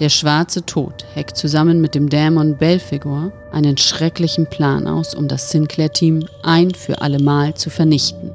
Der 0.00 0.08
schwarze 0.08 0.66
Tod 0.66 1.04
heckt 1.14 1.36
zusammen 1.36 1.80
mit 1.80 1.94
dem 1.94 2.08
Dämon 2.08 2.56
Belphegor 2.56 3.32
einen 3.52 3.76
schrecklichen 3.76 4.46
Plan 4.46 4.88
aus, 4.88 5.14
um 5.14 5.28
das 5.28 5.50
Sinclair-Team 5.50 6.26
ein 6.42 6.72
für 6.72 7.00
allemal 7.00 7.54
zu 7.54 7.70
vernichten. 7.70 8.32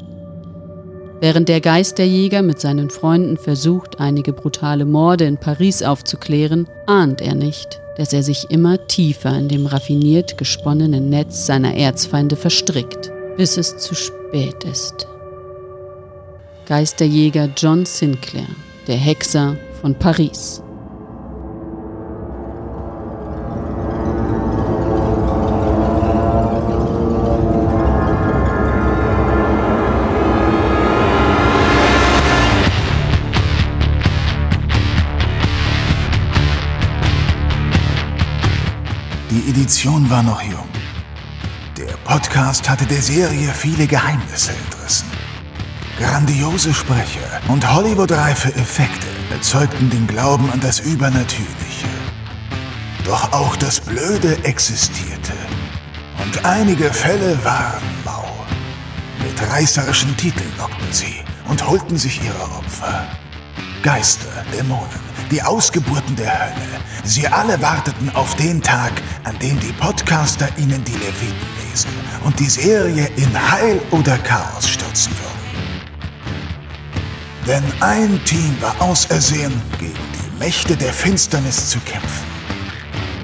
Während 1.22 1.50
der 1.50 1.60
Geisterjäger 1.60 2.42
mit 2.42 2.62
seinen 2.62 2.90
Freunden 2.90 3.36
versucht, 3.36 4.00
einige 4.00 4.32
brutale 4.32 4.86
Morde 4.86 5.26
in 5.26 5.38
Paris 5.38 5.84
aufzuklären, 5.84 6.66
ahnt 6.86 7.20
er 7.20 7.36
nicht, 7.36 7.82
dass 7.98 8.14
er 8.14 8.24
sich 8.24 8.50
immer 8.50 8.88
tiefer 8.88 9.38
in 9.38 9.50
dem 9.50 9.66
raffiniert 9.66 10.38
gesponnenen 10.38 11.10
Netz 11.10 11.46
seiner 11.46 11.76
Erzfeinde 11.76 12.38
verstrickt, 12.38 13.12
bis 13.36 13.58
es 13.58 13.76
zu 13.78 13.96
spät 13.96 14.64
ist. 14.64 15.08
Geisterjäger 16.68 17.50
John 17.58 17.86
Sinclair, 17.86 18.48
der 18.88 18.96
Hexer 18.96 19.58
von 19.82 19.96
Paris. 19.96 20.64
Edition 39.50 40.08
war 40.12 40.22
noch 40.22 40.44
jung. 40.44 40.70
Der 41.76 41.94
Podcast 42.06 42.70
hatte 42.70 42.86
der 42.86 43.02
Serie 43.02 43.52
viele 43.52 43.88
Geheimnisse 43.88 44.52
entrissen. 44.52 45.08
Grandiose 45.98 46.72
Sprecher 46.72 47.42
und 47.48 47.68
Hollywood-reife 47.68 48.54
Effekte 48.56 49.08
erzeugten 49.32 49.90
den 49.90 50.06
Glauben 50.06 50.52
an 50.52 50.60
das 50.60 50.82
Übernatürliche. 50.82 51.88
Doch 53.06 53.34
auch 53.34 53.56
das 53.56 53.80
Blöde 53.80 54.38
existierte. 54.44 55.34
Und 56.24 56.46
einige 56.46 56.94
Fälle 56.94 57.44
waren 57.44 57.82
mau. 58.06 58.28
Mit 59.24 59.42
reißerischen 59.52 60.16
Titeln 60.16 60.52
lockten 60.60 60.94
sie 60.94 61.24
und 61.48 61.66
holten 61.68 61.98
sich 61.98 62.24
ihre 62.24 62.44
Opfer. 62.56 63.08
Geister, 63.82 64.46
Dämonen, 64.54 65.09
die 65.30 65.42
Ausgeburten 65.42 66.16
der 66.16 66.32
Hölle. 66.32 66.82
Sie 67.04 67.28
alle 67.28 67.62
warteten 67.62 68.10
auf 68.16 68.36
den 68.36 68.62
Tag, 68.62 68.92
an 69.24 69.38
dem 69.40 69.60
die 69.60 69.72
Podcaster 69.74 70.50
ihnen 70.58 70.84
die 70.84 70.94
Leviten 70.94 71.48
lesen 71.70 71.92
und 72.24 72.40
die 72.40 72.50
Serie 72.50 73.10
in 73.16 73.52
Heil 73.52 73.82
oder 73.92 74.18
Chaos 74.20 74.68
stürzen 74.68 75.14
würden. 75.14 75.30
Denn 77.48 77.64
ein 77.82 78.20
Team 78.26 78.56
war 78.62 78.80
ausersehen, 78.80 79.62
gegen 79.80 79.94
die 79.94 80.40
Mächte 80.40 80.76
der 80.76 80.94
Finsternis 80.94 81.70
zu 81.70 81.80
kämpfen. 81.80 82.28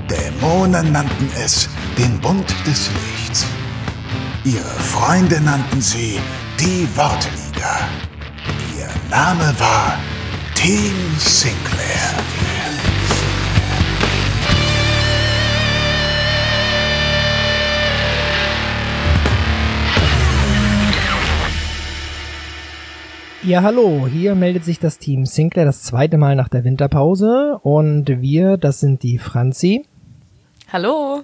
Dämonen 0.09 0.91
nannten 0.91 1.29
es 1.43 1.69
den 1.97 2.19
Bund 2.21 2.49
des 2.65 2.89
Lichts. 2.89 3.45
Ihre 4.43 4.63
Freunde 4.63 5.41
nannten 5.41 5.81
sie 5.81 6.19
die 6.59 6.87
Wortliga. 6.95 7.79
Ihr 8.77 8.89
Name 9.09 9.53
war 9.59 9.97
Team 10.53 10.93
Sinclair. 11.19 11.74
Ja, 23.45 23.61
hallo, 23.61 24.07
hier 24.07 24.33
meldet 24.33 24.65
sich 24.65 24.79
das 24.79 24.97
Team 24.97 25.27
Sinclair 25.27 25.65
das 25.65 25.83
zweite 25.83 26.17
Mal 26.17 26.35
nach 26.35 26.49
der 26.49 26.63
Winterpause 26.63 27.59
und 27.61 28.07
wir, 28.07 28.57
das 28.57 28.79
sind 28.79 29.03
die 29.03 29.19
Franzi 29.19 29.85
Hallo. 30.73 31.21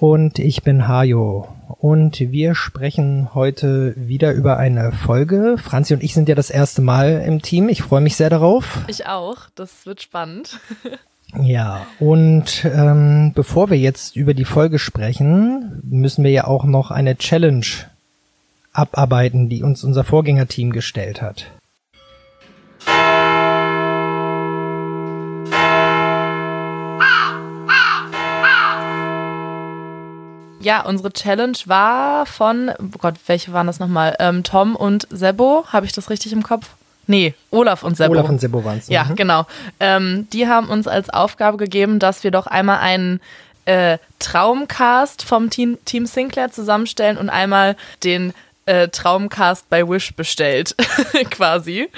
und 0.00 0.40
ich 0.40 0.64
bin 0.64 0.88
Hajo 0.88 1.46
und 1.78 2.18
wir 2.18 2.56
sprechen 2.56 3.34
heute 3.34 3.94
wieder 3.96 4.32
über 4.32 4.56
eine 4.56 4.90
Folge. 4.90 5.58
Franzi 5.58 5.94
und 5.94 6.02
ich 6.02 6.12
sind 6.12 6.28
ja 6.28 6.34
das 6.34 6.50
erste 6.50 6.82
Mal 6.82 7.22
im 7.24 7.40
Team, 7.40 7.68
ich 7.68 7.82
freue 7.82 8.00
mich 8.00 8.16
sehr 8.16 8.28
darauf. 8.28 8.80
Ich 8.88 9.06
auch. 9.06 9.48
Das 9.54 9.86
wird 9.86 10.02
spannend. 10.02 10.58
Ja, 11.40 11.86
und 11.98 12.66
ähm, 12.66 13.32
bevor 13.34 13.70
wir 13.70 13.78
jetzt 13.78 14.16
über 14.16 14.34
die 14.34 14.44
Folge 14.44 14.78
sprechen, 14.78 15.80
müssen 15.82 16.24
wir 16.24 16.30
ja 16.30 16.46
auch 16.46 16.64
noch 16.64 16.90
eine 16.90 17.16
Challenge 17.16 17.64
abarbeiten, 18.72 19.48
die 19.48 19.62
uns 19.62 19.84
unser 19.84 20.04
Vorgängerteam 20.04 20.72
gestellt 20.72 21.20
hat. 21.22 21.50
Ja, 30.60 30.82
unsere 30.86 31.12
Challenge 31.12 31.58
war 31.66 32.24
von, 32.24 32.70
oh 32.78 32.98
Gott, 32.98 33.14
welche 33.26 33.52
waren 33.52 33.66
das 33.66 33.80
nochmal? 33.80 34.14
Ähm, 34.20 34.44
Tom 34.44 34.76
und 34.76 35.08
Sebo, 35.10 35.64
habe 35.72 35.86
ich 35.86 35.92
das 35.92 36.08
richtig 36.08 36.32
im 36.32 36.44
Kopf? 36.44 36.70
Nee, 37.08 37.34
Olaf 37.50 37.82
und 37.82 37.96
Sebo. 37.96 38.12
Olaf 38.12 38.28
und 38.28 38.40
Sebo 38.40 38.64
waren 38.64 38.78
es. 38.78 38.88
Ja, 38.88 39.08
genau. 39.16 39.46
Ähm, 39.80 40.28
die 40.32 40.46
haben 40.46 40.68
uns 40.68 40.86
als 40.86 41.10
Aufgabe 41.10 41.56
gegeben, 41.56 41.98
dass 41.98 42.22
wir 42.22 42.30
doch 42.30 42.46
einmal 42.46 42.78
einen 42.78 43.20
äh, 43.64 43.98
Traumcast 44.20 45.24
vom 45.24 45.50
Team, 45.50 45.78
Team 45.84 46.06
Sinclair 46.06 46.52
zusammenstellen 46.52 47.18
und 47.18 47.28
einmal 47.28 47.76
den 48.04 48.32
äh, 48.72 48.88
Traumcast 48.88 49.68
bei 49.68 49.86
Wish 49.86 50.14
bestellt, 50.14 50.74
quasi. 51.30 51.90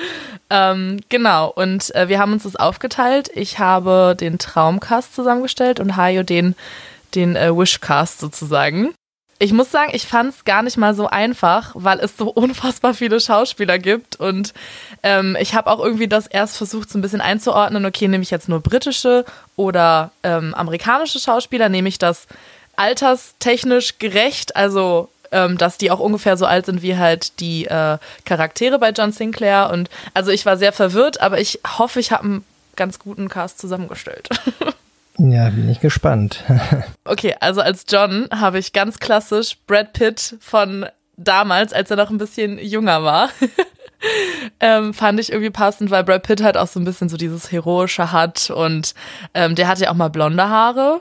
Ähm, 0.50 0.98
genau, 1.08 1.48
und 1.50 1.94
äh, 1.94 2.08
wir 2.08 2.18
haben 2.18 2.32
uns 2.32 2.42
das 2.42 2.56
aufgeteilt. 2.56 3.30
Ich 3.32 3.60
habe 3.60 4.16
den 4.18 4.38
Traumcast 4.38 5.14
zusammengestellt 5.14 5.78
und 5.78 5.96
Hajo 5.96 6.24
den, 6.24 6.56
den 7.14 7.36
äh, 7.36 7.56
Wishcast 7.56 8.18
sozusagen. 8.18 8.92
Ich 9.38 9.52
muss 9.52 9.70
sagen, 9.70 9.92
ich 9.94 10.06
fand 10.06 10.34
es 10.34 10.44
gar 10.44 10.62
nicht 10.62 10.76
mal 10.76 10.94
so 10.94 11.06
einfach, 11.06 11.70
weil 11.74 12.00
es 12.00 12.16
so 12.16 12.28
unfassbar 12.34 12.92
viele 12.92 13.20
Schauspieler 13.20 13.78
gibt. 13.78 14.16
Und 14.16 14.52
ähm, 15.04 15.36
ich 15.38 15.54
habe 15.54 15.70
auch 15.70 15.78
irgendwie 15.78 16.08
das 16.08 16.26
erst 16.26 16.56
versucht, 16.56 16.91
so 16.91 16.98
ein 16.98 17.02
bisschen 17.02 17.20
einzuordnen. 17.20 17.86
Okay, 17.86 18.08
nehme 18.08 18.22
ich 18.22 18.32
jetzt 18.32 18.48
nur 18.48 18.58
britische 18.58 19.24
oder 19.54 20.10
ähm, 20.24 20.54
amerikanische 20.54 21.20
Schauspieler? 21.20 21.68
Nehme 21.68 21.88
ich 21.88 21.98
das 21.98 22.26
alterstechnisch 22.74 23.98
gerecht? 24.00 24.56
Also 24.56 25.08
ähm, 25.34 25.59
dass 25.59 25.77
die 25.77 25.91
auch 25.91 25.99
ungefähr 25.99 26.37
so 26.37 26.47
alt 26.47 26.67
sind 26.67 26.81
wie 26.81 26.97
halt 26.97 27.41
die 27.41 27.67
äh, 27.67 27.99
Charaktere 28.25 28.78
bei 28.78 28.91
John 28.91 29.12
Sinclair. 29.12 29.69
Und 29.71 29.91
also 30.15 30.31
ich 30.31 30.47
war 30.47 30.56
sehr 30.56 30.72
verwirrt, 30.72 31.21
aber 31.21 31.41
ich 31.41 31.61
hoffe, 31.78 32.00
ich 32.00 32.12
habe 32.12 32.25
einen 32.25 32.45
ganz 32.77 32.99
guten 32.99 33.28
Cast 33.28 33.59
zusammengestellt. 33.59 34.28
Ja, 35.17 35.49
bin 35.50 35.71
ich 35.71 35.78
gespannt. 35.78 36.43
okay, 37.05 37.37
also 37.39 37.61
als 37.61 37.84
John 37.89 38.28
habe 38.34 38.59
ich 38.59 38.72
ganz 38.72 38.99
klassisch 38.99 39.56
Brad 39.69 39.93
Pitt 39.93 40.37
von 40.41 40.87
damals, 41.17 41.72
als 41.72 41.89
er 41.89 41.97
noch 41.97 42.11
ein 42.11 42.19
bisschen 42.19 42.59
jünger 42.59 43.05
war. 43.05 43.28
ähm, 44.59 44.93
fand 44.93 45.21
ich 45.21 45.31
irgendwie 45.31 45.51
passend, 45.51 45.93
weil 45.93 46.03
Brad 46.03 46.25
Pitt 46.25 46.43
halt 46.43 46.56
auch 46.56 46.66
so 46.66 46.81
ein 46.81 46.84
bisschen 46.84 47.09
so 47.09 47.16
dieses 47.16 47.53
Heroische 47.53 48.11
hat 48.11 48.51
und 48.51 48.95
ähm, 49.34 49.55
der 49.55 49.69
hat 49.69 49.78
ja 49.78 49.93
auch 49.93 49.95
mal 49.95 50.11
blonde 50.11 50.49
Haare 50.49 51.01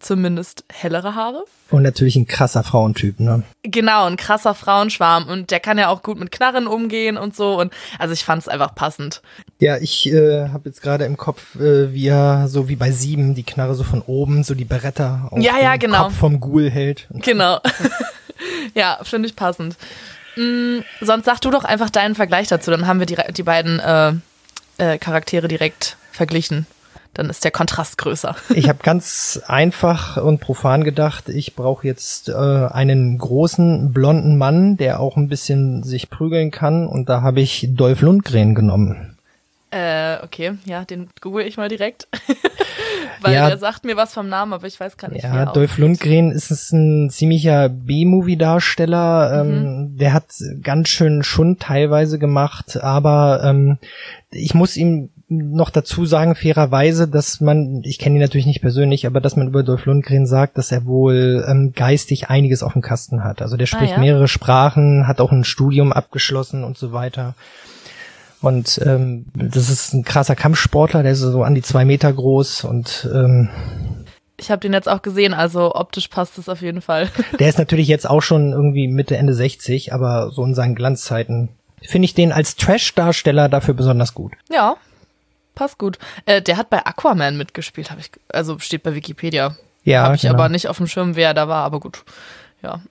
zumindest 0.00 0.64
hellere 0.72 1.14
Haare. 1.14 1.44
Und 1.70 1.82
natürlich 1.82 2.16
ein 2.16 2.26
krasser 2.26 2.64
Frauentyp, 2.64 3.20
ne? 3.20 3.42
Genau, 3.62 4.06
ein 4.06 4.16
krasser 4.16 4.54
Frauenschwarm. 4.54 5.28
Und 5.28 5.50
der 5.50 5.60
kann 5.60 5.78
ja 5.78 5.88
auch 5.88 6.02
gut 6.02 6.18
mit 6.18 6.32
Knarren 6.32 6.66
umgehen 6.66 7.16
und 7.16 7.36
so. 7.36 7.60
Und 7.60 7.72
also 7.98 8.14
ich 8.14 8.24
fand 8.24 8.42
es 8.42 8.48
einfach 8.48 8.74
passend. 8.74 9.20
Ja, 9.58 9.76
ich 9.76 10.10
äh, 10.10 10.48
habe 10.48 10.68
jetzt 10.68 10.80
gerade 10.80 11.04
im 11.04 11.16
Kopf, 11.16 11.56
äh, 11.56 11.92
wie 11.92 12.08
er 12.08 12.48
so 12.48 12.68
wie 12.68 12.76
bei 12.76 12.90
sieben 12.90 13.34
die 13.34 13.44
Knarre 13.44 13.74
so 13.74 13.84
von 13.84 14.02
oben, 14.02 14.44
so 14.44 14.54
die 14.54 14.64
Beretta 14.64 15.28
auf 15.30 15.40
ja, 15.40 15.58
ja, 15.58 15.76
genau. 15.76 16.04
Kopf 16.04 16.16
vom 16.16 16.40
Ghoul 16.40 16.70
hält. 16.70 17.06
Genau. 17.28 17.60
ja, 18.74 18.98
finde 19.02 19.28
ich 19.28 19.36
passend. 19.36 19.76
Mm, 20.36 20.78
sonst 21.00 21.26
sag 21.26 21.40
du 21.40 21.50
doch 21.50 21.64
einfach 21.64 21.90
deinen 21.90 22.14
Vergleich 22.14 22.48
dazu. 22.48 22.70
Dann 22.70 22.86
haben 22.86 23.00
wir 23.00 23.06
die, 23.06 23.16
die 23.36 23.42
beiden 23.42 23.80
äh, 23.80 24.12
äh, 24.78 24.98
Charaktere 24.98 25.48
direkt 25.48 25.96
verglichen 26.12 26.66
dann 27.18 27.30
ist 27.30 27.42
der 27.42 27.50
Kontrast 27.50 27.98
größer. 27.98 28.36
Ich 28.54 28.68
habe 28.68 28.78
ganz 28.80 29.40
einfach 29.48 30.18
und 30.18 30.38
profan 30.40 30.84
gedacht, 30.84 31.28
ich 31.28 31.56
brauche 31.56 31.84
jetzt 31.84 32.28
äh, 32.28 32.32
einen 32.32 33.18
großen 33.18 33.92
blonden 33.92 34.38
Mann, 34.38 34.76
der 34.76 35.00
auch 35.00 35.16
ein 35.16 35.28
bisschen 35.28 35.82
sich 35.82 36.10
prügeln 36.10 36.52
kann 36.52 36.86
und 36.86 37.08
da 37.08 37.20
habe 37.20 37.40
ich 37.40 37.66
Dolph 37.72 38.02
Lundgren 38.02 38.54
genommen. 38.54 39.16
Äh, 39.70 40.18
okay, 40.22 40.52
ja, 40.64 40.84
den 40.84 41.08
google 41.20 41.44
ich 41.44 41.56
mal 41.56 41.68
direkt. 41.68 42.06
Weil 43.20 43.34
Ja. 43.34 43.48
der 43.48 43.58
sagt 43.58 43.84
mir 43.84 43.96
was 43.96 44.14
vom 44.14 44.28
Namen, 44.28 44.52
aber 44.52 44.68
ich 44.68 44.78
weiß 44.78 44.96
gar 44.96 45.10
nicht, 45.10 45.24
Ja, 45.24 45.46
Dolph. 45.46 45.76
Lundgren 45.76 46.30
ist 46.30 46.52
es 46.52 46.70
ein 46.70 47.10
ziemlicher 47.10 47.68
B-Movie-Darsteller. 47.68 49.42
Mhm. 49.44 49.50
Ähm, 49.50 49.96
der 49.98 50.12
hat 50.12 50.26
ganz 50.62 50.88
schön 50.88 51.24
Schund 51.24 51.58
teilweise 51.60 52.20
gemacht, 52.20 52.76
aber 52.80 53.42
ähm, 53.44 53.78
ich 54.30 54.54
muss 54.54 54.76
ihm 54.76 55.10
noch 55.28 55.68
dazu 55.70 56.06
sagen, 56.06 56.34
fairerweise, 56.34 57.06
dass 57.06 57.40
man, 57.40 57.82
ich 57.84 57.98
kenne 57.98 58.16
ihn 58.16 58.22
natürlich 58.22 58.46
nicht 58.46 58.62
persönlich, 58.62 59.06
aber 59.06 59.20
dass 59.20 59.36
man 59.36 59.48
über 59.48 59.62
Dolph 59.62 59.84
Lundgren 59.84 60.26
sagt, 60.26 60.56
dass 60.56 60.72
er 60.72 60.86
wohl 60.86 61.44
ähm, 61.46 61.72
geistig 61.74 62.30
einiges 62.30 62.62
auf 62.62 62.72
dem 62.72 62.80
Kasten 62.82 63.22
hat. 63.24 63.42
Also 63.42 63.56
der 63.58 63.66
spricht 63.66 63.92
Ah, 63.92 63.96
ja? 63.96 64.00
mehrere 64.00 64.28
Sprachen, 64.28 65.06
hat 65.06 65.20
auch 65.20 65.30
ein 65.30 65.44
Studium 65.44 65.92
abgeschlossen 65.92 66.64
und 66.64 66.78
so 66.78 66.92
weiter. 66.92 67.34
Und 68.40 68.80
ähm, 68.86 69.26
das 69.34 69.68
ist 69.68 69.92
ein 69.92 70.04
krasser 70.04 70.36
Kampfsportler, 70.36 71.02
der 71.02 71.12
ist 71.12 71.18
so 71.20 71.42
an 71.42 71.54
die 71.54 71.62
zwei 71.62 71.84
Meter 71.84 72.12
groß 72.12 72.64
und 72.64 73.08
ähm, 73.12 73.48
ich 74.40 74.52
habe 74.52 74.60
den 74.60 74.72
jetzt 74.72 74.88
auch 74.88 75.02
gesehen, 75.02 75.34
also 75.34 75.74
optisch 75.74 76.06
passt 76.06 76.38
es 76.38 76.48
auf 76.48 76.62
jeden 76.62 76.80
Fall. 76.80 77.08
Der 77.40 77.48
ist 77.48 77.58
natürlich 77.58 77.88
jetzt 77.88 78.08
auch 78.08 78.20
schon 78.22 78.52
irgendwie 78.52 78.86
Mitte, 78.86 79.16
Ende 79.16 79.34
60, 79.34 79.92
aber 79.92 80.30
so 80.30 80.44
in 80.44 80.54
seinen 80.54 80.76
Glanzzeiten 80.76 81.48
finde 81.82 82.04
ich 82.06 82.14
den 82.14 82.30
als 82.30 82.54
Trash-Darsteller 82.54 83.48
dafür 83.48 83.74
besonders 83.74 84.14
gut. 84.14 84.34
Ja, 84.48 84.76
passt 85.58 85.78
gut. 85.78 85.98
Äh, 86.24 86.40
der 86.40 86.56
hat 86.56 86.70
bei 86.70 86.86
Aquaman 86.86 87.36
mitgespielt, 87.36 87.90
habe 87.90 88.00
ich, 88.00 88.10
also 88.32 88.58
steht 88.58 88.84
bei 88.84 88.94
Wikipedia. 88.94 89.56
Ja, 89.82 90.04
Habe 90.04 90.16
ich 90.16 90.22
genau. 90.22 90.34
aber 90.34 90.48
nicht 90.48 90.68
auf 90.68 90.76
dem 90.76 90.86
Schirm, 90.86 91.16
wer 91.16 91.34
da 91.34 91.48
war, 91.48 91.64
aber 91.64 91.80
gut. 91.80 92.04
Ja. 92.62 92.80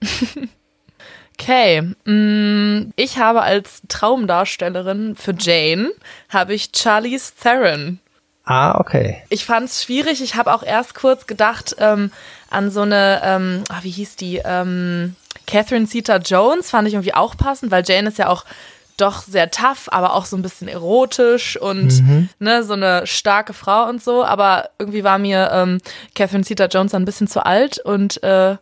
Okay, 1.40 1.82
mm, 2.04 2.92
ich 2.96 3.18
habe 3.18 3.42
als 3.42 3.82
Traumdarstellerin 3.86 5.14
für 5.14 5.36
Jane 5.38 5.90
habe 6.28 6.52
ich 6.52 6.70
Charlize 6.74 7.32
Theron. 7.40 8.00
Ah, 8.44 8.80
okay. 8.80 9.22
Ich 9.28 9.44
fand 9.44 9.68
es 9.68 9.84
schwierig. 9.84 10.20
Ich 10.20 10.34
habe 10.34 10.52
auch 10.52 10.64
erst 10.64 10.96
kurz 10.96 11.28
gedacht 11.28 11.76
ähm, 11.78 12.10
an 12.50 12.72
so 12.72 12.80
eine, 12.80 13.20
ähm, 13.22 13.62
ah, 13.68 13.78
wie 13.82 13.90
hieß 13.90 14.16
die? 14.16 14.42
Ähm, 14.44 15.14
Catherine 15.46 15.86
Zeta-Jones 15.86 16.70
fand 16.70 16.88
ich 16.88 16.94
irgendwie 16.94 17.14
auch 17.14 17.36
passend, 17.36 17.70
weil 17.70 17.84
Jane 17.86 18.08
ist 18.08 18.18
ja 18.18 18.26
auch 18.26 18.44
doch 19.00 19.22
sehr 19.22 19.50
tough, 19.50 19.88
aber 19.90 20.14
auch 20.14 20.26
so 20.26 20.36
ein 20.36 20.42
bisschen 20.42 20.68
erotisch 20.68 21.56
und 21.56 22.02
ne, 22.38 22.62
so 22.62 22.74
eine 22.74 23.06
starke 23.06 23.52
Frau 23.52 23.88
und 23.88 24.02
so. 24.02 24.24
Aber 24.24 24.70
irgendwie 24.78 25.04
war 25.04 25.18
mir 25.18 25.50
ähm, 25.52 25.78
Catherine 26.14 26.44
Zeta-Jones 26.44 26.94
ein 26.94 27.04
bisschen 27.04 27.28
zu 27.28 27.44
alt 27.44 27.78
und 27.78 28.22
äh, 28.22 28.56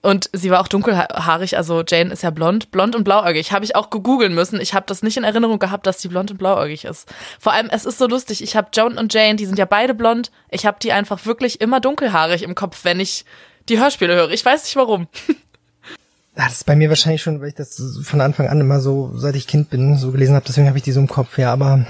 und 0.00 0.30
sie 0.32 0.50
war 0.50 0.60
auch 0.60 0.68
dunkelhaarig, 0.68 1.56
also 1.56 1.82
Jane 1.86 2.12
ist 2.12 2.22
ja 2.22 2.30
blond, 2.30 2.70
blond 2.70 2.94
und 2.94 3.02
blauäugig. 3.02 3.50
Habe 3.50 3.64
ich 3.64 3.74
auch 3.74 3.90
gegoogeln 3.90 4.32
müssen. 4.32 4.60
Ich 4.60 4.72
habe 4.72 4.86
das 4.86 5.02
nicht 5.02 5.16
in 5.16 5.24
Erinnerung 5.24 5.58
gehabt, 5.58 5.86
dass 5.86 5.98
die 5.98 6.08
blond 6.08 6.30
und 6.30 6.38
blauäugig 6.38 6.84
ist. 6.84 7.12
Vor 7.40 7.52
allem, 7.52 7.68
es 7.70 7.84
ist 7.84 7.98
so 7.98 8.06
lustig. 8.06 8.42
Ich 8.42 8.54
habe 8.54 8.68
Joan 8.72 8.96
und 8.96 9.12
Jane, 9.12 9.34
die 9.34 9.46
sind 9.46 9.58
ja 9.58 9.64
beide 9.64 9.94
blond. 9.94 10.30
Ich 10.50 10.66
habe 10.66 10.78
die 10.80 10.92
einfach 10.92 11.26
wirklich 11.26 11.60
immer 11.60 11.80
dunkelhaarig 11.80 12.44
im 12.44 12.54
Kopf, 12.54 12.84
wenn 12.84 13.00
ich 13.00 13.24
die 13.68 13.80
Hörspiele 13.80 14.14
höre. 14.14 14.30
Ich 14.30 14.44
weiß 14.44 14.64
nicht 14.64 14.76
warum. 14.76 15.08
Ah, 16.38 16.44
das 16.44 16.58
ist 16.58 16.66
bei 16.66 16.76
mir 16.76 16.88
wahrscheinlich 16.88 17.20
schon, 17.20 17.40
weil 17.40 17.48
ich 17.48 17.54
das 17.54 18.00
von 18.04 18.20
Anfang 18.20 18.48
an 18.48 18.60
immer 18.60 18.80
so, 18.80 19.10
seit 19.16 19.34
ich 19.34 19.48
Kind 19.48 19.70
bin, 19.70 19.96
so 19.96 20.12
gelesen 20.12 20.36
habe. 20.36 20.44
Deswegen 20.46 20.68
habe 20.68 20.78
ich 20.78 20.84
die 20.84 20.92
so 20.92 21.00
im 21.00 21.08
Kopf, 21.08 21.36
ja. 21.36 21.52
Aber 21.52 21.84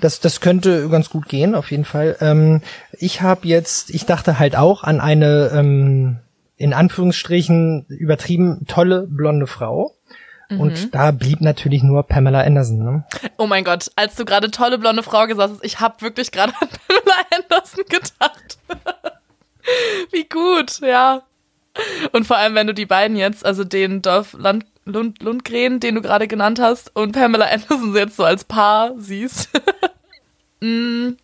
das, 0.00 0.20
das 0.20 0.40
könnte 0.40 0.88
ganz 0.88 1.10
gut 1.10 1.28
gehen, 1.28 1.54
auf 1.54 1.70
jeden 1.70 1.84
Fall. 1.84 2.16
Ähm, 2.20 2.60
ich 2.92 3.22
habe 3.22 3.48
jetzt, 3.48 3.90
ich 3.90 4.06
dachte 4.06 4.38
halt 4.38 4.54
auch 4.54 4.84
an 4.84 5.00
eine 5.00 5.50
ähm, 5.52 6.18
in 6.56 6.74
Anführungsstrichen 6.74 7.86
übertrieben 7.88 8.66
tolle 8.68 9.06
blonde 9.08 9.46
Frau. 9.46 9.96
Und 10.58 10.94
da 10.94 11.12
blieb 11.12 11.40
natürlich 11.40 11.82
nur 11.82 12.02
Pamela 12.02 12.42
Anderson. 12.42 12.84
Ne? 12.84 13.04
Oh 13.38 13.46
mein 13.46 13.64
Gott, 13.64 13.90
als 13.96 14.16
du 14.16 14.26
gerade 14.26 14.50
tolle 14.50 14.78
blonde 14.78 15.02
Frau 15.02 15.26
gesagt 15.26 15.54
hast, 15.54 15.64
ich 15.64 15.80
habe 15.80 16.02
wirklich 16.02 16.30
gerade 16.30 16.52
an 16.60 16.68
Pamela 16.88 17.22
Anderson 17.34 17.84
gedacht. 17.88 18.58
Wie 20.12 20.28
gut, 20.28 20.80
ja. 20.80 21.22
Und 22.12 22.26
vor 22.26 22.36
allem, 22.36 22.54
wenn 22.54 22.66
du 22.66 22.74
die 22.74 22.86
beiden 22.86 23.16
jetzt, 23.16 23.44
also 23.46 23.64
den 23.64 24.02
Dolph 24.02 24.34
Lund, 24.34 24.66
Lund, 24.84 25.22
Lundgren, 25.22 25.80
den 25.80 25.94
du 25.94 26.02
gerade 26.02 26.28
genannt 26.28 26.58
hast, 26.60 26.94
und 26.94 27.12
Pamela 27.12 27.46
Anderson 27.46 27.94
jetzt 27.96 28.16
so 28.16 28.24
als 28.24 28.44
Paar 28.44 28.92
siehst. 28.98 29.48
Mm, 30.60 31.16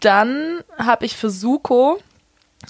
Dann 0.00 0.60
habe 0.76 1.06
ich 1.06 1.16
für 1.16 1.30
Suko, 1.30 1.98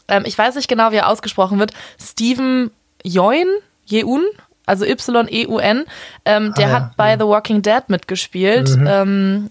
ähm, 0.06 0.22
ich 0.26 0.38
weiß 0.38 0.54
nicht 0.54 0.68
genau, 0.68 0.92
wie 0.92 0.96
er 0.98 1.08
ausgesprochen 1.08 1.58
wird, 1.58 1.72
Steven 2.00 2.70
Yeun, 3.04 3.46
Yeun, 3.90 4.22
also 4.64 4.84
Y-E-U-N, 4.84 5.86
ähm, 6.24 6.54
der 6.56 6.66
Ah, 6.66 6.70
ja, 6.70 6.74
hat 6.76 6.96
bei 6.96 7.16
The 7.18 7.24
Walking 7.24 7.62
Dead 7.62 7.82
mitgespielt. 7.88 8.78
Ähm, 8.86 9.50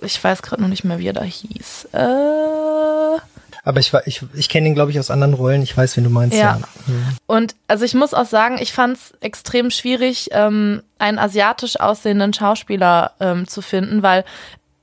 ich 0.00 0.22
weiß 0.22 0.42
gerade 0.42 0.60
noch 0.60 0.68
nicht 0.68 0.82
mehr, 0.82 0.98
wie 0.98 1.06
er 1.06 1.12
da 1.12 1.22
hieß. 1.22 1.88
Äh, 1.92 3.18
Aber 3.64 3.78
ich, 3.80 3.92
war- 3.92 4.06
ich, 4.06 4.22
ich 4.34 4.48
kenne 4.48 4.68
ihn, 4.68 4.74
glaube 4.74 4.90
ich, 4.90 4.98
aus 4.98 5.10
anderen 5.10 5.34
Rollen. 5.34 5.62
Ich 5.62 5.76
weiß, 5.76 5.96
wen 5.96 6.04
du 6.04 6.10
meinst. 6.10 6.36
Ja. 6.36 6.58
Ja. 6.58 6.68
Hm. 6.86 7.04
Und 7.26 7.54
also 7.68 7.84
ich 7.84 7.94
muss 7.94 8.12
auch 8.14 8.26
sagen, 8.26 8.58
ich 8.60 8.72
fand 8.72 8.96
es 8.96 9.12
extrem 9.20 9.70
schwierig, 9.70 10.28
ähm, 10.32 10.82
einen 10.98 11.18
asiatisch 11.18 11.78
aussehenden 11.78 12.32
Schauspieler 12.32 13.12
ähm, 13.20 13.46
zu 13.46 13.62
finden, 13.62 14.02
weil 14.02 14.24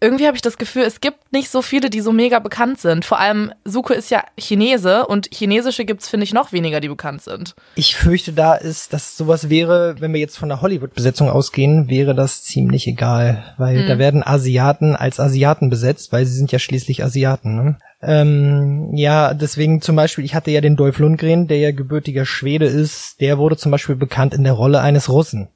irgendwie 0.02 0.28
habe 0.28 0.38
ich 0.38 0.42
das 0.42 0.58
Gefühl, 0.58 0.84
es 0.84 1.02
gibt 1.02 1.18
nicht 1.34 1.50
so 1.50 1.62
viele, 1.62 1.90
die 1.90 2.00
so 2.00 2.14
mega 2.14 2.40
bekannt 2.40 2.80
sind. 2.80 3.04
Vor 3.04 3.20
allem 3.20 3.52
Suko 3.66 3.92
ist 3.92 4.10
ja 4.12 4.24
Chinese 4.40 5.06
und 5.06 5.28
chinesische 5.34 5.84
gibt's 5.84 6.08
finde 6.08 6.24
ich 6.24 6.32
noch 6.34 6.54
weniger, 6.54 6.80
die 6.80 6.88
bekannt 6.88 7.22
sind. 7.22 7.54
Ich 7.76 7.98
fürchte, 7.98 8.32
da 8.32 8.56
ist, 8.56 8.94
dass 8.94 9.18
sowas 9.18 9.50
wäre, 9.50 9.96
wenn 10.00 10.14
wir 10.14 10.22
jetzt 10.22 10.38
von 10.38 10.48
der 10.48 10.62
Hollywood-Besetzung 10.62 11.30
ausgehen, 11.30 11.90
wäre 11.90 12.16
das 12.16 12.44
ziemlich 12.44 12.88
egal, 12.88 13.54
weil 13.58 13.86
da 13.90 13.98
werden 13.98 14.24
Asiaten 14.26 14.96
als 14.96 15.20
Asiaten 15.20 15.70
besetzt, 15.70 16.14
weil 16.14 16.26
sie 16.26 16.38
sind 16.38 16.54
ja 16.54 16.60
schließlich 16.60 17.04
Asiaten. 17.04 17.56
Ne? 17.58 17.78
Ähm, 18.02 18.92
ja, 18.96 19.34
deswegen 19.34 19.82
zum 19.82 19.96
Beispiel, 19.96 20.24
ich 20.24 20.34
hatte 20.36 20.52
ja 20.52 20.62
den 20.62 20.76
Dolph 20.78 21.00
Lundgren, 21.00 21.48
der 21.48 21.58
ja 21.58 21.72
gebürtiger 21.72 22.26
Schwede 22.26 22.66
ist, 22.66 23.20
der 23.20 23.38
wurde 23.38 23.58
zum 23.58 23.72
Beispiel 23.72 23.96
bekannt 23.96 24.34
in 24.34 24.44
der 24.44 24.54
Rolle 24.54 24.80
eines 24.80 25.10
Russen. 25.10 25.50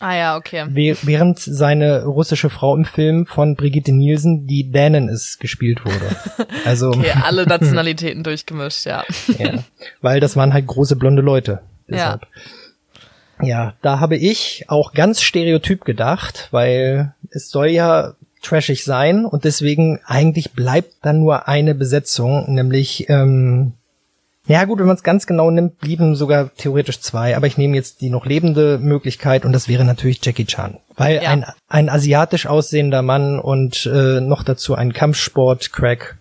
Ah 0.00 0.14
ja, 0.16 0.36
okay. 0.36 0.64
Wäh- 0.70 0.96
Während 1.02 1.38
seine 1.40 2.04
russische 2.04 2.50
Frau 2.50 2.76
im 2.76 2.84
Film 2.84 3.26
von 3.26 3.56
Brigitte 3.56 3.92
Nielsen, 3.92 4.46
die 4.46 4.70
Dänen 4.70 5.08
ist, 5.08 5.40
gespielt 5.40 5.84
wurde. 5.84 6.48
Also, 6.64 6.90
Okay, 6.90 7.12
alle 7.24 7.46
Nationalitäten 7.46 8.22
durchgemischt, 8.22 8.84
ja. 8.86 9.04
ja, 9.38 9.54
weil 10.00 10.20
das 10.20 10.36
waren 10.36 10.52
halt 10.52 10.66
große 10.66 10.96
blonde 10.96 11.22
Leute. 11.22 11.62
Deshalb. 11.88 12.26
Ja, 13.42 13.74
da 13.82 14.00
habe 14.00 14.16
ich 14.16 14.64
auch 14.68 14.92
ganz 14.92 15.22
stereotyp 15.22 15.84
gedacht, 15.84 16.48
weil 16.50 17.14
es 17.30 17.50
soll 17.50 17.68
ja 17.68 18.14
trashig 18.42 18.84
sein 18.84 19.24
und 19.24 19.44
deswegen 19.44 20.00
eigentlich 20.06 20.52
bleibt 20.52 20.94
dann 21.02 21.20
nur 21.20 21.48
eine 21.48 21.74
Besetzung, 21.74 22.52
nämlich 22.52 23.08
ähm, 23.08 23.72
ja 24.46 24.64
gut, 24.64 24.78
wenn 24.78 24.86
man 24.86 24.96
es 24.96 25.02
ganz 25.02 25.26
genau 25.26 25.50
nimmt, 25.50 25.78
blieben 25.78 26.16
sogar 26.16 26.54
theoretisch 26.56 27.00
zwei, 27.00 27.36
aber 27.36 27.46
ich 27.46 27.58
nehme 27.58 27.76
jetzt 27.76 28.00
die 28.00 28.08
noch 28.08 28.24
lebende 28.24 28.78
Möglichkeit 28.78 29.44
und 29.44 29.52
das 29.52 29.68
wäre 29.68 29.84
natürlich 29.84 30.24
Jackie 30.24 30.46
Chan. 30.46 30.78
Weil 30.96 31.22
Ja. 31.22 31.30
ein, 31.30 31.44
ein 31.68 31.88
asiatisch 31.90 32.46
aussehender 32.46 33.02
Mann 33.02 33.38
und 33.38 33.84
äh, 33.86 34.20
noch 34.20 34.42
dazu 34.42 34.74
ein 34.74 34.94
Kampfsport-Crack, 34.94 36.16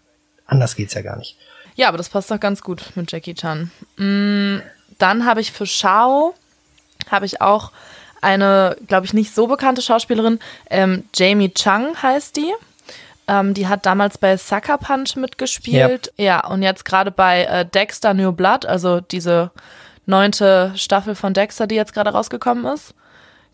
anders 0.45 0.75
geht's 0.75 0.93
ja 0.93 1.01
gar 1.01 1.17
nicht. 1.17 1.37
Ja, 1.75 1.87
aber 1.87 1.97
das 1.97 2.09
passt 2.09 2.29
doch 2.29 2.39
ganz 2.39 2.61
gut 2.61 2.83
mit 2.95 3.09
Jackie 3.11 3.33
Chan. 3.35 3.71
Mm, 3.97 4.57
dann 4.97 5.25
habe 5.25 5.39
ich 5.39 5.51
für 5.53 5.65
Shao 5.65 6.33
habe 7.09 7.25
ich 7.25 7.39
auch 7.41 7.71
eine, 8.21 8.77
glaube 8.87 9.05
ich, 9.05 9.13
nicht 9.13 9.33
so 9.33 9.47
bekannte 9.47 9.81
Schauspielerin. 9.81 10.39
Ähm, 10.69 11.03
Jamie 11.15 11.53
Chung 11.53 12.01
heißt 12.01 12.35
die. 12.35 12.53
Ähm, 13.27 13.53
die 13.53 13.67
hat 13.67 13.85
damals 13.85 14.17
bei 14.17 14.37
Sucker 14.37 14.77
Punch 14.77 15.15
mitgespielt. 15.15 16.13
Ja, 16.17 16.45
und 16.47 16.63
jetzt 16.63 16.85
gerade 16.85 17.11
bei 17.11 17.43
äh, 17.43 17.65
Dexter 17.65 18.13
New 18.13 18.31
Blood, 18.31 18.65
also 18.65 19.01
diese 19.01 19.51
neunte 20.05 20.71
Staffel 20.75 21.15
von 21.15 21.33
Dexter, 21.33 21.67
die 21.67 21.75
jetzt 21.75 21.93
gerade 21.93 22.11
rausgekommen 22.11 22.65
ist. 22.73 22.93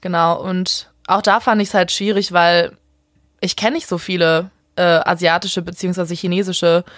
Genau, 0.01 0.39
und 0.39 0.89
auch 1.07 1.21
da 1.21 1.39
fand 1.39 1.61
ich 1.61 1.69
es 1.69 1.73
halt 1.73 1.91
schwierig, 1.91 2.31
weil 2.31 2.73
ich 3.41 3.55
kenne 3.55 3.75
nicht 3.75 3.87
so 3.87 3.97
viele 3.97 4.51
äh, 4.75 4.81
asiatische 4.81 5.61
beziehungsweise 5.61 6.13
chinesische 6.13 6.83
äh, 6.87 6.91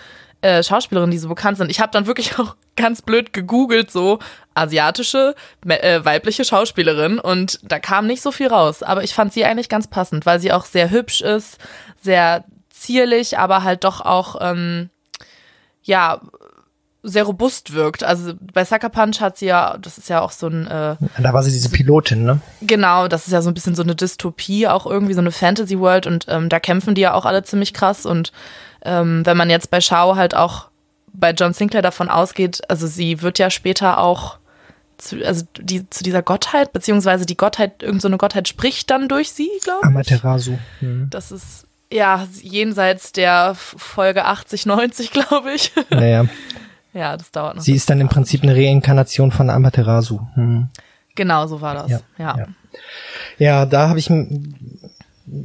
Schauspielerinnen, 0.63 1.11
die 1.11 1.17
so 1.17 1.29
bekannt 1.29 1.57
sind. 1.57 1.69
Ich 1.71 1.79
habe 1.79 1.91
dann 1.91 2.07
wirklich 2.07 2.39
auch 2.39 2.55
ganz 2.75 3.01
blöd 3.01 3.33
gegoogelt, 3.33 3.91
so 3.91 4.19
asiatische 4.53 5.35
äh, 5.67 6.03
weibliche 6.03 6.45
Schauspielerin 6.45 7.19
und 7.19 7.59
da 7.63 7.79
kam 7.79 8.07
nicht 8.07 8.21
so 8.21 8.31
viel 8.31 8.47
raus. 8.47 8.83
Aber 8.83 9.03
ich 9.03 9.13
fand 9.13 9.33
sie 9.33 9.45
eigentlich 9.45 9.69
ganz 9.69 9.87
passend, 9.87 10.25
weil 10.25 10.39
sie 10.39 10.51
auch 10.51 10.65
sehr 10.65 10.89
hübsch 10.91 11.21
ist, 11.21 11.57
sehr 12.01 12.45
zierlich, 12.69 13.37
aber 13.37 13.63
halt 13.63 13.83
doch 13.83 14.01
auch 14.01 14.37
ähm, 14.41 14.89
ja 15.83 16.21
sehr 17.05 17.23
robust 17.23 17.73
wirkt. 17.73 18.03
Also 18.03 18.33
bei 18.39 18.65
Sucker 18.65 18.89
Punch 18.89 19.21
hat 19.21 19.37
sie 19.37 19.45
ja, 19.45 19.77
das 19.77 19.97
ist 19.97 20.09
ja 20.09 20.21
auch 20.21 20.31
so 20.31 20.47
ein 20.47 20.65
äh, 20.65 20.95
Da 21.21 21.33
war 21.33 21.43
sie 21.43 21.51
diese 21.51 21.69
Pilotin, 21.69 22.23
ne? 22.23 22.39
Genau, 22.61 23.07
das 23.07 23.27
ist 23.27 23.33
ja 23.33 23.41
so 23.41 23.51
ein 23.51 23.53
bisschen 23.53 23.75
so 23.75 23.83
eine 23.83 23.95
Dystopie, 23.95 24.67
auch 24.67 24.87
irgendwie 24.87 25.13
so 25.13 25.21
eine 25.21 25.31
Fantasy 25.31 25.79
World 25.79 26.07
und 26.07 26.25
ähm, 26.27 26.49
da 26.49 26.59
kämpfen 26.59 26.95
die 26.95 27.01
ja 27.01 27.13
auch 27.13 27.25
alle 27.25 27.43
ziemlich 27.43 27.73
krass 27.73 28.05
und 28.05 28.31
ähm, 28.85 29.25
wenn 29.25 29.37
man 29.37 29.49
jetzt 29.49 29.71
bei 29.71 29.81
Shao 29.81 30.15
halt 30.15 30.35
auch 30.35 30.69
bei 31.13 31.31
John 31.31 31.53
Sinclair 31.53 31.81
davon 31.81 32.09
ausgeht, 32.09 32.61
also 32.69 32.87
sie 32.87 33.21
wird 33.21 33.39
ja 33.39 33.49
später 33.49 33.99
auch 33.99 34.37
zu, 34.97 35.23
also 35.25 35.45
die, 35.59 35.89
zu 35.89 36.03
dieser 36.03 36.21
Gottheit, 36.21 36.73
beziehungsweise 36.73 37.25
die 37.25 37.37
Gottheit, 37.37 37.81
irgendeine 37.81 38.01
so 38.01 38.07
eine 38.07 38.17
Gottheit 38.17 38.47
spricht 38.47 38.89
dann 38.89 39.07
durch 39.07 39.31
sie, 39.31 39.49
glaube 39.63 39.81
ich. 39.81 39.87
Amaterasu. 39.87 40.57
Hm. 40.79 41.07
Das 41.09 41.31
ist 41.31 41.67
ja 41.91 42.27
jenseits 42.41 43.11
der 43.11 43.55
Folge 43.55 44.25
80, 44.25 44.65
90, 44.65 45.11
glaube 45.11 45.53
ich. 45.53 45.71
Naja, 45.89 46.25
ja, 46.93 47.17
das 47.17 47.31
dauert 47.31 47.57
noch. 47.57 47.63
sie 47.63 47.73
ist 47.73 47.89
dann 47.89 48.01
im 48.01 48.09
Prinzip 48.09 48.43
eine 48.43 48.55
Reinkarnation 48.55 49.31
von 49.31 49.49
Amaterasu. 49.49 50.21
Hm. 50.35 50.69
genau, 51.15 51.47
so 51.47 51.61
war 51.61 51.75
das. 51.75 51.91
Ja, 51.91 51.99
ja. 52.17 52.37
ja. 52.37 52.47
Ja, 53.37 53.65
da 53.65 53.89
habe 53.89 53.99
ich, 53.99 54.09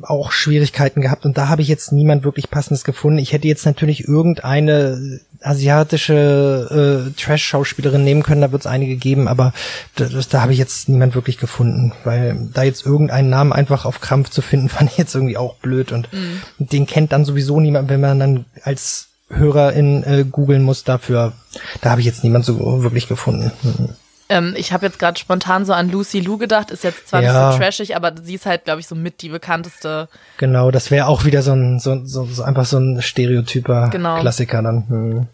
auch 0.03 0.31
Schwierigkeiten 0.31 1.01
gehabt 1.01 1.25
und 1.25 1.39
da 1.39 1.49
habe 1.49 1.63
ich 1.63 1.69
jetzt 1.69 1.93
niemand 1.93 2.25
wirklich 2.25 2.51
passendes 2.51 2.85
gefunden. 2.85 3.19
Ich 3.19 3.33
hätte 3.33 3.49
jetzt 3.49 3.65
natürlich 3.65 4.07
irgendeine 4.07 5.21
asiatische 5.41 7.09
äh, 7.11 7.21
Trash-Schauspielerin 7.21 8.05
nehmen 8.05 8.23
können, 8.23 8.43
da 8.43 8.53
wird 8.53 8.63
es 8.63 8.67
einige 8.67 8.97
geben, 8.97 9.27
aber 9.27 9.55
das, 9.97 10.29
da 10.29 10.43
habe 10.43 10.53
ich 10.53 10.59
jetzt 10.59 10.89
niemand 10.89 11.15
wirklich 11.15 11.39
gefunden, 11.39 11.93
weil 12.05 12.49
da 12.53 12.63
jetzt 12.63 12.85
irgendeinen 12.85 13.31
Namen 13.31 13.53
einfach 13.53 13.87
auf 13.87 14.01
Krampf 14.01 14.29
zu 14.29 14.43
finden, 14.43 14.69
fand 14.71 14.91
ich 14.91 14.99
jetzt 14.99 15.15
irgendwie 15.15 15.39
auch 15.39 15.57
blöd 15.57 15.93
und 15.93 16.13
mhm. 16.13 16.43
den 16.59 16.87
kennt 16.87 17.13
dann 17.13 17.25
sowieso 17.25 17.61
niemand, 17.61 17.89
wenn 17.89 18.01
man 18.01 18.19
dann 18.19 18.45
als 18.63 19.09
Hörerin 19.31 20.03
äh, 20.05 20.25
googeln 20.29 20.63
muss 20.63 20.85
dafür. 20.85 21.33
Da 21.81 21.91
habe 21.91 22.01
ich 22.01 22.07
jetzt 22.07 22.25
niemand 22.25 22.45
so 22.45 22.83
wirklich 22.83 23.09
gefunden. 23.09 23.53
Mhm. 23.63 23.91
Ähm, 24.31 24.55
ich 24.57 24.73
habe 24.73 24.87
jetzt 24.87 25.01
gerade 25.01 25.19
spontan 25.19 25.65
so 25.65 25.73
an 25.73 25.91
Lucy 25.91 26.21
Lou 26.21 26.39
gedacht, 26.39 26.71
ist 26.71 26.85
jetzt 26.85 27.09
zwar 27.09 27.21
ja. 27.21 27.33
nicht 27.33 27.53
so 27.53 27.59
trashig, 27.59 27.97
aber 27.97 28.15
sie 28.23 28.37
ist 28.37 28.47
halt, 28.47 28.65
glaube 28.65 28.79
ich, 28.79 28.87
so 28.87 28.95
mit 28.95 29.23
die 29.23 29.29
bekannteste. 29.29 30.09
Genau, 30.39 30.71
das 30.71 30.93
wäre 30.93 31.09
auch 31.09 31.25
wieder 31.25 31.43
so 31.43 31.53
ein, 31.53 31.81
so, 31.81 32.05
so, 32.05 32.25
so 32.27 32.45
einfach 32.45 32.65
so 32.65 32.79
ein 32.79 33.03
stereotyper 33.03 33.91
genau. 33.91 34.21
Klassiker 34.21 34.63
dann. 34.63 34.89
Hm. 34.89 35.27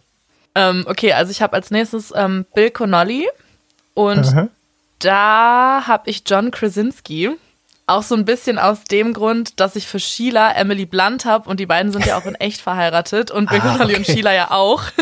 Ähm, 0.54 0.86
okay, 0.88 1.12
also 1.12 1.30
ich 1.30 1.42
habe 1.42 1.52
als 1.52 1.70
nächstes 1.70 2.10
ähm, 2.16 2.46
Bill 2.54 2.70
Connolly 2.70 3.28
und 3.92 4.34
mhm. 4.34 4.48
da 4.98 5.82
habe 5.86 6.08
ich 6.08 6.22
John 6.26 6.50
Krasinski. 6.50 7.36
Auch 7.88 8.02
so 8.02 8.16
ein 8.16 8.24
bisschen 8.24 8.58
aus 8.58 8.82
dem 8.84 9.12
Grund, 9.12 9.60
dass 9.60 9.76
ich 9.76 9.86
für 9.86 10.00
Sheila 10.00 10.52
Emily 10.52 10.86
Blunt 10.86 11.24
habe 11.24 11.48
und 11.48 11.60
die 11.60 11.66
beiden 11.66 11.92
sind 11.92 12.04
ja 12.04 12.18
auch 12.18 12.26
in 12.26 12.34
echt 12.34 12.60
verheiratet 12.60 13.30
und 13.30 13.48
Bill 13.48 13.60
ah, 13.62 13.72
Connolly 13.72 13.94
okay. 13.94 13.96
und 13.98 14.06
Sheila 14.06 14.34
ja 14.34 14.50
auch. 14.50 14.82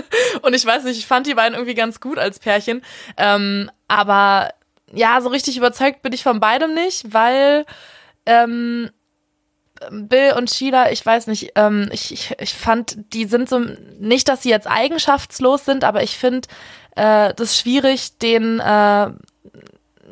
Und 0.42 0.52
ich 0.52 0.66
weiß 0.66 0.84
nicht, 0.84 0.98
ich 0.98 1.06
fand 1.06 1.26
die 1.26 1.34
beiden 1.34 1.54
irgendwie 1.54 1.74
ganz 1.74 2.00
gut 2.00 2.18
als 2.18 2.38
Pärchen. 2.38 2.82
Ähm, 3.16 3.70
aber 3.88 4.50
ja, 4.92 5.20
so 5.22 5.30
richtig 5.30 5.56
überzeugt 5.56 6.02
bin 6.02 6.12
ich 6.12 6.22
von 6.22 6.40
beidem 6.40 6.74
nicht, 6.74 7.14
weil 7.14 7.64
ähm, 8.26 8.90
Bill 9.90 10.34
und 10.36 10.50
Sheila, 10.50 10.90
ich 10.90 11.04
weiß 11.04 11.26
nicht, 11.26 11.52
ähm, 11.56 11.88
ich, 11.92 12.12
ich, 12.12 12.34
ich 12.38 12.54
fand, 12.54 12.96
die 13.12 13.26
sind 13.26 13.48
so, 13.48 13.60
nicht, 13.98 14.28
dass 14.28 14.42
sie 14.42 14.50
jetzt 14.50 14.66
eigenschaftslos 14.66 15.64
sind, 15.64 15.84
aber 15.84 16.02
ich 16.02 16.16
finde 16.16 16.48
äh, 16.96 17.34
das 17.34 17.58
schwierig, 17.58 18.18
den 18.18 18.60
äh, 18.60 19.10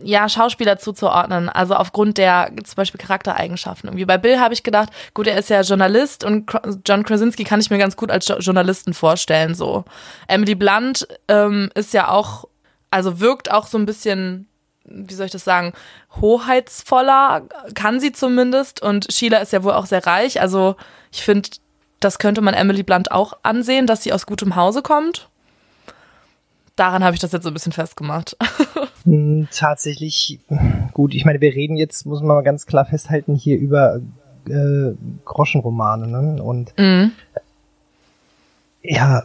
ja, 0.04 0.28
Schauspieler 0.28 0.78
zuzuordnen, 0.78 1.48
also 1.48 1.74
aufgrund 1.74 2.18
der 2.18 2.50
zum 2.64 2.76
Beispiel 2.76 3.00
Charaktereigenschaften. 3.00 3.88
Irgendwie 3.88 4.04
bei 4.04 4.18
Bill 4.18 4.38
habe 4.38 4.54
ich 4.54 4.62
gedacht, 4.62 4.90
gut, 5.14 5.26
er 5.26 5.38
ist 5.38 5.50
ja 5.50 5.60
Journalist 5.60 6.24
und 6.24 6.50
John 6.86 7.04
Krasinski 7.04 7.44
kann 7.44 7.60
ich 7.60 7.70
mir 7.70 7.78
ganz 7.78 7.96
gut 7.96 8.10
als 8.10 8.26
Journalisten 8.40 8.94
vorstellen. 8.94 9.54
So 9.54 9.84
Emily 10.28 10.54
Blunt 10.54 11.06
ähm, 11.28 11.70
ist 11.74 11.94
ja 11.94 12.08
auch 12.08 12.46
also 12.92 13.20
wirkt 13.20 13.50
auch 13.50 13.66
so 13.66 13.78
ein 13.78 13.86
bisschen, 13.86 14.46
wie 14.84 15.14
soll 15.14 15.26
ich 15.26 15.32
das 15.32 15.44
sagen, 15.44 15.72
hoheitsvoller, 16.20 17.42
kann 17.74 17.98
sie 17.98 18.12
zumindest. 18.12 18.82
Und 18.82 19.10
Sheila 19.10 19.38
ist 19.38 19.52
ja 19.52 19.64
wohl 19.64 19.72
auch 19.72 19.86
sehr 19.86 20.06
reich. 20.06 20.40
Also 20.40 20.76
ich 21.10 21.22
finde, 21.22 21.48
das 22.00 22.18
könnte 22.18 22.42
man 22.42 22.54
Emily 22.54 22.82
Blunt 22.82 23.10
auch 23.10 23.32
ansehen, 23.42 23.86
dass 23.86 24.02
sie 24.02 24.12
aus 24.12 24.26
gutem 24.26 24.56
Hause 24.56 24.82
kommt. 24.82 25.28
Daran 26.76 27.04
habe 27.04 27.14
ich 27.14 27.20
das 27.20 27.32
jetzt 27.32 27.42
so 27.42 27.50
ein 27.50 27.54
bisschen 27.54 27.72
festgemacht. 27.72 28.36
Hm, 29.04 29.48
tatsächlich, 29.50 30.38
gut, 30.92 31.12
ich 31.12 31.24
meine, 31.24 31.40
wir 31.40 31.52
reden 31.52 31.76
jetzt, 31.76 32.06
muss 32.06 32.20
man 32.20 32.36
mal 32.36 32.42
ganz 32.42 32.66
klar 32.66 32.84
festhalten, 32.84 33.34
hier 33.34 33.58
über 33.58 33.96
äh, 34.48 34.92
Groschenromane, 35.24 36.06
ne? 36.06 36.40
Und 36.40 36.72
mhm 36.78 37.10
ja, 38.82 39.22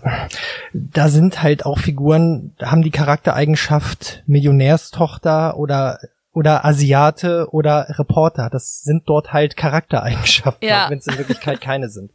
da 0.74 1.10
sind 1.10 1.42
halt 1.42 1.66
auch 1.66 1.80
Figuren, 1.80 2.54
haben 2.62 2.84
die 2.84 2.92
Charaktereigenschaft 2.92 4.24
Millionärstochter 4.28 5.58
oder 5.58 6.00
oder 6.34 6.66
Asiate 6.66 7.48
oder 7.52 7.88
Reporter. 7.98 8.50
Das 8.52 8.84
sind 8.84 9.10
dort 9.10 9.34
halt 9.34 9.58
Charaktereigenschaften, 9.58 10.68
ja. 10.68 10.88
wenn 10.90 11.00
es 11.00 11.08
in 11.08 11.18
Wirklichkeit 11.18 11.62
keine 11.62 11.90
sind. 11.90 12.12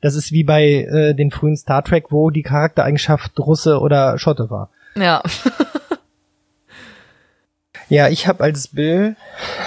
Das 0.00 0.14
ist 0.14 0.32
wie 0.32 0.44
bei 0.44 0.64
äh, 0.64 1.14
den 1.14 1.30
frühen 1.30 1.56
Star 1.56 1.82
Trek, 1.82 2.06
wo 2.10 2.30
die 2.30 2.42
Charaktereigenschaft 2.42 3.38
Russe 3.38 3.80
oder 3.80 4.18
Schotte 4.18 4.48
war. 4.50 4.70
Ja. 4.96 5.22
ja, 7.88 8.08
ich 8.08 8.28
habe 8.28 8.44
als 8.44 8.68
Bill 8.68 9.16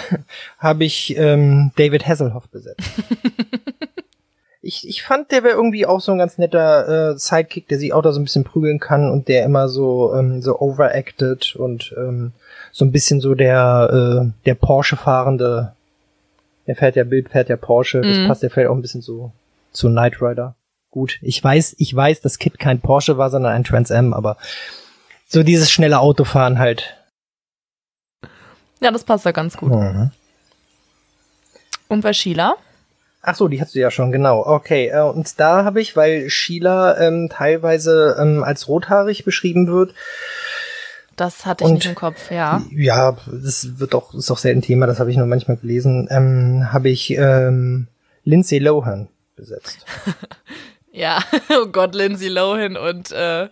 habe 0.57 0.85
ich 0.85 1.17
ähm, 1.17 1.71
David 1.75 2.07
Hasselhoff 2.07 2.47
besetzt. 2.47 2.89
ich, 4.61 4.87
ich 4.87 5.03
fand, 5.03 5.31
der 5.31 5.43
wäre 5.43 5.55
irgendwie 5.55 5.85
auch 5.85 5.99
so 5.99 6.13
ein 6.13 6.17
ganz 6.17 6.37
netter 6.37 7.11
äh, 7.11 7.17
Sidekick, 7.17 7.67
der 7.67 7.79
sich 7.79 7.91
auch 7.91 8.01
da 8.01 8.13
so 8.13 8.19
ein 8.21 8.23
bisschen 8.23 8.45
prügeln 8.45 8.79
kann 8.79 9.09
und 9.09 9.27
der 9.27 9.43
immer 9.43 9.67
so 9.67 10.13
ähm, 10.13 10.41
so 10.41 10.59
overacted 10.59 11.57
und 11.57 11.93
ähm, 11.97 12.31
so 12.71 12.85
ein 12.85 12.91
bisschen 12.93 13.19
so 13.19 13.35
der 13.35 14.23
äh, 14.23 14.31
der 14.45 14.55
Porsche 14.55 14.95
fahrende. 14.95 15.73
Der 16.67 16.75
fährt 16.77 16.95
ja 16.95 17.03
Bild, 17.03 17.29
fährt 17.29 17.49
ja 17.49 17.57
Porsche. 17.57 18.01
Das 18.01 18.27
passt 18.27 18.43
ja 18.43 18.49
vielleicht 18.49 18.69
auch 18.69 18.75
ein 18.75 18.83
bisschen 18.83 19.01
so 19.01 19.33
zu 19.71 19.89
Knight 19.89 20.21
Rider. 20.21 20.55
Gut, 20.89 21.19
ich 21.21 21.41
weiß, 21.41 21.75
ich 21.77 21.95
weiß, 21.95 22.21
dass 22.21 22.37
Kit 22.37 22.59
kein 22.59 22.81
Porsche 22.81 23.17
war, 23.17 23.29
sondern 23.29 23.53
ein 23.53 23.63
Trans 23.63 23.91
Am, 23.91 24.13
aber 24.13 24.37
so 25.27 25.43
dieses 25.43 25.71
schnelle 25.71 25.99
Autofahren 25.99 26.59
halt. 26.59 26.97
Ja, 28.81 28.91
das 28.91 29.05
passt 29.05 29.25
ja 29.25 29.31
ganz 29.31 29.55
gut. 29.55 29.71
Mhm. 29.71 30.11
Und 31.87 32.01
bei 32.01 32.11
Sheila? 32.13 32.55
Ach 33.21 33.35
so, 33.35 33.47
die 33.47 33.61
hast 33.61 33.75
du 33.75 33.79
ja 33.79 33.91
schon, 33.91 34.11
genau. 34.11 34.45
Okay, 34.45 34.87
äh, 34.87 35.01
und 35.01 35.39
da 35.39 35.63
habe 35.63 35.79
ich, 35.79 35.95
weil 35.95 36.29
Sheila 36.29 36.97
ähm, 36.99 37.29
teilweise 37.29 38.17
ähm, 38.19 38.43
als 38.43 38.67
rothaarig 38.67 39.23
beschrieben 39.23 39.67
wird. 39.67 39.93
Das 41.15 41.45
hatte 41.45 41.63
ich 41.63 41.69
und, 41.69 41.75
nicht 41.75 41.85
im 41.85 41.95
Kopf, 41.95 42.31
ja. 42.31 42.63
Ja, 42.71 43.15
das 43.27 43.79
wird 43.79 43.93
auch, 43.93 44.13
ist 44.15 44.31
auch 44.31 44.39
selten 44.39 44.61
Thema, 44.61 44.87
das 44.87 44.99
habe 44.99 45.11
ich 45.11 45.17
nur 45.17 45.27
manchmal 45.27 45.57
gelesen. 45.57 46.07
Ähm, 46.09 46.73
habe 46.73 46.89
ich 46.89 47.11
ähm, 47.11 47.87
Lindsay 48.23 48.57
Lohan 48.57 49.07
besetzt. 49.41 49.85
ja, 50.91 51.19
oh 51.49 51.65
Gott, 51.65 51.95
Lindsay 51.95 52.29
Lohan 52.29 52.77
und 52.77 53.11
äh, 53.11 53.49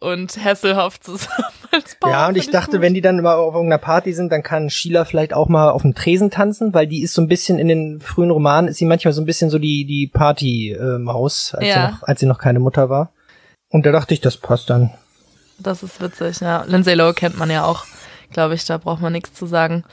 und 0.00 0.42
Hasselhoff 0.42 0.98
zusammen 0.98 1.44
als 1.70 1.94
Paar. 1.94 2.10
Ja, 2.10 2.28
und 2.28 2.36
ich 2.36 2.50
dachte, 2.50 2.72
gut. 2.72 2.80
wenn 2.80 2.94
die 2.94 3.02
dann 3.02 3.18
immer 3.18 3.36
auf 3.36 3.54
irgendeiner 3.54 3.78
Party 3.78 4.12
sind, 4.12 4.32
dann 4.32 4.42
kann 4.42 4.70
Sheila 4.70 5.04
vielleicht 5.04 5.34
auch 5.34 5.48
mal 5.48 5.70
auf 5.70 5.82
dem 5.82 5.94
Tresen 5.94 6.30
tanzen, 6.30 6.74
weil 6.74 6.86
die 6.86 7.02
ist 7.02 7.12
so 7.12 7.22
ein 7.22 7.28
bisschen 7.28 7.58
in 7.58 7.68
den 7.68 8.00
frühen 8.00 8.30
Romanen, 8.30 8.68
ist 8.68 8.78
sie 8.78 8.86
manchmal 8.86 9.12
so 9.12 9.20
ein 9.20 9.26
bisschen 9.26 9.50
so 9.50 9.58
die, 9.58 9.84
die 9.84 10.06
Party-Maus, 10.06 11.54
als, 11.54 11.66
ja. 11.66 11.74
sie 11.74 11.92
noch, 11.92 12.02
als 12.02 12.20
sie 12.20 12.26
noch 12.26 12.38
keine 12.38 12.60
Mutter 12.60 12.88
war. 12.88 13.12
Und 13.68 13.84
da 13.84 13.92
dachte 13.92 14.14
ich, 14.14 14.22
das 14.22 14.38
passt 14.38 14.70
dann. 14.70 14.90
Das 15.58 15.82
ist 15.82 16.00
witzig, 16.00 16.40
ja. 16.40 16.64
Lindsay 16.66 16.94
Lowe 16.94 17.12
kennt 17.12 17.38
man 17.38 17.50
ja 17.50 17.66
auch, 17.66 17.84
glaube 18.32 18.54
ich, 18.54 18.64
da 18.64 18.78
braucht 18.78 19.02
man 19.02 19.12
nichts 19.12 19.34
zu 19.34 19.44
sagen. 19.44 19.84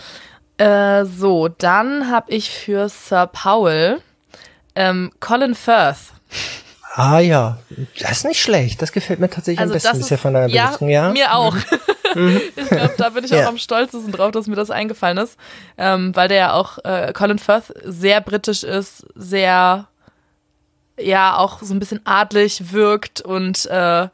Äh, 0.58 1.04
so, 1.04 1.50
dann 1.50 2.10
habe 2.10 2.32
ich 2.32 2.50
für 2.50 2.88
Sir 2.88 3.28
Powell 3.28 4.00
ähm, 4.78 5.12
Colin 5.20 5.56
Firth. 5.56 6.14
Ah 6.94 7.20
ja, 7.20 7.60
das 8.00 8.12
ist 8.12 8.26
nicht 8.26 8.42
schlecht. 8.42 8.82
Das 8.82 8.92
gefällt 8.92 9.20
mir 9.20 9.30
tatsächlich 9.30 9.60
also 9.60 9.74
am 9.74 9.76
besten 9.76 9.98
bisher 10.00 10.18
von 10.18 10.34
deiner 10.34 10.48
ja, 10.48 10.76
ja, 10.82 11.10
mir 11.12 11.34
auch. 11.34 11.56
Mhm. 12.16 12.42
ich 12.56 12.70
glaube, 12.70 12.96
da 12.98 13.10
bin 13.10 13.24
ich 13.24 13.34
auch 13.34 13.40
ja. 13.40 13.48
am 13.48 13.58
stolzesten 13.58 14.12
drauf, 14.12 14.32
dass 14.32 14.48
mir 14.48 14.56
das 14.56 14.72
eingefallen 14.72 15.18
ist, 15.18 15.38
ähm, 15.78 16.16
weil 16.16 16.28
der 16.28 16.38
ja 16.38 16.54
auch 16.54 16.80
äh, 16.84 17.14
Colin 17.14 17.38
Firth 17.38 17.74
sehr 17.84 18.22
britisch 18.22 18.64
ist, 18.64 19.06
sehr 19.14 19.88
ja 21.00 21.38
auch 21.38 21.62
so 21.62 21.74
ein 21.74 21.80
bisschen 21.80 22.02
adlig 22.06 22.72
wirkt 22.72 23.22
und 23.22 23.68
äh, 23.68 24.08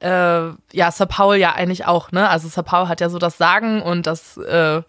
äh, 0.00 0.52
ja 0.72 0.90
Sir 0.92 1.06
Paul 1.06 1.36
ja 1.36 1.54
eigentlich 1.54 1.86
auch, 1.86 2.12
ne? 2.12 2.28
Also 2.28 2.48
Sir 2.48 2.62
Paul 2.62 2.88
hat 2.88 3.00
ja 3.00 3.08
so 3.08 3.18
das 3.18 3.38
Sagen 3.38 3.80
und 3.80 4.06
das 4.06 4.36
äh, 4.36 4.82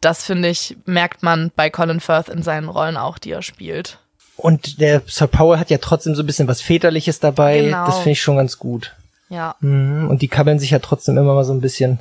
das 0.00 0.24
finde 0.24 0.48
ich 0.48 0.76
merkt 0.84 1.24
man 1.24 1.50
bei 1.56 1.70
Colin 1.70 2.00
Firth 2.00 2.28
in 2.28 2.42
seinen 2.42 2.68
Rollen 2.68 2.96
auch, 2.96 3.18
die 3.18 3.32
er 3.32 3.42
spielt. 3.42 3.98
Und 4.36 4.80
der 4.80 5.02
Sir 5.06 5.26
Powell 5.26 5.58
hat 5.58 5.70
ja 5.70 5.78
trotzdem 5.78 6.14
so 6.14 6.22
ein 6.22 6.26
bisschen 6.26 6.48
was 6.48 6.60
Väterliches 6.60 7.20
dabei. 7.20 7.60
Genau. 7.60 7.86
Das 7.86 7.96
finde 7.96 8.12
ich 8.12 8.22
schon 8.22 8.36
ganz 8.36 8.58
gut. 8.58 8.94
Ja. 9.28 9.56
Mhm. 9.60 10.08
Und 10.08 10.22
die 10.22 10.28
kabbeln 10.28 10.58
sich 10.58 10.70
ja 10.70 10.78
trotzdem 10.78 11.16
immer 11.16 11.34
mal 11.34 11.44
so 11.44 11.52
ein 11.52 11.60
bisschen. 11.60 12.00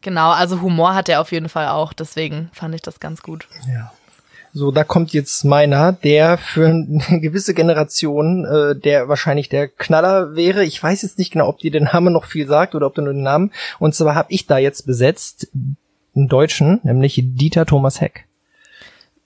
Genau, 0.00 0.30
also 0.30 0.60
Humor 0.60 0.94
hat 0.94 1.08
er 1.08 1.20
auf 1.20 1.32
jeden 1.32 1.48
Fall 1.48 1.68
auch, 1.68 1.92
deswegen 1.92 2.50
fand 2.52 2.74
ich 2.74 2.82
das 2.82 3.00
ganz 3.00 3.22
gut. 3.22 3.48
Ja. 3.66 3.92
So, 4.54 4.70
da 4.70 4.84
kommt 4.84 5.12
jetzt 5.12 5.44
meiner, 5.44 5.92
der 5.92 6.38
für 6.38 6.66
eine 7.08 7.20
gewisse 7.20 7.52
Generation, 7.52 8.44
äh, 8.44 8.76
der 8.76 9.08
wahrscheinlich 9.08 9.48
der 9.48 9.68
Knaller 9.68 10.36
wäre. 10.36 10.64
Ich 10.64 10.82
weiß 10.82 11.02
jetzt 11.02 11.18
nicht 11.18 11.32
genau, 11.32 11.48
ob 11.48 11.58
dir 11.58 11.70
der 11.70 11.82
Name 11.82 12.10
noch 12.10 12.24
viel 12.24 12.46
sagt 12.46 12.74
oder 12.74 12.86
ob 12.86 12.94
du 12.94 13.02
nur 13.02 13.12
den 13.12 13.22
Namen. 13.22 13.52
Und 13.78 13.94
zwar 13.94 14.14
habe 14.14 14.32
ich 14.32 14.46
da 14.46 14.58
jetzt 14.58 14.86
besetzt 14.86 15.48
einen 16.14 16.28
Deutschen, 16.28 16.80
nämlich 16.82 17.20
Dieter 17.22 17.66
Thomas 17.66 18.00
Heck. 18.00 18.27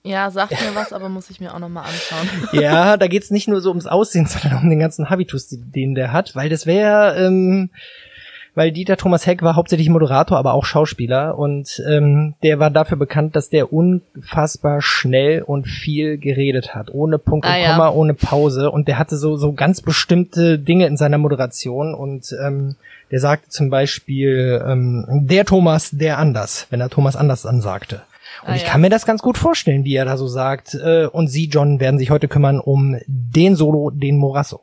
Ja, 0.05 0.29
sagt 0.31 0.51
mir 0.51 0.75
was, 0.75 0.91
aber 0.91 1.07
muss 1.07 1.29
ich 1.29 1.39
mir 1.39 1.53
auch 1.53 1.59
nochmal 1.59 1.85
anschauen. 1.85 2.27
ja, 2.61 2.97
da 2.97 3.07
geht's 3.07 3.31
nicht 3.31 3.47
nur 3.47 3.61
so 3.61 3.69
ums 3.69 3.87
Aussehen, 3.87 4.25
sondern 4.27 4.63
um 4.63 4.69
den 4.69 4.79
ganzen 4.79 5.09
Habitus, 5.09 5.47
den 5.49 5.95
der 5.95 6.11
hat, 6.11 6.35
weil 6.35 6.49
das 6.49 6.65
wäre, 6.65 7.15
ähm, 7.15 7.69
weil 8.53 8.71
Dieter 8.71 8.97
Thomas 8.97 9.25
Heck 9.25 9.41
war 9.41 9.55
hauptsächlich 9.55 9.89
Moderator, 9.89 10.37
aber 10.37 10.53
auch 10.53 10.65
Schauspieler 10.65 11.37
und 11.39 11.81
ähm, 11.89 12.35
der 12.43 12.59
war 12.59 12.69
dafür 12.69 12.97
bekannt, 12.97 13.35
dass 13.37 13.49
der 13.49 13.71
unfassbar 13.71 14.81
schnell 14.81 15.41
und 15.41 15.67
viel 15.67 16.17
geredet 16.17 16.75
hat, 16.75 16.93
ohne 16.93 17.17
Punkt 17.17 17.45
und 17.45 17.51
ah, 17.51 17.71
Komma, 17.71 17.85
ja. 17.85 17.91
ohne 17.91 18.13
Pause 18.13 18.71
und 18.71 18.89
der 18.89 18.99
hatte 18.99 19.15
so 19.15 19.37
so 19.37 19.53
ganz 19.53 19.81
bestimmte 19.81 20.59
Dinge 20.59 20.85
in 20.85 20.97
seiner 20.97 21.17
Moderation 21.17 21.95
und 21.95 22.35
ähm, 22.45 22.75
der 23.09 23.21
sagte 23.21 23.49
zum 23.49 23.69
Beispiel 23.69 24.61
ähm, 24.67 25.05
der 25.09 25.45
Thomas, 25.45 25.91
der 25.91 26.17
anders, 26.17 26.67
wenn 26.69 26.81
er 26.81 26.89
Thomas 26.89 27.15
anders 27.15 27.45
ansagte. 27.45 28.01
Und 28.41 28.49
Ah, 28.49 28.55
ich 28.55 28.63
ja. 28.63 28.69
kann 28.69 28.81
mir 28.81 28.89
das 28.89 29.05
ganz 29.05 29.21
gut 29.21 29.37
vorstellen, 29.37 29.83
wie 29.83 29.95
er 29.95 30.05
da 30.05 30.17
so 30.17 30.27
sagt. 30.27 30.73
Äh, 30.75 31.05
und 31.07 31.27
Sie, 31.27 31.47
John, 31.47 31.79
werden 31.79 31.99
sich 31.99 32.09
heute 32.09 32.27
kümmern 32.27 32.59
um 32.59 32.97
den 33.07 33.55
Solo, 33.55 33.89
den 33.89 34.17
Morasso. 34.17 34.61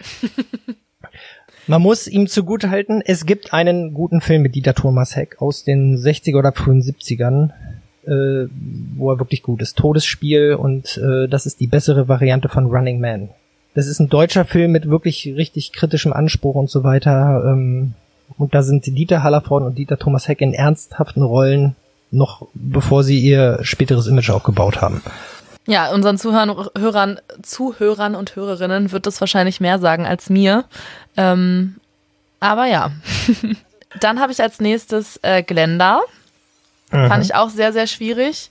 Man 1.66 1.82
muss 1.82 2.08
ihm 2.08 2.26
zugutehalten, 2.26 3.02
es 3.04 3.26
gibt 3.26 3.52
einen 3.52 3.94
guten 3.94 4.20
Film 4.20 4.42
mit 4.42 4.54
Dieter 4.54 4.74
Thomas 4.74 5.14
Heck 5.14 5.40
aus 5.40 5.62
den 5.62 5.96
60er 5.96 6.38
oder 6.38 6.52
frühen 6.52 6.82
70ern, 6.82 7.50
äh, 8.06 8.48
wo 8.96 9.12
er 9.12 9.18
wirklich 9.20 9.42
gut 9.42 9.62
ist. 9.62 9.76
Todesspiel 9.76 10.54
und 10.54 10.96
äh, 10.98 11.28
das 11.28 11.46
ist 11.46 11.60
die 11.60 11.66
bessere 11.66 12.08
Variante 12.08 12.48
von 12.48 12.66
Running 12.66 12.98
Man. 13.00 13.28
Das 13.74 13.86
ist 13.86 14.00
ein 14.00 14.08
deutscher 14.08 14.44
Film 14.44 14.72
mit 14.72 14.88
wirklich 14.88 15.32
richtig 15.36 15.72
kritischem 15.72 16.12
Anspruch 16.12 16.56
und 16.56 16.70
so 16.70 16.82
weiter. 16.82 17.44
Ähm, 17.46 17.94
und 18.36 18.54
da 18.54 18.62
sind 18.62 18.86
Dieter 18.86 19.22
Hallervorden 19.22 19.68
und 19.68 19.78
Dieter 19.78 19.98
Thomas 19.98 20.26
Heck 20.28 20.40
in 20.40 20.54
ernsthaften 20.54 21.22
Rollen, 21.22 21.76
noch 22.10 22.46
bevor 22.54 23.04
sie 23.04 23.18
ihr 23.20 23.58
späteres 23.62 24.06
Image 24.06 24.30
aufgebaut 24.30 24.80
haben. 24.80 25.02
Ja, 25.66 25.90
unseren 25.92 26.18
Zuhörern, 26.18 26.68
Hörern, 26.76 27.20
Zuhörern 27.42 28.14
und 28.14 28.34
Hörerinnen 28.34 28.92
wird 28.92 29.06
das 29.06 29.20
wahrscheinlich 29.20 29.60
mehr 29.60 29.78
sagen 29.78 30.06
als 30.06 30.30
mir. 30.30 30.64
Ähm, 31.16 31.76
aber 32.40 32.66
ja. 32.66 32.90
Dann 34.00 34.20
habe 34.20 34.32
ich 34.32 34.40
als 34.42 34.60
nächstes 34.60 35.18
äh, 35.22 35.42
Glenda. 35.42 36.00
Fand 36.90 37.24
ich 37.24 37.34
auch 37.36 37.50
sehr, 37.50 37.72
sehr 37.72 37.86
schwierig. 37.86 38.50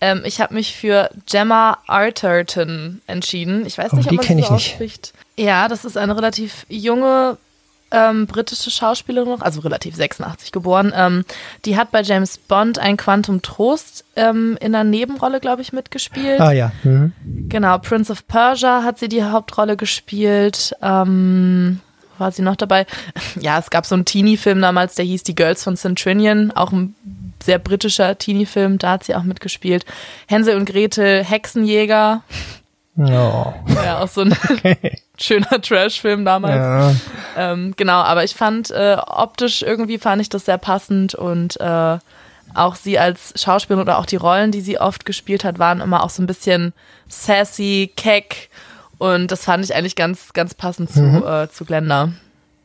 Ähm, 0.00 0.22
ich 0.24 0.40
habe 0.42 0.52
mich 0.54 0.76
für 0.76 1.08
Gemma 1.26 1.78
Arterton 1.86 3.00
entschieden. 3.06 3.64
Ich 3.66 3.78
weiß 3.78 3.92
Oh, 3.92 3.96
nicht, 3.96 4.10
die 4.10 4.18
ob 4.18 4.28
man 4.28 4.38
ich 4.38 4.46
so 4.46 4.52
nicht. 4.54 4.70
ausspricht. 4.72 5.12
Ja, 5.36 5.68
das 5.68 5.84
ist 5.86 5.96
eine 5.96 6.14
relativ 6.16 6.66
junge 6.68 7.38
ähm, 7.90 8.26
britische 8.26 8.70
Schauspielerin 8.70 9.28
noch, 9.28 9.40
also 9.40 9.60
relativ 9.60 9.94
86 9.94 10.52
geboren. 10.52 10.92
Ähm, 10.94 11.24
die 11.64 11.76
hat 11.76 11.90
bei 11.90 12.02
James 12.02 12.38
Bond 12.38 12.78
ein 12.78 12.96
Quantum 12.96 13.42
Trost 13.42 14.04
ähm, 14.16 14.56
in 14.60 14.74
einer 14.74 14.88
Nebenrolle, 14.88 15.40
glaube 15.40 15.62
ich, 15.62 15.72
mitgespielt. 15.72 16.40
Ah 16.40 16.52
ja. 16.52 16.72
Mhm. 16.82 17.12
Genau, 17.48 17.78
Prince 17.78 18.12
of 18.12 18.26
Persia 18.26 18.82
hat 18.82 18.98
sie 18.98 19.08
die 19.08 19.24
Hauptrolle 19.24 19.76
gespielt. 19.76 20.74
Ähm, 20.82 21.80
war 22.18 22.32
sie 22.32 22.42
noch 22.42 22.56
dabei? 22.56 22.86
Ja, 23.40 23.58
es 23.58 23.70
gab 23.70 23.86
so 23.86 23.94
einen 23.94 24.04
Teenie-Film 24.04 24.60
damals, 24.60 24.96
der 24.96 25.04
hieß 25.04 25.22
Die 25.22 25.34
Girls 25.34 25.62
von 25.62 25.76
Centrinion, 25.76 26.50
auch 26.50 26.72
ein 26.72 26.94
sehr 27.42 27.58
britischer 27.58 28.18
Teenie-Film, 28.18 28.78
da 28.78 28.92
hat 28.92 29.04
sie 29.04 29.14
auch 29.14 29.22
mitgespielt. 29.22 29.84
Hänsel 30.26 30.56
und 30.56 30.68
Gretel, 30.68 31.22
Hexenjäger, 31.24 32.22
War 33.66 33.84
ja 33.84 33.98
auch 34.00 34.08
so 34.08 34.22
ein 34.22 34.36
schöner 35.18 35.62
Trash-Film 35.62 36.24
damals. 36.24 36.56
Ja. 37.36 37.52
Ähm, 37.52 37.74
genau, 37.76 38.00
aber 38.00 38.24
ich 38.24 38.34
fand 38.34 38.70
äh, 38.70 38.96
optisch 39.06 39.62
irgendwie 39.62 39.98
fand 39.98 40.20
ich 40.20 40.28
das 40.28 40.44
sehr 40.44 40.58
passend 40.58 41.14
und 41.14 41.60
äh, 41.60 41.98
auch 42.54 42.74
sie 42.74 42.98
als 42.98 43.34
Schauspielerin 43.36 43.82
oder 43.82 43.98
auch 43.98 44.06
die 44.06 44.16
Rollen, 44.16 44.50
die 44.50 44.60
sie 44.60 44.80
oft 44.80 45.04
gespielt 45.04 45.44
hat, 45.44 45.58
waren 45.58 45.80
immer 45.80 46.02
auch 46.02 46.10
so 46.10 46.22
ein 46.22 46.26
bisschen 46.26 46.72
sassy, 47.08 47.92
keck 47.94 48.50
und 48.98 49.30
das 49.30 49.44
fand 49.44 49.64
ich 49.64 49.74
eigentlich 49.74 49.96
ganz, 49.96 50.32
ganz 50.32 50.54
passend 50.54 50.90
zu, 50.90 51.24
äh, 51.24 51.48
zu 51.50 51.64
Glenda. 51.64 52.10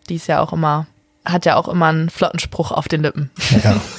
Die 0.09 0.15
ist 0.15 0.27
ja 0.27 0.41
auch 0.41 0.51
immer, 0.51 0.87
hat 1.23 1.45
ja 1.45 1.55
auch 1.55 1.67
immer 1.67 1.87
einen 1.87 2.09
flotten 2.09 2.39
Spruch 2.39 2.71
auf 2.71 2.87
den 2.87 3.03
Lippen. 3.03 3.29
ja. 3.63 3.79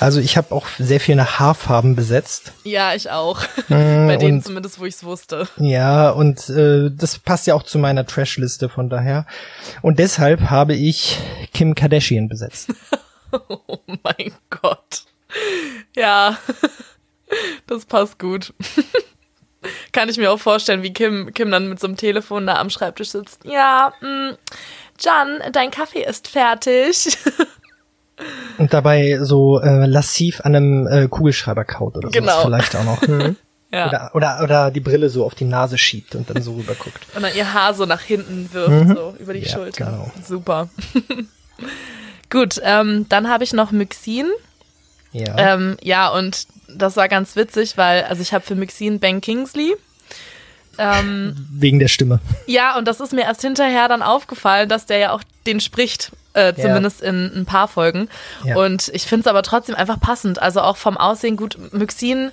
Also 0.00 0.20
ich 0.20 0.36
habe 0.36 0.54
auch 0.54 0.66
sehr 0.78 1.00
viel 1.00 1.14
nach 1.16 1.38
Haarfarben 1.38 1.96
besetzt. 1.96 2.52
Ja, 2.64 2.94
ich 2.94 3.10
auch. 3.10 3.40
Bei 3.68 4.16
denen 4.16 4.38
und- 4.38 4.44
zumindest, 4.44 4.78
wo 4.78 4.84
ich 4.84 4.94
es 4.94 5.04
wusste. 5.04 5.48
Ja, 5.58 6.10
und 6.10 6.48
äh, 6.48 6.90
das 6.92 7.18
passt 7.18 7.46
ja 7.46 7.54
auch 7.54 7.62
zu 7.62 7.78
meiner 7.78 8.06
Trash-Liste 8.06 8.68
von 8.68 8.88
daher. 8.90 9.26
Und 9.82 9.98
deshalb 9.98 10.50
habe 10.50 10.74
ich 10.74 11.18
Kim 11.52 11.74
Kardashian 11.74 12.28
besetzt. 12.28 12.70
Oh 13.48 13.80
mein 14.04 14.32
Gott. 14.48 15.02
Ja, 15.96 16.38
das 17.66 17.84
passt 17.84 18.20
gut. 18.20 18.54
Kann 19.90 20.08
ich 20.08 20.18
mir 20.18 20.30
auch 20.30 20.38
vorstellen, 20.38 20.84
wie 20.84 20.92
Kim, 20.92 21.32
Kim 21.34 21.50
dann 21.50 21.68
mit 21.68 21.80
so 21.80 21.88
einem 21.88 21.96
Telefon 21.96 22.46
da 22.46 22.58
am 22.60 22.70
Schreibtisch 22.70 23.08
sitzt. 23.10 23.40
Ja, 23.44 23.92
mh, 24.00 24.36
Jan, 25.00 25.42
dein 25.50 25.72
Kaffee 25.72 26.04
ist 26.04 26.28
fertig. 26.28 27.18
Und 28.58 28.72
dabei 28.72 29.18
so 29.22 29.60
äh, 29.60 29.86
lassiv 29.86 30.40
an 30.42 30.54
einem 30.54 30.86
äh, 30.86 31.08
Kugelschreiber 31.08 31.64
kaut 31.64 31.96
oder 31.96 32.08
sowas 32.08 32.20
Genau. 32.20 32.42
vielleicht 32.44 32.76
auch 32.76 32.84
noch. 32.84 33.02
Mhm. 33.02 33.36
Ja. 33.72 33.88
Oder, 33.88 34.10
oder, 34.14 34.40
oder 34.44 34.70
die 34.70 34.78
Brille 34.78 35.08
so 35.10 35.24
auf 35.26 35.34
die 35.34 35.46
Nase 35.46 35.78
schiebt 35.78 36.14
und 36.14 36.30
dann 36.30 36.40
so 36.40 36.54
rüber 36.54 36.74
guckt. 36.76 37.00
Und 37.16 37.24
dann 37.24 37.34
ihr 37.34 37.54
Haar 37.54 37.74
so 37.74 37.86
nach 37.86 38.02
hinten 38.02 38.48
wirft, 38.52 38.96
so 38.96 39.16
über 39.18 39.32
die 39.34 39.40
Ja, 39.40 39.48
Schulter. 39.48 39.86
genau. 39.86 40.12
Super. 40.24 40.68
Gut, 42.30 42.60
ähm, 42.62 43.06
dann 43.08 43.28
habe 43.28 43.42
ich 43.42 43.52
noch 43.52 43.72
Myxin. 43.72 44.26
Ja. 45.10 45.54
Ähm, 45.54 45.76
ja, 45.82 46.08
und 46.08 46.46
das 46.68 46.96
war 46.96 47.08
ganz 47.08 47.34
witzig, 47.34 47.76
weil, 47.76 48.04
also 48.04 48.22
ich 48.22 48.32
habe 48.32 48.44
für 48.44 48.54
Myxin 48.54 49.00
Ben 49.00 49.20
Kingsley. 49.20 49.74
Ähm, 50.78 51.34
Wegen 51.52 51.80
der 51.80 51.88
Stimme. 51.88 52.20
Ja, 52.46 52.76
und 52.78 52.86
das 52.86 53.00
ist 53.00 53.12
mir 53.12 53.22
erst 53.22 53.40
hinterher 53.42 53.88
dann 53.88 54.02
aufgefallen, 54.02 54.68
dass 54.68 54.86
der 54.86 54.98
ja 54.98 55.12
auch 55.12 55.22
den 55.46 55.60
spricht, 55.60 56.12
äh, 56.34 56.54
zumindest 56.54 57.00
in 57.00 57.32
ein 57.34 57.46
paar 57.46 57.68
Folgen. 57.68 58.08
Ja. 58.44 58.56
Und 58.56 58.88
ich 58.88 59.04
finde 59.04 59.22
es 59.22 59.26
aber 59.26 59.42
trotzdem 59.42 59.74
einfach 59.74 59.98
passend. 59.98 60.40
Also 60.40 60.60
auch 60.60 60.76
vom 60.76 60.96
Aussehen 60.96 61.36
gut. 61.36 61.56
Myxin 61.72 62.30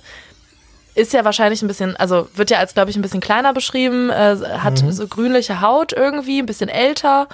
ist 0.94 1.12
ja 1.12 1.24
wahrscheinlich 1.24 1.62
ein 1.62 1.68
bisschen, 1.68 1.96
also 1.96 2.28
wird 2.34 2.50
ja 2.50 2.58
als, 2.58 2.74
glaube 2.74 2.90
ich, 2.90 2.96
ein 2.96 3.02
bisschen 3.02 3.20
kleiner 3.20 3.54
beschrieben, 3.54 4.10
äh, 4.10 4.36
hat 4.58 4.82
so 4.90 5.08
grünliche 5.08 5.60
Haut 5.60 5.92
irgendwie, 5.92 6.40
ein 6.40 6.46
bisschen 6.46 6.68
älter. 6.68 7.28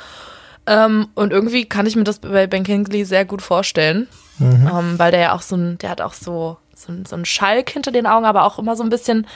Ähm, 0.66 1.08
und 1.14 1.32
irgendwie 1.32 1.64
kann 1.64 1.86
ich 1.86 1.96
mir 1.96 2.04
das 2.04 2.20
bei 2.20 2.46
Ben 2.46 2.62
Kingsley 2.62 3.04
sehr 3.04 3.24
gut 3.24 3.42
vorstellen. 3.42 4.06
Ähm, 4.40 4.98
weil 4.98 5.10
der 5.10 5.20
ja 5.20 5.32
auch 5.32 5.42
so 5.42 5.56
ein, 5.56 5.78
der 5.78 5.90
hat 5.90 6.00
auch 6.00 6.14
so, 6.14 6.58
so, 6.72 6.92
so 7.04 7.16
einen 7.16 7.24
Schalk 7.24 7.70
hinter 7.70 7.90
den 7.90 8.06
Augen, 8.06 8.24
aber 8.24 8.44
auch 8.44 8.60
immer 8.60 8.76
so 8.76 8.84
ein 8.84 8.90
bisschen 8.90 9.26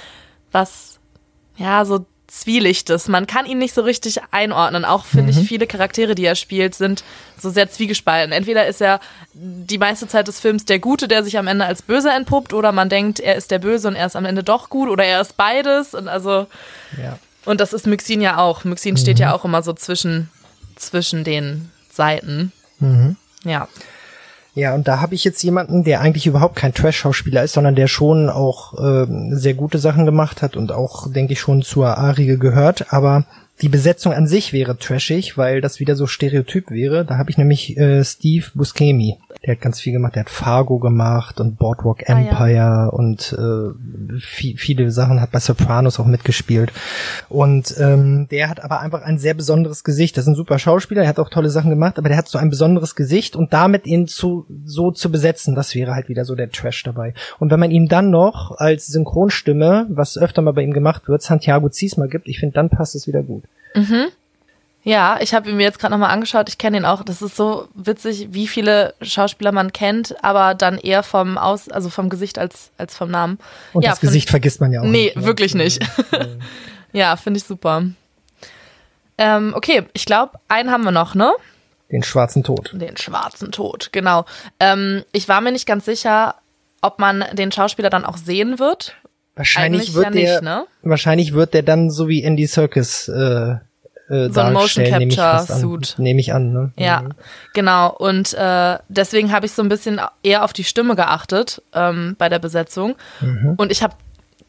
was 0.52 1.00
ja, 1.56 1.84
so 1.84 2.06
Zwielichtes. 2.32 3.08
Man 3.08 3.26
kann 3.26 3.44
ihn 3.44 3.58
nicht 3.58 3.74
so 3.74 3.82
richtig 3.82 4.20
einordnen. 4.30 4.86
Auch 4.86 5.04
finde 5.04 5.32
ich, 5.32 5.46
viele 5.46 5.66
Charaktere, 5.66 6.14
die 6.14 6.24
er 6.24 6.34
spielt, 6.34 6.74
sind 6.74 7.04
so 7.38 7.50
sehr 7.50 7.70
zwiegespalten. 7.70 8.32
Entweder 8.32 8.66
ist 8.66 8.80
er 8.80 9.00
die 9.34 9.76
meiste 9.76 10.08
Zeit 10.08 10.28
des 10.28 10.40
Films 10.40 10.64
der 10.64 10.78
Gute, 10.78 11.08
der 11.08 11.24
sich 11.24 11.36
am 11.36 11.46
Ende 11.46 11.66
als 11.66 11.82
Böse 11.82 12.08
entpuppt, 12.10 12.54
oder 12.54 12.72
man 12.72 12.88
denkt, 12.88 13.20
er 13.20 13.34
ist 13.36 13.50
der 13.50 13.58
Böse 13.58 13.86
und 13.88 13.96
er 13.96 14.06
ist 14.06 14.16
am 14.16 14.24
Ende 14.24 14.42
doch 14.42 14.70
gut, 14.70 14.88
oder 14.88 15.04
er 15.04 15.20
ist 15.20 15.36
beides. 15.36 15.92
Und 15.92 16.08
also, 16.08 16.46
Ja. 16.96 17.18
und 17.44 17.60
das 17.60 17.74
ist 17.74 17.86
Myxin 17.86 18.22
ja 18.22 18.38
auch. 18.38 18.64
Myxin 18.64 18.96
steht 18.96 19.18
ja 19.18 19.34
auch 19.34 19.44
immer 19.44 19.62
so 19.62 19.74
zwischen, 19.74 20.30
zwischen 20.76 21.24
den 21.24 21.70
Seiten. 21.92 22.50
Ja. 23.44 23.68
Ja, 24.54 24.74
und 24.74 24.86
da 24.86 25.00
habe 25.00 25.14
ich 25.14 25.24
jetzt 25.24 25.42
jemanden, 25.42 25.82
der 25.82 26.02
eigentlich 26.02 26.26
überhaupt 26.26 26.56
kein 26.56 26.74
Trash-Schauspieler 26.74 27.42
ist, 27.42 27.54
sondern 27.54 27.74
der 27.74 27.86
schon 27.86 28.28
auch 28.28 28.74
ähm, 28.78 29.34
sehr 29.34 29.54
gute 29.54 29.78
Sachen 29.78 30.04
gemacht 30.04 30.42
hat 30.42 30.56
und 30.56 30.72
auch, 30.72 31.10
denke 31.10 31.32
ich, 31.32 31.40
schon 31.40 31.62
zur 31.62 31.96
A-Riege 31.96 32.36
gehört. 32.36 32.92
Aber 32.92 33.24
die 33.60 33.68
Besetzung 33.68 34.12
an 34.12 34.26
sich 34.26 34.52
wäre 34.52 34.76
trashig, 34.76 35.36
weil 35.38 35.60
das 35.60 35.78
wieder 35.78 35.94
so 35.94 36.06
stereotyp 36.06 36.70
wäre. 36.70 37.04
Da 37.04 37.16
habe 37.18 37.30
ich 37.30 37.38
nämlich 37.38 37.76
äh, 37.76 38.02
Steve 38.02 38.46
Buscemi. 38.54 39.18
Der 39.46 39.54
hat 39.54 39.60
ganz 39.60 39.80
viel 39.80 39.92
gemacht. 39.92 40.14
Der 40.16 40.22
hat 40.24 40.30
Fargo 40.30 40.78
gemacht 40.78 41.40
und 41.40 41.58
Boardwalk 41.58 42.08
Ah, 42.08 42.18
ja. 42.18 42.28
Empire 42.30 42.90
und 42.92 43.32
äh, 43.38 44.16
vi- 44.18 44.56
viele 44.56 44.90
Sachen 44.90 45.20
hat 45.20 45.30
bei 45.32 45.38
Sopranos 45.40 46.00
auch 46.00 46.06
mitgespielt. 46.06 46.72
Und 47.28 47.74
ähm, 47.78 48.26
der 48.30 48.48
hat 48.48 48.62
aber 48.64 48.80
einfach 48.80 49.02
ein 49.02 49.18
sehr 49.18 49.34
besonderes 49.34 49.84
Gesicht. 49.84 50.16
Das 50.16 50.24
ist 50.24 50.28
ein 50.28 50.34
super 50.34 50.58
Schauspieler, 50.58 51.02
er 51.02 51.08
hat 51.08 51.18
auch 51.20 51.28
tolle 51.30 51.50
Sachen 51.50 51.70
gemacht, 51.70 51.98
aber 51.98 52.08
der 52.08 52.18
hat 52.18 52.28
so 52.28 52.38
ein 52.38 52.50
besonderes 52.50 52.94
Gesicht 52.96 53.36
und 53.36 53.52
damit 53.52 53.86
ihn 53.86 54.06
zu 54.08 54.46
so 54.64 54.90
zu 54.90 55.10
besetzen, 55.10 55.54
das 55.54 55.74
wäre 55.74 55.94
halt 55.94 56.08
wieder 56.08 56.24
so 56.24 56.34
der 56.34 56.50
Trash 56.50 56.82
dabei. 56.84 57.14
Und 57.38 57.50
wenn 57.50 57.60
man 57.60 57.70
ihm 57.70 57.88
dann 57.88 58.10
noch 58.10 58.52
als 58.58 58.86
Synchronstimme, 58.88 59.86
was 59.90 60.16
öfter 60.18 60.42
mal 60.42 60.52
bei 60.52 60.62
ihm 60.62 60.72
gemacht 60.72 61.08
wird, 61.08 61.22
Santiago 61.22 61.68
Ziesma 61.68 62.06
gibt, 62.06 62.28
ich 62.28 62.38
finde, 62.40 62.54
dann 62.54 62.70
passt 62.70 62.94
es 62.94 63.06
wieder 63.06 63.22
gut. 63.22 63.41
Ja, 64.84 65.18
ich 65.20 65.32
habe 65.32 65.48
ihn 65.48 65.56
mir 65.56 65.62
jetzt 65.62 65.78
gerade 65.78 65.92
nochmal 65.92 66.10
angeschaut. 66.10 66.48
Ich 66.48 66.58
kenne 66.58 66.76
ihn 66.78 66.84
auch. 66.84 67.04
Das 67.04 67.22
ist 67.22 67.36
so 67.36 67.68
witzig, 67.74 68.28
wie 68.32 68.48
viele 68.48 68.94
Schauspieler 69.00 69.52
man 69.52 69.72
kennt, 69.72 70.16
aber 70.24 70.54
dann 70.54 70.76
eher 70.76 71.04
vom 71.04 71.38
Aus, 71.38 71.68
also 71.68 71.88
vom 71.88 72.08
Gesicht 72.08 72.36
als, 72.38 72.70
als 72.78 72.96
vom 72.96 73.10
Namen. 73.10 73.38
Und 73.72 73.82
ja, 73.84 73.90
das 73.90 74.00
Gesicht 74.00 74.28
vergisst 74.28 74.60
man 74.60 74.72
ja 74.72 74.80
auch 74.80 74.84
Nee, 74.84 75.04
nicht. 75.04 75.16
ne? 75.16 75.24
wirklich 75.24 75.54
nicht. 75.54 75.80
ja, 76.92 77.16
finde 77.16 77.38
ich 77.38 77.44
super. 77.44 77.84
Ähm, 79.18 79.52
okay, 79.56 79.84
ich 79.92 80.04
glaube, 80.04 80.32
einen 80.48 80.70
haben 80.72 80.82
wir 80.82 80.90
noch, 80.90 81.14
ne? 81.14 81.32
Den 81.92 82.02
schwarzen 82.02 82.42
Tod. 82.42 82.70
Den 82.72 82.96
schwarzen 82.96 83.52
Tod, 83.52 83.90
genau. 83.92 84.24
Ähm, 84.58 85.04
ich 85.12 85.28
war 85.28 85.40
mir 85.42 85.52
nicht 85.52 85.66
ganz 85.66 85.84
sicher, 85.84 86.34
ob 86.80 86.98
man 86.98 87.24
den 87.34 87.52
Schauspieler 87.52 87.90
dann 87.90 88.04
auch 88.04 88.16
sehen 88.16 88.58
wird. 88.58 88.96
Wahrscheinlich 89.34 89.82
Eigentlich 89.82 89.94
wird 89.94 90.04
ja 90.06 90.10
der, 90.10 90.32
nicht, 90.32 90.42
ne? 90.42 90.66
wahrscheinlich 90.82 91.32
wird 91.32 91.54
der 91.54 91.62
dann 91.62 91.90
so 91.90 92.08
wie 92.08 92.22
Andy 92.22 92.46
Circus 92.46 93.08
äh, 93.08 93.54
äh, 94.12 94.28
So 94.30 94.40
ein 94.40 94.52
Motion 94.52 94.84
darstellen, 94.84 94.98
nehme 94.98 95.12
ich 95.12 95.16
Capture. 95.16 95.58
Suit. 95.58 95.94
Nehme 95.98 96.20
ich 96.20 96.34
an, 96.34 96.52
ne? 96.52 96.72
Ja, 96.76 97.04
genau. 97.54 97.94
Und 97.96 98.34
äh, 98.34 98.78
deswegen 98.88 99.32
habe 99.32 99.46
ich 99.46 99.52
so 99.52 99.62
ein 99.62 99.68
bisschen 99.70 100.00
eher 100.22 100.44
auf 100.44 100.52
die 100.52 100.64
Stimme 100.64 100.96
geachtet 100.96 101.62
ähm, 101.72 102.14
bei 102.18 102.28
der 102.28 102.38
Besetzung. 102.38 102.94
Und 103.56 103.72
ich 103.72 103.82
habe 103.82 103.94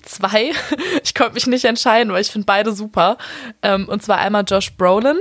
zwei, 0.04 0.52
ich 1.04 1.16
konnte 1.16 1.34
mich 1.34 1.48
nicht 1.48 1.66
entscheiden, 1.66 2.12
weil 2.12 2.22
ich 2.22 2.32
finde 2.32 2.46
beide 2.46 2.74
super. 2.74 3.18
Ähm, 3.62 3.88
und 3.88 4.04
zwar 4.04 4.18
einmal 4.18 4.44
Josh 4.46 4.74
Brolin, 4.74 5.18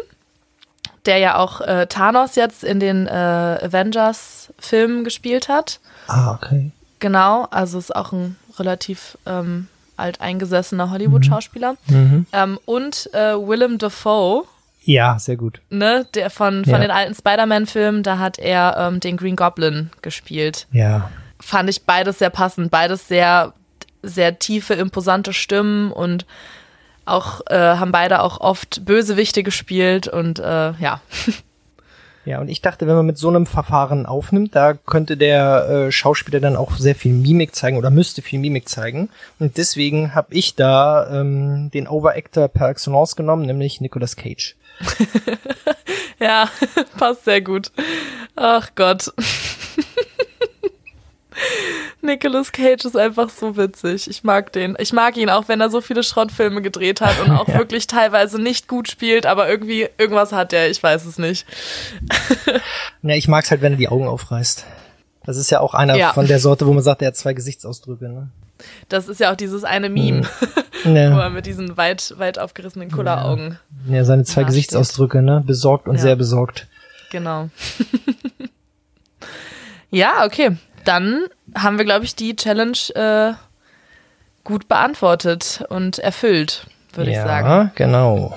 der 1.07 1.19
ja 1.19 1.37
auch 1.37 1.61
äh, 1.61 1.87
Thanos 1.87 2.35
jetzt 2.35 2.65
in 2.65 2.81
den 2.81 3.07
äh, 3.07 3.11
Avengers-Filmen 3.11 5.05
gespielt 5.05 5.49
hat. 5.49 5.81
Ah, 6.09 6.33
okay. 6.35 6.73
Genau, 7.03 7.49
also 7.51 7.79
ist 7.81 7.95
auch 7.97 8.13
ein 8.13 8.37
relativ 8.61 9.19
ähm, 9.27 9.67
alteingesessener 9.97 10.91
Hollywood-Schauspieler. 10.91 11.75
Mhm. 11.89 12.27
Ähm, 12.33 12.59
und 12.65 13.13
äh, 13.13 13.35
Willem 13.35 13.79
Dafoe, 13.79 14.45
Ja, 14.85 15.19
sehr 15.19 15.37
gut. 15.37 15.61
ne, 15.69 16.07
der 16.15 16.31
von, 16.31 16.63
von 16.65 16.75
Ja. 16.75 16.79
den 16.79 16.93
alten 16.93 17.15
Spider-Man-Filmen, 17.17 18.05
da 18.05 18.19
hat 18.19 18.39
er 18.39 18.77
ähm, 18.79 19.01
den 19.01 19.17
Green 19.17 19.35
Goblin 19.35 19.91
gespielt. 20.01 20.69
Ja. 20.71 21.11
Fand 21.41 21.69
ich 21.69 21.83
beides 21.83 22.21
sehr 22.21 22.31
passend, 22.31 22.71
beides 22.71 23.09
sehr, 23.09 23.53
sehr 24.05 24.39
tiefe, 24.39 24.75
imposante 24.75 25.33
Stimmen 25.33 25.91
und 25.91 26.25
auch 27.05 27.41
äh, 27.49 27.57
haben 27.57 27.91
beide 27.91 28.23
auch 28.23 28.41
oft 28.41 28.85
Bösewichte 28.85 29.43
gespielt 29.43 30.07
und 30.07 30.39
äh, 30.39 30.73
ja. 30.79 31.01
Ja, 32.25 32.41
und 32.41 32.49
ich 32.49 32.61
dachte, 32.61 32.87
wenn 32.87 32.95
man 32.95 33.07
mit 33.07 33.19
so 33.19 33.29
einem 33.29 33.47
Verfahren 33.47 34.07
aufnimmt, 34.07 34.55
da 34.55 34.75
könnte 34.75 35.17
der 35.17 35.69
äh, 35.69 35.93
Schauspieler 35.93 36.39
dann 36.39 36.57
auch 36.57 36.73
sehr 36.77 36.95
viel 36.95 37.13
Mimik 37.13 37.55
zeigen 37.55 37.77
oder 37.77 37.91
müsste 37.91 38.23
viel 38.23 38.39
Mimik 38.39 38.69
zeigen. 38.69 39.09
Und 39.41 39.57
deswegen 39.57 40.15
habe 40.15 40.35
ich 40.35 40.55
da 40.55 41.21
ähm, 41.21 41.71
den 41.73 41.89
Overactor 41.89 42.49
per 42.49 42.69
excellence 42.69 43.17
genommen, 43.17 43.47
nämlich 43.47 43.81
Nicolas 43.81 44.15
Cage. 44.17 44.57
Ja, 46.23 46.49
passt 46.99 47.25
sehr 47.25 47.41
gut. 47.41 47.73
Ach 48.37 48.71
Gott. 48.77 49.13
Nicolas 52.03 52.53
Cage 52.53 52.85
ist 52.85 52.97
einfach 52.97 53.31
so 53.31 53.57
witzig. 53.57 54.09
Ich 54.11 54.25
mag 54.25 54.53
den. 54.53 54.77
Ich 54.79 54.93
mag 54.93 55.17
ihn 55.17 55.31
auch, 55.31 55.49
wenn 55.49 55.61
er 55.61 55.71
so 55.71 55.81
viele 55.81 56.03
Schrottfilme 56.03 56.61
gedreht 56.61 57.01
hat 57.01 57.21
und 57.21 57.31
auch 57.31 57.49
Ja. 57.53 57.59
wirklich 57.59 57.87
teilweise 57.87 58.41
nicht 58.41 58.67
gut 58.69 58.89
spielt, 58.89 59.25
aber 59.27 59.49
irgendwie 59.49 59.89
irgendwas 59.99 60.33
hat 60.33 60.53
er, 60.53 60.69
ich 60.71 60.83
weiß 60.83 61.05
es 61.07 61.19
nicht. 61.19 61.47
Ja, 63.03 63.17
ich 63.17 63.27
mag's 63.29 63.51
halt, 63.51 63.63
wenn 63.63 63.73
er 63.73 63.79
die 63.79 63.89
Augen 63.89 64.07
aufreißt. 64.07 64.65
Das 65.25 65.37
ist 65.37 65.51
ja 65.51 65.61
auch 65.61 65.75
einer 65.75 65.97
Ja. 65.97 66.13
von 66.13 66.27
der 66.27 66.39
Sorte, 66.39 66.67
wo 66.67 66.73
man 66.73 66.83
sagt, 66.83 67.03
er 67.03 67.09
hat 67.09 67.17
zwei 67.17 67.33
Gesichtsausdrücke. 67.33 68.09
Ne? 68.09 68.29
Das 68.89 69.09
ist 69.09 69.19
ja 69.21 69.33
auch 69.33 69.37
dieses 69.37 69.65
eine 69.65 69.89
Meme, 69.89 70.23
wo 70.85 70.91
Ja, 70.91 71.21
er 71.23 71.31
mit 71.31 71.47
diesen 71.47 71.77
weit, 71.77 72.15
weit 72.19 72.39
aufgerissenen 72.39 72.91
Kulleraugen. 72.93 73.59
ja 73.89 74.05
seine 74.05 74.25
zwei 74.25 74.45
Gesichtsausdrücke, 74.45 75.21
ne? 75.23 75.43
Besorgt 75.45 75.89
und 75.89 75.99
sehr 75.99 76.15
besorgt. 76.17 76.67
Genau. 77.11 77.51
ja, 79.91 80.25
okay. 80.25 80.57
Dann 80.85 81.27
haben 81.57 81.79
wir, 81.79 81.85
glaube 81.85 82.05
ich, 82.05 82.15
die 82.17 82.35
Challenge 82.37 82.79
äh, 82.95 83.33
gut 84.45 84.69
beantwortet 84.69 85.65
und 85.69 85.99
erfüllt, 85.99 86.67
würde 86.95 87.13
ja, 87.13 87.21
ich 87.21 87.27
sagen. 87.27 87.71
genau. 87.75 88.37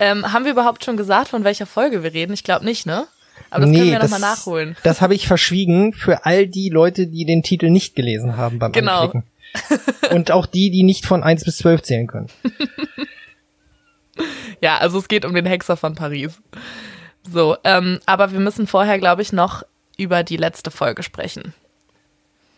Ähm, 0.00 0.32
haben 0.32 0.44
wir 0.44 0.52
überhaupt 0.52 0.84
schon 0.84 0.96
gesagt, 0.96 1.28
von 1.28 1.44
welcher 1.44 1.66
Folge 1.66 2.02
wir 2.02 2.12
reden? 2.12 2.32
Ich 2.32 2.44
glaube 2.44 2.64
nicht, 2.64 2.86
ne? 2.86 3.06
Aber 3.50 3.64
das 3.64 3.74
können 3.74 3.90
wir 3.90 3.98
nochmal 3.98 4.20
nachholen. 4.20 4.76
Das 4.82 5.00
habe 5.00 5.14
ich 5.14 5.26
verschwiegen 5.26 5.92
für 5.92 6.26
all 6.26 6.46
die 6.46 6.68
Leute, 6.68 7.06
die 7.06 7.24
den 7.24 7.42
Titel 7.42 7.70
nicht 7.70 7.94
gelesen 7.94 8.36
haben 8.36 8.58
beim 8.58 8.72
Genau. 8.72 9.02
Anklicken. 9.04 9.24
Und 10.10 10.30
auch 10.30 10.46
die, 10.46 10.70
die 10.70 10.82
nicht 10.82 11.06
von 11.06 11.22
1 11.22 11.44
bis 11.44 11.58
12 11.58 11.82
zählen 11.82 12.06
können. 12.06 12.28
Ja, 14.60 14.78
also 14.78 14.98
es 14.98 15.06
geht 15.06 15.24
um 15.24 15.32
den 15.32 15.46
Hexer 15.46 15.76
von 15.76 15.94
Paris. 15.94 16.40
So, 17.30 17.56
ähm, 17.64 18.00
aber 18.06 18.32
wir 18.32 18.40
müssen 18.40 18.66
vorher, 18.66 18.98
glaube 18.98 19.22
ich, 19.22 19.32
noch 19.32 19.62
über 19.96 20.22
die 20.24 20.36
letzte 20.36 20.70
Folge 20.70 21.02
sprechen. 21.02 21.54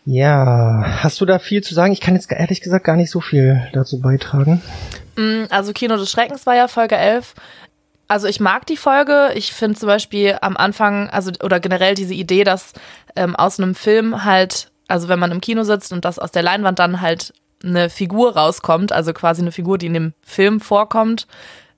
Ja, 0.05 0.83
hast 1.03 1.21
du 1.21 1.25
da 1.25 1.37
viel 1.37 1.61
zu 1.61 1.75
sagen? 1.75 1.93
Ich 1.93 2.01
kann 2.01 2.15
jetzt 2.15 2.31
ehrlich 2.31 2.61
gesagt 2.61 2.85
gar 2.85 2.95
nicht 2.95 3.11
so 3.11 3.21
viel 3.21 3.67
dazu 3.73 4.01
beitragen. 4.01 4.61
Mm, 5.15 5.43
Also 5.49 5.73
Kino 5.73 5.95
des 5.97 6.09
Schreckens 6.09 6.45
war 6.47 6.55
ja 6.55 6.67
Folge 6.67 6.95
11. 6.95 7.35
Also 8.07 8.27
ich 8.27 8.39
mag 8.39 8.65
die 8.65 8.77
Folge. 8.77 9.29
Ich 9.35 9.53
finde 9.53 9.77
zum 9.77 9.87
Beispiel 9.87 10.37
am 10.41 10.57
Anfang, 10.57 11.09
also 11.11 11.31
oder 11.43 11.59
generell 11.59 11.93
diese 11.93 12.13
Idee, 12.13 12.43
dass 12.43 12.73
ähm, 13.15 13.35
aus 13.35 13.59
einem 13.59 13.75
Film 13.75 14.25
halt, 14.25 14.70
also 14.91 15.07
wenn 15.07 15.19
man 15.19 15.31
im 15.31 15.41
Kino 15.41 15.63
sitzt 15.63 15.93
und 15.93 16.05
dass 16.05 16.19
aus 16.19 16.31
der 16.31 16.43
Leinwand 16.43 16.79
dann 16.79 17.01
halt 17.01 17.33
eine 17.63 17.89
Figur 17.89 18.35
rauskommt, 18.35 18.91
also 18.91 19.13
quasi 19.13 19.41
eine 19.41 19.51
Figur, 19.51 19.77
die 19.77 19.87
in 19.87 19.93
dem 19.93 20.13
Film 20.21 20.59
vorkommt, 20.59 21.27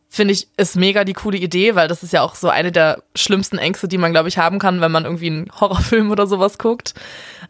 finde 0.10 0.34
ich, 0.34 0.48
ist 0.58 0.76
mega 0.76 1.04
die 1.04 1.14
coole 1.14 1.38
Idee, 1.38 1.76
weil 1.76 1.88
das 1.88 2.04
ist 2.04 2.14
ja 2.14 2.22
auch 2.22 2.36
so 2.36 2.48
eine 2.50 2.72
der 2.72 3.02
schlimmsten 3.16 3.58
Ängste, 3.58 3.88
die 3.88 3.98
man, 3.98 4.12
glaube 4.12 4.30
ich, 4.30 4.38
haben 4.38 4.60
kann, 4.60 4.80
wenn 4.80 4.92
man 4.92 5.06
irgendwie 5.06 5.28
einen 5.28 5.48
Horrorfilm 5.60 6.12
oder 6.12 6.28
sowas 6.28 6.58
guckt. 6.58 6.94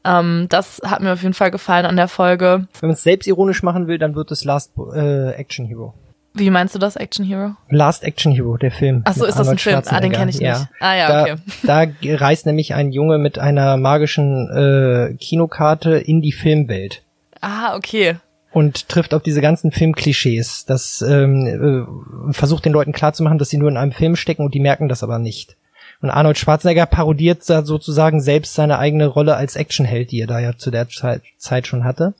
Ähm, 0.06 0.48
das 0.50 0.82
hat 0.86 1.02
mir 1.02 1.14
auf 1.14 1.22
jeden 1.22 1.34
Fall 1.34 1.52
gefallen 1.52 1.86
an 1.86 1.98
der 1.98 2.08
Folge. 2.08 2.68
Wenn 2.80 2.90
man 2.90 2.96
es 2.96 3.04
selbstironisch 3.04 3.64
machen 3.64 3.88
will, 3.88 3.98
dann 3.98 4.16
wird 4.16 4.32
es 4.32 4.46
Last 4.46 4.72
äh, 4.94 5.32
Action 5.32 5.66
Hero. 5.66 5.94
Wie 6.36 6.50
meinst 6.50 6.74
du 6.74 6.80
das, 6.80 6.96
Action 6.96 7.26
Hero? 7.26 7.56
Last 7.70 8.04
Action 8.04 8.32
Hero, 8.32 8.58
der 8.58 8.72
Film. 8.72 9.04
Ach 9.06 9.14
so, 9.14 9.26
ist 9.26 9.38
das 9.38 9.48
ein 9.48 9.58
Film? 9.60 9.76
Ah, 9.76 9.82
den 9.82 10.14
Schwarzenegger. 10.14 10.18
kenn 10.18 10.30
ich 10.30 10.40
nicht. 10.40 10.68
Ah 10.80 10.96
ja, 10.96 11.08
da, 11.08 11.22
okay. 11.22 11.36
Da 12.10 12.18
reist 12.18 12.46
nämlich 12.46 12.74
ein 12.74 12.92
Junge 12.92 13.20
mit 13.20 13.38
einer 13.38 13.78
magischen 13.78 14.50
äh, 14.50 15.16
Kinokarte 15.16 15.98
in 15.98 16.22
die 16.22 16.32
Filmwelt. 16.32 17.04
Ah, 17.42 17.76
okay. 17.76 18.16
und 18.52 18.88
trifft 18.88 19.14
auf 19.14 19.22
diese 19.22 19.42
ganzen 19.42 19.72
Filmklischees. 19.72 20.66
Das 20.66 21.02
ähm, 21.02 22.28
äh, 22.30 22.34
versucht 22.34 22.66
den 22.66 22.74
Leuten 22.74 22.94
klarzumachen, 22.94 23.38
dass 23.38 23.50
sie 23.50 23.58
nur 23.58 23.70
in 23.70 23.78
einem 23.78 23.92
Film 23.92 24.16
stecken 24.16 24.44
und 24.44 24.54
die 24.54 24.60
merken 24.60 24.88
das 24.88 25.04
aber 25.04 25.20
nicht. 25.20 25.58
Und 26.02 26.10
Arnold 26.10 26.38
Schwarzenegger 26.38 26.86
parodiert 26.86 27.50
da 27.50 27.64
sozusagen 27.64 28.22
selbst 28.22 28.54
seine 28.56 28.80
eigene 28.80 29.08
Rolle 29.08 29.36
als 29.36 29.56
Actionheld, 29.56 30.12
die 30.12 30.22
er 30.22 30.28
da 30.28 30.40
ja 30.40 30.58
zu 30.58 30.70
der 30.72 30.90
Zeit, 30.90 31.22
Zeit 31.38 31.68
schon 31.68 31.84
hatte. 31.84 32.14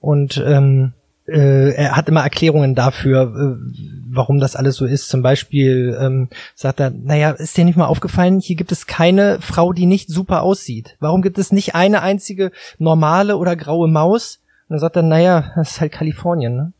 Und 0.00 0.42
ähm, 0.46 0.92
äh, 1.28 1.74
er 1.74 1.96
hat 1.96 2.08
immer 2.08 2.22
Erklärungen 2.22 2.74
dafür, 2.74 3.22
äh, 3.22 3.72
warum 4.10 4.40
das 4.40 4.56
alles 4.56 4.76
so 4.76 4.86
ist. 4.86 5.08
Zum 5.08 5.22
Beispiel 5.22 5.96
ähm, 6.00 6.28
sagt 6.54 6.80
er, 6.80 6.90
naja, 6.90 7.30
ist 7.32 7.56
dir 7.56 7.64
nicht 7.64 7.76
mal 7.76 7.86
aufgefallen, 7.86 8.40
hier 8.40 8.56
gibt 8.56 8.72
es 8.72 8.86
keine 8.86 9.38
Frau, 9.40 9.72
die 9.72 9.86
nicht 9.86 10.08
super 10.08 10.42
aussieht. 10.42 10.96
Warum 11.00 11.22
gibt 11.22 11.38
es 11.38 11.52
nicht 11.52 11.74
eine 11.74 12.02
einzige 12.02 12.50
normale 12.78 13.36
oder 13.36 13.56
graue 13.56 13.88
Maus? 13.88 14.40
Und 14.68 14.74
dann 14.74 14.78
sagt 14.80 14.96
er, 14.96 15.02
naja, 15.02 15.52
das 15.56 15.72
ist 15.72 15.80
halt 15.80 15.92
Kalifornien, 15.92 16.56
ne? 16.56 16.72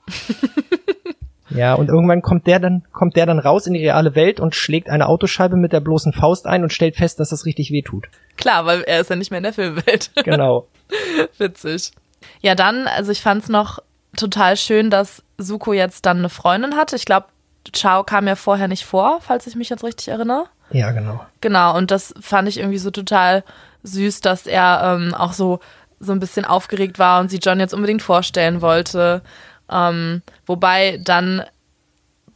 ja, 1.51 1.75
und 1.75 1.89
irgendwann 1.89 2.23
kommt 2.23 2.47
der 2.47 2.59
dann, 2.59 2.85
kommt 2.93 3.17
der 3.17 3.27
dann 3.27 3.39
raus 3.39 3.67
in 3.67 3.75
die 3.75 3.81
reale 3.81 4.15
Welt 4.15 4.41
und 4.41 4.55
schlägt 4.55 4.89
eine 4.89 5.09
Autoscheibe 5.09 5.57
mit 5.57 5.73
der 5.73 5.81
bloßen 5.81 6.13
Faust 6.13 6.47
ein 6.47 6.63
und 6.63 6.73
stellt 6.73 6.97
fest, 6.97 7.21
dass 7.21 7.31
das 7.31 7.45
richtig 7.45 7.71
weh 7.71 7.83
tut. 7.83 8.09
Klar, 8.37 8.67
weil 8.67 8.83
er 8.83 9.01
ist 9.01 9.11
ja 9.11 9.17
nicht 9.17 9.31
mehr 9.31 9.39
in 9.39 9.45
der 9.45 9.53
Filmwelt. 9.53 10.11
Genau. 10.25 10.69
Witzig. 11.39 11.93
Ja, 12.41 12.55
dann, 12.55 12.87
also 12.87 13.13
ich 13.13 13.21
fand's 13.21 13.49
noch 13.49 13.81
total 14.19 14.57
schön, 14.57 14.91
dass 14.91 15.23
Suko 15.39 15.73
jetzt 15.73 16.07
dann 16.07 16.19
eine 16.19 16.29
Freundin 16.29 16.77
hatte. 16.77 16.97
Ich 16.97 17.05
glaube, 17.05 17.27
Chao 17.73 18.05
kam 18.05 18.27
ja 18.27 18.35
vorher 18.35 18.69
nicht 18.69 18.85
vor, 18.85 19.21
falls 19.21 19.47
ich 19.47 19.57
mich 19.57 19.69
jetzt 19.69 19.85
richtig 19.85 20.09
erinnere. 20.09 20.47
Ja, 20.71 20.91
genau. 20.93 21.25
Genau, 21.41 21.77
und 21.77 21.91
das 21.91 22.15
fand 22.21 22.49
ich 22.49 22.59
irgendwie 22.59 22.79
so 22.79 22.91
total 22.91 23.45
süß, 23.83 24.21
dass 24.21 24.47
er 24.47 24.81
ähm, 24.85 25.15
auch 25.15 25.33
so, 25.33 25.61
so 26.01 26.13
ein 26.13 26.21
bisschen 26.21 26.45
aufgeregt 26.45 26.99
war 26.99 27.21
und 27.21 27.31
sie 27.31 27.39
John 27.39 27.61
jetzt 27.61 27.75
unbedingt 27.75 28.03
vorstellen 28.03 28.61
wollte. 28.61 29.23
Ähm, 29.71 30.23
wobei 30.47 30.99
dann, 31.03 31.43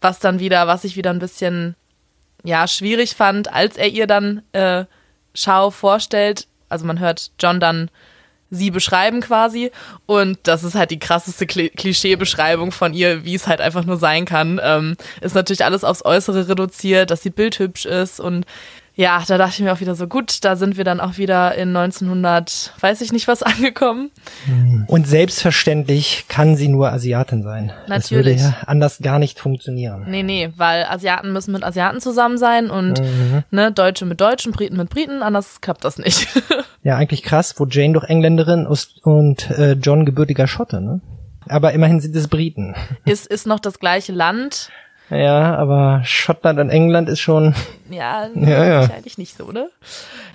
was 0.00 0.18
dann 0.18 0.38
wieder, 0.38 0.66
was 0.66 0.84
ich 0.84 0.96
wieder 0.96 1.10
ein 1.10 1.18
bisschen, 1.18 1.76
ja, 2.42 2.66
schwierig 2.66 3.14
fand, 3.14 3.52
als 3.52 3.76
er 3.76 3.88
ihr 3.88 4.06
dann 4.06 4.42
äh, 4.52 4.84
Shao 5.34 5.70
vorstellt, 5.70 6.46
also 6.68 6.86
man 6.86 6.98
hört 6.98 7.32
John 7.38 7.60
dann 7.60 7.90
sie 8.54 8.70
beschreiben 8.70 9.20
quasi 9.22 9.70
und 10.06 10.38
das 10.44 10.62
ist 10.62 10.74
halt 10.74 10.90
die 10.90 10.98
krasseste 10.98 11.46
Kli- 11.46 11.74
Klischeebeschreibung 11.74 12.70
von 12.70 12.92
ihr, 12.92 13.24
wie 13.24 13.34
es 13.34 13.46
halt 13.48 13.60
einfach 13.62 13.84
nur 13.84 13.96
sein 13.96 14.26
kann. 14.26 14.60
Ähm, 14.62 14.96
ist 15.22 15.34
natürlich 15.34 15.64
alles 15.64 15.84
aufs 15.84 16.04
Äußere 16.04 16.48
reduziert, 16.48 17.10
dass 17.10 17.22
sie 17.22 17.30
bildhübsch 17.30 17.86
ist 17.86 18.20
und 18.20 18.44
ja, 18.94 19.22
da 19.26 19.38
dachte 19.38 19.54
ich 19.54 19.60
mir 19.60 19.72
auch 19.72 19.80
wieder 19.80 19.94
so, 19.94 20.06
gut, 20.06 20.44
da 20.44 20.54
sind 20.54 20.76
wir 20.76 20.84
dann 20.84 21.00
auch 21.00 21.16
wieder 21.16 21.54
in 21.54 21.74
1900, 21.74 22.74
weiß 22.78 23.00
ich 23.00 23.10
nicht 23.10 23.26
was 23.26 23.42
angekommen. 23.42 24.10
Und 24.86 25.08
selbstverständlich 25.08 26.26
kann 26.28 26.56
sie 26.56 26.68
nur 26.68 26.92
Asiatin 26.92 27.42
sein. 27.42 27.72
Das 27.88 28.10
würde 28.10 28.30
Natürlich. 28.34 28.42
ja 28.42 28.56
anders 28.66 28.98
gar 29.00 29.18
nicht 29.18 29.40
funktionieren. 29.40 30.04
Nee, 30.08 30.22
nee, 30.22 30.50
weil 30.58 30.84
Asiaten 30.84 31.32
müssen 31.32 31.52
mit 31.52 31.64
Asiaten 31.64 32.02
zusammen 32.02 32.36
sein 32.36 32.68
und 32.68 33.00
ne, 33.50 33.72
Deutsche 33.72 34.04
mit 34.04 34.20
Deutschen, 34.20 34.52
Briten 34.52 34.76
mit 34.76 34.90
Briten, 34.90 35.22
anders 35.22 35.62
klappt 35.62 35.84
das 35.86 35.96
nicht. 35.96 36.28
Ja, 36.82 36.96
eigentlich 36.96 37.22
krass, 37.22 37.54
wo 37.58 37.66
Jane 37.66 37.92
doch 37.94 38.04
Engländerin 38.04 38.66
ist 38.66 39.04
und 39.04 39.50
äh, 39.50 39.72
John 39.72 40.04
gebürtiger 40.04 40.46
Schotte, 40.48 40.80
ne? 40.80 41.00
Aber 41.48 41.72
immerhin 41.72 42.00
sind 42.00 42.14
es 42.16 42.28
Briten. 42.28 42.74
ist, 43.04 43.26
ist 43.26 43.46
noch 43.46 43.60
das 43.60 43.78
gleiche 43.78 44.12
Land. 44.12 44.70
Ja, 45.10 45.56
aber 45.56 46.00
Schottland 46.04 46.58
und 46.58 46.70
England 46.70 47.08
ist 47.08 47.20
schon. 47.20 47.54
Ja, 47.90 48.28
Ja, 48.34 48.64
ja. 48.64 48.80
wahrscheinlich 48.80 49.18
nicht 49.18 49.36
so, 49.36 49.52
ne? 49.52 49.68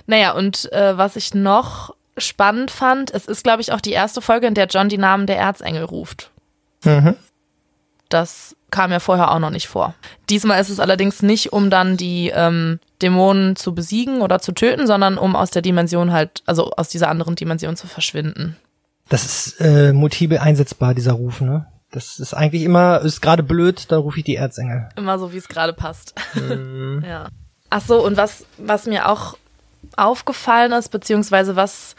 Naja, 0.06 0.30
und 0.32 0.72
äh, 0.72 0.96
was 0.96 1.16
ich 1.16 1.34
noch 1.34 1.94
spannend 2.16 2.70
fand, 2.70 3.12
es 3.12 3.26
ist, 3.26 3.42
glaube 3.42 3.60
ich, 3.62 3.72
auch 3.72 3.80
die 3.80 3.90
erste 3.90 4.20
Folge, 4.22 4.46
in 4.46 4.54
der 4.54 4.66
John 4.66 4.88
die 4.88 4.98
Namen 4.98 5.26
der 5.26 5.38
Erzengel 5.38 5.82
ruft. 5.82 6.30
Mhm. 6.84 7.16
Das 8.08 8.56
kam 8.70 8.90
ja 8.90 9.00
vorher 9.00 9.30
auch 9.30 9.38
noch 9.38 9.50
nicht 9.50 9.68
vor. 9.68 9.94
Diesmal 10.28 10.60
ist 10.60 10.70
es 10.70 10.80
allerdings 10.80 11.22
nicht, 11.22 11.52
um 11.52 11.70
dann 11.70 11.96
die 11.96 12.30
ähm, 12.34 12.80
Dämonen 13.02 13.56
zu 13.56 13.74
besiegen 13.74 14.20
oder 14.20 14.38
zu 14.40 14.52
töten, 14.52 14.86
sondern 14.86 15.18
um 15.18 15.36
aus 15.36 15.50
der 15.50 15.62
Dimension 15.62 16.12
halt, 16.12 16.42
also 16.46 16.70
aus 16.72 16.88
dieser 16.88 17.08
anderen 17.08 17.34
Dimension 17.34 17.76
zu 17.76 17.86
verschwinden. 17.86 18.56
Das 19.08 19.24
ist 19.24 19.60
äh, 19.60 19.92
multiple 19.92 20.40
einsetzbar, 20.40 20.94
dieser 20.94 21.12
Ruf, 21.12 21.40
ne? 21.40 21.66
Das 21.90 22.18
ist 22.18 22.34
eigentlich 22.34 22.64
immer, 22.64 23.00
ist 23.00 23.22
gerade 23.22 23.42
blöd, 23.42 23.90
dann 23.90 24.00
rufe 24.00 24.18
ich 24.18 24.24
die 24.24 24.36
Erzengel. 24.36 24.90
Immer 24.96 25.18
so, 25.18 25.32
wie 25.32 25.38
es 25.38 25.48
gerade 25.48 25.72
passt. 25.72 26.14
ja. 27.02 27.28
Ach 27.70 27.80
so, 27.80 28.04
und 28.04 28.18
was, 28.18 28.44
was 28.58 28.86
mir 28.86 29.08
auch 29.08 29.38
aufgefallen 29.96 30.72
ist, 30.72 30.90
beziehungsweise 30.90 31.56
was 31.56 31.96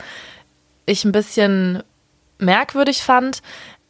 ich 0.86 1.06
ein 1.06 1.12
bisschen 1.12 1.82
merkwürdig 2.38 3.02
fand, 3.02 3.41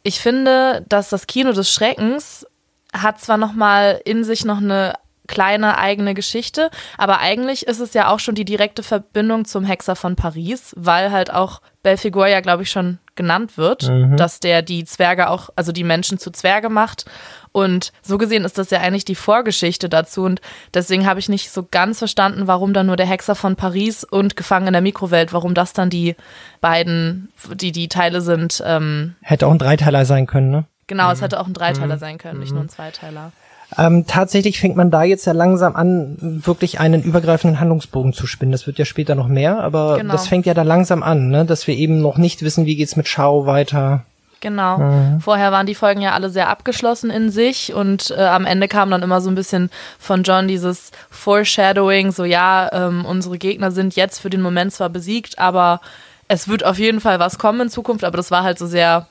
ich 0.02 0.20
finde, 0.20 0.84
dass 0.88 1.10
das 1.10 1.26
Kino 1.26 1.52
des 1.52 1.70
Schreckens 1.72 2.46
hat 2.92 3.20
zwar 3.20 3.36
noch 3.36 3.52
mal 3.52 4.00
in 4.04 4.24
sich 4.24 4.44
noch 4.44 4.58
eine 4.58 4.94
kleine 5.30 5.78
eigene 5.78 6.14
Geschichte, 6.14 6.70
aber 6.98 7.20
eigentlich 7.20 7.66
ist 7.68 7.78
es 7.78 7.94
ja 7.94 8.08
auch 8.08 8.18
schon 8.18 8.34
die 8.34 8.44
direkte 8.44 8.82
Verbindung 8.82 9.44
zum 9.44 9.64
Hexer 9.64 9.94
von 9.94 10.16
Paris, 10.16 10.74
weil 10.76 11.12
halt 11.12 11.32
auch 11.32 11.60
Belfigur 11.84 12.26
ja, 12.26 12.40
glaube 12.40 12.64
ich, 12.64 12.70
schon 12.70 12.98
genannt 13.14 13.56
wird, 13.56 13.88
mhm. 13.88 14.16
dass 14.16 14.40
der 14.40 14.62
die 14.62 14.84
Zwerge 14.84 15.30
auch, 15.30 15.50
also 15.54 15.70
die 15.70 15.84
Menschen 15.84 16.18
zu 16.18 16.32
Zwerge 16.32 16.68
macht. 16.68 17.04
Und 17.52 17.92
so 18.02 18.18
gesehen 18.18 18.44
ist 18.44 18.58
das 18.58 18.70
ja 18.70 18.80
eigentlich 18.80 19.04
die 19.04 19.14
Vorgeschichte 19.14 19.88
dazu. 19.88 20.22
Und 20.22 20.40
deswegen 20.74 21.06
habe 21.06 21.20
ich 21.20 21.28
nicht 21.28 21.50
so 21.50 21.66
ganz 21.68 21.98
verstanden, 21.98 22.46
warum 22.46 22.72
dann 22.72 22.86
nur 22.86 22.96
der 22.96 23.06
Hexer 23.06 23.34
von 23.34 23.56
Paris 23.56 24.04
und 24.04 24.36
Gefangen 24.36 24.68
in 24.68 24.72
der 24.72 24.82
Mikrowelt, 24.82 25.32
warum 25.32 25.54
das 25.54 25.72
dann 25.72 25.90
die 25.90 26.14
beiden, 26.60 27.30
die 27.54 27.72
die 27.72 27.88
Teile 27.88 28.20
sind. 28.20 28.62
Ähm 28.64 29.16
Hätte 29.22 29.46
auch 29.46 29.52
ein 29.52 29.58
Dreiteiler 29.58 30.04
sein 30.04 30.26
können, 30.26 30.50
ne? 30.50 30.64
Genau, 30.86 31.06
mhm. 31.06 31.12
es 31.12 31.22
hätte 31.22 31.40
auch 31.40 31.46
ein 31.46 31.54
Dreiteiler 31.54 31.96
mhm. 31.96 32.00
sein 32.00 32.18
können, 32.18 32.40
nicht 32.40 32.52
nur 32.52 32.62
ein 32.62 32.68
Zweiteiler. 32.68 33.32
Ähm, 33.78 34.04
tatsächlich 34.06 34.58
fängt 34.58 34.76
man 34.76 34.90
da 34.90 35.04
jetzt 35.04 35.26
ja 35.26 35.32
langsam 35.32 35.76
an, 35.76 36.16
wirklich 36.44 36.80
einen 36.80 37.02
übergreifenden 37.02 37.60
Handlungsbogen 37.60 38.12
zu 38.12 38.26
spinnen. 38.26 38.52
Das 38.52 38.66
wird 38.66 38.78
ja 38.78 38.84
später 38.84 39.14
noch 39.14 39.28
mehr, 39.28 39.60
aber 39.60 39.98
genau. 39.98 40.12
das 40.12 40.26
fängt 40.26 40.46
ja 40.46 40.54
da 40.54 40.62
langsam 40.62 41.02
an, 41.02 41.28
ne? 41.28 41.44
dass 41.44 41.66
wir 41.66 41.76
eben 41.76 42.00
noch 42.00 42.18
nicht 42.18 42.42
wissen, 42.42 42.66
wie 42.66 42.74
geht's 42.74 42.96
mit 42.96 43.06
Shao 43.06 43.46
weiter. 43.46 44.04
Genau. 44.40 44.78
Mhm. 44.78 45.20
Vorher 45.20 45.52
waren 45.52 45.66
die 45.66 45.74
Folgen 45.74 46.00
ja 46.00 46.12
alle 46.12 46.30
sehr 46.30 46.48
abgeschlossen 46.48 47.10
in 47.10 47.30
sich 47.30 47.74
und 47.74 48.10
äh, 48.10 48.22
am 48.22 48.46
Ende 48.46 48.68
kam 48.68 48.90
dann 48.90 49.02
immer 49.02 49.20
so 49.20 49.30
ein 49.30 49.34
bisschen 49.34 49.70
von 49.98 50.22
John 50.22 50.48
dieses 50.48 50.90
Foreshadowing, 51.10 52.10
so 52.10 52.24
ja, 52.24 52.70
ähm, 52.72 53.04
unsere 53.04 53.38
Gegner 53.38 53.70
sind 53.70 53.96
jetzt 53.96 54.18
für 54.18 54.30
den 54.30 54.40
Moment 54.40 54.72
zwar 54.72 54.88
besiegt, 54.88 55.38
aber 55.38 55.80
es 56.28 56.48
wird 56.48 56.64
auf 56.64 56.78
jeden 56.78 57.00
Fall 57.00 57.18
was 57.18 57.38
kommen 57.38 57.60
in 57.60 57.70
Zukunft, 57.70 58.04
aber 58.04 58.16
das 58.16 58.30
war 58.30 58.42
halt 58.42 58.58
so 58.58 58.66
sehr 58.66 59.06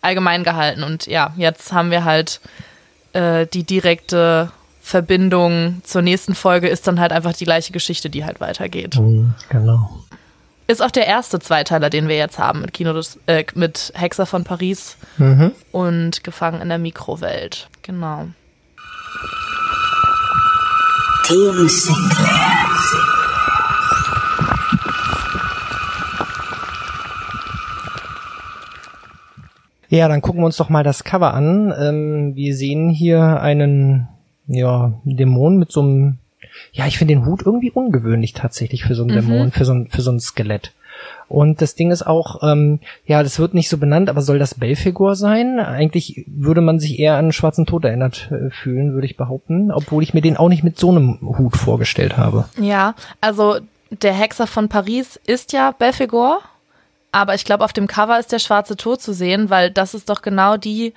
allgemein 0.00 0.42
gehalten 0.42 0.82
und 0.82 1.06
ja, 1.06 1.32
jetzt 1.36 1.72
haben 1.72 1.90
wir 1.90 2.04
halt 2.04 2.40
äh, 3.12 3.46
die 3.46 3.64
direkte 3.64 4.50
Verbindung 4.80 5.80
zur 5.84 6.02
nächsten 6.02 6.34
Folge 6.34 6.68
ist 6.68 6.88
dann 6.88 6.98
halt 6.98 7.12
einfach 7.12 7.34
die 7.34 7.44
gleiche 7.44 7.72
Geschichte, 7.72 8.10
die 8.10 8.24
halt 8.24 8.40
weitergeht. 8.40 8.96
Mhm, 8.98 9.34
genau. 9.48 10.02
Ist 10.72 10.80
auch 10.82 10.90
der 10.90 11.06
erste 11.06 11.38
Zweiteiler, 11.38 11.90
den 11.90 12.08
wir 12.08 12.16
jetzt 12.16 12.38
haben 12.38 12.62
mit 12.62 12.72
Kino 12.72 12.94
des, 12.94 13.18
äh, 13.26 13.44
mit 13.54 13.92
Hexer 13.94 14.24
von 14.24 14.42
Paris 14.42 14.96
mhm. 15.18 15.52
und 15.70 16.24
Gefangen 16.24 16.62
in 16.62 16.70
der 16.70 16.78
Mikrowelt. 16.78 17.68
Genau. 17.82 18.28
Team 21.24 21.68
Sinclair. 21.68 22.62
Ja, 29.90 30.08
dann 30.08 30.22
gucken 30.22 30.40
wir 30.40 30.46
uns 30.46 30.56
doch 30.56 30.70
mal 30.70 30.84
das 30.84 31.04
Cover 31.04 31.34
an. 31.34 31.70
Ähm, 31.78 32.34
wir 32.34 32.56
sehen 32.56 32.88
hier 32.88 33.42
einen 33.42 34.08
ja, 34.46 34.98
Dämon 35.04 35.58
mit 35.58 35.70
so 35.70 35.82
einem, 35.82 36.20
ja, 36.72 36.86
ich 36.86 36.98
finde 36.98 37.14
den 37.14 37.26
Hut 37.26 37.42
irgendwie 37.44 37.70
ungewöhnlich 37.70 38.32
tatsächlich 38.32 38.84
für 38.84 38.94
so 38.94 39.02
einen 39.02 39.12
mhm. 39.12 39.28
Dämon, 39.28 39.52
für 39.52 39.64
so 39.64 39.72
ein, 39.72 39.88
für 39.88 40.02
so 40.02 40.10
ein 40.10 40.20
Skelett. 40.20 40.72
Und 41.28 41.62
das 41.62 41.74
Ding 41.74 41.90
ist 41.90 42.06
auch, 42.06 42.42
ähm, 42.42 42.80
ja, 43.06 43.22
das 43.22 43.38
wird 43.38 43.54
nicht 43.54 43.68
so 43.68 43.78
benannt, 43.78 44.10
aber 44.10 44.20
soll 44.20 44.38
das 44.38 44.54
Bellfigur 44.54 45.16
sein? 45.16 45.58
Eigentlich 45.58 46.24
würde 46.28 46.60
man 46.60 46.78
sich 46.78 46.98
eher 46.98 47.14
an 47.14 47.20
einen 47.20 47.32
schwarzen 47.32 47.66
Tod 47.66 47.84
erinnert 47.84 48.30
äh, 48.30 48.50
fühlen, 48.50 48.92
würde 48.92 49.06
ich 49.06 49.16
behaupten, 49.16 49.72
obwohl 49.72 50.02
ich 50.02 50.14
mir 50.14 50.20
den 50.20 50.36
auch 50.36 50.48
nicht 50.48 50.62
mit 50.62 50.78
so 50.78 50.90
einem 50.90 51.18
Hut 51.22 51.56
vorgestellt 51.56 52.16
habe. 52.18 52.44
Ja, 52.60 52.94
also 53.20 53.56
der 53.90 54.12
Hexer 54.12 54.46
von 54.46 54.68
Paris 54.68 55.18
ist 55.26 55.52
ja 55.52 55.70
Belfigur 55.72 56.40
aber 57.12 57.34
ich 57.34 57.44
glaube, 57.44 57.64
auf 57.64 57.74
dem 57.74 57.86
Cover 57.86 58.18
ist 58.18 58.32
der 58.32 58.38
schwarze 58.38 58.76
Tod 58.76 59.02
zu 59.02 59.12
sehen, 59.12 59.50
weil 59.50 59.70
das 59.70 59.92
ist 59.92 60.08
doch 60.08 60.22
genau 60.22 60.56
die, 60.56 60.94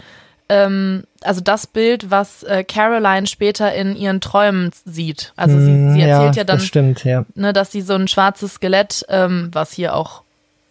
ähm, 0.49 1.03
also 1.21 1.41
das 1.41 1.67
Bild, 1.67 2.11
was 2.11 2.43
äh, 2.43 2.63
Caroline 2.63 3.27
später 3.27 3.73
in 3.73 3.95
ihren 3.95 4.21
Träumen 4.21 4.71
sieht. 4.85 5.33
Also 5.35 5.57
sie, 5.57 5.65
sie 5.65 5.71
mm, 5.71 5.99
erzählt 5.99 6.35
ja, 6.35 6.41
ja 6.41 6.43
dann, 6.43 6.57
das 6.57 6.65
stimmt, 6.65 7.03
ja. 7.03 7.25
ne, 7.35 7.53
dass 7.53 7.71
sie 7.71 7.81
so 7.81 7.93
ein 7.93 8.07
schwarzes 8.07 8.55
Skelett, 8.55 9.05
ähm, 9.09 9.49
was 9.51 9.71
hier 9.71 9.95
auch, 9.95 10.21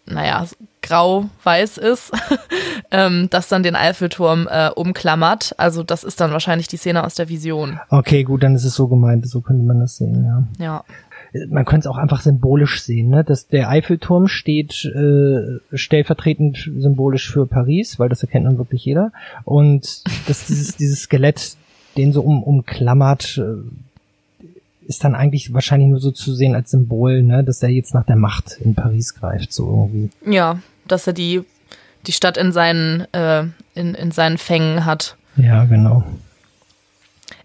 naja, 0.06 0.46
grau-weiß 0.82 1.78
ist, 1.78 2.12
ähm, 2.90 3.28
das 3.30 3.48
dann 3.48 3.62
den 3.62 3.74
Eiffelturm 3.74 4.46
äh, 4.48 4.68
umklammert. 4.68 5.54
Also 5.56 5.82
das 5.82 6.04
ist 6.04 6.20
dann 6.20 6.30
wahrscheinlich 6.30 6.68
die 6.68 6.76
Szene 6.76 7.04
aus 7.04 7.14
der 7.14 7.28
Vision. 7.28 7.80
Okay, 7.88 8.22
gut, 8.22 8.42
dann 8.42 8.54
ist 8.54 8.64
es 8.64 8.74
so 8.74 8.86
gemeint, 8.86 9.28
so 9.28 9.40
könnte 9.40 9.64
man 9.64 9.80
das 9.80 9.96
sehen, 9.96 10.24
ja. 10.24 10.64
Ja 10.64 10.84
man 11.48 11.64
könnte 11.64 11.88
es 11.88 11.92
auch 11.92 11.98
einfach 11.98 12.20
symbolisch 12.20 12.82
sehen, 12.82 13.08
ne? 13.08 13.24
Dass 13.24 13.48
der 13.48 13.68
Eiffelturm 13.68 14.28
steht 14.28 14.84
äh, 14.84 15.58
stellvertretend 15.72 16.70
symbolisch 16.78 17.30
für 17.30 17.46
Paris, 17.46 17.98
weil 17.98 18.08
das 18.08 18.22
erkennt 18.22 18.44
man 18.44 18.58
wirklich 18.58 18.84
jeder. 18.84 19.12
Und 19.44 20.02
dass 20.28 20.46
dieses, 20.46 20.76
dieses 20.78 21.00
Skelett 21.02 21.56
den 21.96 22.12
so 22.12 22.22
um, 22.22 22.42
umklammert, 22.42 23.38
äh, 23.38 24.46
ist 24.86 25.02
dann 25.02 25.14
eigentlich 25.14 25.54
wahrscheinlich 25.54 25.88
nur 25.88 26.00
so 26.00 26.10
zu 26.10 26.34
sehen 26.34 26.54
als 26.54 26.70
Symbol, 26.70 27.22
ne, 27.22 27.42
dass 27.42 27.62
er 27.62 27.70
jetzt 27.70 27.94
nach 27.94 28.04
der 28.04 28.16
Macht 28.16 28.58
in 28.60 28.74
Paris 28.74 29.14
greift, 29.14 29.52
so 29.52 29.68
irgendwie. 29.68 30.10
Ja, 30.30 30.60
dass 30.86 31.06
er 31.06 31.14
die, 31.14 31.42
die 32.06 32.12
Stadt 32.12 32.36
in 32.36 32.52
seinen, 32.52 33.12
äh, 33.12 33.44
in, 33.74 33.94
in 33.94 34.10
seinen 34.10 34.38
Fängen 34.38 34.84
hat. 34.84 35.16
Ja, 35.36 35.64
genau. 35.64 36.04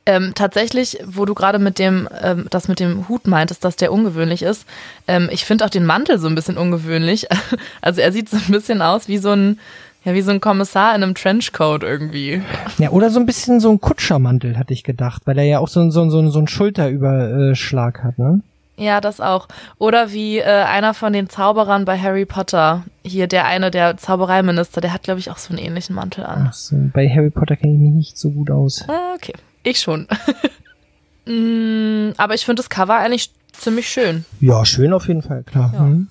Ähm, 0.09 0.31
tatsächlich, 0.33 0.97
wo 1.05 1.25
du 1.25 1.35
gerade 1.35 1.59
mit 1.59 1.77
dem, 1.77 2.09
ähm, 2.23 2.47
das 2.49 2.67
mit 2.67 2.79
dem 2.79 3.07
Hut 3.07 3.27
meintest, 3.27 3.63
dass 3.63 3.75
der 3.75 3.91
ungewöhnlich 3.91 4.41
ist, 4.41 4.65
ähm, 5.07 5.29
ich 5.31 5.45
finde 5.45 5.65
auch 5.65 5.69
den 5.69 5.85
Mantel 5.85 6.17
so 6.17 6.27
ein 6.27 6.33
bisschen 6.33 6.57
ungewöhnlich. 6.57 7.27
Also 7.81 8.01
er 8.01 8.11
sieht 8.11 8.29
so 8.29 8.37
ein 8.37 8.51
bisschen 8.51 8.81
aus 8.81 9.07
wie 9.07 9.19
so 9.19 9.29
ein, 9.31 9.59
ja, 10.03 10.13
wie 10.13 10.21
so 10.21 10.31
ein 10.31 10.41
Kommissar 10.41 10.95
in 10.95 11.03
einem 11.03 11.13
Trenchcoat 11.13 11.83
irgendwie. 11.83 12.41
Ja, 12.77 12.89
oder 12.89 13.09
so 13.09 13.19
ein 13.19 13.25
bisschen 13.25 13.59
so 13.59 13.69
ein 13.69 13.79
Kutschermantel, 13.79 14.57
hatte 14.57 14.73
ich 14.73 14.83
gedacht, 14.83 15.21
weil 15.25 15.37
er 15.37 15.43
ja 15.43 15.59
auch 15.59 15.67
so, 15.67 15.89
so, 15.91 16.09
so, 16.09 16.27
so 16.29 16.39
einen 16.39 16.47
Schulterüberschlag 16.47 18.03
hat, 18.03 18.17
ne? 18.17 18.41
Ja, 18.77 19.01
das 19.01 19.21
auch. 19.21 19.47
Oder 19.77 20.11
wie 20.11 20.39
äh, 20.39 20.43
einer 20.43 20.93
von 20.93 21.13
den 21.13 21.29
Zauberern 21.29 21.85
bei 21.85 21.99
Harry 21.99 22.25
Potter. 22.25 22.83
Hier 23.03 23.27
der 23.27 23.45
eine, 23.45 23.71
der 23.71 23.97
Zaubereiminister, 23.97 24.81
der 24.81 24.93
hat, 24.93 25.03
glaube 25.03 25.19
ich, 25.19 25.29
auch 25.29 25.37
so 25.37 25.53
einen 25.53 25.63
ähnlichen 25.63 25.95
Mantel 25.95 26.25
an. 26.25 26.47
Ach 26.49 26.53
so, 26.53 26.75
bei 26.93 27.07
Harry 27.09 27.29
Potter 27.29 27.55
kenne 27.55 27.73
ich 27.73 27.79
mich 27.79 27.91
nicht 27.91 28.17
so 28.17 28.31
gut 28.31 28.49
aus. 28.49 28.85
Ah, 28.87 29.13
okay. 29.15 29.33
Ich 29.69 29.81
schon. 29.81 30.07
mm, 31.25 32.13
aber 32.17 32.33
ich 32.33 32.45
finde 32.45 32.61
das 32.61 32.69
Cover 32.69 32.97
eigentlich 32.97 33.31
ziemlich 33.51 33.87
schön. 33.87 34.25
Ja, 34.41 34.65
schön 34.65 34.93
auf 34.93 35.07
jeden 35.07 35.21
Fall, 35.21 35.43
klar. 35.43 35.71
Ja. 35.73 35.79
Hm. 35.81 36.07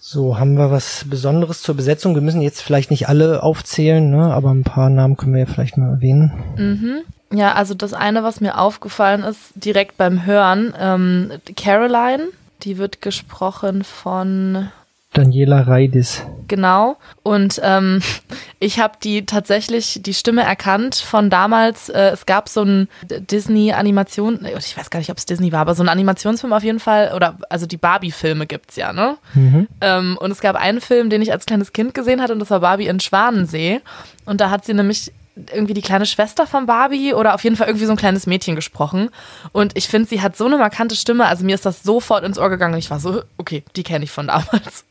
So, 0.00 0.38
haben 0.38 0.54
wir 0.54 0.70
was 0.70 1.04
Besonderes 1.08 1.62
zur 1.62 1.76
Besetzung? 1.76 2.14
Wir 2.14 2.22
müssen 2.22 2.40
jetzt 2.40 2.60
vielleicht 2.62 2.90
nicht 2.90 3.08
alle 3.08 3.42
aufzählen, 3.42 4.10
ne? 4.10 4.34
aber 4.34 4.50
ein 4.50 4.64
paar 4.64 4.90
Namen 4.90 5.16
können 5.16 5.34
wir 5.34 5.40
ja 5.40 5.46
vielleicht 5.46 5.76
mal 5.76 5.90
erwähnen. 5.90 6.32
Mhm. 6.56 7.02
Ja, 7.38 7.52
also 7.52 7.74
das 7.74 7.92
eine, 7.92 8.22
was 8.24 8.40
mir 8.40 8.58
aufgefallen 8.58 9.22
ist, 9.22 9.52
direkt 9.54 9.96
beim 9.98 10.26
Hören, 10.26 10.74
ähm, 10.78 11.30
Caroline, 11.56 12.28
die 12.62 12.78
wird 12.78 13.00
gesprochen 13.00 13.84
von 13.84 14.70
Daniela 15.12 15.60
Reidis. 15.60 16.22
Genau. 16.48 16.96
Und 17.22 17.60
ähm, 17.62 18.00
ich 18.58 18.80
habe 18.80 18.94
die 19.02 19.26
tatsächlich 19.26 20.00
die 20.02 20.14
Stimme 20.14 20.42
erkannt 20.42 20.96
von 20.96 21.30
damals. 21.30 21.88
Äh, 21.88 22.10
es 22.10 22.26
gab 22.26 22.48
so 22.48 22.62
ein 22.62 22.88
Disney-Animation, 23.08 24.46
ich 24.58 24.76
weiß 24.76 24.90
gar 24.90 24.98
nicht, 24.98 25.10
ob 25.10 25.18
es 25.18 25.26
Disney 25.26 25.52
war, 25.52 25.60
aber 25.60 25.74
so 25.74 25.82
ein 25.82 25.88
Animationsfilm 25.88 26.52
auf 26.52 26.62
jeden 26.62 26.80
Fall. 26.80 27.12
Oder 27.14 27.38
also 27.48 27.66
die 27.66 27.76
Barbie-Filme 27.76 28.46
gibt's 28.46 28.76
ja, 28.76 28.92
ne? 28.92 29.16
Mhm. 29.34 29.68
Ähm, 29.80 30.18
und 30.20 30.30
es 30.30 30.40
gab 30.40 30.56
einen 30.56 30.80
Film, 30.80 31.10
den 31.10 31.22
ich 31.22 31.32
als 31.32 31.46
kleines 31.46 31.72
Kind 31.72 31.94
gesehen 31.94 32.20
hatte, 32.20 32.32
und 32.32 32.38
das 32.38 32.50
war 32.50 32.60
Barbie 32.60 32.86
in 32.86 33.00
Schwanensee. 33.00 33.80
Und 34.24 34.40
da 34.40 34.50
hat 34.50 34.64
sie 34.64 34.74
nämlich 34.74 35.12
irgendwie 35.34 35.74
die 35.74 35.82
kleine 35.82 36.06
Schwester 36.06 36.46
von 36.46 36.66
Barbie 36.66 37.14
oder 37.14 37.34
auf 37.34 37.44
jeden 37.44 37.56
Fall 37.56 37.66
irgendwie 37.66 37.86
so 37.86 37.92
ein 37.92 37.96
kleines 37.98 38.26
Mädchen 38.26 38.54
gesprochen. 38.54 39.08
Und 39.52 39.76
ich 39.76 39.88
finde, 39.88 40.08
sie 40.08 40.20
hat 40.20 40.36
so 40.36 40.44
eine 40.44 40.58
markante 40.58 40.94
Stimme. 40.94 41.26
Also 41.26 41.44
mir 41.44 41.54
ist 41.54 41.64
das 41.64 41.82
sofort 41.82 42.24
ins 42.24 42.38
Ohr 42.38 42.50
gegangen. 42.50 42.74
Und 42.74 42.80
ich 42.80 42.90
war 42.90 43.00
so, 43.00 43.22
okay, 43.38 43.64
die 43.76 43.82
kenne 43.82 44.04
ich 44.04 44.10
von 44.10 44.26
damals. 44.28 44.84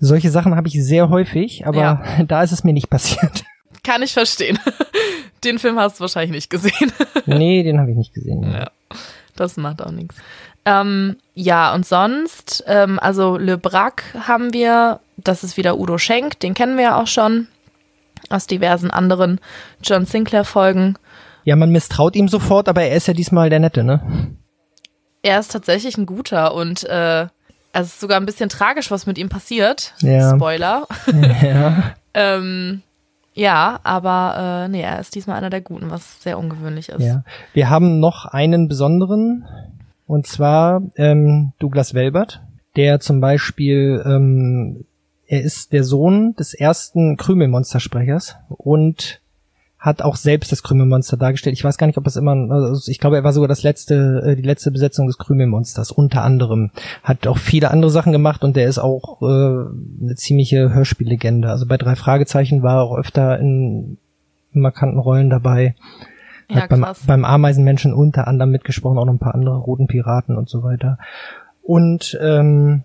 Solche 0.00 0.30
Sachen 0.30 0.56
habe 0.56 0.68
ich 0.68 0.82
sehr 0.82 1.10
häufig, 1.10 1.66
aber 1.66 1.80
ja. 1.80 2.02
da 2.26 2.42
ist 2.42 2.52
es 2.52 2.64
mir 2.64 2.72
nicht 2.72 2.90
passiert. 2.90 3.44
Kann 3.82 4.02
ich 4.02 4.12
verstehen. 4.12 4.58
Den 5.44 5.58
Film 5.58 5.78
hast 5.78 5.98
du 5.98 6.00
wahrscheinlich 6.02 6.32
nicht 6.32 6.50
gesehen. 6.50 6.92
nee, 7.26 7.62
den 7.62 7.80
habe 7.80 7.92
ich 7.92 7.96
nicht 7.96 8.12
gesehen. 8.12 8.42
Ja. 8.42 8.70
das 9.36 9.56
macht 9.56 9.80
auch 9.80 9.90
nichts. 9.90 10.16
Ähm, 10.66 11.16
ja, 11.34 11.72
und 11.74 11.86
sonst, 11.86 12.62
ähm, 12.66 12.98
also 13.00 13.38
Le 13.38 13.56
Brac 13.56 14.04
haben 14.26 14.52
wir, 14.52 15.00
das 15.16 15.42
ist 15.42 15.56
wieder 15.56 15.78
Udo 15.78 15.96
Schenk, 15.96 16.38
den 16.40 16.52
kennen 16.52 16.76
wir 16.76 16.84
ja 16.84 17.00
auch 17.00 17.06
schon 17.06 17.46
aus 18.28 18.46
diversen 18.46 18.90
anderen 18.90 19.40
John 19.82 20.04
Sinclair-Folgen. 20.04 20.98
Ja, 21.44 21.56
man 21.56 21.70
misstraut 21.70 22.16
ihm 22.16 22.28
sofort, 22.28 22.68
aber 22.68 22.82
er 22.82 22.96
ist 22.96 23.08
ja 23.08 23.14
diesmal 23.14 23.48
der 23.48 23.60
Nette, 23.60 23.82
ne? 23.82 24.36
Er 25.22 25.40
ist 25.40 25.52
tatsächlich 25.52 25.96
ein 25.96 26.04
guter 26.04 26.54
und 26.54 26.84
äh, 26.84 27.28
also 27.72 27.86
es 27.86 27.94
ist 27.94 28.00
sogar 28.00 28.18
ein 28.20 28.26
bisschen 28.26 28.48
tragisch, 28.48 28.90
was 28.90 29.06
mit 29.06 29.18
ihm 29.18 29.28
passiert. 29.28 29.94
Ja. 30.00 30.34
Spoiler. 30.34 30.86
Ja. 31.42 31.94
ähm, 32.14 32.82
Ja, 33.34 33.78
aber 33.84 34.64
äh, 34.64 34.68
nee, 34.68 34.82
er 34.82 35.00
ist 35.00 35.14
diesmal 35.14 35.36
einer 35.36 35.50
der 35.50 35.60
Guten, 35.60 35.90
was 35.90 36.22
sehr 36.22 36.38
ungewöhnlich 36.38 36.88
ist. 36.88 37.00
Ja. 37.02 37.22
Wir 37.52 37.70
haben 37.70 38.00
noch 38.00 38.26
einen 38.26 38.68
besonderen, 38.68 39.46
und 40.06 40.26
zwar 40.26 40.82
ähm, 40.96 41.52
Douglas 41.60 41.94
Welbert, 41.94 42.42
der 42.76 43.00
zum 43.00 43.20
Beispiel, 43.20 44.02
ähm, 44.04 44.84
er 45.26 45.42
ist 45.42 45.72
der 45.72 45.84
Sohn 45.84 46.34
des 46.34 46.54
ersten 46.54 47.16
Krümelmonstersprechers 47.16 48.36
und 48.48 49.19
hat 49.80 50.02
auch 50.02 50.16
selbst 50.16 50.52
das 50.52 50.62
Krümelmonster 50.62 51.16
dargestellt. 51.16 51.56
Ich 51.56 51.64
weiß 51.64 51.78
gar 51.78 51.86
nicht, 51.86 51.96
ob 51.96 52.06
es 52.06 52.16
immer, 52.16 52.32
also 52.50 52.90
ich 52.90 52.98
glaube, 52.98 53.16
er 53.16 53.24
war 53.24 53.32
sogar 53.32 53.48
das 53.48 53.62
letzte, 53.62 54.22
äh, 54.26 54.36
die 54.36 54.42
letzte 54.42 54.70
Besetzung 54.70 55.06
des 55.06 55.16
Krümelmonsters, 55.16 55.90
unter 55.90 56.22
anderem. 56.22 56.70
Hat 57.02 57.26
auch 57.26 57.38
viele 57.38 57.70
andere 57.70 57.90
Sachen 57.90 58.12
gemacht 58.12 58.44
und 58.44 58.56
der 58.56 58.68
ist 58.68 58.78
auch 58.78 59.22
äh, 59.22 59.24
eine 59.24 60.14
ziemliche 60.16 60.74
Hörspiellegende. 60.74 61.48
Also 61.48 61.66
bei 61.66 61.78
drei 61.78 61.96
Fragezeichen 61.96 62.62
war 62.62 62.76
er 62.76 62.82
auch 62.82 62.98
öfter 62.98 63.38
in 63.38 63.96
markanten 64.52 64.98
Rollen 64.98 65.30
dabei. 65.30 65.74
Hat 66.50 66.70
ja, 66.70 66.76
beim, 66.76 66.86
beim 67.06 67.24
Ameisenmenschen 67.24 67.94
unter 67.94 68.28
anderem 68.28 68.50
mitgesprochen, 68.50 68.98
auch 68.98 69.06
noch 69.06 69.14
ein 69.14 69.18
paar 69.18 69.34
andere 69.34 69.56
Roten 69.56 69.86
Piraten 69.86 70.36
und 70.36 70.50
so 70.50 70.62
weiter. 70.62 70.98
Und 71.62 72.18
ähm, 72.20 72.82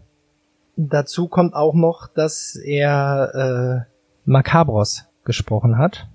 dazu 0.77 1.27
kommt 1.27 1.55
auch 1.55 1.73
noch, 1.73 2.08
dass 2.08 2.55
er 2.55 3.86
äh, 3.86 3.91
Macabros 4.23 5.05
gesprochen 5.25 5.77
hat. 5.77 6.08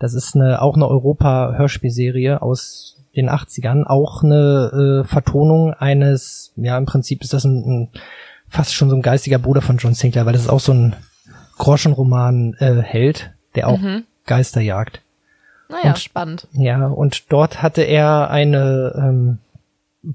Das 0.00 0.14
ist 0.14 0.34
eine, 0.34 0.60
auch 0.62 0.74
eine 0.74 0.88
Europa-Hörspielserie 0.88 2.42
aus 2.42 2.96
den 3.14 3.28
80ern. 3.28 3.84
Auch 3.84 4.24
eine 4.24 5.02
äh, 5.04 5.06
Vertonung 5.06 5.74
eines, 5.74 6.52
ja, 6.56 6.76
im 6.78 6.86
Prinzip 6.86 7.22
ist 7.22 7.34
das 7.34 7.44
ein, 7.44 7.64
ein 7.64 7.88
fast 8.48 8.74
schon 8.74 8.88
so 8.88 8.96
ein 8.96 9.02
geistiger 9.02 9.38
Bruder 9.38 9.60
von 9.60 9.76
John 9.76 9.94
Sinclair, 9.94 10.26
weil 10.26 10.32
das 10.32 10.42
ist 10.42 10.48
auch 10.48 10.58
so 10.58 10.72
ein 10.72 10.96
Groschenroman-Held, 11.58 13.20
äh, 13.20 13.54
der 13.54 13.68
auch 13.68 13.78
mhm. 13.78 14.04
Geister 14.26 14.62
jagt. 14.62 15.02
Naja, 15.68 15.90
und, 15.90 15.98
spannend. 15.98 16.48
Ja, 16.52 16.86
und 16.86 17.30
dort 17.30 17.62
hatte 17.62 17.82
er 17.82 18.30
eine 18.30 18.94
ähm, 18.96 19.38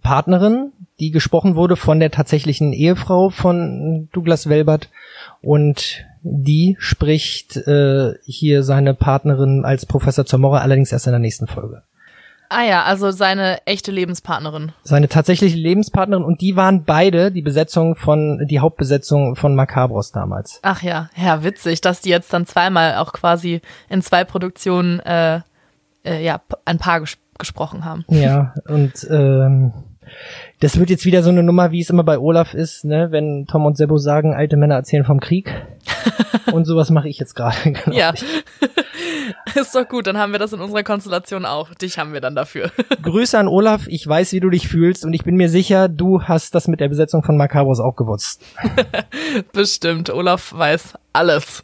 Partnerin, 0.01 0.71
die 0.99 1.11
gesprochen 1.11 1.55
wurde 1.55 1.75
von 1.75 1.99
der 1.99 2.09
tatsächlichen 2.09 2.73
Ehefrau 2.73 3.29
von 3.29 4.09
Douglas 4.11 4.49
Welbert 4.49 4.89
und 5.41 6.05
die 6.27 6.75
spricht 6.79 7.55
äh, 7.55 8.13
hier 8.25 8.63
seine 8.63 8.95
Partnerin 8.95 9.63
als 9.63 9.85
Professor 9.85 10.25
Zamora, 10.25 10.59
allerdings 10.59 10.91
erst 10.91 11.05
in 11.05 11.13
der 11.13 11.19
nächsten 11.19 11.45
Folge. 11.45 11.83
Ah 12.49 12.63
ja, 12.63 12.83
also 12.83 13.11
seine 13.11 13.65
echte 13.65 13.91
Lebenspartnerin. 13.91 14.71
Seine 14.83 15.07
tatsächliche 15.07 15.57
Lebenspartnerin 15.57 16.23
und 16.23 16.41
die 16.41 16.55
waren 16.55 16.83
beide 16.83 17.31
die 17.31 17.41
Besetzung 17.41 17.95
von, 17.95 18.45
die 18.47 18.59
Hauptbesetzung 18.59 19.35
von 19.35 19.55
Macabros 19.55 20.11
damals. 20.11 20.59
Ach 20.63 20.81
ja, 20.81 21.09
ja, 21.15 21.43
witzig, 21.43 21.81
dass 21.81 22.01
die 22.01 22.09
jetzt 22.09 22.33
dann 22.33 22.45
zweimal 22.45 22.95
auch 22.95 23.13
quasi 23.13 23.61
in 23.89 24.01
zwei 24.01 24.23
Produktionen 24.23 24.99
äh, 25.01 25.41
äh, 26.03 26.23
ja, 26.23 26.41
ein 26.65 26.77
Paar 26.77 27.01
ges 27.01 27.17
gesprochen 27.37 27.83
haben. 27.83 28.05
Ja, 28.07 28.53
und 28.69 29.05
ähm, 29.11 29.73
das 30.59 30.79
wird 30.79 30.89
jetzt 30.89 31.05
wieder 31.05 31.23
so 31.23 31.29
eine 31.29 31.43
Nummer, 31.43 31.71
wie 31.71 31.81
es 31.81 31.89
immer 31.89 32.03
bei 32.03 32.17
Olaf 32.17 32.53
ist, 32.53 32.85
ne, 32.85 33.07
wenn 33.11 33.45
Tom 33.47 33.65
und 33.65 33.77
Sebo 33.77 33.97
sagen, 33.97 34.33
alte 34.33 34.57
Männer 34.57 34.75
erzählen 34.75 35.05
vom 35.05 35.19
Krieg. 35.19 35.51
und 36.51 36.65
sowas 36.65 36.89
mache 36.89 37.09
ich 37.09 37.19
jetzt 37.19 37.35
gerade. 37.35 37.55
Ja. 37.91 38.13
ist 39.55 39.75
doch 39.75 39.87
gut, 39.87 40.07
dann 40.07 40.17
haben 40.17 40.31
wir 40.31 40.39
das 40.39 40.53
in 40.53 40.59
unserer 40.59 40.83
Konstellation 40.83 41.45
auch. 41.45 41.73
Dich 41.73 41.97
haben 41.97 42.13
wir 42.13 42.21
dann 42.21 42.35
dafür. 42.35 42.71
Grüße 43.01 43.37
an 43.37 43.47
Olaf, 43.47 43.87
ich 43.87 44.05
weiß, 44.07 44.33
wie 44.33 44.39
du 44.39 44.49
dich 44.49 44.67
fühlst 44.67 45.05
und 45.05 45.13
ich 45.13 45.23
bin 45.23 45.35
mir 45.35 45.49
sicher, 45.49 45.87
du 45.87 46.23
hast 46.23 46.55
das 46.55 46.67
mit 46.67 46.79
der 46.79 46.89
Besetzung 46.89 47.23
von 47.23 47.37
Macabros 47.37 47.79
auch 47.79 47.95
gewusst. 47.95 48.43
Bestimmt, 49.53 50.09
Olaf 50.09 50.53
weiß 50.53 50.93
alles. 51.13 51.63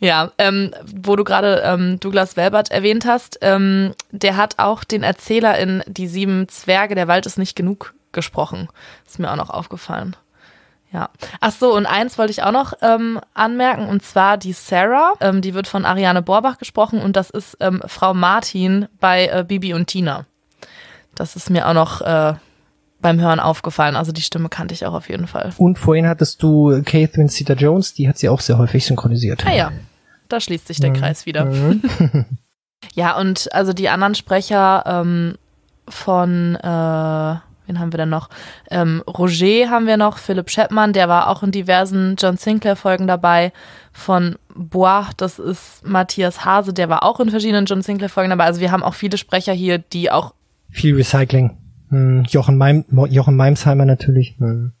Ja, 0.00 0.30
ähm, 0.38 0.72
wo 0.94 1.16
du 1.16 1.24
gerade 1.24 1.62
ähm, 1.64 1.98
Douglas 1.98 2.36
Welbert 2.36 2.70
erwähnt 2.70 3.04
hast, 3.04 3.38
ähm, 3.42 3.94
der 4.12 4.36
hat 4.36 4.58
auch 4.58 4.84
den 4.84 5.02
Erzähler 5.02 5.58
in 5.58 5.82
Die 5.86 6.06
sieben 6.06 6.48
Zwerge, 6.48 6.94
der 6.94 7.08
Wald 7.08 7.26
ist 7.26 7.38
nicht 7.38 7.56
genug 7.56 7.94
gesprochen. 8.12 8.68
Ist 9.06 9.18
mir 9.18 9.30
auch 9.30 9.36
noch 9.36 9.50
aufgefallen. 9.50 10.16
Ja. 10.92 11.10
Ach 11.40 11.52
so, 11.52 11.74
und 11.74 11.84
eins 11.84 12.16
wollte 12.16 12.30
ich 12.30 12.42
auch 12.42 12.52
noch 12.52 12.72
ähm, 12.80 13.20
anmerken, 13.34 13.88
und 13.88 14.02
zwar 14.02 14.38
die 14.38 14.52
Sarah, 14.52 15.12
ähm, 15.20 15.42
die 15.42 15.52
wird 15.52 15.66
von 15.66 15.84
Ariane 15.84 16.22
Borbach 16.22 16.56
gesprochen 16.58 17.02
und 17.02 17.14
das 17.14 17.28
ist 17.28 17.58
ähm, 17.60 17.82
Frau 17.86 18.14
Martin 18.14 18.88
bei 18.98 19.26
äh, 19.26 19.44
Bibi 19.46 19.74
und 19.74 19.86
Tina. 19.88 20.24
Das 21.14 21.36
ist 21.36 21.50
mir 21.50 21.68
auch 21.68 21.74
noch 21.74 22.00
äh, 22.00 22.34
beim 23.00 23.20
Hören 23.20 23.40
aufgefallen. 23.40 23.96
Also 23.96 24.12
die 24.12 24.22
Stimme 24.22 24.48
kannte 24.48 24.74
ich 24.74 24.84
auch 24.86 24.94
auf 24.94 25.08
jeden 25.08 25.26
Fall. 25.26 25.52
Und 25.58 25.78
vorhin 25.78 26.06
hattest 26.06 26.42
du 26.42 26.82
Catherine 26.84 27.28
Zeta 27.28 27.54
Jones, 27.54 27.94
die 27.94 28.08
hat 28.08 28.18
sie 28.18 28.28
auch 28.28 28.40
sehr 28.40 28.58
häufig 28.58 28.84
synchronisiert. 28.84 29.46
Ah 29.46 29.54
ja, 29.54 29.72
da 30.28 30.40
schließt 30.40 30.66
sich 30.66 30.80
der 30.80 30.90
mhm. 30.90 30.94
Kreis 30.94 31.26
wieder. 31.26 31.44
Mhm. 31.46 31.82
ja, 32.94 33.16
und 33.16 33.52
also 33.52 33.72
die 33.72 33.88
anderen 33.88 34.14
Sprecher 34.14 34.82
ähm, 34.86 35.36
von, 35.88 36.56
äh, 36.56 36.62
wen 36.62 37.78
haben 37.78 37.92
wir 37.92 37.98
denn 37.98 38.08
noch? 38.08 38.28
Ähm, 38.70 39.02
Roger 39.06 39.70
haben 39.70 39.86
wir 39.86 39.96
noch, 39.96 40.18
Philipp 40.18 40.48
Chapman, 40.48 40.92
der 40.92 41.08
war 41.08 41.28
auch 41.28 41.42
in 41.42 41.52
diversen 41.52 42.16
John 42.18 42.36
Sinclair-Folgen 42.36 43.06
dabei. 43.06 43.52
Von 43.92 44.36
Bois, 44.54 45.06
das 45.16 45.38
ist 45.38 45.84
Matthias 45.84 46.44
Hase, 46.44 46.72
der 46.72 46.88
war 46.88 47.04
auch 47.04 47.20
in 47.20 47.30
verschiedenen 47.30 47.64
John 47.64 47.82
Sinclair-Folgen 47.82 48.30
dabei. 48.30 48.44
Also 48.44 48.60
wir 48.60 48.72
haben 48.72 48.82
auch 48.82 48.94
viele 48.94 49.18
Sprecher 49.18 49.52
hier, 49.52 49.78
die 49.78 50.10
auch. 50.10 50.34
Viel 50.70 50.96
Recycling. 50.96 51.56
Hm, 51.90 52.24
Jochen, 52.28 52.56
Meim, 52.56 52.84
Jochen 53.08 53.36
Meimsheimer 53.36 53.84
natürlich. 53.84 54.36
Hm. 54.38 54.72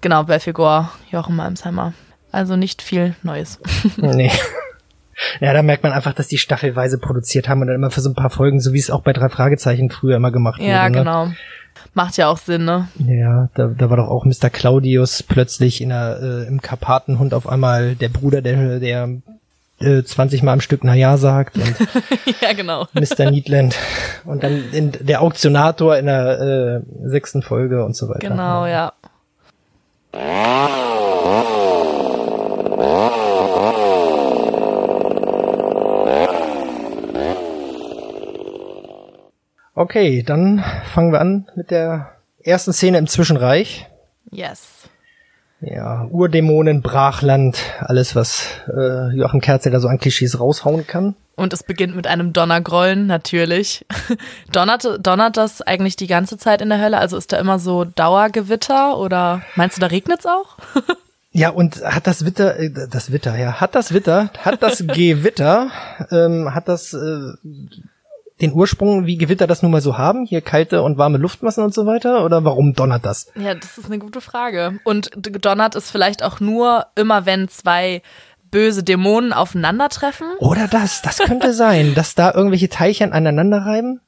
Genau, 0.00 0.24
Belfigor, 0.24 0.90
Jochen 1.10 1.36
Meimsheimer. 1.36 1.92
Also 2.32 2.56
nicht 2.56 2.82
viel 2.82 3.14
Neues. 3.22 3.60
nee. 3.96 4.30
Ja, 5.40 5.54
da 5.54 5.62
merkt 5.62 5.82
man 5.82 5.92
einfach, 5.92 6.12
dass 6.12 6.28
die 6.28 6.36
staffelweise 6.36 6.98
produziert 6.98 7.48
haben 7.48 7.62
und 7.62 7.68
dann 7.68 7.76
immer 7.76 7.90
für 7.90 8.02
so 8.02 8.10
ein 8.10 8.14
paar 8.14 8.28
Folgen, 8.28 8.60
so 8.60 8.74
wie 8.74 8.78
es 8.78 8.90
auch 8.90 9.02
bei 9.02 9.14
drei 9.14 9.30
Fragezeichen 9.30 9.90
früher 9.90 10.16
immer 10.16 10.30
gemacht 10.30 10.60
wurde. 10.60 10.68
Ja, 10.68 10.88
ne? 10.88 10.98
genau. 10.98 11.28
Macht 11.94 12.16
ja 12.16 12.28
auch 12.28 12.38
Sinn, 12.38 12.64
ne? 12.64 12.88
Ja, 12.98 13.48
da, 13.54 13.68
da 13.68 13.90
war 13.90 13.96
doch 13.96 14.08
auch 14.08 14.24
Mr. 14.24 14.50
Claudius 14.50 15.22
plötzlich 15.22 15.80
in 15.80 15.88
der, 15.90 16.18
äh, 16.20 16.46
im 16.46 16.60
Karpatenhund 16.60 17.32
auf 17.32 17.48
einmal 17.48 17.94
der 17.94 18.10
Bruder, 18.10 18.42
der, 18.42 18.78
der 18.78 19.22
äh, 19.80 20.02
20 20.02 20.42
Mal 20.42 20.52
am 20.52 20.60
Stück 20.60 20.84
Na 20.84 20.94
ja 20.94 21.16
sagt 21.16 21.56
und 21.56 21.74
ja, 22.40 22.52
genau. 22.52 22.86
Mr. 22.94 23.30
Needland 23.30 23.76
und 24.24 24.42
dann 24.42 24.72
in, 24.72 24.92
der 24.92 25.22
Auktionator 25.22 25.96
in 25.96 26.06
der 26.06 26.82
äh, 26.84 27.08
sechsten 27.08 27.42
Folge 27.42 27.84
und 27.84 27.94
so 27.96 28.08
weiter. 28.08 28.28
Genau, 28.28 28.66
ja. 28.66 28.92
Okay, 39.74 40.22
dann 40.22 40.64
fangen 40.94 41.12
wir 41.12 41.20
an 41.20 41.50
mit 41.54 41.70
der 41.70 42.12
ersten 42.42 42.72
Szene 42.72 42.96
im 42.96 43.06
Zwischenreich. 43.06 43.86
Yes. 44.30 44.88
Ja, 45.60 46.06
Urdämonen, 46.10 46.82
Brachland, 46.82 47.58
alles, 47.80 48.14
was 48.14 48.46
äh, 48.68 49.16
Joachim 49.16 49.40
Kerzel 49.40 49.72
da 49.72 49.80
so 49.80 49.88
an 49.88 49.98
Klischees 49.98 50.38
raushauen 50.38 50.86
kann. 50.86 51.16
Und 51.34 51.52
es 51.52 51.62
beginnt 51.62 51.96
mit 51.96 52.06
einem 52.06 52.32
Donnergrollen, 52.32 53.06
natürlich. 53.06 53.86
donnert, 54.52 54.86
donnert 55.00 55.36
das 55.36 55.62
eigentlich 55.62 55.96
die 55.96 56.06
ganze 56.06 56.36
Zeit 56.36 56.60
in 56.60 56.68
der 56.68 56.80
Hölle? 56.80 56.98
Also 56.98 57.16
ist 57.16 57.32
da 57.32 57.38
immer 57.38 57.58
so 57.58 57.84
Dauergewitter 57.84 58.98
oder 58.98 59.42
meinst 59.54 59.76
du, 59.76 59.80
da 59.80 59.86
regnet's 59.86 60.26
auch? 60.26 60.56
ja, 61.32 61.50
und 61.50 61.82
hat 61.82 62.06
das 62.06 62.26
Witter, 62.26 62.58
äh, 62.58 62.70
das 62.90 63.10
Witter, 63.10 63.36
ja, 63.36 63.60
hat 63.60 63.74
das 63.74 63.94
Witter, 63.94 64.30
hat 64.42 64.62
das 64.62 64.78
Gewitter, 64.86 65.70
ähm, 66.10 66.54
hat 66.54 66.68
das 66.68 66.92
äh, 66.92 67.32
den 68.40 68.52
Ursprung, 68.52 69.06
wie 69.06 69.16
Gewitter 69.16 69.46
das 69.46 69.62
nun 69.62 69.72
mal 69.72 69.80
so 69.80 69.96
haben? 69.96 70.26
Hier 70.26 70.42
kalte 70.42 70.82
und 70.82 70.98
warme 70.98 71.18
Luftmassen 71.18 71.64
und 71.64 71.72
so 71.72 71.86
weiter? 71.86 72.24
Oder 72.24 72.44
warum 72.44 72.74
donnert 72.74 73.06
das? 73.06 73.32
Ja, 73.34 73.54
das 73.54 73.78
ist 73.78 73.86
eine 73.86 73.98
gute 73.98 74.20
Frage. 74.20 74.78
Und 74.84 75.10
donnert 75.16 75.74
es 75.74 75.90
vielleicht 75.90 76.22
auch 76.22 76.40
nur 76.40 76.86
immer, 76.96 77.24
wenn 77.24 77.48
zwei 77.48 78.02
böse 78.50 78.82
Dämonen 78.82 79.32
aufeinandertreffen? 79.32 80.26
Oder 80.38 80.68
das, 80.68 81.02
das 81.02 81.18
könnte 81.18 81.52
sein, 81.54 81.94
dass 81.94 82.14
da 82.14 82.32
irgendwelche 82.32 82.68
Teilchen 82.68 83.12
aneinander 83.12 83.58
reiben. 83.58 84.00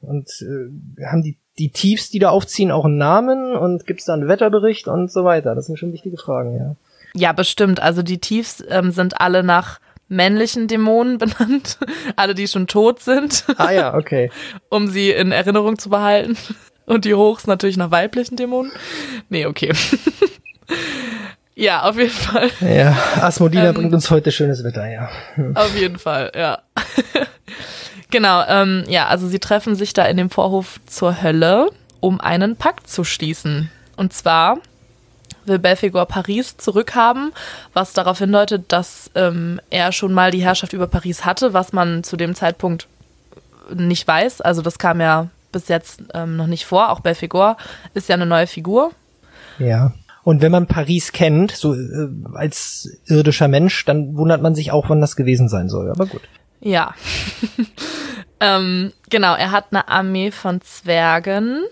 Und 0.00 0.30
äh, 0.40 1.04
haben 1.04 1.22
die, 1.22 1.38
die 1.58 1.70
Tiefs, 1.70 2.10
die 2.10 2.18
da 2.18 2.30
aufziehen, 2.30 2.70
auch 2.70 2.86
einen 2.86 2.98
Namen? 2.98 3.54
Und 3.54 3.86
gibt 3.86 4.00
es 4.00 4.06
da 4.06 4.14
einen 4.14 4.28
Wetterbericht 4.28 4.88
und 4.88 5.12
so 5.12 5.24
weiter? 5.24 5.54
Das 5.54 5.66
sind 5.66 5.78
schon 5.78 5.92
wichtige 5.92 6.16
Fragen, 6.16 6.56
ja. 6.56 6.76
Ja, 7.16 7.32
bestimmt. 7.32 7.80
Also 7.80 8.02
die 8.02 8.18
Tiefs 8.18 8.64
ähm, 8.68 8.90
sind 8.90 9.20
alle 9.20 9.44
nach 9.44 9.78
männlichen 10.08 10.68
Dämonen 10.68 11.18
benannt, 11.18 11.78
alle 12.16 12.34
die 12.34 12.48
schon 12.48 12.66
tot 12.66 13.00
sind. 13.00 13.44
Ah 13.58 13.70
ja, 13.70 13.94
okay. 13.94 14.30
um 14.68 14.88
sie 14.88 15.10
in 15.10 15.32
Erinnerung 15.32 15.78
zu 15.78 15.90
behalten. 15.90 16.36
Und 16.86 17.06
die 17.06 17.14
Hochs 17.14 17.46
natürlich 17.46 17.78
nach 17.78 17.90
weiblichen 17.90 18.36
Dämonen. 18.36 18.70
Nee, 19.30 19.46
okay. 19.46 19.72
ja, 21.54 21.82
auf 21.82 21.96
jeden 21.96 22.10
Fall. 22.10 22.50
Ja, 22.60 22.94
Asmodina 23.22 23.68
ähm, 23.68 23.74
bringt 23.74 23.94
uns 23.94 24.10
heute 24.10 24.30
schönes 24.30 24.62
Wetter, 24.64 24.90
ja. 24.90 25.08
Hm. 25.34 25.56
Auf 25.56 25.74
jeden 25.74 25.98
Fall, 25.98 26.30
ja. 26.36 26.58
genau, 28.10 28.44
ähm, 28.46 28.84
ja, 28.86 29.06
also 29.06 29.26
sie 29.28 29.38
treffen 29.38 29.76
sich 29.76 29.94
da 29.94 30.04
in 30.04 30.18
dem 30.18 30.28
Vorhof 30.28 30.78
zur 30.84 31.22
Hölle, 31.22 31.70
um 32.00 32.20
einen 32.20 32.56
Pakt 32.56 32.90
zu 32.90 33.02
schließen. 33.02 33.70
Und 33.96 34.12
zwar 34.12 34.58
will 35.46 35.58
Belphegor 35.58 36.06
Paris 36.06 36.56
zurückhaben, 36.56 37.32
was 37.72 37.92
darauf 37.92 38.18
hindeutet, 38.18 38.72
dass 38.72 39.10
ähm, 39.14 39.60
er 39.70 39.92
schon 39.92 40.12
mal 40.12 40.30
die 40.30 40.42
Herrschaft 40.42 40.72
über 40.72 40.86
Paris 40.86 41.24
hatte, 41.24 41.52
was 41.52 41.72
man 41.72 42.04
zu 42.04 42.16
dem 42.16 42.34
Zeitpunkt 42.34 42.88
nicht 43.74 44.06
weiß. 44.06 44.40
Also 44.40 44.62
das 44.62 44.78
kam 44.78 45.00
ja 45.00 45.28
bis 45.52 45.68
jetzt 45.68 46.02
ähm, 46.12 46.36
noch 46.36 46.46
nicht 46.46 46.66
vor. 46.66 46.90
Auch 46.90 47.00
Belphegor 47.00 47.56
ist 47.94 48.08
ja 48.08 48.14
eine 48.14 48.26
neue 48.26 48.46
Figur. 48.46 48.92
Ja. 49.58 49.92
Und 50.24 50.40
wenn 50.40 50.52
man 50.52 50.66
Paris 50.66 51.12
kennt, 51.12 51.52
so 51.52 51.74
äh, 51.74 52.08
als 52.34 52.88
irdischer 53.06 53.48
Mensch, 53.48 53.84
dann 53.84 54.16
wundert 54.16 54.42
man 54.42 54.54
sich 54.54 54.72
auch, 54.72 54.88
wann 54.88 55.00
das 55.00 55.16
gewesen 55.16 55.48
sein 55.48 55.68
soll. 55.68 55.90
Aber 55.90 56.06
gut. 56.06 56.22
Ja. 56.60 56.94
ähm, 58.40 58.92
genau, 59.10 59.34
er 59.34 59.50
hat 59.50 59.66
eine 59.70 59.88
Armee 59.88 60.30
von 60.30 60.62
Zwergen, 60.62 61.62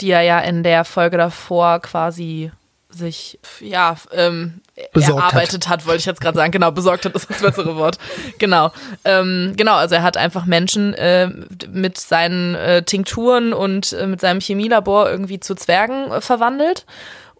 die 0.00 0.10
er 0.10 0.22
ja 0.22 0.40
in 0.40 0.62
der 0.62 0.84
Folge 0.84 1.16
davor 1.16 1.80
quasi 1.80 2.50
sich, 2.90 3.38
ja, 3.60 3.96
ähm, 4.12 4.60
Besorgt 4.92 5.20
erarbeitet 5.20 5.68
hat, 5.68 5.86
wollte 5.86 6.00
ich 6.00 6.06
jetzt 6.06 6.20
gerade 6.20 6.36
sagen. 6.36 6.52
Genau, 6.52 6.70
besorgt 6.70 7.04
hat 7.04 7.14
ist 7.14 7.30
das 7.30 7.40
bessere 7.40 7.76
Wort. 7.76 7.98
Genau. 8.38 8.72
Ähm, 9.04 9.54
genau, 9.56 9.74
also 9.74 9.94
er 9.94 10.02
hat 10.02 10.16
einfach 10.16 10.46
Menschen 10.46 10.94
äh, 10.94 11.30
mit 11.70 11.98
seinen 11.98 12.54
äh, 12.54 12.82
Tinkturen 12.82 13.52
und 13.52 13.92
äh, 13.92 14.06
mit 14.06 14.20
seinem 14.20 14.40
Chemielabor 14.40 15.10
irgendwie 15.10 15.40
zu 15.40 15.54
Zwergen 15.54 16.10
äh, 16.10 16.20
verwandelt. 16.20 16.86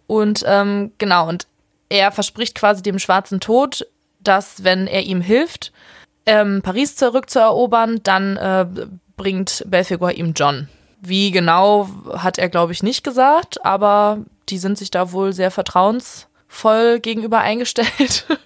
Und 0.07 0.43
ähm, 0.45 0.91
genau, 0.97 1.27
und 1.27 1.47
er 1.89 2.11
verspricht 2.11 2.55
quasi 2.55 2.81
dem 2.81 2.99
schwarzen 2.99 3.39
Tod, 3.39 3.85
dass, 4.19 4.63
wenn 4.63 4.87
er 4.87 5.03
ihm 5.03 5.21
hilft, 5.21 5.71
ähm, 6.25 6.61
Paris 6.61 6.95
zurückzuerobern, 6.95 8.01
dann 8.03 8.37
äh, 8.37 8.65
bringt 9.17 9.63
Belphegor 9.67 10.11
ihm 10.11 10.33
John. 10.33 10.69
Wie 11.01 11.31
genau 11.31 11.89
hat 12.15 12.37
er, 12.37 12.47
glaube 12.47 12.71
ich, 12.73 12.83
nicht 12.83 13.03
gesagt, 13.03 13.65
aber 13.65 14.19
die 14.49 14.57
sind 14.59 14.77
sich 14.77 14.91
da 14.91 15.11
wohl 15.11 15.33
sehr 15.33 15.49
vertrauensvoll 15.51 16.99
gegenüber 17.01 17.39
eingestellt. 17.39 18.25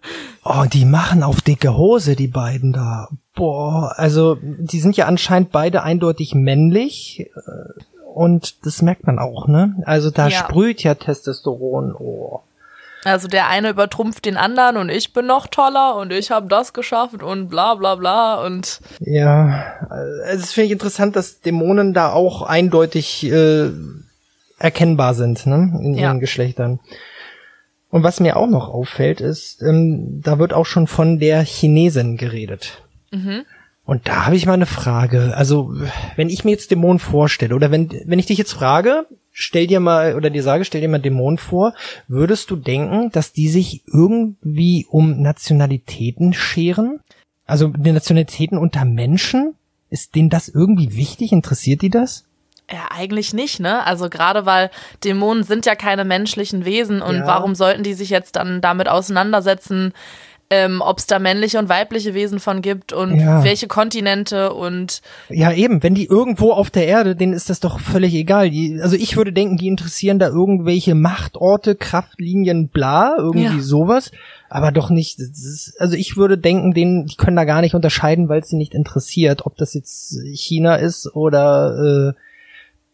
Oh, 0.47 0.65
die 0.71 0.85
machen 0.85 1.23
auf 1.23 1.41
dicke 1.41 1.75
Hose, 1.75 2.15
die 2.15 2.27
beiden 2.27 2.71
da. 2.71 3.09
Boah, 3.33 3.93
also 3.97 4.37
die 4.39 4.79
sind 4.79 4.95
ja 4.95 5.07
anscheinend 5.07 5.51
beide 5.51 5.81
eindeutig 5.81 6.35
männlich. 6.35 7.21
äh, 7.35 8.03
Und 8.13 8.63
das 8.63 8.83
merkt 8.83 9.07
man 9.07 9.17
auch, 9.17 9.47
ne? 9.47 9.75
Also 9.87 10.11
da 10.11 10.27
Ja. 10.27 10.37
sprüht 10.37 10.83
ja 10.83 10.93
Testosteron. 10.93 11.95
Oh. 11.95 12.41
Also 13.05 13.27
der 13.27 13.47
eine 13.47 13.69
übertrumpft 13.69 14.25
den 14.25 14.35
anderen 14.35 14.77
und 14.77 14.89
ich 14.89 15.13
bin 15.13 15.27
noch 15.27 15.47
toller 15.47 15.95
und 15.95 16.11
ich 16.11 16.31
habe 16.31 16.47
das 16.47 16.73
geschafft 16.73 17.21
und 17.23 17.47
bla 17.49 17.75
bla 17.75 17.95
bla 17.95 18.43
und 18.43 18.79
Ja, 18.99 19.77
also 19.89 20.43
es 20.43 20.51
finde 20.53 20.65
ich 20.65 20.71
interessant, 20.71 21.15
dass 21.15 21.39
Dämonen 21.39 21.93
da 21.93 22.11
auch 22.11 22.41
eindeutig 22.41 23.23
äh, 23.31 23.69
erkennbar 24.57 25.13
sind, 25.13 25.45
ne, 25.45 25.79
in 25.83 25.93
Ja. 25.93 26.09
ihren 26.09 26.19
Geschlechtern. 26.19 26.79
Und 27.91 28.03
was 28.03 28.19
mir 28.19 28.35
auch 28.35 28.47
noch 28.47 28.67
auffällt, 28.69 29.21
ist, 29.21 29.61
ähm, 29.61 30.21
da 30.21 30.39
wird 30.39 30.51
auch 30.53 30.65
schon 30.65 30.87
von 30.87 31.19
der 31.19 31.43
Chinesin 31.43 32.17
geredet. 32.17 32.81
Und 33.85 34.07
da 34.09 34.25
habe 34.25 34.35
ich 34.35 34.45
mal 34.45 34.53
eine 34.53 34.65
Frage. 34.65 35.33
Also, 35.37 35.71
wenn 36.17 36.29
ich 36.29 36.43
mir 36.43 36.51
jetzt 36.51 36.71
Dämonen 36.71 36.99
vorstelle, 36.99 37.55
oder 37.55 37.71
wenn, 37.71 37.89
wenn 38.05 38.19
ich 38.19 38.25
dich 38.25 38.37
jetzt 38.37 38.51
frage, 38.51 39.05
stell 39.37 39.67
dir 39.67 39.81
mal, 39.81 40.15
oder 40.15 40.29
dir 40.29 40.41
sage, 40.41 40.63
stell 40.65 40.79
dir 40.81 40.87
mal 40.87 40.99
Dämonen 40.99 41.37
vor, 41.37 41.73
würdest 42.07 42.49
du 42.49 42.55
denken, 42.55 43.11
dass 43.11 43.33
die 43.33 43.49
sich 43.49 43.83
irgendwie 43.85 44.87
um 44.89 45.21
Nationalitäten 45.21 46.33
scheren? 46.33 47.01
Also 47.45 47.67
die 47.67 47.91
Nationalitäten 47.91 48.57
unter 48.57 48.85
Menschen? 48.85 49.53
Ist 49.89 50.15
denen 50.15 50.29
das 50.29 50.47
irgendwie 50.47 50.95
wichtig? 50.95 51.31
Interessiert 51.31 51.81
die 51.83 51.91
das? 51.91 52.25
ja 52.71 52.87
eigentlich 52.89 53.31
nicht, 53.31 53.59
ne? 53.59 53.85
Also 53.85 54.09
gerade 54.09 54.47
weil 54.47 54.71
Dämonen 55.03 55.43
sind 55.43 55.67
ja 55.67 55.75
keine 55.75 56.03
menschlichen 56.03 56.65
Wesen 56.65 56.99
und 56.99 57.17
Ja. 57.17 57.27
warum 57.27 57.53
sollten 57.53 57.83
die 57.83 57.93
sich 57.93 58.09
jetzt 58.09 58.35
dann 58.37 58.59
damit 58.59 58.89
auseinandersetzen, 58.89 59.93
ähm, 60.51 60.81
ob 60.81 60.99
es 60.99 61.07
da 61.07 61.17
männliche 61.17 61.57
und 61.57 61.69
weibliche 61.69 62.13
Wesen 62.13 62.39
von 62.39 62.61
gibt 62.61 62.93
und 62.93 63.19
Ja. 63.19 63.43
welche 63.43 63.67
Kontinente 63.67 64.53
und 64.53 65.01
Ja, 65.29 65.51
eben, 65.51 65.81
wenn 65.81 65.95
die 65.95 66.05
irgendwo 66.05 66.51
auf 66.51 66.69
der 66.69 66.85
Erde, 66.87 67.15
denen 67.15 67.33
ist 67.33 67.49
das 67.49 67.59
doch 67.59 67.79
völlig 67.79 68.13
egal. 68.13 68.51
Die, 68.51 68.79
also 68.81 68.95
ich 68.95 69.17
würde 69.17 69.33
denken, 69.33 69.57
die 69.57 69.67
interessieren 69.67 70.19
da 70.19 70.27
irgendwelche 70.27 70.93
Machtorte, 70.93 71.75
Kraftlinien, 71.75 72.69
bla, 72.69 73.15
irgendwie 73.17 73.57
Ja. 73.57 73.61
sowas. 73.61 74.11
Aber 74.47 74.71
doch 74.71 74.91
nicht, 74.91 75.19
ist, 75.19 75.73
also 75.79 75.95
ich 75.95 76.15
würde 76.15 76.37
denken, 76.37 76.73
denen, 76.73 77.07
die 77.07 77.15
können 77.15 77.35
da 77.35 77.43
gar 77.45 77.61
nicht 77.61 77.73
unterscheiden, 77.73 78.29
weil 78.29 78.41
es 78.41 78.49
sie 78.49 78.55
nicht 78.55 78.75
interessiert, 78.75 79.45
ob 79.47 79.57
das 79.57 79.73
jetzt 79.73 80.19
China 80.33 80.75
ist 80.75 81.07
oder 81.15 82.13
äh, 82.15 82.19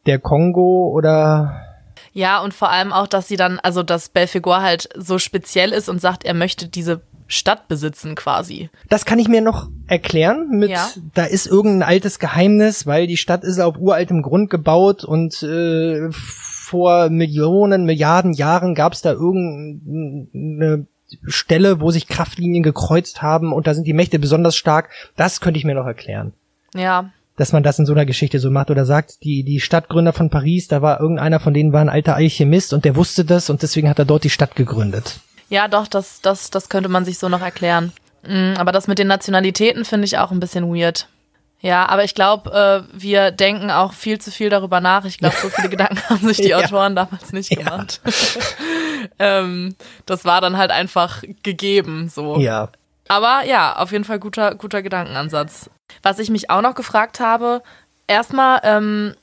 der 0.05 0.19
Kongo 0.19 0.89
oder 0.95 1.61
ja 2.13 2.41
und 2.41 2.53
vor 2.53 2.69
allem 2.71 2.91
auch, 2.91 3.07
dass 3.07 3.27
sie 3.27 3.37
dann, 3.37 3.59
also 3.59 3.83
dass 3.83 4.09
Belphegor 4.09 4.61
halt 4.61 4.89
so 4.97 5.19
speziell 5.19 5.71
ist 5.71 5.87
und 5.89 6.01
sagt, 6.01 6.25
er 6.25 6.33
möchte 6.33 6.67
diese 6.67 7.01
Stadt 7.31 7.67
besitzen 7.67 8.15
quasi. 8.15 8.69
Das 8.89 9.05
kann 9.05 9.17
ich 9.19 9.27
mir 9.27 9.41
noch 9.41 9.69
erklären 9.87 10.49
mit, 10.49 10.69
Ja. 10.69 10.89
da 11.13 11.23
ist 11.23 11.47
irgendein 11.47 11.83
altes 11.87 12.19
Geheimnis, 12.19 12.85
weil 12.85 13.07
die 13.07 13.17
Stadt 13.17 13.43
ist 13.43 13.59
auf 13.59 13.77
uraltem 13.79 14.21
Grund 14.21 14.49
gebaut 14.49 15.03
und 15.03 15.41
äh, 15.43 16.09
vor 16.11 17.09
Millionen, 17.09 17.85
Milliarden 17.85 18.33
Jahren 18.33 18.75
gab 18.75 18.93
es 18.93 19.01
da 19.01 19.11
irgendeine 19.13 20.85
Stelle, 21.27 21.81
wo 21.81 21.91
sich 21.91 22.07
Kraftlinien 22.07 22.63
gekreuzt 22.63 23.21
haben 23.21 23.51
und 23.53 23.67
da 23.67 23.73
sind 23.73 23.85
die 23.85 23.93
Mächte 23.93 24.19
besonders 24.19 24.55
stark. 24.55 24.89
Das 25.17 25.41
könnte 25.41 25.57
ich 25.57 25.65
mir 25.65 25.75
noch 25.75 25.85
erklären. 25.85 26.33
Ja, 26.73 27.11
Dass 27.35 27.51
man 27.53 27.63
das 27.63 27.79
in 27.79 27.85
so 27.85 27.93
einer 27.93 28.05
Geschichte 28.05 28.39
so 28.39 28.49
macht 28.51 28.71
oder 28.71 28.85
sagt, 28.85 29.23
die, 29.23 29.43
die 29.43 29.59
Stadtgründer 29.59 30.13
von 30.13 30.29
Paris, 30.29 30.67
da 30.69 30.81
war 30.81 30.99
irgendeiner 31.01 31.39
von 31.41 31.53
denen 31.53 31.73
war 31.73 31.81
ein 31.81 31.89
alter 31.89 32.15
Alchemist 32.15 32.73
und 32.73 32.85
der 32.85 32.95
wusste 32.95 33.25
das 33.25 33.49
und 33.49 33.61
deswegen 33.61 33.89
hat 33.89 33.99
er 33.99 34.05
dort 34.05 34.23
die 34.23 34.29
Stadt 34.29 34.55
gegründet. 34.55 35.19
Ja, 35.51 35.67
doch, 35.67 35.87
das, 35.87 36.21
das, 36.21 36.49
das 36.49 36.69
könnte 36.69 36.87
man 36.89 37.03
sich 37.05 37.19
so 37.19 37.27
noch 37.29 37.41
erklären. 37.41 37.91
Mm, 38.25 38.53
Aber 38.57 38.71
das 38.71 38.87
mit 38.87 38.99
den 38.99 39.07
Nationalitäten 39.07 39.83
finde 39.85 40.05
ich 40.05 40.17
auch 40.17 40.31
ein 40.31 40.39
bisschen 40.39 40.73
weird. 40.73 41.07
Ja, 41.59 41.87
aber 41.89 42.03
ich 42.05 42.15
glaube, 42.15 42.87
äh, 42.89 42.99
wir 42.99 43.31
denken 43.31 43.69
auch 43.69 43.93
viel 43.93 44.19
zu 44.19 44.31
viel 44.31 44.49
darüber 44.49 44.79
nach. 44.79 45.03
Ich 45.05 45.17
glaube, 45.19 45.35
so 45.39 45.49
viele 45.49 45.69
Gedanken 45.75 45.99
haben 46.09 46.25
sich 46.25 46.37
die 46.37 46.47
Ja. 46.49 46.59
Autoren 46.59 46.95
damals 46.95 47.33
nicht 47.33 47.51
Ja. 47.51 47.63
gemacht. 47.63 47.99
ähm, 49.19 49.75
das 50.05 50.25
war 50.25 50.41
dann 50.41 50.57
halt 50.57 50.71
einfach 50.71 51.21
gegeben, 51.43 52.09
so. 52.09 52.37
Ja. 52.39 52.69
Aber 53.07 53.43
ja, 53.45 53.75
auf 53.77 53.91
jeden 53.91 54.05
Fall 54.05 54.19
guter, 54.19 54.55
guter 54.55 54.81
Gedankenansatz. 54.81 55.69
Was 56.01 56.19
ich 56.19 56.29
mich 56.29 56.49
auch 56.49 56.61
noch 56.61 56.75
gefragt 56.75 57.19
habe, 57.19 57.61
erstmal, 58.07 58.61
ähm, 58.63 59.13
äh, 59.13 59.20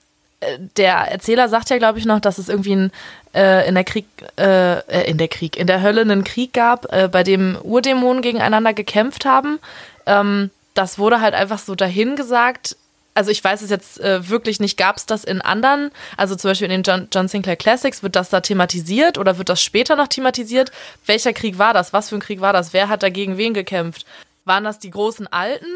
der 0.76 0.94
Erzähler 0.94 1.48
sagt 1.48 1.70
ja, 1.70 1.78
glaube 1.78 1.98
ich, 1.98 2.04
noch, 2.04 2.20
dass 2.20 2.38
es 2.38 2.48
irgendwie 2.48 2.76
ein, 2.76 2.92
äh, 3.34 3.68
in 3.68 3.74
der 3.74 3.84
Krieg, 3.84 4.06
äh, 4.38 4.78
äh, 4.78 5.10
in 5.10 5.18
der 5.18 5.28
Krieg, 5.28 5.56
in 5.56 5.66
der 5.66 5.82
Hölle 5.82 6.02
einen 6.02 6.24
Krieg 6.24 6.52
gab, 6.52 6.92
äh, 6.92 7.08
bei 7.08 7.24
dem 7.24 7.58
Urdämonen 7.62 8.22
gegeneinander 8.22 8.72
gekämpft 8.72 9.24
haben. 9.24 9.58
Ähm, 10.06 10.50
das 10.74 10.98
wurde 10.98 11.20
halt 11.20 11.34
einfach 11.34 11.58
so 11.58 11.74
dahingesagt. 11.74 12.76
Also 13.14 13.32
ich 13.32 13.42
weiß 13.42 13.62
es 13.62 13.70
jetzt 13.70 13.98
äh, 13.98 14.28
wirklich 14.28 14.60
nicht, 14.60 14.76
gab 14.76 14.96
es 14.96 15.06
das 15.06 15.24
in 15.24 15.40
anderen, 15.40 15.90
also 16.16 16.36
zum 16.36 16.52
Beispiel 16.52 16.66
in 16.70 16.82
den 16.82 16.82
John, 16.84 17.08
John 17.12 17.26
Sinclair 17.26 17.56
Classics, 17.56 18.04
wird 18.04 18.14
das 18.14 18.30
da 18.30 18.40
thematisiert 18.40 19.18
oder 19.18 19.38
wird 19.38 19.48
das 19.48 19.60
später 19.60 19.96
noch 19.96 20.06
thematisiert? 20.06 20.70
Welcher 21.04 21.32
Krieg 21.32 21.58
war 21.58 21.74
das? 21.74 21.92
Was 21.92 22.10
für 22.10 22.14
ein 22.14 22.20
Krieg 22.20 22.40
war 22.40 22.52
das? 22.52 22.72
Wer 22.72 22.88
hat 22.88 23.02
dagegen 23.02 23.36
wen 23.36 23.54
gekämpft? 23.54 24.06
Waren 24.44 24.62
das 24.62 24.78
die 24.78 24.90
großen 24.90 25.26
Alten? 25.26 25.66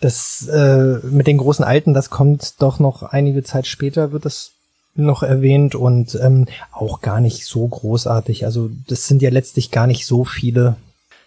Das 0.00 0.48
äh, 0.48 0.98
mit 1.02 1.26
den 1.26 1.38
großen 1.38 1.64
Alten, 1.64 1.94
das 1.94 2.10
kommt 2.10 2.62
doch 2.62 2.78
noch 2.78 3.02
einige 3.02 3.42
Zeit 3.42 3.66
später, 3.66 4.12
wird 4.12 4.24
das 4.24 4.52
noch 4.94 5.22
erwähnt 5.22 5.74
und 5.74 6.18
ähm, 6.22 6.46
auch 6.72 7.00
gar 7.00 7.20
nicht 7.20 7.44
so 7.44 7.66
großartig. 7.66 8.44
Also 8.44 8.70
das 8.88 9.06
sind 9.06 9.22
ja 9.22 9.30
letztlich 9.30 9.70
gar 9.70 9.86
nicht 9.86 10.06
so 10.06 10.24
viele. 10.24 10.76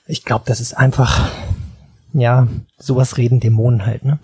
Ich 0.08 0.26
glaube, 0.26 0.46
das 0.48 0.60
ist 0.60 0.76
einfach, 0.76 1.30
ja, 2.14 2.48
sowas 2.78 3.18
reden 3.18 3.40
Dämonen 3.40 3.86
halt, 3.86 4.06
ne? 4.06 4.20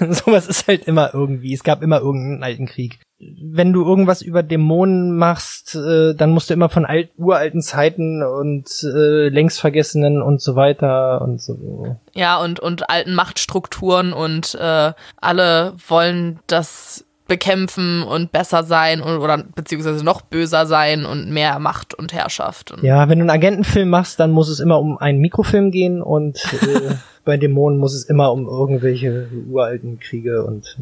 sowas 0.10 0.46
ist 0.46 0.68
halt 0.68 0.84
immer 0.84 1.12
irgendwie. 1.12 1.54
Es 1.54 1.64
gab 1.64 1.82
immer 1.82 2.00
irgendeinen 2.00 2.42
alten 2.42 2.66
Krieg. 2.66 2.98
Wenn 3.18 3.72
du 3.72 3.82
irgendwas 3.84 4.20
über 4.20 4.42
Dämonen 4.42 5.16
machst, 5.16 5.74
äh, 5.74 6.14
dann 6.14 6.30
musst 6.30 6.50
du 6.50 6.54
immer 6.54 6.68
von 6.68 6.84
alt, 6.84 7.10
uralten 7.16 7.62
Zeiten 7.62 8.22
und 8.22 8.68
äh, 8.82 9.28
längst 9.28 9.60
vergessenen 9.60 10.20
und 10.20 10.42
so 10.42 10.54
weiter 10.54 11.22
und 11.22 11.40
so. 11.40 11.96
Ja, 12.14 12.38
und, 12.42 12.60
und 12.60 12.90
alten 12.90 13.14
Machtstrukturen 13.14 14.12
und 14.12 14.54
äh, 14.60 14.92
alle 15.16 15.72
wollen 15.88 16.40
das 16.46 17.06
bekämpfen 17.26 18.02
und 18.02 18.32
besser 18.32 18.64
sein 18.64 19.00
und, 19.00 19.18
oder 19.18 19.42
beziehungsweise 19.54 20.04
noch 20.04 20.20
böser 20.20 20.66
sein 20.66 21.04
und 21.04 21.30
mehr 21.30 21.58
Macht 21.58 21.94
und 21.94 22.12
Herrschaft. 22.12 22.70
Und 22.70 22.82
Ja, 22.82 23.08
wenn 23.08 23.18
du 23.18 23.22
einen 23.22 23.30
Agentenfilm 23.30 23.88
machst, 23.88 24.20
dann 24.20 24.30
muss 24.30 24.48
es 24.48 24.60
immer 24.60 24.78
um 24.78 24.98
einen 24.98 25.20
Mikrofilm 25.20 25.70
gehen 25.70 26.02
und 26.02 26.36
äh, 26.62 26.94
bei 27.24 27.36
Dämonen 27.36 27.78
muss 27.78 27.94
es 27.94 28.04
immer 28.04 28.32
um 28.32 28.46
irgendwelche 28.46 29.28
uralten 29.48 29.98
Kriege 29.98 30.44
und 30.44 30.76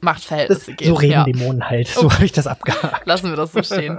das, 0.00 0.04
Machtverhältnisse 0.04 0.74
geht. 0.74 0.88
so 0.88 0.94
reden 0.94 1.12
ja. 1.12 1.24
Dämonen 1.24 1.68
halt. 1.68 1.88
So 1.88 2.12
habe 2.12 2.24
ich 2.24 2.32
das 2.32 2.46
abgehakt. 2.46 3.04
Lassen 3.06 3.30
wir 3.30 3.36
das 3.36 3.52
so 3.52 3.62
stehen. 3.62 3.98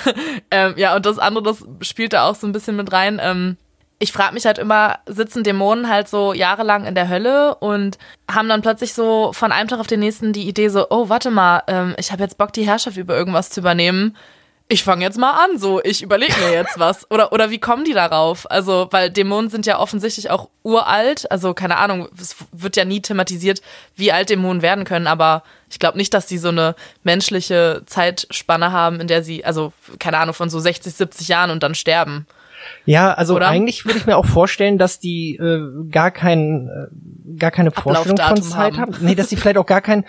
ähm, 0.50 0.74
ja, 0.76 0.96
und 0.96 1.06
das 1.06 1.18
andere, 1.18 1.44
das 1.44 1.64
spielt 1.86 2.12
da 2.12 2.28
auch 2.28 2.34
so 2.34 2.46
ein 2.46 2.52
bisschen 2.52 2.76
mit 2.76 2.92
rein. 2.92 3.20
Ähm, 3.22 3.56
ich 3.98 4.10
frage 4.12 4.34
mich 4.34 4.46
halt 4.46 4.58
immer, 4.58 4.98
sitzen 5.06 5.44
Dämonen 5.44 5.88
halt 5.88 6.08
so 6.08 6.32
jahrelang 6.32 6.86
in 6.86 6.96
der 6.96 7.08
Hölle 7.08 7.54
und 7.56 7.98
haben 8.28 8.48
dann 8.48 8.60
plötzlich 8.60 8.94
so 8.94 9.32
von 9.32 9.52
einem 9.52 9.68
Tag 9.68 9.78
auf 9.78 9.86
den 9.86 10.00
nächsten 10.00 10.32
die 10.32 10.48
Idee 10.48 10.68
so, 10.68 10.86
oh, 10.90 11.08
warte 11.08 11.30
mal, 11.30 11.62
ähm, 11.68 11.94
ich 11.98 12.10
habe 12.10 12.22
jetzt 12.22 12.36
Bock, 12.36 12.52
die 12.52 12.66
Herrschaft 12.66 12.96
über 12.96 13.16
irgendwas 13.16 13.50
zu 13.50 13.60
übernehmen. 13.60 14.16
Ich 14.72 14.84
fange 14.84 15.04
jetzt 15.04 15.18
mal 15.18 15.32
an, 15.32 15.58
so, 15.58 15.82
ich 15.84 16.02
überlege 16.02 16.32
mir 16.40 16.52
jetzt 16.52 16.78
was. 16.78 17.10
Oder, 17.10 17.32
oder 17.32 17.50
wie 17.50 17.58
kommen 17.58 17.84
die 17.84 17.92
darauf? 17.92 18.50
Also, 18.50 18.88
weil 18.90 19.10
Dämonen 19.10 19.50
sind 19.50 19.66
ja 19.66 19.78
offensichtlich 19.78 20.30
auch 20.30 20.48
uralt. 20.62 21.30
Also, 21.30 21.52
keine 21.52 21.76
Ahnung, 21.76 22.08
es 22.18 22.36
wird 22.52 22.76
ja 22.76 22.86
nie 22.86 23.02
thematisiert, 23.02 23.60
wie 23.96 24.12
alt 24.12 24.30
Dämonen 24.30 24.62
werden 24.62 24.84
können, 24.84 25.06
aber 25.06 25.42
ich 25.70 25.78
glaube 25.78 25.98
nicht, 25.98 26.14
dass 26.14 26.26
die 26.26 26.38
so 26.38 26.48
eine 26.48 26.74
menschliche 27.02 27.82
Zeitspanne 27.84 28.72
haben, 28.72 29.00
in 29.00 29.08
der 29.08 29.22
sie, 29.22 29.44
also, 29.44 29.74
keine 29.98 30.18
Ahnung, 30.18 30.34
von 30.34 30.48
so 30.48 30.58
60, 30.58 30.94
70 30.94 31.28
Jahren 31.28 31.50
und 31.50 31.62
dann 31.62 31.74
sterben. 31.74 32.26
Ja, 32.86 33.12
also 33.12 33.36
Oder? 33.36 33.48
eigentlich 33.48 33.84
würde 33.84 33.98
ich 33.98 34.06
mir 34.06 34.16
auch 34.16 34.26
vorstellen, 34.26 34.78
dass 34.78 35.00
die 35.00 35.36
äh, 35.36 35.90
gar 35.90 36.10
kein, 36.10 36.68
äh, 36.68 37.36
gar 37.36 37.50
keine 37.50 37.72
Vorstellung 37.72 38.16
von 38.16 38.42
Zeit 38.42 38.78
haben. 38.78 38.94
haben. 38.94 38.96
Nee, 39.00 39.14
dass 39.14 39.28
sie 39.28 39.36
vielleicht 39.36 39.58
auch 39.58 39.66
gar 39.66 39.80
kein, 39.80 40.04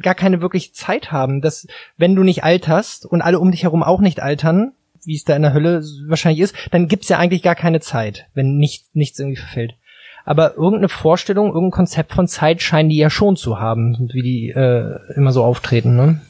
gar 0.00 0.14
keine 0.14 0.40
wirklich 0.40 0.74
Zeit 0.74 1.12
haben. 1.12 1.40
Dass, 1.40 1.66
wenn 1.96 2.14
du 2.14 2.22
nicht 2.22 2.44
alterst 2.44 3.06
und 3.06 3.22
alle 3.22 3.38
um 3.38 3.50
dich 3.50 3.62
herum 3.62 3.82
auch 3.82 4.00
nicht 4.00 4.20
altern, 4.20 4.72
wie 5.04 5.16
es 5.16 5.24
da 5.24 5.36
in 5.36 5.42
der 5.42 5.52
Hölle 5.52 5.82
wahrscheinlich 6.06 6.40
ist, 6.40 6.54
dann 6.70 6.88
gibt's 6.88 7.08
ja 7.08 7.18
eigentlich 7.18 7.42
gar 7.42 7.54
keine 7.54 7.80
Zeit, 7.80 8.26
wenn 8.34 8.56
nicht, 8.56 8.94
nichts 8.94 9.18
irgendwie 9.18 9.40
verfällt. 9.40 9.74
Aber 10.26 10.54
irgendeine 10.54 10.88
Vorstellung, 10.88 11.48
irgendein 11.48 11.70
Konzept 11.70 12.14
von 12.14 12.26
Zeit 12.26 12.62
scheinen 12.62 12.88
die 12.88 12.96
ja 12.96 13.10
schon 13.10 13.36
zu 13.36 13.60
haben, 13.60 14.08
wie 14.12 14.22
die 14.22 14.48
äh, 14.48 14.98
immer 15.16 15.32
so 15.32 15.44
auftreten, 15.44 15.96
ne? 15.96 16.20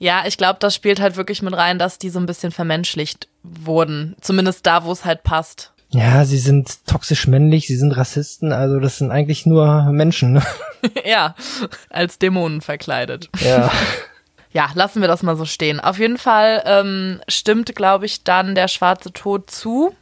Ja, 0.00 0.24
ich 0.26 0.36
glaube, 0.36 0.58
das 0.58 0.74
spielt 0.74 1.00
halt 1.00 1.16
wirklich 1.16 1.40
mit 1.40 1.56
rein, 1.56 1.78
dass 1.78 1.98
die 1.98 2.10
so 2.10 2.18
ein 2.18 2.26
bisschen 2.26 2.50
vermenschlicht 2.50 3.28
wurden. 3.44 4.16
Zumindest 4.20 4.66
da, 4.66 4.84
wo 4.84 4.90
es 4.90 5.04
halt 5.04 5.22
passt. 5.22 5.73
Ja, 5.94 6.24
sie 6.24 6.38
sind 6.38 6.84
toxisch 6.88 7.28
männlich, 7.28 7.68
sie 7.68 7.76
sind 7.76 7.92
Rassisten, 7.92 8.52
also 8.52 8.80
das 8.80 8.98
sind 8.98 9.12
eigentlich 9.12 9.46
nur 9.46 9.84
Menschen, 9.92 10.32
ne? 10.32 10.42
ja, 11.04 11.36
als 11.88 12.18
Dämonen 12.18 12.62
verkleidet. 12.62 13.28
Ja. 13.38 13.70
Ja, 14.50 14.70
lassen 14.74 15.00
wir 15.00 15.06
das 15.06 15.22
mal 15.22 15.36
so 15.36 15.44
stehen. 15.44 15.78
Auf 15.78 16.00
jeden 16.00 16.18
Fall 16.18 16.64
ähm, 16.66 17.20
stimmt, 17.28 17.76
glaube 17.76 18.06
ich, 18.06 18.24
dann 18.24 18.56
der 18.56 18.66
schwarze 18.66 19.12
Tod 19.12 19.52
zu, 19.52 19.94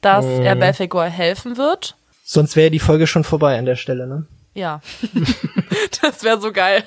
dass 0.00 0.24
er 0.24 0.54
Belphegor 0.54 1.06
helfen 1.06 1.56
wird. 1.56 1.96
Sonst 2.22 2.54
wäre 2.54 2.70
die 2.70 2.78
Folge 2.78 3.08
schon 3.08 3.24
vorbei 3.24 3.58
an 3.58 3.64
der 3.64 3.76
Stelle, 3.76 4.06
ne? 4.06 4.26
Ja, 4.54 4.80
das 6.02 6.22
wäre 6.22 6.40
so 6.40 6.52
geil. 6.52 6.84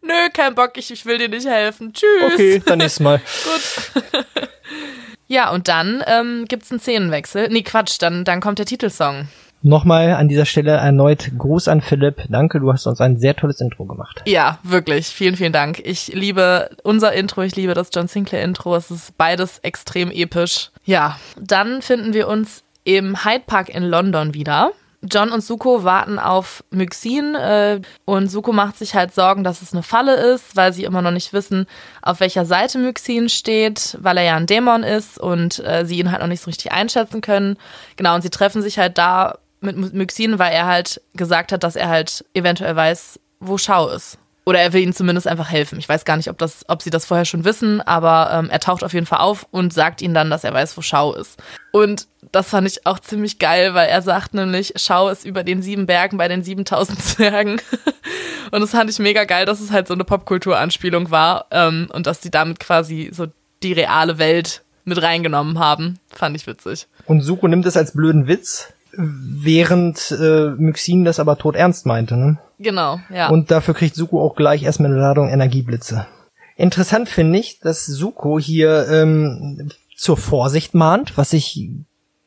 Nö, 0.00 0.30
kein 0.32 0.54
Bock, 0.54 0.72
ich, 0.76 0.90
ich 0.90 1.04
will 1.04 1.18
dir 1.18 1.28
nicht 1.28 1.46
helfen. 1.46 1.92
Tschüss. 1.92 2.32
Okay, 2.32 2.62
dann 2.64 2.78
nächstes 2.78 3.00
Mal. 3.00 3.20
Ja, 5.26 5.50
und 5.50 5.68
dann 5.68 6.02
ähm, 6.06 6.44
gibt's 6.48 6.70
einen 6.70 6.80
Szenenwechsel. 6.80 7.48
Nee, 7.48 7.62
Quatsch, 7.62 7.96
dann, 8.00 8.24
dann 8.24 8.40
kommt 8.40 8.58
der 8.58 8.66
Titelsong. 8.66 9.28
Nochmal 9.66 10.12
an 10.12 10.28
dieser 10.28 10.44
Stelle 10.44 10.72
erneut 10.72 11.30
Gruß 11.38 11.68
an 11.68 11.80
Philipp. 11.80 12.24
Danke, 12.28 12.60
du 12.60 12.70
hast 12.70 12.86
uns 12.86 13.00
ein 13.00 13.16
sehr 13.16 13.34
tolles 13.34 13.62
Intro 13.62 13.86
gemacht. 13.86 14.22
Ja, 14.26 14.58
wirklich. 14.62 15.06
Vielen, 15.06 15.36
vielen 15.36 15.54
Dank. 15.54 15.80
Ich 15.82 16.08
liebe 16.08 16.68
unser 16.82 17.14
Intro, 17.14 17.40
ich 17.40 17.56
liebe 17.56 17.72
das 17.72 17.88
John 17.94 18.06
Sinclair 18.06 18.44
Intro. 18.44 18.76
Es 18.76 18.90
ist 18.90 19.16
beides 19.16 19.60
extrem 19.60 20.10
episch. 20.10 20.70
Ja, 20.84 21.18
dann 21.40 21.80
finden 21.80 22.12
wir 22.12 22.28
uns 22.28 22.62
im 22.84 23.24
Hyde 23.24 23.44
Park 23.46 23.70
in 23.70 23.84
London 23.84 24.34
wieder. 24.34 24.72
John 25.10 25.30
und 25.30 25.42
Suko 25.42 25.84
warten 25.84 26.18
auf 26.18 26.64
Myxin 26.70 27.34
äh, 27.34 27.80
und 28.04 28.28
Suko 28.30 28.52
macht 28.52 28.78
sich 28.78 28.94
halt 28.94 29.14
Sorgen, 29.14 29.44
dass 29.44 29.62
es 29.62 29.72
eine 29.72 29.82
Falle 29.82 30.14
ist, 30.14 30.56
weil 30.56 30.72
sie 30.72 30.84
immer 30.84 31.02
noch 31.02 31.10
nicht 31.10 31.32
wissen, 31.32 31.66
auf 32.02 32.20
welcher 32.20 32.44
Seite 32.44 32.78
Myxin 32.78 33.28
steht, 33.28 33.96
weil 34.00 34.16
er 34.16 34.24
ja 34.24 34.36
ein 34.36 34.46
Dämon 34.46 34.82
ist 34.82 35.18
und 35.18 35.58
äh, 35.64 35.84
sie 35.84 35.98
ihn 35.98 36.10
halt 36.10 36.20
noch 36.20 36.28
nicht 36.28 36.40
so 36.42 36.46
richtig 36.50 36.72
einschätzen 36.72 37.20
können. 37.20 37.56
Genau, 37.96 38.14
und 38.14 38.22
sie 38.22 38.30
treffen 38.30 38.62
sich 38.62 38.78
halt 38.78 38.98
da 38.98 39.38
mit 39.60 39.76
My- 39.76 39.90
Myxin, 39.92 40.38
weil 40.38 40.52
er 40.52 40.66
halt 40.66 41.00
gesagt 41.14 41.52
hat, 41.52 41.62
dass 41.64 41.76
er 41.76 41.88
halt 41.88 42.24
eventuell 42.34 42.76
weiß, 42.76 43.20
wo 43.40 43.58
Schau 43.58 43.88
ist. 43.88 44.18
Oder 44.46 44.60
er 44.60 44.72
will 44.74 44.82
ihnen 44.82 44.92
zumindest 44.92 45.26
einfach 45.26 45.50
helfen. 45.50 45.78
Ich 45.78 45.88
weiß 45.88 46.04
gar 46.04 46.18
nicht, 46.18 46.28
ob, 46.28 46.36
das, 46.36 46.64
ob 46.68 46.82
sie 46.82 46.90
das 46.90 47.06
vorher 47.06 47.24
schon 47.24 47.44
wissen, 47.44 47.80
aber 47.80 48.30
ähm, 48.30 48.50
er 48.50 48.60
taucht 48.60 48.84
auf 48.84 48.92
jeden 48.92 49.06
Fall 49.06 49.20
auf 49.20 49.46
und 49.50 49.72
sagt 49.72 50.02
ihnen 50.02 50.12
dann, 50.12 50.28
dass 50.28 50.44
er 50.44 50.52
weiß, 50.52 50.76
wo 50.76 50.82
Schau 50.82 51.14
ist. 51.14 51.42
Und 51.72 52.06
das 52.30 52.50
fand 52.50 52.68
ich 52.68 52.86
auch 52.86 52.98
ziemlich 52.98 53.38
geil, 53.38 53.72
weil 53.74 53.88
er 53.88 54.02
sagt 54.02 54.34
nämlich, 54.34 54.74
Schau 54.76 55.08
ist 55.08 55.24
über 55.24 55.44
den 55.44 55.62
sieben 55.62 55.86
Bergen 55.86 56.18
bei 56.18 56.28
den 56.28 56.42
7000 56.42 57.00
Zwergen. 57.02 57.60
und 58.50 58.60
das 58.60 58.72
fand 58.72 58.90
ich 58.90 58.98
mega 58.98 59.24
geil, 59.24 59.46
dass 59.46 59.60
es 59.60 59.70
halt 59.70 59.88
so 59.88 59.94
eine 59.94 60.04
Popkultur-Anspielung 60.04 61.10
war 61.10 61.46
ähm, 61.50 61.88
und 61.92 62.06
dass 62.06 62.20
sie 62.20 62.30
damit 62.30 62.60
quasi 62.60 63.10
so 63.12 63.26
die 63.62 63.72
reale 63.72 64.18
Welt 64.18 64.62
mit 64.84 65.00
reingenommen 65.00 65.58
haben. 65.58 65.98
Fand 66.10 66.36
ich 66.36 66.46
witzig. 66.46 66.86
Und 67.06 67.22
Suko 67.22 67.48
nimmt 67.48 67.64
es 67.64 67.78
als 67.78 67.94
blöden 67.94 68.26
Witz, 68.26 68.73
während 68.96 70.10
äh, 70.10 70.50
Myxin 70.56 71.04
das 71.04 71.20
aber 71.20 71.38
tot 71.38 71.56
ernst 71.56 71.86
meinte, 71.86 72.16
ne? 72.16 72.38
Genau, 72.58 73.00
ja. 73.10 73.28
Und 73.28 73.50
dafür 73.50 73.74
kriegt 73.74 73.94
Suko 73.94 74.22
auch 74.22 74.36
gleich 74.36 74.62
erstmal 74.62 74.90
eine 74.90 75.00
Ladung 75.00 75.28
Energieblitze. 75.28 76.06
Interessant 76.56 77.08
finde 77.08 77.38
ich, 77.38 77.58
dass 77.60 77.86
Suko 77.86 78.38
hier 78.38 78.88
ähm, 78.88 79.70
zur 79.96 80.16
Vorsicht 80.16 80.74
mahnt, 80.74 81.16
was 81.16 81.32
ich 81.32 81.68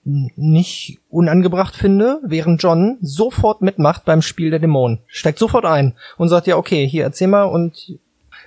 nicht 0.03 0.99
unangebracht 1.09 1.75
finde, 1.75 2.19
während 2.23 2.63
John 2.63 2.97
sofort 3.01 3.61
mitmacht 3.61 4.05
beim 4.05 4.21
Spiel 4.21 4.49
der 4.49 4.59
Dämonen. 4.59 4.99
Steigt 5.07 5.39
sofort 5.39 5.65
ein 5.65 5.95
und 6.17 6.29
sagt 6.29 6.47
ja, 6.47 6.55
okay, 6.55 6.87
hier 6.87 7.03
erzähl 7.03 7.27
mal 7.27 7.43
und 7.43 7.97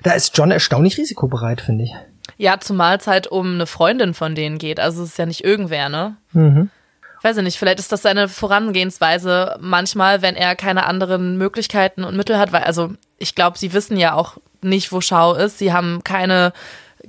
da 0.02 0.12
ist 0.12 0.36
John 0.36 0.50
erstaunlich 0.50 0.96
risikobereit, 0.96 1.60
finde 1.60 1.84
ich. 1.84 1.94
Ja, 2.38 2.58
zumal 2.58 2.96
es 2.96 3.06
halt 3.06 3.26
um 3.26 3.54
eine 3.54 3.66
Freundin 3.66 4.14
von 4.14 4.34
denen 4.34 4.56
geht. 4.56 4.80
Also 4.80 5.02
es 5.02 5.10
ist 5.10 5.18
ja 5.18 5.26
nicht 5.26 5.44
irgendwer, 5.44 5.90
ne? 5.90 6.16
Mhm. 6.32 6.70
Weiß 7.22 7.36
ich 7.36 7.42
nicht, 7.42 7.58
vielleicht 7.58 7.78
ist 7.78 7.92
das 7.92 8.02
seine 8.02 8.28
Vorangehensweise 8.28 9.56
manchmal, 9.60 10.22
wenn 10.22 10.36
er 10.36 10.56
keine 10.56 10.86
anderen 10.86 11.36
Möglichkeiten 11.36 12.04
und 12.04 12.16
Mittel 12.16 12.38
hat, 12.38 12.52
weil, 12.52 12.64
also 12.64 12.92
ich 13.18 13.34
glaube, 13.34 13.58
sie 13.58 13.72
wissen 13.72 13.96
ja 13.96 14.14
auch 14.14 14.38
nicht, 14.62 14.92
wo 14.92 15.00
Schau 15.00 15.34
ist. 15.34 15.58
Sie 15.58 15.72
haben 15.72 16.02
keine, 16.04 16.52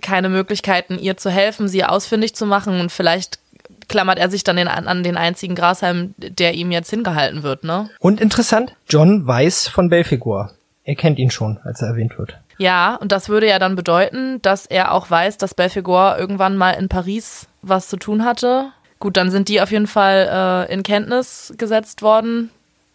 keine 0.01 0.29
Möglichkeiten, 0.29 0.99
ihr 0.99 1.17
zu 1.17 1.29
helfen, 1.29 1.67
sie 1.67 1.85
ausfindig 1.85 2.35
zu 2.35 2.45
machen 2.45 2.79
und 2.79 2.91
vielleicht 2.91 3.39
klammert 3.87 4.19
er 4.19 4.29
sich 4.29 4.43
dann 4.43 4.55
den, 4.55 4.67
an 4.67 5.03
den 5.03 5.17
einzigen 5.17 5.55
Grashalm, 5.55 6.13
der 6.17 6.53
ihm 6.53 6.71
jetzt 6.71 6.89
hingehalten 6.89 7.43
wird, 7.43 7.63
ne? 7.63 7.89
Und 7.99 8.21
interessant, 8.21 8.73
John 8.87 9.27
weiß 9.27 9.67
von 9.67 9.89
Belfigur. 9.89 10.51
Er 10.83 10.95
kennt 10.95 11.19
ihn 11.19 11.29
schon, 11.29 11.59
als 11.63 11.81
er 11.81 11.89
erwähnt 11.89 12.17
wird. 12.17 12.37
Ja, 12.57 12.95
und 12.95 13.11
das 13.11 13.29
würde 13.29 13.47
ja 13.47 13.59
dann 13.59 13.75
bedeuten, 13.75 14.41
dass 14.41 14.65
er 14.65 14.93
auch 14.93 15.09
weiß, 15.09 15.37
dass 15.37 15.53
Belphegor 15.53 16.17
irgendwann 16.17 16.57
mal 16.57 16.71
in 16.71 16.89
Paris 16.89 17.47
was 17.61 17.87
zu 17.87 17.97
tun 17.97 18.23
hatte. 18.25 18.71
Gut, 19.01 19.17
dann 19.17 19.31
sind 19.31 19.49
die 19.49 19.61
auf 19.61 19.71
jeden 19.71 19.87
Fall 19.87 20.67
äh, 20.69 20.73
in 20.73 20.83
Kenntnis 20.83 21.53
gesetzt 21.57 22.03
worden 22.03 22.51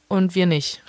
und 0.07 0.37
wir 0.37 0.47
nicht. 0.47 0.81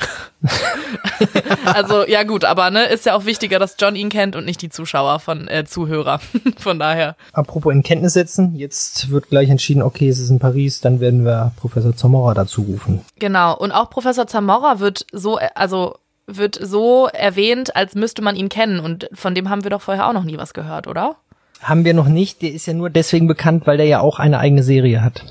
also 1.65 2.05
ja 2.05 2.21
gut, 2.21 2.45
aber 2.45 2.69
ne, 2.69 2.85
ist 2.85 3.07
ja 3.07 3.15
auch 3.15 3.25
wichtiger, 3.25 3.57
dass 3.57 3.77
John 3.79 3.95
ihn 3.95 4.09
kennt 4.09 4.35
und 4.35 4.45
nicht 4.45 4.61
die 4.61 4.69
Zuschauer 4.69 5.19
von 5.19 5.47
äh, 5.47 5.65
Zuhörer. 5.65 6.19
von 6.59 6.77
daher. 6.77 7.15
Apropos 7.33 7.73
in 7.73 7.81
Kenntnis 7.81 8.13
setzen, 8.13 8.53
jetzt 8.55 9.09
wird 9.09 9.29
gleich 9.29 9.49
entschieden, 9.49 9.81
okay, 9.81 10.07
es 10.07 10.19
ist 10.19 10.29
in 10.29 10.37
Paris, 10.37 10.81
dann 10.81 10.99
werden 10.99 11.25
wir 11.25 11.51
Professor 11.55 11.95
Zamora 11.95 12.35
dazu 12.35 12.61
rufen. 12.61 13.01
Genau. 13.17 13.57
Und 13.57 13.71
auch 13.71 13.89
Professor 13.89 14.27
Zamora 14.27 14.79
wird 14.79 15.07
so, 15.11 15.39
äh, 15.39 15.49
also 15.55 15.95
wird 16.27 16.59
so 16.61 17.07
erwähnt, 17.07 17.75
als 17.75 17.95
müsste 17.95 18.21
man 18.21 18.35
ihn 18.35 18.49
kennen. 18.49 18.79
Und 18.79 19.09
von 19.13 19.33
dem 19.33 19.49
haben 19.49 19.63
wir 19.63 19.71
doch 19.71 19.81
vorher 19.81 20.07
auch 20.07 20.13
noch 20.13 20.25
nie 20.25 20.37
was 20.37 20.53
gehört, 20.53 20.85
oder? 20.85 21.15
Haben 21.61 21.85
wir 21.85 21.93
noch 21.93 22.07
nicht, 22.07 22.41
der 22.41 22.51
ist 22.51 22.65
ja 22.65 22.73
nur 22.73 22.89
deswegen 22.89 23.27
bekannt, 23.27 23.67
weil 23.67 23.77
der 23.77 23.87
ja 23.87 23.99
auch 23.99 24.19
eine 24.19 24.39
eigene 24.39 24.63
Serie 24.63 25.03
hat. 25.03 25.23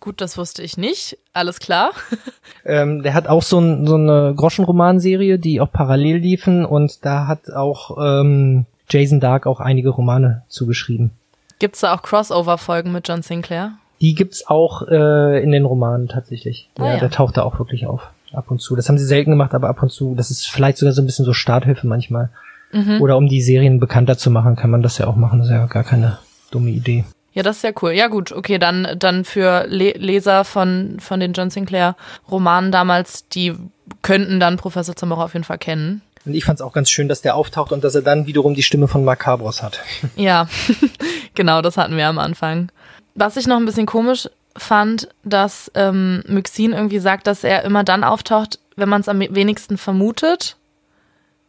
Gut, 0.00 0.20
das 0.20 0.36
wusste 0.36 0.62
ich 0.62 0.76
nicht. 0.76 1.18
Alles 1.32 1.60
klar. 1.60 1.92
Ähm, 2.66 3.02
der 3.02 3.12
hat 3.12 3.26
auch 3.26 3.42
so, 3.42 3.58
ein, 3.58 3.86
so 3.86 3.96
eine 3.96 4.32
Groschenromanserie, 4.34 5.38
die 5.38 5.60
auch 5.60 5.70
parallel 5.70 6.16
liefen 6.16 6.64
und 6.64 7.04
da 7.04 7.26
hat 7.26 7.50
auch 7.50 7.98
ähm, 8.00 8.64
Jason 8.88 9.20
Dark 9.20 9.46
auch 9.46 9.60
einige 9.60 9.90
Romane 9.90 10.44
zugeschrieben. 10.48 11.10
Gibt's 11.58 11.80
da 11.80 11.94
auch 11.94 12.00
Crossover-Folgen 12.00 12.90
mit 12.90 13.06
John 13.06 13.20
Sinclair? 13.20 13.72
Die 14.00 14.14
gibt's 14.14 14.46
auch 14.46 14.88
äh, 14.88 15.42
in 15.42 15.52
den 15.52 15.64
Romanen 15.64 16.08
tatsächlich. 16.08 16.70
Ah, 16.78 16.86
ja, 16.86 16.94
ja. 16.94 17.00
der 17.00 17.10
taucht 17.10 17.36
da 17.36 17.42
auch 17.42 17.58
wirklich 17.58 17.86
auf. 17.86 18.08
Ab 18.32 18.50
und 18.50 18.60
zu. 18.60 18.74
Das 18.74 18.88
haben 18.88 18.98
sie 18.98 19.04
selten 19.04 19.30
gemacht, 19.30 19.54
aber 19.54 19.68
ab 19.68 19.82
und 19.82 19.90
zu. 19.90 20.14
Das 20.14 20.30
ist 20.30 20.48
vielleicht 20.48 20.78
sogar 20.78 20.92
so 20.92 21.02
ein 21.02 21.06
bisschen 21.06 21.24
so 21.24 21.32
Starthilfe 21.32 21.86
manchmal. 21.86 22.30
Mhm. 22.74 23.00
Oder 23.00 23.16
um 23.16 23.28
die 23.28 23.40
Serien 23.40 23.80
bekannter 23.80 24.18
zu 24.18 24.30
machen, 24.30 24.56
kann 24.56 24.70
man 24.70 24.82
das 24.82 24.98
ja 24.98 25.06
auch 25.06 25.16
machen. 25.16 25.38
Das 25.38 25.48
ist 25.48 25.54
ja 25.54 25.66
gar 25.66 25.84
keine 25.84 26.18
dumme 26.50 26.70
Idee. 26.70 27.04
Ja, 27.32 27.42
das 27.42 27.56
ist 27.56 27.62
ja 27.62 27.72
cool. 27.82 27.92
Ja 27.92 28.06
gut, 28.08 28.30
okay, 28.32 28.58
dann, 28.58 28.96
dann 28.98 29.24
für 29.24 29.66
Le 29.68 29.92
Leser 29.92 30.44
von, 30.44 30.98
von 31.00 31.18
den 31.18 31.32
John 31.32 31.50
Sinclair 31.50 31.96
Romanen 32.30 32.70
damals, 32.70 33.28
die 33.28 33.54
könnten 34.02 34.38
dann 34.38 34.56
Professor 34.56 34.94
Zamora 34.94 35.24
auf 35.24 35.32
jeden 35.32 35.44
Fall 35.44 35.58
kennen. 35.58 36.02
Und 36.24 36.34
ich 36.34 36.44
fand's 36.44 36.62
auch 36.62 36.72
ganz 36.72 36.90
schön, 36.90 37.08
dass 37.08 37.22
der 37.22 37.34
auftaucht 37.34 37.72
und 37.72 37.84
dass 37.84 37.94
er 37.94 38.02
dann 38.02 38.26
wiederum 38.26 38.54
die 38.54 38.62
Stimme 38.62 38.88
von 38.88 39.04
Macabros 39.04 39.62
hat. 39.62 39.80
Ja, 40.16 40.48
genau, 41.34 41.60
das 41.60 41.76
hatten 41.76 41.96
wir 41.96 42.06
am 42.06 42.18
Anfang. 42.18 42.70
Was 43.14 43.36
ich 43.36 43.46
noch 43.46 43.56
ein 43.56 43.66
bisschen 43.66 43.86
komisch 43.86 44.28
fand, 44.56 45.08
dass 45.24 45.70
ähm, 45.74 46.22
Myxin 46.28 46.72
irgendwie 46.72 47.00
sagt, 47.00 47.26
dass 47.26 47.42
er 47.42 47.64
immer 47.64 47.82
dann 47.82 48.04
auftaucht, 48.04 48.60
wenn 48.76 48.88
man 48.88 49.00
es 49.00 49.08
am 49.08 49.20
wenigsten 49.20 49.76
vermutet. 49.76 50.56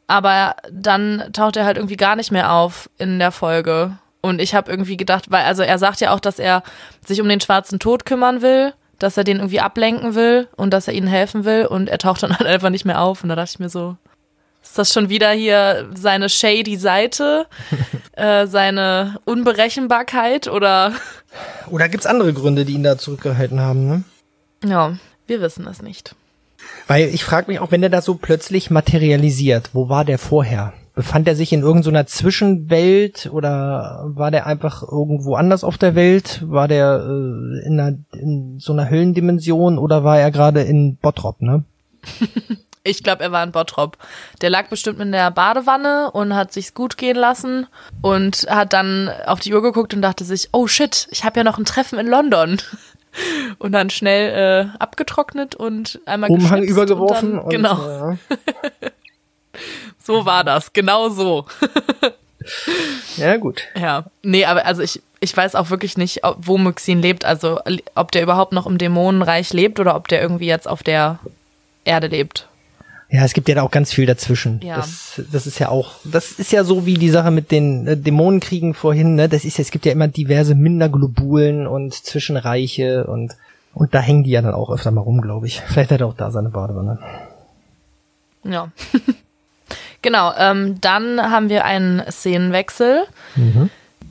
Aber 0.08 0.56
dann 0.72 1.30
taucht 1.34 1.58
er 1.58 1.66
halt 1.66 1.78
irgendwie 1.78 1.97
gar 1.97 2.16
nicht 2.16 2.32
mehr 2.32 2.51
auf 2.53 2.89
in 2.97 3.20
der 3.20 3.32
Folge. 3.32 3.97
Und 4.22 4.39
ich 4.41 4.56
habe 4.56 4.72
irgendwie 4.72 4.97
gedacht, 4.97 5.26
weil, 5.30 5.45
also 5.45 5.64
er 5.64 5.78
sagt 5.78 6.01
ja 6.01 6.12
auch, 6.12 6.20
dass 6.20 6.39
er 6.39 6.64
sich 7.06 7.22
um 7.22 7.30
den 7.30 7.41
schwarzen 7.41 7.80
Tod 7.80 8.06
kümmern 8.06 8.41
will, 8.41 8.74
dass 8.99 9.18
er 9.18 9.24
den 9.24 9.38
irgendwie 9.38 9.60
ablenken 9.60 10.16
will 10.16 10.47
und 10.56 10.72
dass 10.72 10.88
er 10.88 10.93
ihnen 10.93 11.08
helfen 11.08 11.45
will 11.45 11.66
und 11.66 11.89
er 11.89 11.97
taucht 11.97 12.24
dann 12.24 12.36
halt 12.38 12.47
einfach 12.47 12.70
nicht 12.70 12.86
mehr 12.86 13.01
auf. 13.01 13.24
Und 13.24 13.30
da 13.30 13.36
dachte 13.36 13.51
ich 13.53 13.60
mir 13.60 13.70
so, 13.70 13.97
Ist 14.64 14.78
das 14.78 14.91
schon 14.93 15.10
wieder 15.10 15.32
hier 15.32 15.89
seine 15.93 16.30
shady 16.30 16.76
Seite, 16.78 17.45
äh, 18.14 18.47
seine 18.47 19.20
Unberechenbarkeit 19.26 20.47
oder? 20.47 20.93
Oder 21.70 21.89
gibt's 21.89 22.06
andere 22.08 22.34
Gründe, 22.34 22.66
die 22.66 22.74
ihn 22.74 22.84
da 22.84 22.97
zurückgehalten 22.97 23.60
haben? 23.60 23.88
Ne? 23.88 24.03
Ja, 24.64 24.97
wir 25.28 25.41
wissen 25.41 25.68
es 25.68 25.82
nicht. 25.82 26.16
Weil 26.88 27.09
ich 27.09 27.24
frage 27.24 27.51
mich 27.51 27.59
auch, 27.59 27.72
wenn 27.72 27.82
der 27.82 27.89
da 27.89 28.01
so 28.01 28.16
plötzlich 28.16 28.70
materialisiert, 28.70 29.72
wo 29.74 29.89
war 29.89 30.05
der 30.05 30.20
vorher? 30.20 30.74
Befand 30.93 31.28
er 31.28 31.36
sich 31.36 31.51
in 31.51 31.61
irgendeiner 31.61 32.07
Zwischenwelt 32.07 33.30
oder 33.32 34.05
war 34.05 34.32
der 34.32 34.47
einfach 34.47 34.82
irgendwo 34.82 35.36
anders 35.36 35.66
auf 35.66 35.78
der 35.78 35.93
Welt? 35.93 36.41
War 36.47 36.70
der 36.70 37.05
äh, 37.05 37.68
in, 37.68 37.80
einer, 37.80 37.97
in 38.13 38.59
so 38.59 38.72
einer 38.72 38.89
Höllendimension 38.89 39.78
oder 39.78 40.05
war 40.05 40.20
er 40.20 40.32
gerade 40.32 40.61
in 40.61 40.97
Bottrop, 40.97 41.41
ne? 41.41 41.66
Ich 42.88 43.01
glaube, 43.01 43.24
er 43.24 43.32
war 43.32 43.43
in 43.43 43.51
Bottrop. 43.51 43.97
Der 44.41 44.51
lag 44.51 44.68
bestimmt 44.68 44.99
in 44.99 45.11
der 45.11 45.32
Badewanne 45.32 46.11
und 46.11 46.36
hat 46.36 46.53
sich's 46.53 46.76
gut 46.76 46.97
gehen 46.97 47.18
lassen 47.18 47.66
und 48.03 48.45
hat 48.47 48.74
dann 48.74 49.09
auf 49.26 49.39
die 49.39 49.55
Uhr 49.55 49.63
geguckt 49.63 49.95
und 49.95 50.03
dachte 50.03 50.24
sich, 50.24 50.49
oh 50.51 50.68
shit, 50.68 51.07
ich 51.09 51.24
habe 51.24 51.39
ja 51.39 51.43
noch 51.43 51.57
ein 51.57 51.66
Treffen 51.66 51.97
in 51.97 52.05
London. 52.05 52.61
Und 53.59 53.72
dann 53.72 53.89
schnell 53.89 54.70
äh, 54.74 54.78
abgetrocknet 54.80 55.55
und 55.55 55.99
einmal 56.05 56.30
Umhang 56.30 56.63
übergeworfen. 56.63 57.39
Und 57.39 57.53
dann, 57.53 57.61
genau. 57.63 58.07
Und, 58.09 58.20
äh, 58.82 58.89
So 59.99 60.26
war 60.26 60.43
das, 60.43 60.74
genau 60.74 61.09
so. 61.09 61.45
ja, 63.18 63.38
gut. 63.38 63.63
Ja, 63.76 64.05
nee, 64.22 64.45
aber 64.45 64.66
also 64.66 64.82
ich, 64.82 65.01
ich 65.20 65.36
weiß 65.36 65.55
auch 65.55 65.70
wirklich 65.70 65.97
nicht, 65.97 66.24
ob, 66.24 66.38
wo 66.41 66.57
Myxin 66.57 67.01
lebt. 67.01 67.26
Also 67.26 67.59
ob 67.95 68.11
der 68.11 68.22
überhaupt 68.22 68.51
noch 68.51 68.68
im 68.68 68.78
Dämonenreich 68.78 69.53
lebt 69.53 69.80
oder 69.80 69.95
ob 69.95 70.07
der 70.07 70.22
irgendwie 70.22 70.45
jetzt 70.47 70.68
auf 70.68 70.84
der 70.84 71.20
Erde 71.86 72.07
lebt. 72.07 72.47
Ja, 73.16 73.24
es 73.24 73.34
gibt 73.34 73.47
ja 73.47 73.55
da 73.55 73.61
auch 73.61 73.72
ganz 73.72 73.93
viel 73.93 74.05
dazwischen. 74.05 74.59
Ja. 74.61 74.76
Das, 74.76 75.22
das 75.32 75.47
ist 75.47 75.59
ja 75.59 75.70
auch, 75.70 75.93
das 76.03 76.34
ist 76.34 76.51
ja 76.51 76.63
so 76.63 76.86
wie 76.86 76.95
die 76.95 77.09
Sache 77.09 77.32
mit 77.32 77.51
den 77.51 77.88
äh, 77.88 77.97
Dämonenkriegen 77.97 78.74
vorhin, 78.74 79.16
ne? 79.16 79.30
Das 79.30 79.45
ist 79.45 79.57
ja, 79.57 79.61
es 79.61 79.72
gibt 79.72 79.86
ja 79.86 79.93
immer 79.93 80.07
diverse 80.07 80.53
Minderglobulen 80.53 81.66
und 81.66 81.93
Zwischenreiche 81.93 83.05
und 83.07 83.36
und 83.74 83.93
da 83.93 83.99
hängen 83.99 84.24
die 84.24 84.32
ja 84.32 84.41
dann 84.41 84.53
auch 84.53 84.70
öfter 84.70 84.91
mal 84.91 85.01
rum, 85.01 85.20
glaube 85.20 85.47
ich. 85.47 85.61
Vielleicht 85.61 85.91
hat 85.91 85.99
er 85.99 86.07
auch 86.07 86.16
da 86.16 86.32
seine 86.32 86.49
Badewanne. 86.49 86.97
Ja. 88.45 88.70
genau, 90.01 90.34
ähm, 90.38 90.80
dann 90.80 91.22
haben 91.22 91.49
wir 91.49 91.66
einen 91.66 92.01
Szenenwechsel. 92.09 93.03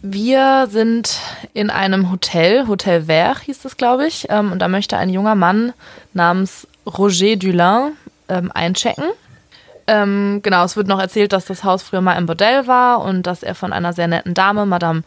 Wir 0.02 0.68
sind 0.70 1.18
in 1.54 1.70
einem 1.70 2.10
Hotel, 2.10 2.68
Hotel 2.68 3.04
Vert 3.04 3.40
hieß 3.40 3.64
es, 3.64 3.78
glaube 3.78 4.06
ich, 4.06 4.26
ähm, 4.28 4.52
und 4.52 4.58
da 4.58 4.68
möchte 4.68 4.98
ein 4.98 5.08
junger 5.08 5.34
Mann 5.34 5.72
namens 6.12 6.68
Roger 6.86 7.36
Dulin 7.36 7.92
ähm, 8.28 8.50
einchecken. 8.52 9.04
Ähm, 9.86 10.40
genau, 10.42 10.64
es 10.64 10.76
wird 10.76 10.86
noch 10.86 11.00
erzählt, 11.00 11.32
dass 11.32 11.44
das 11.44 11.64
Haus 11.64 11.82
früher 11.82 12.00
mal 12.00 12.16
ein 12.16 12.26
Bordell 12.26 12.66
war 12.66 13.02
und 13.02 13.24
dass 13.26 13.42
er 13.42 13.54
von 13.54 13.72
einer 13.72 13.92
sehr 13.92 14.08
netten 14.08 14.34
Dame, 14.34 14.64
Madame 14.64 15.02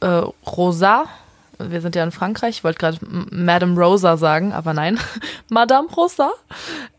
äh, 0.00 0.22
Rosa, 0.46 1.04
wir 1.58 1.80
sind 1.80 1.96
ja 1.96 2.04
in 2.04 2.12
Frankreich, 2.12 2.58
ich 2.58 2.64
wollte 2.64 2.78
gerade 2.78 2.98
Madame 3.02 3.78
Rosa 3.80 4.16
sagen, 4.16 4.52
aber 4.52 4.74
nein, 4.74 4.98
Madame 5.48 5.88
Rosa, 5.88 6.30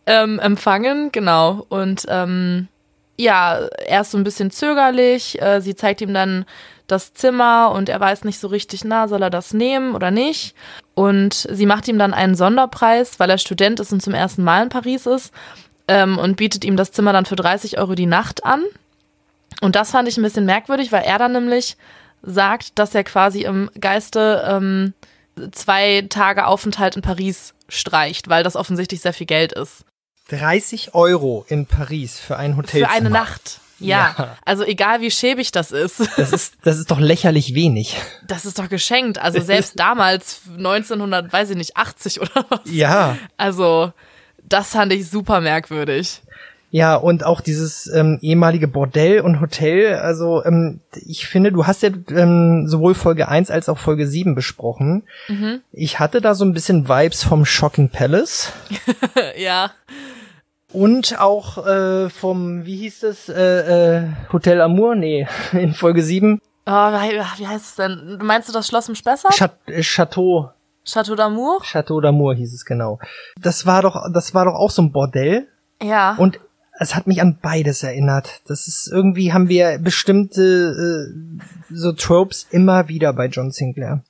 ähm, 0.06 0.40
empfangen, 0.40 1.12
genau. 1.12 1.66
Und 1.70 2.06
ähm, 2.10 2.68
ja, 3.18 3.60
er 3.86 4.02
ist 4.02 4.12
so 4.12 4.18
ein 4.18 4.24
bisschen 4.24 4.52
zögerlich. 4.52 5.42
Äh, 5.42 5.62
sie 5.62 5.76
zeigt 5.76 6.02
ihm 6.02 6.14
dann 6.14 6.46
das 6.88 7.14
Zimmer 7.14 7.72
und 7.74 7.90
er 7.90 8.00
weiß 8.00 8.24
nicht 8.24 8.40
so 8.40 8.48
richtig, 8.48 8.84
na, 8.84 9.08
soll 9.08 9.22
er 9.22 9.30
das 9.30 9.54
nehmen 9.54 9.94
oder 9.94 10.10
nicht? 10.10 10.56
Und 11.00 11.48
sie 11.50 11.66
macht 11.66 11.88
ihm 11.88 11.98
dann 11.98 12.14
einen 12.14 12.36
Sonderpreis, 12.36 13.22
weil 13.22 13.30
er 13.30 13.38
Student 13.38 13.80
ist 13.80 13.94
und 13.94 14.04
zum 14.04 14.14
ersten 14.14 14.44
Mal 14.44 14.64
in 14.64 14.68
Paris 14.68 15.06
ist 15.06 15.32
ähm, 15.88 16.18
und 16.18 16.36
bietet 16.36 16.66
ihm 16.66 16.76
das 16.76 16.92
Zimmer 16.92 17.14
dann 17.14 17.26
für 17.26 17.38
30 17.38 17.78
Euro 17.78 17.96
die 17.96 18.06
Nacht 18.06 18.44
an. 18.44 18.62
Und 19.62 19.78
das 19.78 19.92
fand 19.92 20.10
ich 20.10 20.18
ein 20.18 20.24
bisschen 20.24 20.44
merkwürdig, 20.44 20.92
weil 20.92 21.04
er 21.04 21.18
dann 21.18 21.32
nämlich 21.32 21.78
sagt, 22.22 22.78
dass 22.78 22.94
er 22.94 23.06
quasi 23.06 23.44
im 23.44 23.72
Geiste 23.80 24.44
ähm, 24.46 24.94
zwei 25.54 26.06
Tage 26.10 26.46
Aufenthalt 26.46 26.98
in 26.98 27.02
Paris 27.02 27.54
streicht, 27.70 28.28
weil 28.28 28.44
das 28.44 28.58
offensichtlich 28.58 29.00
sehr 29.00 29.14
viel 29.14 29.28
Geld 29.28 29.54
ist. 29.54 29.86
30 30.32 30.96
Euro 30.96 31.46
in 31.48 31.66
Paris 31.66 32.20
für 32.20 32.36
ein 32.36 32.58
Hotel. 32.58 32.84
Für 32.84 32.92
eine 32.92 33.10
Nacht. 33.10 33.62
Ja, 33.80 34.16
Ja. 34.18 34.38
also 34.46 34.64
egal 34.64 35.02
wie 35.02 35.12
schäbig 35.12 35.52
das 35.52 35.72
ist, 35.72 36.00
Das 36.18 36.32
ist, 36.34 36.56
das 36.64 36.78
ist 36.78 36.92
doch 36.92 37.00
lächerlich 37.00 37.54
wenig. 37.56 37.98
das 38.28 38.46
ist 38.46 38.60
doch 38.60 38.70
geschenkt. 38.70 39.18
Also 39.20 39.40
selbst 39.42 39.74
damals 39.80 40.42
1900, 40.58 41.32
weiß 41.32 41.52
ich 41.52 41.58
nicht, 41.58 41.78
80 41.78 42.22
oder 42.22 42.46
was. 42.50 42.60
Ja. 42.66 43.18
Also 43.38 43.92
das 44.48 44.72
fand 44.72 44.92
ich 44.94 45.10
super 45.10 45.42
merkwürdig. 45.42 46.22
Ja, 46.72 46.96
und 46.96 47.26
auch 47.26 47.42
dieses 47.42 47.88
ähm, 47.92 48.20
ehemalige 48.22 48.68
Bordell 48.68 49.22
und 49.22 49.42
Hotel, 49.42 49.96
also 49.96 50.46
ähm, 50.46 50.82
ich 50.94 51.26
finde, 51.28 51.52
du 51.52 51.66
hast 51.66 51.82
ja 51.82 51.90
ähm, 52.12 52.68
sowohl 52.68 52.94
Folge 52.94 53.28
1 53.28 53.50
als 53.50 53.70
auch 53.70 53.80
Folge 53.80 54.06
7 54.06 54.36
besprochen. 54.36 55.02
Ich 55.72 55.98
hatte 56.00 56.22
da 56.22 56.36
so 56.36 56.46
ein 56.46 56.54
bisschen 56.54 56.88
Vibes 56.88 57.24
vom 57.24 57.44
Shocking 57.44 57.90
Palace 57.90 58.52
ja, 59.36 59.72
und 60.72 61.20
auch 61.20 61.66
äh, 61.66 62.10
vom, 62.10 62.66
wie 62.66 62.78
hieß 62.78 63.04
es, 63.04 63.30
äh, 63.30 63.98
äh, 63.98 64.08
Hotel 64.32 64.62
Amour? 64.62 64.96
Nee, 64.96 65.28
in 65.52 65.74
Folge 65.74 66.02
7. 66.04 66.40
oh, 66.66 66.72
wie 66.72 67.40
wie 67.40 67.48
heißt 67.48 67.66
es 67.66 67.76
denn? 67.76 68.20
Meinst 68.22 68.50
du 68.50 68.54
das 68.54 68.68
Schloss 68.68 68.90
im 68.90 68.96
Spessart? 68.96 69.34
Chat 69.34 69.54
äh, 69.68 69.82
Chateau, 69.82 70.52
Chateau 70.86 71.14
d'Amour? 71.14 71.64
Chateau 71.64 72.00
d'Amour 72.00 72.36
hieß 72.36 72.54
es 72.54 72.66
genau. 72.66 73.00
Das 73.40 73.66
war 73.66 73.82
doch, 73.82 73.96
das 74.14 74.34
war 74.34 74.46
doch 74.46 74.56
auch 74.56 74.72
so 74.72 74.82
ein 74.82 74.92
Bordell. 74.92 75.48
Ja. 75.82 76.16
Und 76.18 76.40
es 76.80 76.96
hat 76.96 77.08
mich 77.08 77.22
an 77.22 77.38
beides 77.42 77.84
erinnert. 77.84 78.42
Das 78.48 78.68
ist 78.68 78.90
irgendwie 78.92 79.34
haben 79.34 79.50
wir 79.50 79.78
bestimmte 79.80 81.10
äh, 81.12 81.44
so 81.70 81.92
Tropes 81.92 82.48
immer 82.52 82.88
wieder 82.88 83.14
bei 83.14 83.28
John 83.28 83.52
Sinclair. 83.52 84.02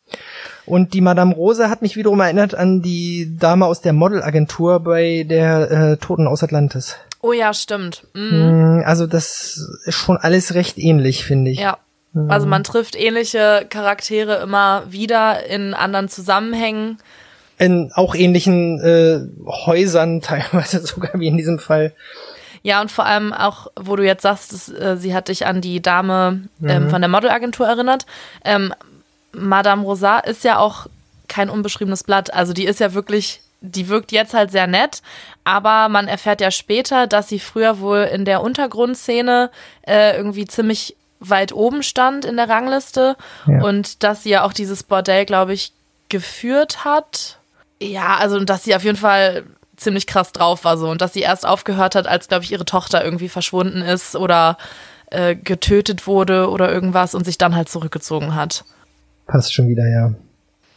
Und 0.66 0.94
die 0.94 1.02
Madame 1.02 1.34
Rose 1.34 1.70
hat 1.70 1.82
mich 1.82 1.96
wiederum 1.96 2.20
erinnert 2.20 2.54
an 2.54 2.82
die 2.82 3.36
Dame 3.40 3.66
aus 3.66 3.82
der 3.82 3.94
Modelagentur 3.94 4.80
bei 4.82 5.26
der 5.28 5.72
äh, 5.72 5.98
Toten 5.98 6.28
aus 6.28 6.44
Atlantis. 6.44 6.96
oh 7.22 7.34
ja, 7.34 7.54
stimmt. 7.54 8.04
Mhm. 8.14 8.78
Mm, 8.78 8.84
Also 8.86 9.08
das 9.08 9.60
ist 9.86 9.96
schon 9.96 10.18
alles 10.18 10.54
recht 10.54 10.78
ähnlich, 10.78 11.26
finde 11.26 11.52
ich. 11.52 11.60
Ja. 11.60 11.78
Also 12.28 12.48
man 12.48 12.64
trifft 12.64 12.96
ähnliche 12.96 13.66
Charaktere 13.70 14.38
immer 14.42 14.84
wieder 14.90 15.46
in 15.46 15.74
anderen 15.76 16.10
Zusammenhängen. 16.10 16.98
In 17.60 17.92
auch 17.94 18.16
ähnlichen 18.16 18.80
äh, 18.80 19.20
Häusern, 19.46 20.22
teilweise 20.24 20.86
sogar 20.86 21.12
wie 21.20 21.28
in 21.28 21.38
diesem 21.38 21.60
Fall. 21.60 21.94
Ja, 22.62 22.82
und 22.82 22.92
vor 22.92 23.06
allem 23.06 23.32
auch, 23.34 23.68
wo 23.80 23.96
du 23.96 24.04
jetzt 24.06 24.24
sagst, 24.24 24.52
dass, 24.54 24.70
äh, 24.70 24.98
sie 24.98 25.14
hat 25.14 25.28
dich 25.30 25.46
an 25.46 25.62
die 25.62 25.82
Dame 25.82 26.42
ähm, 26.64 26.90
von 26.90 27.02
der 27.02 27.10
Modelagentur 27.10 27.68
erinnert. 27.68 28.06
Ähm, 28.44 28.74
Madame 29.32 29.84
Rosa 29.84 30.20
ist 30.20 30.44
ja 30.44 30.58
auch 30.58 30.88
kein 31.28 31.50
unbeschriebenes 31.50 32.04
Blatt. 32.04 32.34
Also 32.34 32.54
die 32.54 32.66
ist 32.66 32.80
ja 32.80 32.94
wirklich, 32.94 33.42
die 33.62 33.88
wirkt 33.88 34.12
jetzt 34.12 34.34
halt 34.34 34.52
sehr 34.52 34.68
nett, 34.68 35.02
aber 35.44 35.88
man 35.90 36.08
erfährt 36.08 36.42
ja 36.42 36.50
später, 36.52 37.08
dass 37.08 37.30
sie 37.30 37.40
früher 37.40 37.80
wohl 37.80 38.00
in 38.12 38.26
der 38.26 38.42
Untergrundszene 38.42 39.52
äh, 39.88 40.16
irgendwie 40.18 40.46
ziemlich 40.46 40.96
weit 41.20 41.52
oben 41.54 41.84
stand 41.84 42.26
in 42.26 42.38
der 42.38 42.50
Rangliste 42.50 43.16
Ja. 43.46 43.62
und 43.64 44.04
dass 44.04 44.24
sie 44.24 44.30
ja 44.30 44.44
auch 44.44 44.54
dieses 44.54 44.84
Bordell, 44.84 45.26
glaube 45.26 45.54
ich, 45.54 45.74
geführt 46.08 46.86
hat. 46.86 47.38
Ja, 47.82 48.18
also 48.18 48.38
und 48.38 48.50
dass 48.50 48.64
sie 48.64 48.76
auf 48.76 48.84
jeden 48.84 48.98
Fall 48.98 49.44
ziemlich 49.80 50.08
krass 50.08 50.32
drauf 50.32 50.64
war 50.64 50.78
so 50.78 50.90
und 50.90 51.02
dass 51.02 51.14
sie 51.14 51.22
erst 51.22 51.46
aufgehört 51.46 51.96
hat, 51.96 52.08
als 52.08 52.28
glaube 52.28 52.44
ich 52.44 52.52
ihre 52.52 52.66
Tochter 52.66 53.04
irgendwie 53.04 53.30
verschwunden 53.30 53.82
ist 53.82 54.16
oder 54.16 54.58
äh, 55.12 55.36
getötet 55.36 56.08
wurde 56.08 56.50
oder 56.50 56.72
irgendwas 56.72 57.16
und 57.16 57.26
sich 57.26 57.38
dann 57.38 57.56
halt 57.56 57.70
zurückgezogen 57.70 58.36
hat. 58.36 58.64
Passt 59.28 59.54
schon 59.54 59.68
wieder, 59.68 59.88
ja. 59.88 60.14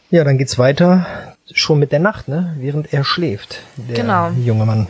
Ja, 0.09 0.23
dann 0.23 0.37
geht's 0.37 0.57
weiter. 0.59 1.05
Schon 1.51 1.79
mit 1.79 1.91
der 1.91 1.99
Nacht, 1.99 2.27
ne? 2.27 2.55
Während 2.59 2.93
er 2.93 3.03
schläft, 3.03 3.61
der 3.77 3.95
Genau. 3.95 4.29
junge 4.31 4.65
Mann. 4.65 4.87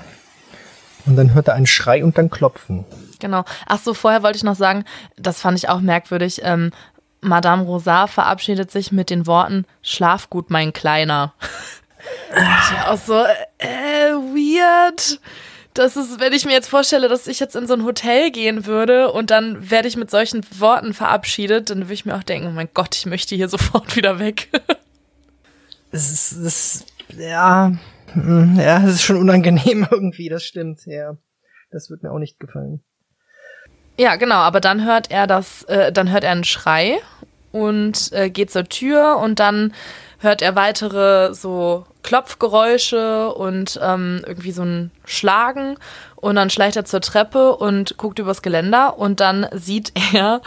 Und 1.05 1.15
dann 1.15 1.33
hört 1.33 1.47
er 1.47 1.55
einen 1.55 1.65
Schrei 1.65 2.03
und 2.03 2.17
dann 2.17 2.29
Klopfen. 2.29 2.85
Genau. 3.19 3.43
Ach 3.65 3.79
so, 3.79 3.93
vorher 3.93 4.23
wollte 4.23 4.37
ich 4.37 4.43
noch 4.43 4.55
sagen, 4.55 4.85
das 5.17 5.41
fand 5.41 5.57
ich 5.57 5.69
auch 5.69 5.79
merkwürdig. 5.81 6.41
Ähm, 6.43 6.71
Madame 7.21 7.63
Rosa 7.63 8.07
verabschiedet 8.07 8.69
sich 8.71 8.91
mit 8.91 9.09
den 9.09 9.25
Worten 9.27 9.65
Schlaf 9.81 10.29
gut, 10.29 10.49
mein 10.49 10.73
Kleiner. 10.73 11.33
ich 12.31 12.77
war 12.77 12.91
auch 12.91 12.97
so, 12.97 13.23
äh, 13.57 14.11
weird. 14.11 15.19
Das 15.73 15.97
ist, 15.97 16.19
wenn 16.19 16.33
ich 16.33 16.45
mir 16.45 16.51
jetzt 16.51 16.69
vorstelle, 16.69 17.09
dass 17.09 17.27
ich 17.27 17.39
jetzt 17.39 17.55
in 17.55 17.65
so 17.65 17.73
ein 17.73 17.83
Hotel 17.83 18.29
gehen 18.31 18.67
würde 18.67 19.11
und 19.11 19.31
dann 19.31 19.71
werde 19.71 19.87
ich 19.87 19.97
mit 19.97 20.11
solchen 20.11 20.45
Worten 20.59 20.93
verabschiedet, 20.93 21.69
dann 21.69 21.79
würde 21.79 21.93
ich 21.93 22.05
mir 22.05 22.15
auch 22.15 22.23
denken, 22.23 22.47
oh 22.47 22.51
mein 22.51 22.69
Gott, 22.73 22.95
ich 22.95 23.05
möchte 23.05 23.35
hier 23.35 23.49
sofort 23.49 23.95
wieder 23.95 24.19
weg. 24.19 24.49
Es 25.91 26.11
ist, 26.11 26.43
das, 26.43 26.85
ja, 27.17 27.71
mm, 28.13 28.59
ja, 28.59 28.83
es 28.83 28.95
ist 28.95 29.03
schon 29.03 29.17
unangenehm 29.17 29.87
irgendwie, 29.91 30.29
das 30.29 30.43
stimmt, 30.43 30.81
ja. 30.85 31.17
Das 31.71 31.89
wird 31.89 32.03
mir 32.03 32.11
auch 32.11 32.19
nicht 32.19 32.39
gefallen. 32.39 32.83
Ja, 33.97 34.15
genau, 34.15 34.35
aber 34.35 34.59
dann 34.59 34.85
hört 34.85 35.11
er 35.11 35.27
das, 35.27 35.63
äh, 35.63 35.91
dann 35.91 36.11
hört 36.11 36.23
er 36.23 36.31
einen 36.31 36.43
Schrei 36.43 36.99
und 37.51 38.11
äh, 38.11 38.29
geht 38.29 38.51
zur 38.51 38.65
Tür 38.65 39.17
und 39.17 39.39
dann 39.39 39.73
hört 40.19 40.41
er 40.41 40.55
weitere 40.55 41.33
so 41.33 41.85
Klopfgeräusche 42.03 43.33
und 43.33 43.79
ähm, 43.81 44.21
irgendwie 44.27 44.51
so 44.51 44.63
ein 44.63 44.91
Schlagen. 45.05 45.77
Und 46.15 46.35
dann 46.35 46.49
schleicht 46.49 46.75
er 46.75 46.85
zur 46.85 47.01
Treppe 47.01 47.55
und 47.55 47.97
guckt 47.97 48.19
übers 48.19 48.41
Geländer 48.41 48.97
und 48.97 49.19
dann 49.19 49.47
sieht 49.53 49.91
er. 50.13 50.41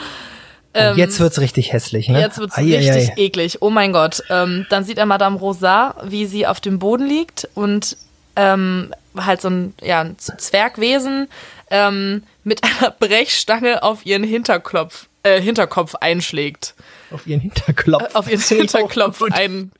Ähm, 0.74 0.96
jetzt 0.96 1.18
wird's 1.20 1.40
richtig 1.40 1.72
hässlich, 1.72 2.08
ne? 2.08 2.20
Jetzt 2.20 2.38
wird's 2.38 2.56
ai, 2.56 2.76
richtig 2.76 3.10
ai. 3.10 3.14
eklig. 3.16 3.58
Oh 3.62 3.70
mein 3.70 3.92
Gott. 3.92 4.22
Ähm, 4.30 4.66
dann 4.68 4.84
sieht 4.84 4.98
er 4.98 5.06
Madame 5.06 5.38
Rosa, 5.38 5.96
wie 6.04 6.26
sie 6.26 6.46
auf 6.46 6.60
dem 6.60 6.78
Boden 6.78 7.06
liegt 7.06 7.48
und 7.54 7.96
ähm, 8.36 8.92
halt 9.16 9.40
so 9.40 9.48
ein, 9.48 9.74
ja, 9.82 10.02
ein 10.02 10.16
Zwergwesen 10.18 11.28
ähm, 11.70 12.22
mit 12.44 12.62
einer 12.62 12.90
Brechstange 12.90 13.82
auf 13.82 14.06
ihren 14.06 14.22
Hinterkopf, 14.22 15.08
äh, 15.22 15.40
Hinterkopf 15.40 15.94
einschlägt. 15.96 16.74
Auf 17.10 17.26
ihren 17.26 17.40
Hinterklopf. 17.40 18.14
Äh, 18.14 18.18
auf 18.18 18.30
ihren 18.30 18.40
Hinterklopf 18.48 19.22
ein. 19.32 19.72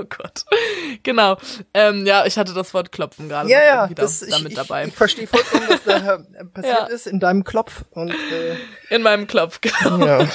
Oh 0.00 0.04
Gott. 0.08 0.44
Genau. 1.02 1.36
Ähm, 1.74 2.06
ja, 2.06 2.24
ich 2.24 2.38
hatte 2.38 2.54
das 2.54 2.72
Wort 2.72 2.92
Klopfen 2.92 3.28
gerade 3.28 3.50
ja, 3.50 3.64
ja, 3.64 3.86
das, 3.88 4.20
damit 4.20 4.52
ich, 4.52 4.54
dabei. 4.54 4.82
Ich, 4.82 4.88
ich 4.90 4.94
verstehe 4.94 5.26
vollkommen, 5.26 5.64
was 5.68 5.82
da 5.84 6.18
passiert 6.54 6.78
ja. 6.78 6.86
ist 6.86 7.06
in 7.06 7.18
deinem 7.18 7.42
Klopf. 7.44 7.84
Und, 7.90 8.10
äh, 8.10 8.94
in 8.94 9.02
meinem 9.02 9.26
Klopf, 9.26 9.60
genau. 9.60 10.06
Ja. 10.06 10.28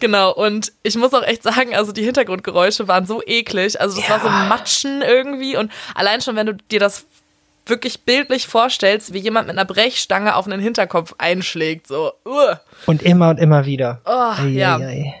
Genau, 0.00 0.34
und 0.34 0.72
ich 0.82 0.96
muss 0.96 1.14
auch 1.14 1.22
echt 1.22 1.44
sagen, 1.44 1.74
also 1.74 1.92
die 1.92 2.02
Hintergrundgeräusche 2.02 2.88
waren 2.88 3.06
so 3.06 3.22
eklig. 3.24 3.80
Also 3.80 3.96
das 3.96 4.08
ja. 4.08 4.14
war 4.14 4.20
so 4.20 4.26
ein 4.26 4.48
Matschen 4.48 5.02
irgendwie. 5.02 5.56
Und 5.56 5.70
allein 5.94 6.20
schon, 6.20 6.34
wenn 6.36 6.46
du 6.46 6.54
dir 6.54 6.80
das 6.80 7.06
wirklich 7.66 8.02
bildlich 8.02 8.46
vorstellst, 8.46 9.14
wie 9.14 9.18
jemand 9.18 9.46
mit 9.46 9.56
einer 9.56 9.64
Brechstange 9.64 10.34
auf 10.34 10.46
einen 10.46 10.60
Hinterkopf 10.60 11.14
einschlägt, 11.18 11.86
so. 11.86 12.12
Uh. 12.26 12.56
Und 12.86 13.02
immer 13.02 13.30
und 13.30 13.38
immer 13.38 13.66
wieder. 13.66 14.00
Oh, 14.04 14.42
ei, 14.42 14.48
ja. 14.48 14.76
Ei, 14.78 14.84
ei. 14.84 15.14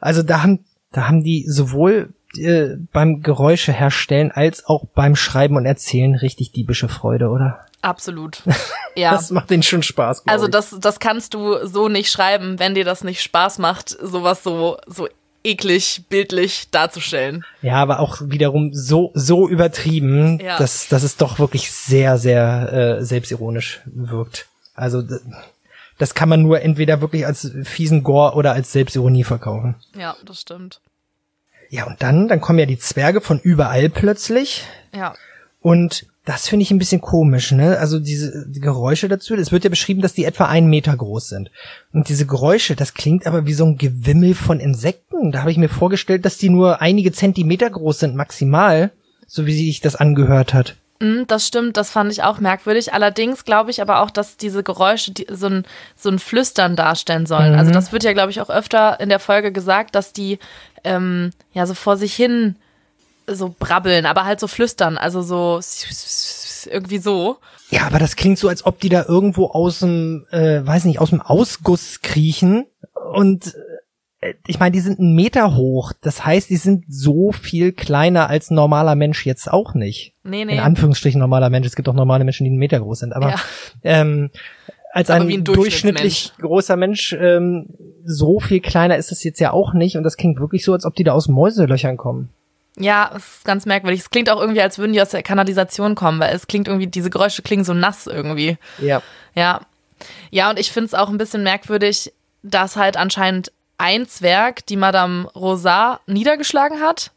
Also 0.00 0.22
da 0.22 0.42
haben, 0.42 0.64
da 0.92 1.08
haben 1.08 1.24
die 1.24 1.44
sowohl 1.48 2.14
äh, 2.38 2.76
beim 2.92 3.22
Geräusche 3.22 3.72
herstellen 3.72 4.30
als 4.30 4.66
auch 4.66 4.84
beim 4.94 5.16
Schreiben 5.16 5.56
und 5.56 5.66
Erzählen 5.66 6.14
richtig 6.14 6.52
diebische 6.52 6.88
Freude, 6.88 7.28
oder? 7.28 7.66
Absolut. 7.82 8.42
Ja. 8.96 9.10
das 9.10 9.32
macht 9.32 9.50
denen 9.50 9.64
schon 9.64 9.82
Spaß. 9.82 10.22
Also 10.28 10.46
das, 10.46 10.76
das 10.78 11.00
kannst 11.00 11.34
du 11.34 11.66
so 11.66 11.88
nicht 11.88 12.12
schreiben, 12.12 12.60
wenn 12.60 12.76
dir 12.76 12.84
das 12.84 13.02
nicht 13.02 13.22
Spaß 13.22 13.58
macht, 13.58 13.88
sowas 13.88 14.44
so, 14.44 14.78
so 14.86 15.08
eklig 15.42 16.04
bildlich 16.08 16.70
darzustellen. 16.70 17.44
Ja, 17.60 17.74
aber 17.74 17.98
auch 17.98 18.20
wiederum 18.22 18.72
so 18.72 19.10
so 19.14 19.48
übertrieben, 19.48 20.38
ja. 20.38 20.58
dass 20.58 20.86
dass 20.86 21.02
es 21.02 21.16
doch 21.16 21.40
wirklich 21.40 21.72
sehr 21.72 22.18
sehr 22.18 22.72
äh, 23.00 23.04
selbstironisch 23.04 23.80
wirkt. 23.84 24.46
Also 24.74 25.02
das 25.98 26.14
kann 26.14 26.28
man 26.28 26.42
nur 26.42 26.60
entweder 26.62 27.00
wirklich 27.00 27.26
als 27.26 27.50
fiesen 27.64 28.02
Gore 28.02 28.34
oder 28.34 28.52
als 28.52 28.72
Selbstironie 28.72 29.24
verkaufen. 29.24 29.76
Ja, 29.96 30.16
das 30.24 30.40
stimmt. 30.40 30.80
Ja, 31.70 31.86
und 31.86 32.02
dann, 32.02 32.28
dann 32.28 32.40
kommen 32.40 32.58
ja 32.58 32.66
die 32.66 32.78
Zwerge 32.78 33.20
von 33.20 33.40
überall 33.40 33.88
plötzlich. 33.88 34.64
Ja. 34.94 35.14
Und 35.60 36.06
das 36.24 36.48
finde 36.48 36.62
ich 36.62 36.70
ein 36.70 36.78
bisschen 36.78 37.00
komisch, 37.00 37.52
ne? 37.52 37.78
Also 37.78 37.98
diese 37.98 38.46
die 38.48 38.60
Geräusche 38.60 39.08
dazu. 39.08 39.34
Es 39.34 39.52
wird 39.52 39.64
ja 39.64 39.70
beschrieben, 39.70 40.00
dass 40.00 40.14
die 40.14 40.24
etwa 40.24 40.46
einen 40.46 40.68
Meter 40.68 40.96
groß 40.96 41.28
sind. 41.28 41.50
Und 41.92 42.08
diese 42.08 42.26
Geräusche, 42.26 42.76
das 42.76 42.94
klingt 42.94 43.26
aber 43.26 43.46
wie 43.46 43.52
so 43.52 43.66
ein 43.66 43.76
Gewimmel 43.76 44.34
von 44.34 44.58
Insekten. 44.60 45.32
Da 45.32 45.40
habe 45.40 45.50
ich 45.50 45.58
mir 45.58 45.68
vorgestellt, 45.68 46.24
dass 46.24 46.38
die 46.38 46.48
nur 46.48 46.80
einige 46.80 47.12
Zentimeter 47.12 47.68
groß 47.68 47.98
sind, 47.98 48.14
maximal, 48.14 48.90
so 49.26 49.46
wie 49.46 49.54
sich 49.54 49.80
das 49.80 49.96
angehört 49.96 50.54
hat. 50.54 50.76
Mm, 51.00 51.22
das 51.26 51.46
stimmt, 51.46 51.76
das 51.76 51.90
fand 51.90 52.12
ich 52.12 52.22
auch 52.22 52.38
merkwürdig. 52.38 52.94
Allerdings 52.94 53.44
glaube 53.44 53.70
ich 53.70 53.82
aber 53.82 54.00
auch, 54.00 54.10
dass 54.10 54.36
diese 54.36 54.62
Geräusche 54.62 55.12
die, 55.12 55.26
so, 55.30 55.46
ein, 55.46 55.64
so 55.96 56.08
ein 56.08 56.18
Flüstern 56.18 56.76
darstellen 56.76 57.26
sollen. 57.26 57.52
Mhm. 57.52 57.58
Also 57.58 57.70
das 57.72 57.92
wird 57.92 58.04
ja, 58.04 58.12
glaube 58.12 58.30
ich, 58.30 58.40
auch 58.40 58.50
öfter 58.50 59.00
in 59.00 59.08
der 59.08 59.20
Folge 59.20 59.52
gesagt, 59.52 59.94
dass 59.94 60.12
die 60.12 60.38
ähm, 60.84 61.30
ja 61.52 61.66
so 61.66 61.74
vor 61.74 61.96
sich 61.96 62.14
hin 62.14 62.56
so 63.26 63.54
brabbeln, 63.58 64.06
aber 64.06 64.24
halt 64.24 64.38
so 64.38 64.46
flüstern, 64.46 64.98
also 64.98 65.22
so 65.22 65.60
irgendwie 66.70 66.98
so. 66.98 67.38
Ja, 67.70 67.86
aber 67.86 67.98
das 67.98 68.16
klingt 68.16 68.38
so, 68.38 68.48
als 68.48 68.66
ob 68.66 68.80
die 68.80 68.88
da 68.88 69.04
irgendwo 69.06 69.46
aus 69.46 69.80
dem, 69.80 70.26
äh, 70.30 70.64
weiß 70.64 70.84
nicht, 70.84 71.00
aus 71.00 71.10
dem 71.10 71.22
Ausguss 71.22 72.00
kriechen 72.02 72.66
und 73.14 73.54
äh, 73.54 73.58
ich 74.46 74.58
meine, 74.58 74.72
die 74.72 74.80
sind 74.80 74.98
einen 74.98 75.14
Meter 75.14 75.54
hoch. 75.56 75.92
Das 76.00 76.24
heißt, 76.24 76.50
die 76.50 76.56
sind 76.56 76.84
so 76.88 77.32
viel 77.32 77.72
kleiner 77.72 78.30
als 78.30 78.50
ein 78.50 78.54
normaler 78.54 78.94
Mensch 78.94 79.26
jetzt 79.26 79.50
auch 79.50 79.74
nicht. 79.74 80.14
Nee, 80.22 80.44
nee. 80.44 80.54
In 80.54 80.60
Anführungsstrichen 80.60 81.20
normaler 81.20 81.50
Mensch. 81.50 81.66
Es 81.66 81.76
gibt 81.76 81.88
auch 81.88 81.94
normale 81.94 82.24
Menschen, 82.24 82.44
die 82.44 82.50
einen 82.50 82.58
Meter 82.58 82.80
groß 82.80 83.00
sind. 83.00 83.12
Aber 83.12 83.30
ja. 83.30 83.36
ähm, 83.82 84.30
als 84.92 85.10
ein, 85.10 85.28
ein 85.28 85.44
durchschnittlich 85.44 86.32
großer 86.40 86.76
Mensch 86.76 87.12
ähm, 87.12 87.66
so 88.04 88.40
viel 88.40 88.60
kleiner 88.60 88.96
ist 88.96 89.12
es 89.12 89.24
jetzt 89.24 89.40
ja 89.40 89.52
auch 89.52 89.74
nicht. 89.74 89.96
Und 89.96 90.04
das 90.04 90.16
klingt 90.16 90.40
wirklich 90.40 90.64
so, 90.64 90.72
als 90.72 90.84
ob 90.84 90.94
die 90.94 91.04
da 91.04 91.12
aus 91.12 91.28
Mäuselöchern 91.28 91.96
kommen. 91.96 92.30
Ja, 92.76 93.12
es 93.14 93.36
ist 93.36 93.44
ganz 93.44 93.66
merkwürdig. 93.66 94.00
Es 94.00 94.10
klingt 94.10 94.30
auch 94.30 94.40
irgendwie, 94.40 94.62
als 94.62 94.78
würden 94.78 94.92
die 94.92 95.02
aus 95.02 95.10
der 95.10 95.22
Kanalisation 95.22 95.94
kommen, 95.94 96.20
weil 96.20 96.34
es 96.34 96.46
klingt 96.46 96.68
irgendwie, 96.68 96.86
diese 96.86 97.10
Geräusche 97.10 97.42
klingen 97.42 97.64
so 97.64 97.74
nass 97.74 98.06
irgendwie. 98.06 98.56
Ja. 98.80 99.02
Ja. 99.34 99.60
Ja, 100.30 100.50
und 100.50 100.58
ich 100.58 100.72
finde 100.72 100.86
es 100.86 100.94
auch 100.94 101.08
ein 101.08 101.18
bisschen 101.18 101.42
merkwürdig, 101.44 102.12
dass 102.42 102.76
halt 102.76 102.96
anscheinend 102.96 103.52
ein 103.78 104.06
Zwerg 104.06 104.66
die 104.66 104.76
Madame 104.76 105.28
Rosat 105.34 106.00
niedergeschlagen 106.06 106.80
hat. 106.80 107.10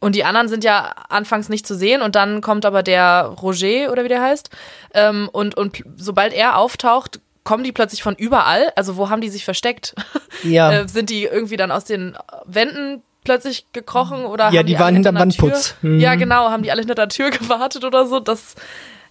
Und 0.00 0.14
die 0.14 0.24
anderen 0.24 0.48
sind 0.48 0.62
ja 0.62 0.94
anfangs 1.08 1.48
nicht 1.48 1.66
zu 1.66 1.74
sehen 1.74 2.02
und 2.02 2.14
dann 2.14 2.40
kommt 2.40 2.64
aber 2.64 2.84
der 2.84 3.34
Roger 3.42 3.90
oder 3.90 4.04
wie 4.04 4.08
der 4.08 4.22
heißt. 4.22 4.50
Ähm, 4.94 5.28
und, 5.32 5.56
und 5.56 5.82
sobald 5.96 6.32
er 6.32 6.56
auftaucht, 6.56 7.20
kommen 7.42 7.64
die 7.64 7.72
plötzlich 7.72 8.02
von 8.02 8.14
überall. 8.14 8.72
Also 8.76 8.96
wo 8.96 9.10
haben 9.10 9.20
die 9.20 9.28
sich 9.28 9.44
versteckt? 9.44 9.94
Ja. 10.44 10.70
äh, 10.70 10.88
sind 10.88 11.10
die 11.10 11.24
irgendwie 11.24 11.56
dann 11.56 11.72
aus 11.72 11.84
den 11.84 12.16
Wänden 12.44 13.02
plötzlich 13.24 13.66
gekrochen 13.72 14.24
oder 14.24 14.50
ja, 14.50 14.62
die, 14.62 14.74
die 14.74 14.78
waren 14.78 14.94
hinterm 14.94 15.16
Wandputz. 15.16 15.74
Mhm. 15.82 15.98
Ja, 15.98 16.14
genau, 16.14 16.50
haben 16.50 16.62
die 16.62 16.70
alle 16.70 16.80
hinter 16.82 16.94
der 16.94 17.08
Tür 17.08 17.30
gewartet 17.32 17.84
oder 17.84 18.06
so. 18.06 18.20
Das 18.20 18.54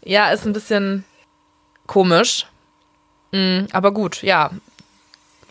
ja 0.05 0.29
ist 0.31 0.45
ein 0.45 0.53
bisschen 0.53 1.03
komisch. 1.85 2.45
Mhm, 3.33 3.67
aber 3.73 3.91
gut, 3.91 4.23
ja. 4.23 4.51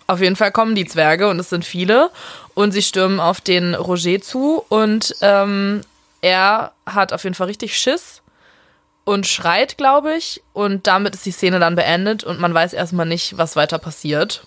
Auf 0.07 0.21
jeden 0.21 0.37
Fall 0.37 0.53
kommen 0.53 0.75
die 0.75 0.87
Zwerge 0.87 1.29
und 1.29 1.39
es 1.39 1.51
sind 1.51 1.65
viele 1.65 2.11
und 2.55 2.73
sie 2.73 2.83
stürmen 2.83 3.19
auf 3.19 3.41
den 3.41 3.75
Roger 3.75 4.21
zu 4.21 4.65
und 4.69 5.15
ähm, 5.21 5.81
er 6.21 6.73
hat 6.87 7.13
auf 7.13 7.25
jeden 7.25 7.35
Fall 7.35 7.49
richtig 7.49 7.77
Schiss 7.77 8.23
und 9.05 9.27
schreit, 9.27 9.77
glaube 9.77 10.15
ich. 10.15 10.43
Und 10.53 10.87
damit 10.87 11.15
ist 11.15 11.27
die 11.27 11.31
Szene 11.31 11.61
dann 11.61 11.77
beendet 11.77 12.25
und 12.25 12.41
man 12.41 12.53
weiß 12.53 12.73
erstmal 12.73 13.07
nicht, 13.07 13.39
was 13.39 13.57
weiter 13.57 13.79
passiert. 13.79 14.47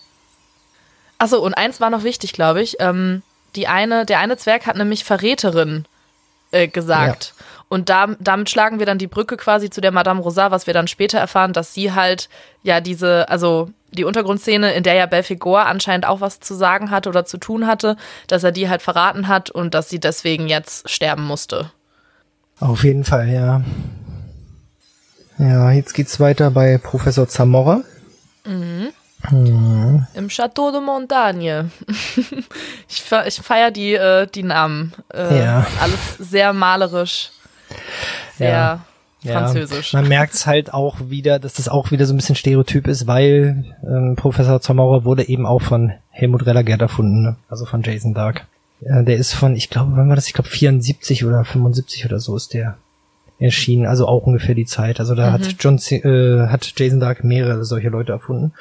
Achso, 1.18 1.38
und 1.38 1.54
eins 1.54 1.80
war 1.80 1.90
noch 1.90 2.04
wichtig, 2.04 2.32
glaube 2.32 2.62
ich. 2.62 2.76
Ähm, 2.80 3.22
die 3.56 3.66
eine, 3.66 4.06
der 4.06 4.20
eine 4.20 4.36
Zwerg 4.36 4.66
hat 4.66 4.76
nämlich 4.76 5.04
Verräterin 5.04 5.86
äh, 6.50 6.68
gesagt. 6.68 7.34
Ja. 7.38 7.44
Und 7.68 7.88
da, 7.88 8.08
damit 8.18 8.50
schlagen 8.50 8.78
wir 8.78 8.86
dann 8.86 8.98
die 8.98 9.06
Brücke 9.06 9.36
quasi 9.36 9.70
zu 9.70 9.80
der 9.80 9.92
Madame 9.92 10.20
Rosa, 10.20 10.50
was 10.50 10.66
wir 10.66 10.74
dann 10.74 10.88
später 10.88 11.18
erfahren, 11.18 11.52
dass 11.52 11.72
sie 11.72 11.92
halt 11.92 12.28
ja 12.62 12.80
diese, 12.80 13.28
also 13.28 13.70
die 13.92 14.04
Untergrundszene, 14.04 14.72
in 14.72 14.82
der 14.82 14.94
ja 14.94 15.06
Belfegor 15.06 15.66
anscheinend 15.66 16.06
auch 16.06 16.20
was 16.20 16.40
zu 16.40 16.54
sagen 16.54 16.90
hatte 16.90 17.08
oder 17.08 17.24
zu 17.24 17.38
tun 17.38 17.66
hatte, 17.66 17.96
dass 18.26 18.44
er 18.44 18.52
die 18.52 18.68
halt 18.68 18.82
verraten 18.82 19.28
hat 19.28 19.50
und 19.50 19.74
dass 19.74 19.88
sie 19.88 20.00
deswegen 20.00 20.48
jetzt 20.48 20.88
sterben 20.88 21.24
musste. 21.24 21.70
Auf 22.60 22.84
jeden 22.84 23.04
Fall, 23.04 23.28
ja. 23.28 23.62
Ja, 25.38 25.70
jetzt 25.70 25.94
geht's 25.94 26.20
weiter 26.20 26.50
bei 26.50 26.76
Professor 26.78 27.26
Zamora. 27.26 27.80
Mhm. 28.44 28.92
Mhm. 29.30 30.06
Im 30.14 30.28
Château 30.28 30.70
de 30.70 30.80
Montagne. 30.80 31.70
ich, 32.88 33.02
fe 33.02 33.24
ich 33.26 33.40
feiere 33.40 33.70
die, 33.70 33.94
äh, 33.94 34.26
die 34.26 34.42
Namen. 34.42 34.92
Äh, 35.12 35.38
ja. 35.38 35.66
Alles 35.80 36.16
sehr 36.18 36.52
malerisch. 36.52 37.30
Sehr 38.36 38.50
ja. 38.50 38.80
Französisch. 39.24 39.92
Ja, 39.92 40.00
man 40.00 40.08
merkt 40.08 40.34
es 40.34 40.46
halt 40.46 40.72
auch 40.72 40.96
wieder, 41.08 41.38
dass 41.38 41.54
das 41.54 41.68
auch 41.68 41.90
wieder 41.90 42.06
so 42.06 42.14
ein 42.14 42.16
bisschen 42.16 42.36
Stereotyp 42.36 42.86
ist, 42.86 43.06
weil 43.06 43.64
ähm, 43.82 44.16
Professor 44.16 44.60
Zamora 44.60 45.04
wurde 45.04 45.28
eben 45.28 45.46
auch 45.46 45.62
von 45.62 45.92
Helmut 46.10 46.46
Relagert 46.46 46.80
erfunden, 46.80 47.22
ne? 47.22 47.36
also 47.48 47.66
von 47.66 47.82
Jason 47.82 48.14
Dark. 48.14 48.46
Ja, 48.80 49.02
der 49.02 49.16
ist 49.16 49.34
von, 49.34 49.56
ich 49.56 49.68
glaube, 49.68 49.92
wann 49.94 50.08
war 50.08 50.16
das? 50.16 50.26
Ich 50.26 50.32
glaube 50.32 50.48
74 50.48 51.24
oder 51.24 51.44
75 51.44 52.06
oder 52.06 52.18
so 52.18 52.34
ist 52.34 52.54
der 52.54 52.78
erschienen, 53.38 53.86
also 53.86 54.06
auch 54.06 54.26
ungefähr 54.26 54.54
die 54.54 54.66
Zeit. 54.66 55.00
Also 55.00 55.14
da 55.14 55.28
mhm. 55.28 55.32
hat 55.32 55.56
John 55.58 55.78
äh, 55.90 56.48
hat 56.48 56.72
Jason 56.76 57.00
Dark 57.00 57.24
mehrere 57.24 57.64
solche 57.64 57.88
Leute 57.88 58.12
erfunden. 58.12 58.52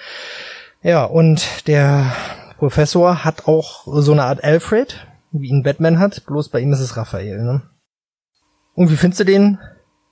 Ja, 0.81 1.03
und 1.03 1.67
der 1.67 2.13
Professor 2.57 3.23
hat 3.23 3.47
auch 3.47 3.83
so 3.85 4.11
eine 4.13 4.23
Art 4.23 4.43
Alfred, 4.43 5.05
wie 5.31 5.49
ihn 5.49 5.63
Batman 5.63 5.99
hat, 5.99 6.25
bloß 6.25 6.49
bei 6.49 6.59
ihm 6.59 6.71
ist 6.71 6.79
es 6.79 6.97
Raphael, 6.97 7.43
ne? 7.43 7.61
Und 8.75 8.89
wie 8.89 8.95
findest 8.95 9.19
du 9.19 9.25
den 9.25 9.59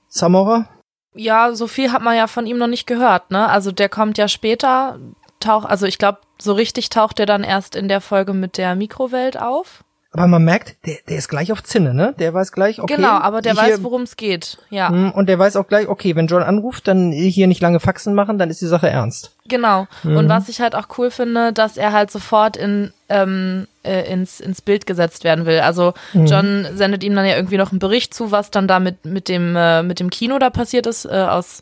Samora? 0.08 0.68
Ja, 1.14 1.54
so 1.54 1.66
viel 1.66 1.92
hat 1.92 2.02
man 2.02 2.16
ja 2.16 2.26
von 2.26 2.46
ihm 2.46 2.58
noch 2.58 2.66
nicht 2.66 2.86
gehört, 2.86 3.30
ne? 3.30 3.48
Also 3.48 3.72
der 3.72 3.88
kommt 3.88 4.18
ja 4.18 4.28
später, 4.28 4.98
taucht, 5.40 5.68
also 5.68 5.86
ich 5.86 5.98
glaube, 5.98 6.20
so 6.38 6.52
richtig 6.52 6.90
taucht 6.90 7.18
er 7.18 7.26
dann 7.26 7.44
erst 7.44 7.74
in 7.74 7.88
der 7.88 8.00
Folge 8.00 8.34
mit 8.34 8.56
der 8.56 8.74
Mikrowelt 8.74 9.38
auf. 9.38 9.84
Aber 10.10 10.26
man 10.26 10.42
merkt, 10.42 10.76
der, 10.86 10.96
der 11.06 11.18
ist 11.18 11.28
gleich 11.28 11.52
auf 11.52 11.62
Zinne, 11.62 11.92
ne? 11.92 12.14
Der 12.18 12.32
weiß 12.32 12.52
gleich, 12.52 12.80
okay. 12.80 12.96
Genau, 12.96 13.10
aber 13.10 13.42
der 13.42 13.54
weiß, 13.56 13.82
worum 13.82 14.02
es 14.02 14.16
geht. 14.16 14.56
Ja, 14.70 14.88
Hm, 14.88 15.10
Und 15.12 15.28
der 15.28 15.38
weiß 15.38 15.56
auch 15.56 15.66
gleich, 15.68 15.86
okay, 15.86 16.16
wenn 16.16 16.26
John 16.28 16.42
anruft, 16.42 16.88
dann 16.88 17.12
hier 17.12 17.46
nicht 17.46 17.60
lange 17.60 17.78
Faxen 17.78 18.14
machen, 18.14 18.38
dann 18.38 18.48
ist 18.48 18.62
die 18.62 18.66
Sache 18.66 18.88
ernst. 18.88 19.36
genau. 19.46 19.86
Mhm. 20.04 20.16
Und 20.16 20.28
was 20.30 20.48
ich 20.48 20.60
halt 20.62 20.74
auch 20.74 20.86
cool 20.96 21.10
finde, 21.10 21.52
dass 21.52 21.76
er 21.76 21.92
halt 21.92 22.10
sofort 22.10 22.56
in 22.56 22.92
ähm, 23.10 23.66
äh, 23.82 24.10
ins, 24.10 24.40
ins 24.40 24.62
Bild 24.62 24.86
gesetzt 24.86 25.24
werden 25.24 25.44
will. 25.46 25.60
Also 25.60 25.92
Mhm. 26.14 26.26
John 26.26 26.66
sendet 26.74 27.04
ihm 27.04 27.14
dann 27.14 27.26
ja 27.26 27.36
irgendwie 27.36 27.56
noch 27.58 27.70
einen 27.70 27.78
Bericht 27.78 28.12
zu, 28.14 28.30
was 28.32 28.50
dann 28.50 28.66
da 28.68 28.80
mit, 28.80 29.04
mit, 29.04 29.28
dem, 29.28 29.56
äh, 29.56 29.82
mit 29.82 30.00
dem 30.00 30.08
Kino 30.10 30.38
da 30.38 30.48
passiert 30.50 30.86
ist, 30.86 31.04
äh, 31.04 31.08
aus, 31.28 31.60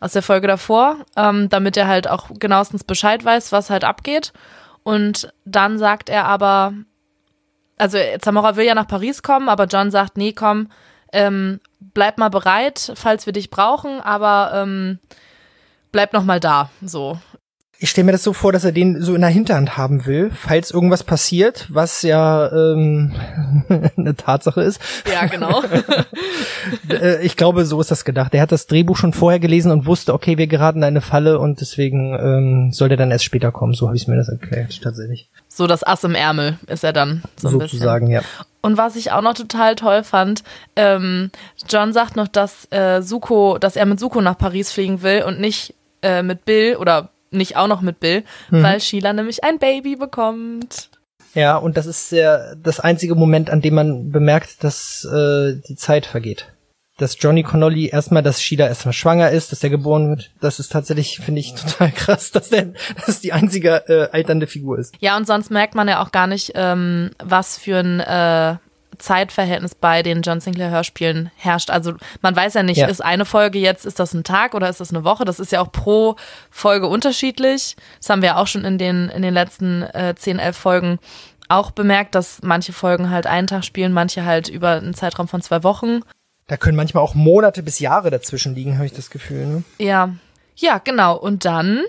aus 0.00 0.12
der 0.12 0.22
Folge 0.22 0.46
davor, 0.46 0.96
ähm, 1.16 1.48
damit 1.50 1.76
er 1.76 1.88
halt 1.88 2.08
auch 2.08 2.28
genauestens 2.38 2.84
Bescheid 2.84 3.22
weiß, 3.24 3.52
was 3.52 3.68
halt 3.70 3.84
abgeht. 3.84 4.32
Und 4.82 5.32
dann 5.44 5.78
sagt 5.78 6.08
er 6.10 6.24
aber, 6.26 6.72
also 7.82 7.98
Zamora 8.20 8.54
will 8.54 8.64
ja 8.64 8.76
nach 8.76 8.86
Paris 8.86 9.24
kommen, 9.24 9.48
aber 9.48 9.64
John 9.64 9.90
sagt, 9.90 10.16
nee, 10.16 10.32
komm, 10.32 10.68
ähm, 11.12 11.60
bleib 11.80 12.16
mal 12.16 12.28
bereit, 12.28 12.92
falls 12.94 13.26
wir 13.26 13.32
dich 13.32 13.50
brauchen, 13.50 14.00
aber 14.00 14.52
ähm, 14.54 15.00
bleib 15.90 16.12
noch 16.12 16.22
mal 16.22 16.38
da, 16.38 16.70
so. 16.80 17.18
Ich 17.82 17.90
stelle 17.90 18.04
mir 18.04 18.12
das 18.12 18.22
so 18.22 18.32
vor, 18.32 18.52
dass 18.52 18.62
er 18.62 18.70
den 18.70 19.02
so 19.02 19.12
in 19.16 19.22
der 19.22 19.30
Hinterhand 19.30 19.76
haben 19.76 20.06
will, 20.06 20.30
falls 20.32 20.70
irgendwas 20.70 21.02
passiert, 21.02 21.66
was 21.68 22.02
ja 22.02 22.48
ähm, 22.52 23.12
eine 23.96 24.14
Tatsache 24.14 24.62
ist. 24.62 24.80
Ja, 25.12 25.26
genau. 25.26 25.62
Äh, 26.88 27.24
ich 27.24 27.36
glaube, 27.36 27.64
so 27.64 27.80
ist 27.80 27.90
das 27.90 28.04
gedacht. 28.04 28.34
Er 28.34 28.42
hat 28.42 28.52
das 28.52 28.66
Drehbuch 28.66 28.96
schon 28.96 29.12
vorher 29.12 29.40
gelesen 29.40 29.72
und 29.72 29.86
wusste, 29.86 30.14
okay, 30.14 30.38
wir 30.38 30.46
geraten 30.46 30.78
in 30.78 30.84
eine 30.84 31.00
Falle 31.00 31.40
und 31.40 31.60
deswegen 31.60 32.14
ähm, 32.14 32.72
soll 32.72 32.88
der 32.88 32.96
dann 32.96 33.10
erst 33.10 33.24
später 33.24 33.50
kommen. 33.50 33.74
So 33.74 33.88
habe 33.88 33.96
ich 33.96 34.06
mir 34.06 34.16
das 34.16 34.28
erklärt, 34.28 34.80
tatsächlich. 34.80 35.28
so 35.48 35.66
das 35.66 35.82
Ass 35.82 36.04
im 36.04 36.14
Ärmel 36.14 36.58
ist 36.68 36.84
er 36.84 36.92
dann 36.92 37.22
so 37.36 37.48
ein 37.48 37.58
bisschen. 37.58 37.78
Sozusagen, 37.78 38.08
ja. 38.08 38.22
Und 38.60 38.76
was 38.78 38.94
ich 38.94 39.10
auch 39.10 39.22
noch 39.22 39.34
total 39.34 39.74
toll 39.74 40.04
fand, 40.04 40.44
ähm, 40.76 41.30
John 41.68 41.92
sagt 41.92 42.14
noch, 42.14 42.28
dass 42.28 42.70
äh, 42.70 43.02
Suko, 43.02 43.58
dass 43.58 43.74
er 43.74 43.86
mit 43.86 43.98
Suko 43.98 44.20
nach 44.20 44.38
Paris 44.38 44.70
fliegen 44.70 45.02
will 45.02 45.24
und 45.24 45.40
nicht 45.40 45.74
äh, 46.02 46.22
mit 46.22 46.44
Bill 46.44 46.76
oder 46.76 47.11
nicht 47.32 47.56
auch 47.56 47.68
noch 47.68 47.80
mit 47.80 48.00
Bill, 48.00 48.24
Mhm. 48.50 48.62
weil 48.62 48.80
Sheila 48.80 49.12
nämlich 49.12 49.44
ein 49.44 49.58
Baby 49.58 49.96
bekommt. 49.96 50.90
Ja, 51.34 51.56
und 51.56 51.76
das 51.76 51.86
ist 51.86 52.12
der, 52.12 52.56
das 52.56 52.78
einzige 52.80 53.14
Moment, 53.14 53.48
an 53.50 53.62
dem 53.62 53.74
man 53.74 54.10
bemerkt, 54.10 54.62
dass 54.64 55.04
äh, 55.04 55.54
die 55.66 55.76
Zeit 55.76 56.04
vergeht. 56.06 56.48
Dass 56.98 57.16
Johnny 57.18 57.42
Connolly 57.42 57.86
erstmal, 57.88 58.22
dass 58.22 58.42
Sheila 58.42 58.68
erstmal 58.68 58.92
schwanger 58.92 59.30
ist, 59.30 59.50
dass 59.50 59.60
der 59.60 59.70
geboren 59.70 60.10
wird, 60.10 60.30
das 60.40 60.60
ist 60.60 60.70
tatsächlich, 60.70 61.18
finde 61.20 61.40
ich, 61.40 61.54
total 61.54 61.90
krass, 61.90 62.32
dass 62.32 62.50
der, 62.50 62.74
dass 63.06 63.20
die 63.20 63.32
einzige 63.32 63.88
äh, 63.88 64.08
alternde 64.12 64.46
Figur 64.46 64.78
ist. 64.78 64.94
Ja, 65.00 65.16
und 65.16 65.26
sonst 65.26 65.50
merkt 65.50 65.74
man 65.74 65.88
ja 65.88 66.02
auch 66.02 66.12
gar 66.12 66.26
nicht, 66.26 66.52
ähm, 66.54 67.10
was 67.22 67.56
für 67.56 67.78
ein 67.78 68.00
äh, 68.00 68.56
Zeitverhältnis 69.02 69.74
bei 69.74 70.02
den 70.02 70.22
John 70.22 70.40
Sinclair 70.40 70.70
Hörspielen 70.70 71.30
herrscht. 71.36 71.70
Also 71.70 71.94
man 72.22 72.34
weiß 72.34 72.54
ja 72.54 72.62
nicht, 72.62 72.78
Ja. 72.78 72.86
ist 72.86 73.04
eine 73.04 73.24
Folge 73.24 73.58
jetzt, 73.58 73.84
ist 73.84 73.98
das 73.98 74.14
ein 74.14 74.24
Tag 74.24 74.54
oder 74.54 74.68
ist 74.68 74.80
das 74.80 74.90
eine 74.90 75.04
Woche? 75.04 75.24
Das 75.24 75.38
ist 75.40 75.52
ja 75.52 75.60
auch 75.60 75.70
pro 75.70 76.16
Folge 76.50 76.86
unterschiedlich. 76.86 77.76
Das 77.98 78.08
haben 78.08 78.22
wir 78.22 78.30
ja 78.30 78.36
auch 78.36 78.46
schon 78.46 78.64
in 78.64 78.78
den, 78.78 79.08
in 79.10 79.22
den 79.22 79.34
letzten 79.34 79.82
äh, 79.82 80.14
10, 80.16 80.38
11 80.38 80.56
Folgen 80.56 80.98
auch 81.48 81.70
bemerkt, 81.72 82.14
dass 82.14 82.40
manche 82.42 82.72
Folgen 82.72 83.10
halt 83.10 83.26
einen 83.26 83.46
Tag 83.46 83.64
spielen, 83.64 83.92
manche 83.92 84.24
halt 84.24 84.48
über 84.48 84.70
einen 84.70 84.94
Zeitraum 84.94 85.28
von 85.28 85.42
zwei 85.42 85.62
Wochen. 85.62 86.00
Da 86.46 86.56
können 86.56 86.76
manchmal 86.76 87.02
auch 87.04 87.14
Monate 87.14 87.62
bis 87.62 87.78
Jahre 87.78 88.10
dazwischen 88.10 88.54
liegen, 88.54 88.76
habe 88.76 88.86
ich 88.86 88.92
das 88.92 89.10
Gefühl. 89.10 89.46
Ne? 89.46 89.64
Ja, 89.78 90.10
ja, 90.56 90.78
genau. 90.78 91.16
Und 91.16 91.44
dann 91.44 91.82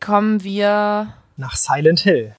kommen 0.00 0.42
wir 0.42 1.14
Nach 1.36 1.56
Silent 1.56 2.00
Hill. 2.00 2.34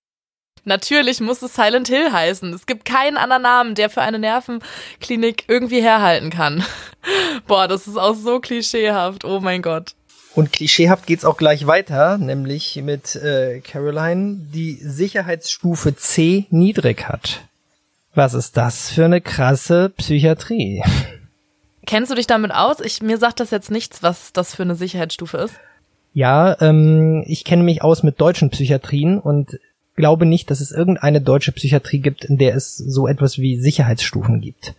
Natürlich 0.65 1.21
muss 1.21 1.43
es 1.43 1.53
Silent 1.53 1.87
Hill 1.87 2.11
heißen. 2.11 2.51
Es 2.53 2.65
gibt 2.65 2.85
keinen 2.85 3.17
anderen 3.17 3.43
Namen, 3.43 3.75
der 3.75 3.89
für 3.89 4.01
eine 4.01 4.17
Nervenklinik 4.19 5.45
irgendwie 5.47 5.81
herhalten 5.81 6.31
kann. 6.31 6.63
Boah, 7.47 7.67
das 7.67 7.87
ist 7.87 7.97
auch 7.97 8.15
so 8.15 8.39
klischeehaft. 8.39 9.23
Oh 9.25 9.39
mein 9.39 9.61
Gott. 9.61 9.93
Und 10.33 10.51
klischeehaft 10.51 11.05
geht's 11.05 11.23
auch 11.23 11.37
gleich 11.37 11.65
weiter, 11.67 12.17
nämlich 12.17 12.75
mit 12.83 13.15
äh, 13.15 13.61
Caroline, 13.61 14.37
die 14.53 14.73
Sicherheitsstufe 14.73 15.95
C 15.95 16.45
niedrig 16.49 17.07
hat. 17.07 17.41
Was 18.15 18.33
ist 18.33 18.57
das 18.57 18.89
für 18.89 19.05
eine 19.05 19.21
krasse 19.21 19.89
Psychiatrie? 19.89 20.83
Kennst 21.85 22.11
du 22.11 22.15
dich 22.15 22.27
damit 22.27 22.51
aus? 22.51 22.79
Ich, 22.79 23.01
mir 23.01 23.17
sagt 23.17 23.39
das 23.39 23.51
jetzt 23.51 23.69
nichts, 23.69 24.01
was 24.01 24.33
das 24.33 24.55
für 24.55 24.63
eine 24.63 24.75
Sicherheitsstufe 24.75 25.37
ist. 25.37 25.55
Ja, 26.13 26.59
ähm, 26.59 27.23
ich 27.27 27.43
kenne 27.43 27.63
mich 27.63 27.83
aus 27.83 28.01
mit 28.01 28.19
deutschen 28.19 28.49
Psychiatrien 28.49 29.19
und 29.19 29.59
glaube 29.95 30.25
nicht, 30.25 30.51
dass 30.51 30.61
es 30.61 30.71
irgendeine 30.71 31.21
deutsche 31.21 31.51
Psychiatrie 31.51 31.99
gibt, 31.99 32.25
in 32.25 32.37
der 32.37 32.55
es 32.55 32.77
so 32.77 33.07
etwas 33.07 33.37
wie 33.39 33.59
Sicherheitsstufen 33.59 34.41
gibt. 34.41 34.73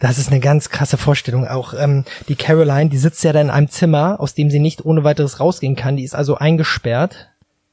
Das 0.00 0.18
ist 0.18 0.30
eine 0.30 0.40
ganz 0.40 0.70
krasse 0.70 0.96
Vorstellung. 0.96 1.46
Auch 1.46 1.74
ähm, 1.74 2.04
die 2.28 2.34
Caroline, 2.34 2.90
die 2.90 2.98
sitzt 2.98 3.22
ja 3.24 3.32
da 3.32 3.40
in 3.40 3.50
einem 3.50 3.68
Zimmer, 3.68 4.20
aus 4.20 4.34
dem 4.34 4.50
sie 4.50 4.58
nicht 4.58 4.84
ohne 4.84 5.04
weiteres 5.04 5.40
rausgehen 5.40 5.76
kann. 5.76 5.96
Die 5.96 6.04
ist 6.04 6.14
also 6.14 6.36
eingesperrt. 6.36 7.28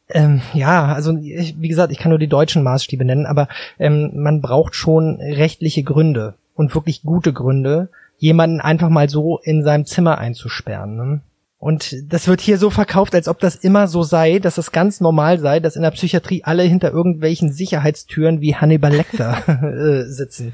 Ähm, 0.10 0.42
ja, 0.54 0.94
also 0.94 1.18
ich, 1.18 1.60
wie 1.60 1.70
gesagt, 1.70 1.92
ich 1.92 1.98
kann 1.98 2.10
nur 2.10 2.20
die 2.20 2.28
deutschen 2.28 2.64
Maßstäbe 2.64 3.06
nennen, 3.06 3.26
aber 3.26 3.48
ähm, 3.80 4.12
man 4.16 4.42
braucht 4.42 4.76
schon 4.76 5.20
rechtliche 5.22 5.84
Gründe 5.84 6.36
und 6.54 6.76
wirklich 6.76 7.04
gute 7.04 7.34
Gründe, 7.34 7.90
jemanden 8.18 8.62
einfach 8.62 8.90
mal 8.90 9.10
so 9.10 9.40
in 9.40 9.64
seinem 9.64 9.86
Zimmer 9.86 10.18
einzusperren. 10.18 10.96
Ne? 10.96 11.22
Und 11.62 11.96
das 12.12 12.28
wird 12.28 12.42
hier 12.42 12.58
so 12.58 12.72
verkauft, 12.72 13.14
als 13.14 13.28
ob 13.28 13.40
das 13.40 13.56
immer 13.56 13.88
so 13.88 14.02
sei, 14.02 14.40
dass 14.40 14.58
es 14.58 14.72
ganz 14.72 15.00
normal 15.00 15.38
sei, 15.40 15.60
dass 15.60 15.76
in 15.76 15.84
der 15.84 15.92
Psychiatrie 15.92 16.44
alle 16.44 16.64
hinter 16.64 16.90
irgendwelchen 16.92 17.54
Sicherheitstüren 17.54 18.42
wie 18.42 18.56
Hannibal 18.56 18.92
Lecter 18.92 19.38
äh, 19.48 20.10
sitzen. 20.12 20.54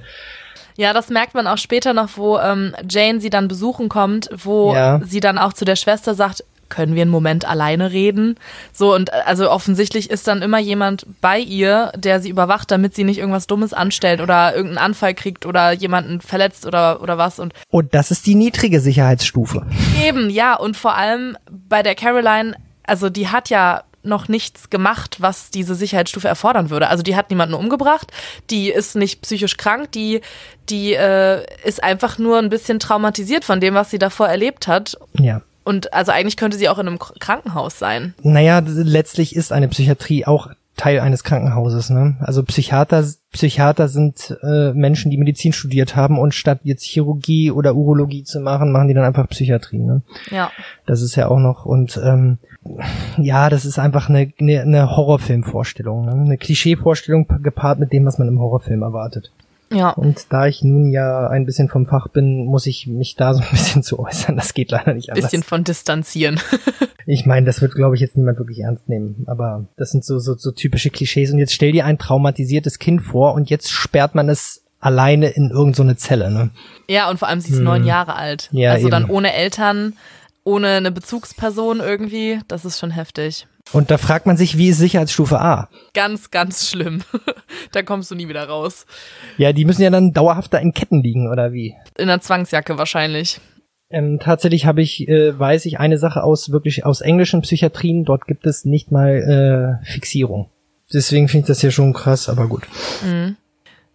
Ja, 0.75 0.91
das 0.91 1.09
merkt 1.09 1.33
man 1.33 1.47
auch 1.47 1.57
später 1.57 1.93
noch, 1.93 2.17
wo 2.17 2.37
ähm, 2.39 2.75
Jane 2.89 3.21
sie 3.21 3.29
dann 3.29 3.47
besuchen 3.47 3.87
kommt, 3.87 4.29
wo 4.35 4.73
Ja. 4.75 4.99
sie 5.01 5.21
dann 5.21 5.37
auch 5.37 5.53
zu 5.53 5.63
der 5.63 5.77
Schwester 5.77 6.13
sagt, 6.13 6.43
können 6.69 6.95
wir 6.95 7.01
einen 7.01 7.11
Moment 7.11 7.45
alleine 7.45 7.91
reden? 7.91 8.35
So, 8.73 8.93
und 8.93 9.09
äh, 9.09 9.21
also 9.25 9.49
offensichtlich 9.51 10.09
ist 10.09 10.27
dann 10.27 10.41
immer 10.41 10.59
jemand 10.59 11.05
bei 11.21 11.39
ihr, 11.39 11.91
der 11.95 12.21
sie 12.21 12.29
überwacht, 12.29 12.71
damit 12.71 12.95
sie 12.95 13.03
nicht 13.03 13.19
irgendwas 13.19 13.47
Dummes 13.47 13.73
anstellt 13.73 14.21
oder 14.21 14.55
irgendeinen 14.55 14.85
Anfall 14.85 15.13
kriegt 15.13 15.45
oder 15.45 15.71
jemanden 15.71 16.21
verletzt 16.21 16.65
oder, 16.65 17.01
oder 17.01 17.17
was. 17.17 17.39
Und 17.39 17.53
Und 17.69 17.93
das 17.93 18.11
ist 18.11 18.25
die 18.25 18.35
niedrige 18.35 18.79
Sicherheitsstufe. 18.79 19.65
Eben, 20.03 20.29
ja, 20.29 20.55
und 20.55 20.77
vor 20.77 20.95
allem 20.95 21.37
bei 21.49 21.83
der 21.83 21.95
Caroline, 21.95 22.55
also 22.83 23.09
die 23.09 23.27
hat 23.27 23.49
ja 23.49 23.83
noch 24.07 24.27
nichts 24.27 24.69
gemacht, 24.69 25.17
was 25.19 25.51
diese 25.51 25.75
Sicherheitsstufe 25.75 26.27
erfordern 26.27 26.69
würde. 26.69 26.87
Also 26.87 27.03
die 27.03 27.15
hat 27.15 27.29
niemanden 27.29 27.53
umgebracht, 27.53 28.11
die 28.49 28.69
ist 28.69 28.95
nicht 28.95 29.21
psychisch 29.21 29.57
krank, 29.57 29.91
die, 29.91 30.21
die 30.69 30.93
äh, 30.93 31.45
ist 31.63 31.83
einfach 31.83 32.17
nur 32.17 32.39
ein 32.39 32.49
bisschen 32.49 32.79
traumatisiert 32.79 33.45
von 33.45 33.59
dem, 33.59 33.73
was 33.75 33.91
sie 33.91 33.99
davor 33.99 34.27
erlebt 34.27 34.67
hat. 34.67 34.97
Ja. 35.13 35.41
Und 35.67 35.93
also 35.93 36.13
eigentlich 36.13 36.37
könnte 36.37 36.55
sie 36.55 36.69
auch 36.69 36.79
in 36.79 36.87
einem 36.87 36.97
Krankenhaus 36.97 37.77
sein. 37.77 38.13
Naja, 38.23 38.63
letztlich 38.65 39.35
ist 39.35 39.51
eine 39.51 39.67
Psychiatrie 39.67 40.25
auch 40.25 40.47
Teil 40.77 41.01
eines 41.01 41.25
Krankenhauses. 41.25 41.89
Ne? 41.89 42.15
Also 42.21 42.41
Psychiater, 42.43 43.03
Psychiater 43.33 43.89
sind 43.89 44.37
äh, 44.43 44.71
Menschen, 44.71 45.11
die 45.11 45.17
Medizin 45.17 45.51
studiert 45.51 45.97
haben 45.97 46.19
und 46.19 46.33
statt 46.33 46.59
jetzt 46.63 46.85
Chirurgie 46.85 47.51
oder 47.51 47.75
Urologie 47.75 48.23
zu 48.23 48.39
machen, 48.39 48.71
machen 48.71 48.87
die 48.87 48.93
dann 48.93 49.03
einfach 49.03 49.27
Psychiatrie. 49.27 49.79
Ne? 49.79 50.03
Ja. 50.31 50.51
Das 50.85 51.01
ist 51.01 51.15
ja 51.15 51.27
auch 51.27 51.39
noch 51.39 51.65
und 51.65 51.99
ähm, 52.01 52.37
ja, 53.17 53.49
das 53.49 53.65
ist 53.65 53.77
einfach 53.79 54.07
eine, 54.07 54.31
eine, 54.39 54.61
eine 54.61 54.95
Horrorfilmvorstellung, 54.95 56.05
ne? 56.05 56.11
eine 56.11 56.37
Klischeevorstellung 56.37 57.27
gepaart 57.41 57.79
mit 57.79 57.91
dem, 57.91 58.05
was 58.05 58.19
man 58.19 58.27
im 58.29 58.39
Horrorfilm 58.39 58.83
erwartet. 58.83 59.31
Ja. 59.71 59.91
Und 59.91 60.27
da 60.29 60.47
ich 60.47 60.63
nun 60.63 60.91
ja 60.91 61.27
ein 61.27 61.45
bisschen 61.45 61.69
vom 61.69 61.85
Fach 61.85 62.07
bin, 62.07 62.45
muss 62.45 62.65
ich 62.65 62.87
mich 62.87 63.15
da 63.15 63.33
so 63.33 63.41
ein 63.41 63.47
bisschen 63.51 63.83
zu 63.83 63.99
äußern. 63.99 64.35
Das 64.35 64.53
geht 64.53 64.71
leider 64.71 64.93
nicht 64.93 65.09
anders. 65.09 65.25
Bisschen 65.25 65.43
von 65.43 65.63
distanzieren. 65.63 66.39
Ich 67.09 67.25
meine, 67.25 67.45
das 67.45 67.61
wird, 67.61 67.73
glaube 67.73 67.95
ich, 67.95 68.01
jetzt 68.01 68.17
niemand 68.17 68.37
wirklich 68.37 68.59
ernst 68.59 68.89
nehmen. 68.89 69.23
Aber 69.27 69.65
das 69.77 69.91
sind 69.91 70.03
so, 70.03 70.19
so, 70.19 70.35
so 70.35 70.51
typische 70.51 70.89
Klischees. 70.89 71.31
Und 71.31 71.39
jetzt 71.39 71.53
stell 71.53 71.71
dir 71.71 71.85
ein 71.85 71.97
traumatisiertes 71.97 72.79
Kind 72.79 73.01
vor 73.01 73.33
und 73.33 73.49
jetzt 73.49 73.71
sperrt 73.71 74.13
man 74.13 74.27
es 74.27 74.65
alleine 74.81 75.29
in 75.29 75.49
irgendeine 75.49 75.75
so 75.75 75.83
eine 75.83 75.95
Zelle. 75.95 76.29
Ne? 76.29 76.49
Ja, 76.89 77.09
und 77.09 77.17
vor 77.17 77.29
allem 77.29 77.39
sie 77.39 77.53
ist 77.53 77.61
neun 77.61 77.85
Jahre 77.85 78.15
alt. 78.15 78.49
Ja, 78.51 78.73
also 78.73 78.89
dann 78.89 79.03
eben. 79.03 79.11
ohne 79.11 79.31
Eltern, 79.31 79.93
ohne 80.43 80.67
eine 80.67 80.91
Bezugsperson 80.91 81.79
irgendwie. 81.79 82.41
Das 82.49 82.65
ist 82.65 82.77
schon 82.77 82.91
heftig. 82.91 83.47
Und 83.73 83.91
da 83.91 83.97
fragt 83.97 84.25
man 84.25 84.37
sich, 84.37 84.57
wie 84.57 84.69
ist 84.69 84.77
Sicherheitsstufe 84.77 85.39
A? 85.39 85.69
Ganz, 85.93 86.31
ganz 86.31 86.69
schlimm. 86.69 87.03
da 87.71 87.83
kommst 87.83 88.11
du 88.11 88.15
nie 88.15 88.27
wieder 88.27 88.47
raus. 88.47 88.85
Ja, 89.37 89.53
die 89.53 89.65
müssen 89.65 89.81
ja 89.81 89.89
dann 89.89 90.13
dauerhaft 90.13 90.53
da 90.53 90.57
in 90.57 90.73
Ketten 90.73 91.01
liegen, 91.01 91.29
oder 91.29 91.51
wie? 91.53 91.75
In 91.97 92.07
der 92.07 92.21
Zwangsjacke 92.21 92.77
wahrscheinlich. 92.77 93.39
Ähm, 93.89 94.19
tatsächlich 94.19 94.65
habe 94.65 94.81
ich, 94.81 95.07
äh, 95.07 95.37
weiß 95.37 95.65
ich 95.65 95.79
eine 95.79 95.97
Sache 95.97 96.23
aus 96.23 96.51
wirklich 96.51 96.85
aus 96.85 97.01
englischen 97.01 97.41
Psychiatrien. 97.41 98.03
Dort 98.03 98.25
gibt 98.25 98.45
es 98.45 98.65
nicht 98.65 98.91
mal 98.91 99.79
äh, 99.83 99.85
Fixierung. 99.85 100.49
Deswegen 100.93 101.27
finde 101.27 101.45
ich 101.45 101.47
das 101.47 101.61
ja 101.61 101.71
schon 101.71 101.93
krass, 101.93 102.29
aber 102.29 102.47
gut. 102.47 102.63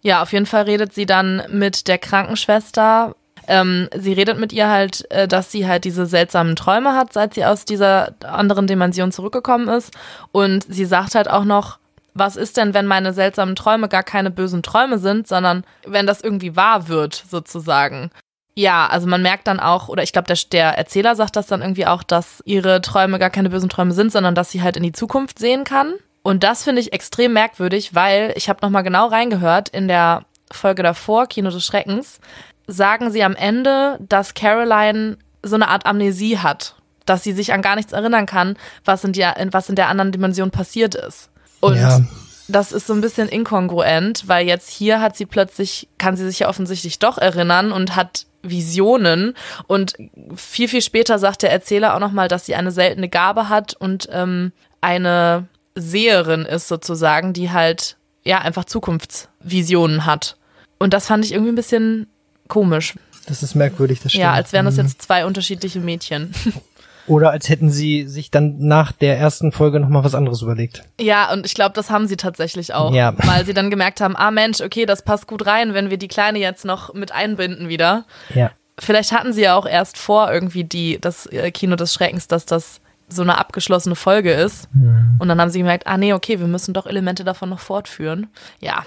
Ja, 0.01 0.21
auf 0.21 0.33
jeden 0.33 0.45
Fall 0.45 0.63
redet 0.63 0.93
sie 0.93 1.05
dann 1.05 1.41
mit 1.49 1.87
der 1.87 1.97
Krankenschwester. 1.97 3.15
Ähm, 3.47 3.89
sie 3.95 4.13
redet 4.13 4.39
mit 4.39 4.53
ihr 4.53 4.69
halt, 4.69 5.09
äh, 5.11 5.27
dass 5.27 5.51
sie 5.51 5.67
halt 5.67 5.83
diese 5.85 6.05
seltsamen 6.05 6.55
Träume 6.55 6.93
hat, 6.93 7.13
seit 7.13 7.33
sie 7.33 7.45
aus 7.45 7.65
dieser 7.65 8.13
anderen 8.23 8.67
Dimension 8.67 9.11
zurückgekommen 9.11 9.67
ist. 9.67 9.93
Und 10.31 10.65
sie 10.67 10.85
sagt 10.85 11.15
halt 11.15 11.29
auch 11.29 11.43
noch, 11.43 11.79
was 12.13 12.35
ist 12.35 12.57
denn, 12.57 12.73
wenn 12.73 12.85
meine 12.85 13.13
seltsamen 13.13 13.55
Träume 13.55 13.89
gar 13.89 14.03
keine 14.03 14.31
bösen 14.31 14.63
Träume 14.63 14.99
sind, 14.99 15.27
sondern 15.27 15.63
wenn 15.85 16.05
das 16.05 16.21
irgendwie 16.21 16.55
wahr 16.55 16.87
wird, 16.87 17.15
sozusagen. 17.29 18.11
Ja, 18.55 18.85
also 18.87 19.07
man 19.07 19.23
merkt 19.23 19.47
dann 19.47 19.59
auch, 19.59 19.89
oder 19.89 20.03
ich 20.03 20.13
glaube, 20.13 20.27
der, 20.27 20.37
der 20.51 20.77
Erzähler 20.77 21.15
sagt 21.15 21.35
das 21.35 21.47
dann 21.47 21.61
irgendwie 21.61 21.87
auch, 21.87 22.03
dass 22.03 22.43
ihre 22.45 22.81
Träume 22.81 23.17
gar 23.17 23.31
keine 23.31 23.49
bösen 23.49 23.69
Träume 23.69 23.93
sind, 23.93 24.11
sondern 24.11 24.35
dass 24.35 24.51
sie 24.51 24.61
halt 24.61 24.77
in 24.77 24.83
die 24.83 24.91
Zukunft 24.91 25.39
sehen 25.39 25.63
kann. 25.63 25.93
Und 26.21 26.43
das 26.43 26.63
finde 26.63 26.81
ich 26.81 26.93
extrem 26.93 27.33
merkwürdig, 27.33 27.95
weil 27.95 28.31
ich 28.35 28.49
habe 28.49 28.59
nochmal 28.61 28.83
genau 28.83 29.07
reingehört 29.07 29.69
in 29.69 29.87
der 29.87 30.23
Folge 30.51 30.83
davor, 30.83 31.25
Kino 31.27 31.49
des 31.49 31.65
Schreckens, 31.65 32.19
sagen 32.67 33.11
sie 33.11 33.23
am 33.23 33.35
Ende, 33.35 33.99
dass 34.07 34.33
Caroline 34.33 35.17
so 35.41 35.55
eine 35.55 35.67
Art 35.67 35.85
Amnesie 35.85 36.37
hat, 36.37 36.75
dass 37.05 37.23
sie 37.23 37.33
sich 37.33 37.53
an 37.53 37.61
gar 37.61 37.75
nichts 37.75 37.93
erinnern 37.93 38.25
kann, 38.25 38.57
was 38.85 39.03
in 39.03 39.13
der, 39.13 39.35
was 39.51 39.69
in 39.69 39.75
der 39.75 39.89
anderen 39.89 40.11
Dimension 40.11 40.51
passiert 40.51 40.95
ist. 40.95 41.29
Und 41.59 41.75
ja. 41.75 42.01
das 42.47 42.71
ist 42.71 42.87
so 42.87 42.93
ein 42.93 43.01
bisschen 43.01 43.27
inkongruent, 43.27 44.27
weil 44.27 44.47
jetzt 44.47 44.69
hier 44.69 45.01
hat 45.01 45.15
sie 45.15 45.25
plötzlich, 45.25 45.89
kann 45.97 46.15
sie 46.15 46.25
sich 46.25 46.39
ja 46.39 46.49
offensichtlich 46.49 46.99
doch 46.99 47.17
erinnern 47.17 47.71
und 47.71 47.95
hat 47.95 48.25
Visionen. 48.41 49.33
Und 49.67 49.95
viel, 50.35 50.67
viel 50.67 50.81
später 50.81 51.19
sagt 51.19 51.41
der 51.41 51.51
Erzähler 51.51 51.95
auch 51.95 51.99
nochmal, 51.99 52.27
dass 52.27 52.45
sie 52.45 52.55
eine 52.55 52.71
seltene 52.71 53.09
Gabe 53.09 53.49
hat 53.49 53.73
und 53.75 54.07
ähm, 54.11 54.51
eine 54.81 55.47
Seherin 55.75 56.45
ist 56.45 56.67
sozusagen, 56.67 57.33
die 57.33 57.51
halt 57.51 57.97
ja 58.23 58.39
einfach 58.39 58.65
Zukunftsvisionen 58.65 60.05
hat. 60.05 60.37
Und 60.79 60.93
das 60.93 61.07
fand 61.07 61.25
ich 61.25 61.31
irgendwie 61.31 61.51
ein 61.51 61.55
bisschen 61.55 62.07
komisch. 62.53 62.93
Das 63.25 63.41
ist 63.41 63.55
merkwürdig, 63.55 64.01
das 64.01 64.11
stimmt. 64.11 64.23
Ja, 64.23 64.33
als 64.33 64.53
wären 64.53 64.65
das 64.65 64.75
mhm. 64.75 64.83
jetzt 64.83 65.01
zwei 65.01 65.25
unterschiedliche 65.25 65.79
Mädchen. 65.79 66.31
Oder 67.07 67.31
als 67.31 67.49
hätten 67.49 67.69
sie 67.69 68.07
sich 68.07 68.31
dann 68.31 68.59
nach 68.59 68.93
der 68.93 69.17
ersten 69.17 69.51
Folge 69.51 69.79
nochmal 69.79 70.05
was 70.05 70.15
anderes 70.15 70.41
überlegt. 70.41 70.83
Ja, 71.01 71.33
und 71.33 71.45
ich 71.45 71.53
glaube, 71.53 71.73
das 71.73 71.89
haben 71.89 72.07
sie 72.07 72.15
tatsächlich 72.15 72.73
auch. 72.73 72.93
Ja. 72.93 73.13
Weil 73.17 73.43
sie 73.45 73.53
dann 73.53 73.69
gemerkt 73.69 73.99
haben, 73.99 74.15
ah 74.15 74.31
Mensch, 74.31 74.61
okay, 74.61 74.85
das 74.85 75.01
passt 75.01 75.27
gut 75.27 75.45
rein, 75.45 75.73
wenn 75.73 75.89
wir 75.89 75.97
die 75.97 76.07
Kleine 76.07 76.39
jetzt 76.39 76.63
noch 76.63 76.93
mit 76.93 77.11
einbinden 77.11 77.67
wieder. 77.67 78.05
Ja. 78.33 78.51
Vielleicht 78.79 79.11
hatten 79.11 79.33
sie 79.33 79.41
ja 79.41 79.55
auch 79.55 79.65
erst 79.65 79.97
vor, 79.97 80.31
irgendwie 80.31 80.63
die, 80.63 80.99
das 81.01 81.25
äh, 81.25 81.51
Kino 81.51 81.75
des 81.75 81.93
Schreckens, 81.93 82.27
dass 82.27 82.45
das 82.45 82.79
so 83.09 83.21
eine 83.21 83.37
abgeschlossene 83.37 83.95
Folge 83.95 84.31
ist. 84.31 84.73
Mhm. 84.73 85.17
Und 85.19 85.27
dann 85.27 85.41
haben 85.41 85.49
sie 85.49 85.59
gemerkt, 85.59 85.87
ah 85.87 85.97
nee, 85.97 86.13
okay, 86.13 86.39
wir 86.39 86.47
müssen 86.47 86.73
doch 86.73 86.85
Elemente 86.85 87.23
davon 87.23 87.49
noch 87.49 87.59
fortführen. 87.59 88.27
Ja. 88.61 88.85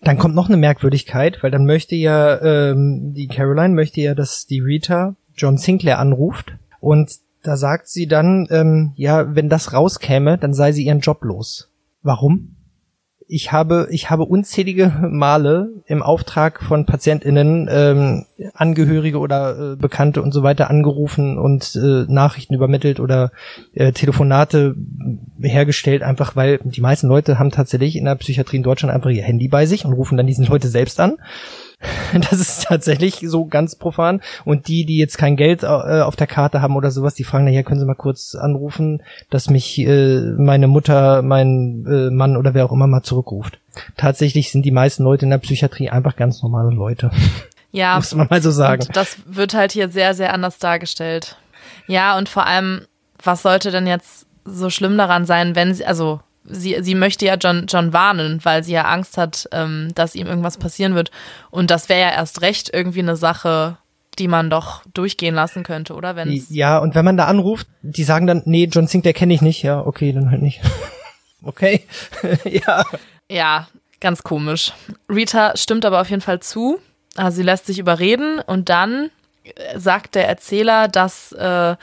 Dann 0.00 0.18
kommt 0.18 0.34
noch 0.34 0.48
eine 0.48 0.56
Merkwürdigkeit, 0.56 1.42
weil 1.42 1.50
dann 1.50 1.66
möchte 1.66 1.96
ja, 1.96 2.40
ähm, 2.40 3.14
die 3.14 3.26
Caroline 3.26 3.74
möchte 3.74 4.00
ja, 4.00 4.14
dass 4.14 4.46
die 4.46 4.60
Rita 4.60 5.16
John 5.36 5.58
Sinclair 5.58 5.98
anruft 5.98 6.56
und 6.80 7.10
da 7.42 7.56
sagt 7.56 7.88
sie 7.88 8.06
dann, 8.06 8.46
ähm, 8.50 8.92
ja, 8.96 9.34
wenn 9.34 9.48
das 9.48 9.72
rauskäme, 9.72 10.38
dann 10.38 10.54
sei 10.54 10.72
sie 10.72 10.84
ihren 10.84 11.00
Job 11.00 11.22
los. 11.22 11.70
Warum? 12.02 12.56
Ich 13.30 13.52
habe, 13.52 13.88
ich 13.90 14.08
habe 14.08 14.24
unzählige 14.24 14.90
Male 15.10 15.68
im 15.84 16.02
Auftrag 16.02 16.62
von 16.62 16.86
PatientInnen 16.86 17.68
ähm, 17.70 18.24
Angehörige 18.54 19.18
oder 19.18 19.72
äh, 19.72 19.76
Bekannte 19.76 20.22
und 20.22 20.32
so 20.32 20.42
weiter 20.42 20.70
angerufen 20.70 21.36
und 21.36 21.76
äh, 21.76 22.06
Nachrichten 22.08 22.54
übermittelt 22.54 23.00
oder 23.00 23.30
äh, 23.74 23.92
Telefonate 23.92 24.74
hergestellt, 25.42 26.02
einfach 26.02 26.36
weil 26.36 26.58
die 26.64 26.80
meisten 26.80 27.06
Leute 27.06 27.38
haben 27.38 27.50
tatsächlich 27.50 27.96
in 27.96 28.06
der 28.06 28.14
Psychiatrie 28.14 28.56
in 28.56 28.62
Deutschland 28.62 28.94
einfach 28.94 29.10
ihr 29.10 29.22
Handy 29.22 29.48
bei 29.48 29.66
sich 29.66 29.84
und 29.84 29.92
rufen 29.92 30.16
dann 30.16 30.26
diesen 30.26 30.46
Leute 30.46 30.68
selbst 30.68 30.98
an 30.98 31.18
Das 32.12 32.40
ist 32.40 32.64
tatsächlich 32.64 33.20
so 33.22 33.46
ganz 33.46 33.76
profan. 33.76 34.20
Und 34.44 34.68
die, 34.68 34.84
die 34.84 34.98
jetzt 34.98 35.18
kein 35.18 35.36
Geld 35.36 35.62
äh, 35.62 35.66
auf 35.66 36.16
der 36.16 36.26
Karte 36.26 36.62
haben 36.62 36.76
oder 36.76 36.90
sowas, 36.90 37.14
die 37.14 37.24
fragen, 37.24 37.44
naja, 37.44 37.62
können 37.62 37.80
Sie 37.80 37.86
mal 37.86 37.94
kurz 37.94 38.34
anrufen, 38.34 39.02
dass 39.30 39.50
mich 39.50 39.78
äh, 39.78 40.20
meine 40.36 40.68
Mutter, 40.68 41.22
mein 41.22 41.84
äh, 41.86 42.10
Mann 42.10 42.36
oder 42.36 42.54
wer 42.54 42.64
auch 42.64 42.72
immer 42.72 42.86
mal 42.86 43.02
zurückruft. 43.02 43.58
Tatsächlich 43.96 44.50
sind 44.50 44.64
die 44.64 44.70
meisten 44.70 45.04
Leute 45.04 45.26
in 45.26 45.30
der 45.30 45.38
Psychiatrie 45.38 45.90
einfach 45.90 46.16
ganz 46.16 46.42
normale 46.42 46.70
Leute. 46.70 47.10
Ja. 47.70 47.96
Muss 47.96 48.14
man 48.14 48.28
mal 48.30 48.40
so 48.40 48.50
sagen. 48.50 48.86
das 48.94 49.18
wird 49.26 49.52
halt 49.52 49.72
hier 49.72 49.90
sehr, 49.90 50.14
sehr 50.14 50.32
anders 50.32 50.58
dargestellt. 50.58 51.36
Ja, 51.86 52.16
und 52.16 52.30
vor 52.30 52.46
allem, 52.46 52.86
was 53.22 53.42
sollte 53.42 53.70
denn 53.70 53.86
jetzt 53.86 54.26
so 54.46 54.70
schlimm 54.70 54.96
daran 54.96 55.26
sein, 55.26 55.54
wenn 55.54 55.74
sie, 55.74 55.84
also 55.84 56.20
sie, 56.48 56.76
sie 56.80 56.94
möchte 56.94 57.26
ja 57.26 57.36
John, 57.36 57.66
John 57.68 57.92
warnen, 57.92 58.40
weil 58.44 58.64
sie 58.64 58.72
ja 58.72 58.84
Angst 58.84 59.16
hat, 59.16 59.48
ähm, 59.52 59.90
dass 59.94 60.14
ihm 60.14 60.26
irgendwas 60.26 60.56
passieren 60.56 60.94
wird. 60.94 61.10
Und 61.50 61.70
das 61.70 61.88
wäre 61.88 62.00
ja 62.00 62.10
erst 62.10 62.42
recht 62.42 62.70
irgendwie 62.72 63.00
eine 63.00 63.16
Sache, 63.16 63.78
die 64.18 64.28
man 64.28 64.50
doch 64.50 64.82
durchgehen 64.94 65.34
lassen 65.34 65.62
könnte, 65.62 65.94
oder? 65.94 66.16
Wenn's 66.16 66.46
ja, 66.50 66.78
und 66.78 66.94
wenn 66.94 67.04
man 67.04 67.16
da 67.16 67.26
anruft, 67.26 67.68
die 67.82 68.04
sagen 68.04 68.26
dann, 68.26 68.42
nee, 68.46 68.68
John 68.70 68.86
Sinclair 68.86 69.14
kenne 69.14 69.34
ich 69.34 69.42
nicht. 69.42 69.62
Ja, 69.62 69.84
okay, 69.84 70.12
dann 70.12 70.30
halt 70.30 70.42
nicht. 70.42 70.60
okay, 71.42 71.84
ja. 72.44 72.84
Ja, 73.30 73.68
ganz 74.00 74.22
komisch. 74.22 74.72
Rita 75.08 75.56
stimmt 75.56 75.84
aber 75.84 76.00
auf 76.00 76.10
jeden 76.10 76.22
Fall 76.22 76.40
zu. 76.40 76.78
Also 77.16 77.36
sie 77.36 77.42
lässt 77.42 77.66
sich 77.66 77.78
überreden 77.78 78.40
und 78.40 78.68
dann 78.68 79.10
äh, 79.44 79.78
sagt 79.78 80.14
der 80.14 80.28
Erzähler, 80.28 80.88
dass 80.88 81.32
äh, 81.32 81.76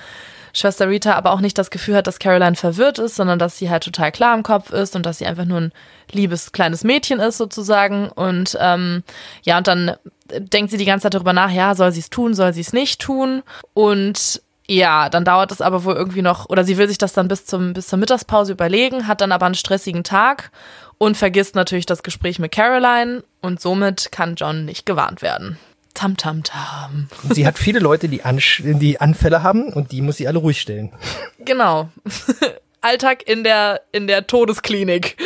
Schwester 0.55 0.89
Rita 0.89 1.13
aber 1.13 1.33
auch 1.33 1.41
nicht 1.41 1.57
das 1.57 1.69
Gefühl 1.69 1.95
hat, 1.95 2.07
dass 2.07 2.17
Caroline 2.17 2.55
verwirrt 2.55 2.97
ist, 2.97 3.15
sondern 3.15 3.37
dass 3.37 3.57
sie 3.57 3.69
halt 3.69 3.83
total 3.83 4.11
klar 4.13 4.33
im 4.33 4.41
Kopf 4.41 4.71
ist 4.71 4.95
und 4.95 5.05
dass 5.05 5.17
sie 5.17 5.25
einfach 5.25 5.43
nur 5.43 5.59
ein 5.59 5.73
liebes 6.09 6.53
kleines 6.53 6.85
Mädchen 6.85 7.19
ist 7.19 7.37
sozusagen. 7.37 8.07
Und 8.07 8.57
ähm, 8.61 9.03
ja, 9.43 9.57
und 9.57 9.67
dann 9.67 9.97
denkt 10.31 10.71
sie 10.71 10.77
die 10.77 10.85
ganze 10.85 11.03
Zeit 11.03 11.13
darüber 11.13 11.33
nach, 11.33 11.51
ja, 11.51 11.75
soll 11.75 11.91
sie 11.91 11.99
es 11.99 12.09
tun, 12.09 12.33
soll 12.33 12.53
sie 12.53 12.61
es 12.61 12.71
nicht 12.71 13.01
tun? 13.01 13.43
Und 13.73 14.41
ja, 14.65 15.09
dann 15.09 15.25
dauert 15.25 15.51
es 15.51 15.59
aber 15.59 15.83
wohl 15.83 15.95
irgendwie 15.95 16.21
noch, 16.21 16.49
oder 16.49 16.63
sie 16.63 16.77
will 16.77 16.87
sich 16.87 16.97
das 16.97 17.11
dann 17.11 17.27
bis, 17.27 17.45
zum, 17.45 17.73
bis 17.73 17.87
zur 17.87 17.99
Mittagspause 17.99 18.53
überlegen, 18.53 19.07
hat 19.07 19.19
dann 19.19 19.33
aber 19.33 19.45
einen 19.45 19.55
stressigen 19.55 20.05
Tag 20.05 20.51
und 20.97 21.17
vergisst 21.17 21.55
natürlich 21.55 21.85
das 21.85 22.01
Gespräch 22.01 22.39
mit 22.39 22.53
Caroline 22.53 23.23
und 23.41 23.59
somit 23.59 24.13
kann 24.13 24.35
John 24.35 24.63
nicht 24.63 24.85
gewarnt 24.85 25.21
werden. 25.21 25.59
Tam, 25.95 26.17
tam, 26.17 26.43
tam. 26.43 27.07
Sie 27.31 27.47
hat 27.47 27.57
viele 27.57 27.79
Leute, 27.79 28.09
die, 28.09 28.23
Ansch 28.23 28.61
die 28.63 28.99
Anfälle 28.99 29.41
haben 29.41 29.73
und 29.73 29.91
die 29.91 30.01
muss 30.01 30.17
sie 30.17 30.27
alle 30.27 30.37
ruhig 30.37 30.61
stellen. 30.61 30.91
Genau. 31.39 31.89
Alltag 32.81 33.27
in 33.27 33.43
der, 33.43 33.81
in 33.91 34.05
der 34.05 34.27
Todesklinik. 34.27 35.17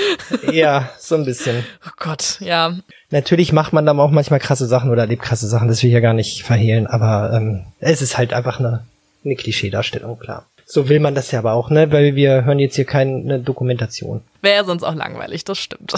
Ja, 0.49 0.89
so 0.97 1.15
ein 1.15 1.25
bisschen. 1.25 1.65
Oh 1.85 1.91
Gott, 1.97 2.37
ja. 2.39 2.77
Natürlich 3.09 3.51
macht 3.51 3.73
man 3.73 3.85
dann 3.85 3.99
auch 3.99 4.11
manchmal 4.11 4.39
krasse 4.39 4.67
Sachen 4.67 4.91
oder 4.91 5.01
erlebt 5.01 5.23
krasse 5.23 5.47
Sachen, 5.47 5.67
das 5.67 5.81
will 5.81 5.89
ich 5.89 5.93
ja 5.93 5.99
gar 5.99 6.13
nicht 6.13 6.43
verhehlen, 6.43 6.87
aber 6.87 7.33
ähm, 7.33 7.65
es 7.79 8.01
ist 8.01 8.17
halt 8.17 8.31
einfach 8.31 8.59
eine, 8.59 8.85
eine 9.25 9.35
Klischeedarstellung, 9.35 10.19
klar. 10.19 10.45
So 10.65 10.87
will 10.87 10.99
man 10.99 11.15
das 11.15 11.31
ja 11.31 11.39
aber 11.39 11.53
auch, 11.53 11.71
ne? 11.71 11.91
Weil 11.91 12.15
wir 12.15 12.45
hören 12.45 12.59
jetzt 12.59 12.75
hier 12.75 12.85
keine 12.85 13.39
Dokumentation. 13.39 14.21
Wäre 14.41 14.65
sonst 14.65 14.83
auch 14.83 14.93
langweilig, 14.93 15.43
das 15.43 15.57
stimmt. 15.57 15.93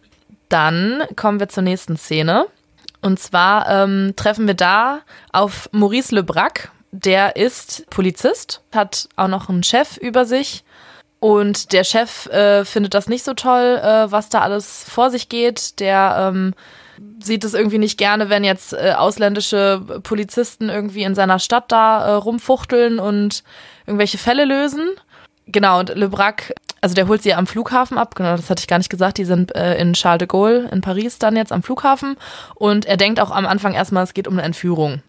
Dann 0.48 1.04
kommen 1.14 1.38
wir 1.38 1.48
zur 1.48 1.62
nächsten 1.62 1.96
Szene. 1.96 2.46
Und 3.08 3.18
zwar 3.18 3.66
ähm, 3.70 4.12
treffen 4.16 4.46
wir 4.46 4.52
da 4.52 5.00
auf 5.32 5.70
Maurice 5.72 6.14
Lebrac. 6.14 6.70
Der 6.90 7.36
ist 7.36 7.88
Polizist, 7.88 8.60
hat 8.70 9.08
auch 9.16 9.28
noch 9.28 9.48
einen 9.48 9.62
Chef 9.62 9.96
über 9.96 10.26
sich. 10.26 10.62
Und 11.18 11.72
der 11.72 11.84
Chef 11.84 12.26
äh, 12.26 12.66
findet 12.66 12.92
das 12.92 13.08
nicht 13.08 13.24
so 13.24 13.32
toll, 13.32 13.80
äh, 13.82 14.12
was 14.12 14.28
da 14.28 14.42
alles 14.42 14.84
vor 14.86 15.10
sich 15.10 15.30
geht. 15.30 15.80
Der 15.80 16.32
ähm, 16.34 16.52
sieht 17.18 17.44
es 17.44 17.54
irgendwie 17.54 17.78
nicht 17.78 17.96
gerne, 17.96 18.28
wenn 18.28 18.44
jetzt 18.44 18.74
äh, 18.74 18.92
ausländische 18.94 19.80
Polizisten 20.02 20.68
irgendwie 20.68 21.04
in 21.04 21.14
seiner 21.14 21.38
Stadt 21.38 21.72
da 21.72 22.04
äh, 22.04 22.12
rumfuchteln 22.12 22.98
und 22.98 23.42
irgendwelche 23.86 24.18
Fälle 24.18 24.44
lösen. 24.44 24.86
Genau, 25.46 25.78
und 25.78 25.94
Lebrac 25.94 26.52
also 26.80 26.94
der 26.94 27.08
holt 27.08 27.22
sie 27.22 27.34
am 27.34 27.46
Flughafen 27.46 27.98
ab, 27.98 28.14
genau, 28.14 28.36
das 28.36 28.50
hatte 28.50 28.60
ich 28.60 28.68
gar 28.68 28.78
nicht 28.78 28.90
gesagt, 28.90 29.18
die 29.18 29.24
sind 29.24 29.54
äh, 29.54 29.78
in 29.78 29.94
Charles 29.94 30.18
de 30.18 30.28
Gaulle 30.28 30.68
in 30.70 30.80
Paris 30.80 31.18
dann 31.18 31.36
jetzt 31.36 31.52
am 31.52 31.62
Flughafen 31.62 32.16
und 32.54 32.86
er 32.86 32.96
denkt 32.96 33.20
auch 33.20 33.30
am 33.30 33.46
Anfang 33.46 33.74
erstmal, 33.74 34.04
es 34.04 34.14
geht 34.14 34.28
um 34.28 34.34
eine 34.34 34.42
Entführung. 34.42 35.02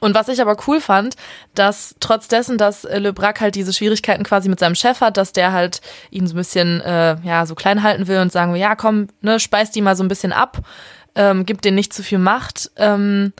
Und 0.00 0.14
was 0.14 0.28
ich 0.28 0.40
aber 0.40 0.56
cool 0.66 0.80
fand, 0.80 1.16
dass 1.54 1.94
trotz 1.98 2.28
dessen, 2.28 2.58
dass 2.58 2.84
Le 2.84 3.12
Brac 3.12 3.40
halt 3.40 3.54
diese 3.54 3.72
Schwierigkeiten 3.72 4.22
quasi 4.22 4.48
mit 4.48 4.60
seinem 4.60 4.74
Chef 4.74 5.00
hat, 5.00 5.16
dass 5.16 5.32
der 5.32 5.52
halt 5.52 5.80
ihn 6.10 6.26
so 6.26 6.34
ein 6.34 6.36
bisschen, 6.36 6.80
äh, 6.82 7.16
ja, 7.22 7.46
so 7.46 7.54
klein 7.54 7.82
halten 7.82 8.06
will 8.06 8.18
und 8.18 8.30
sagen, 8.30 8.54
ja, 8.54 8.76
komm, 8.76 9.08
ne, 9.22 9.40
speist 9.40 9.74
die 9.74 9.80
mal 9.80 9.96
so 9.96 10.04
ein 10.04 10.08
bisschen 10.08 10.32
ab, 10.32 10.58
ähm, 11.14 11.46
gibt 11.46 11.64
denen 11.64 11.74
nicht 11.74 11.92
zu 11.92 12.02
viel 12.02 12.18
Macht. 12.18 12.70
Ähm, 12.76 13.32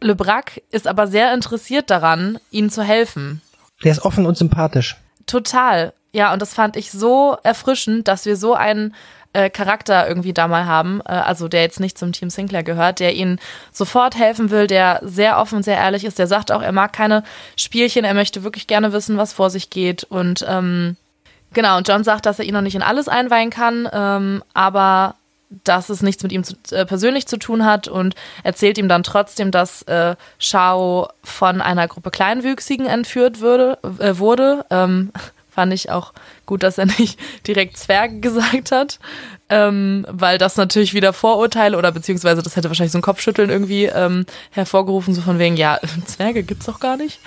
Le 0.00 0.14
Brac 0.14 0.62
ist 0.70 0.86
aber 0.86 1.08
sehr 1.08 1.34
interessiert 1.34 1.90
daran, 1.90 2.38
ihnen 2.50 2.70
zu 2.70 2.82
helfen. 2.82 3.42
Der 3.82 3.92
ist 3.92 4.02
offen 4.02 4.24
und 4.24 4.36
sympathisch. 4.38 4.96
Total. 5.26 5.92
Ja, 6.12 6.32
und 6.32 6.40
das 6.40 6.54
fand 6.54 6.76
ich 6.76 6.90
so 6.90 7.36
erfrischend, 7.42 8.08
dass 8.08 8.24
wir 8.24 8.36
so 8.36 8.54
einen 8.54 8.94
äh, 9.34 9.50
Charakter 9.50 10.08
irgendwie 10.08 10.32
da 10.32 10.48
mal 10.48 10.64
haben, 10.64 11.00
äh, 11.04 11.12
also 11.12 11.48
der 11.48 11.62
jetzt 11.62 11.80
nicht 11.80 11.98
zum 11.98 12.12
Team 12.12 12.30
Sinclair 12.30 12.62
gehört, 12.62 12.98
der 12.98 13.14
ihnen 13.14 13.38
sofort 13.72 14.16
helfen 14.16 14.50
will, 14.50 14.66
der 14.66 15.00
sehr 15.02 15.38
offen, 15.38 15.62
sehr 15.62 15.76
ehrlich 15.76 16.04
ist, 16.04 16.18
der 16.18 16.26
sagt 16.26 16.50
auch, 16.50 16.62
er 16.62 16.72
mag 16.72 16.92
keine 16.92 17.22
Spielchen, 17.56 18.04
er 18.04 18.14
möchte 18.14 18.42
wirklich 18.42 18.66
gerne 18.66 18.92
wissen, 18.92 19.18
was 19.18 19.34
vor 19.34 19.50
sich 19.50 19.68
geht. 19.68 20.04
Und 20.04 20.44
ähm, 20.48 20.96
genau, 21.52 21.76
und 21.76 21.86
John 21.86 22.04
sagt, 22.04 22.24
dass 22.24 22.38
er 22.38 22.46
ihn 22.46 22.54
noch 22.54 22.62
nicht 22.62 22.74
in 22.74 22.82
alles 22.82 23.06
einweihen 23.08 23.50
kann, 23.50 23.88
ähm, 23.92 24.42
aber 24.54 25.14
dass 25.64 25.88
es 25.88 26.02
nichts 26.02 26.22
mit 26.22 26.32
ihm 26.32 26.44
zu, 26.44 26.54
äh, 26.70 26.84
persönlich 26.84 27.26
zu 27.26 27.38
tun 27.38 27.64
hat 27.64 27.88
und 27.88 28.14
erzählt 28.42 28.76
ihm 28.78 28.88
dann 28.88 29.02
trotzdem, 29.02 29.50
dass 29.50 29.82
äh, 29.82 30.14
Shao 30.38 31.08
von 31.22 31.60
einer 31.60 31.88
Gruppe 31.88 32.10
Kleinwüchsigen 32.10 32.86
entführt 32.86 33.40
würde, 33.40 33.78
äh, 33.98 34.18
wurde. 34.18 34.64
Ähm, 34.70 35.10
Fand 35.58 35.74
ich 35.74 35.90
auch 35.90 36.12
gut, 36.46 36.62
dass 36.62 36.78
er 36.78 36.86
nicht 36.86 37.18
direkt 37.48 37.76
Zwerge 37.76 38.20
gesagt 38.20 38.70
hat, 38.70 39.00
ähm, 39.48 40.06
weil 40.08 40.38
das 40.38 40.56
natürlich 40.56 40.94
wieder 40.94 41.12
Vorurteile 41.12 41.76
oder 41.76 41.90
beziehungsweise 41.90 42.44
das 42.44 42.54
hätte 42.54 42.68
wahrscheinlich 42.68 42.92
so 42.92 42.98
ein 42.98 43.02
Kopfschütteln 43.02 43.50
irgendwie 43.50 43.86
ähm, 43.86 44.24
hervorgerufen, 44.52 45.14
so 45.14 45.20
von 45.20 45.40
wegen, 45.40 45.56
ja, 45.56 45.80
Zwerge 46.06 46.44
gibt's 46.44 46.66
doch 46.66 46.78
gar 46.78 46.96
nicht. 46.96 47.18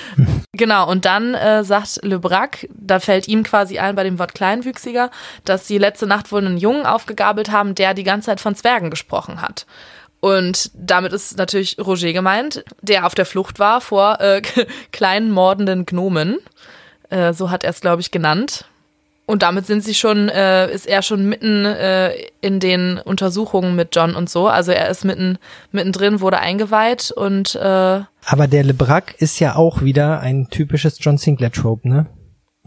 genau, 0.54 0.90
und 0.90 1.04
dann 1.04 1.34
äh, 1.34 1.66
sagt 1.66 2.00
Le 2.04 2.20
Brac, 2.20 2.70
da 2.74 3.02
fällt 3.02 3.28
ihm 3.28 3.44
quasi 3.44 3.80
ein 3.80 3.96
bei 3.96 4.06
dem 4.06 4.18
Wort 4.18 4.34
Kleinwüchsiger, 4.34 5.12
dass 5.44 5.68
sie 5.68 5.78
letzte 5.78 6.08
Nacht 6.08 6.32
wohl 6.32 6.40
einen 6.40 6.56
Jungen 6.56 6.86
aufgegabelt 6.86 7.52
haben, 7.52 7.76
der 7.76 7.94
die 7.94 8.06
ganze 8.06 8.28
Zeit 8.28 8.40
von 8.40 8.56
Zwergen 8.56 8.90
gesprochen 8.90 9.42
hat. 9.42 9.66
Und 10.22 10.72
damit 10.74 11.12
ist 11.12 11.38
natürlich 11.38 11.78
Roger 11.80 12.14
gemeint, 12.14 12.64
der 12.82 13.06
auf 13.06 13.14
der 13.14 13.26
Flucht 13.26 13.60
war 13.60 13.82
vor 13.82 14.22
äh, 14.22 14.42
kleinen 14.94 15.32
mordenden 15.32 15.86
Gnomen. 15.86 16.38
Äh, 17.12 17.34
so 17.34 17.52
hat 17.52 17.64
er 17.64 17.70
es, 17.70 17.82
glaube 17.82 18.02
ich, 18.02 18.10
genannt. 18.10 18.66
Und 19.28 19.44
damit 19.44 19.66
sind 19.66 19.84
sie 19.84 19.94
schon, 19.94 20.28
äh, 20.30 20.70
ist 20.74 20.88
er 20.88 21.02
schon 21.04 21.30
mitten 21.30 21.64
äh, 21.64 22.12
in 22.42 22.60
den 22.60 22.98
Untersuchungen 22.98 23.76
mit 23.76 23.96
John 23.96 24.16
und 24.16 24.30
so. 24.30 24.48
Also 24.48 24.72
er 24.72 24.90
ist 24.90 25.06
mitten 25.06 25.38
mittendrin, 25.72 26.20
wurde 26.20 26.40
eingeweiht 26.40 27.12
und 27.12 27.56
äh, 27.56 27.60
Aber 28.26 28.48
der 28.48 28.64
LeBrac 28.64 29.16
ist 29.20 29.40
ja 29.40 29.56
auch 29.56 29.84
wieder 29.84 30.20
ein 30.20 30.50
typisches 30.50 30.98
John 31.00 31.18
Sinclair 31.18 31.52
Trope, 31.52 31.88
ne? 31.88 32.08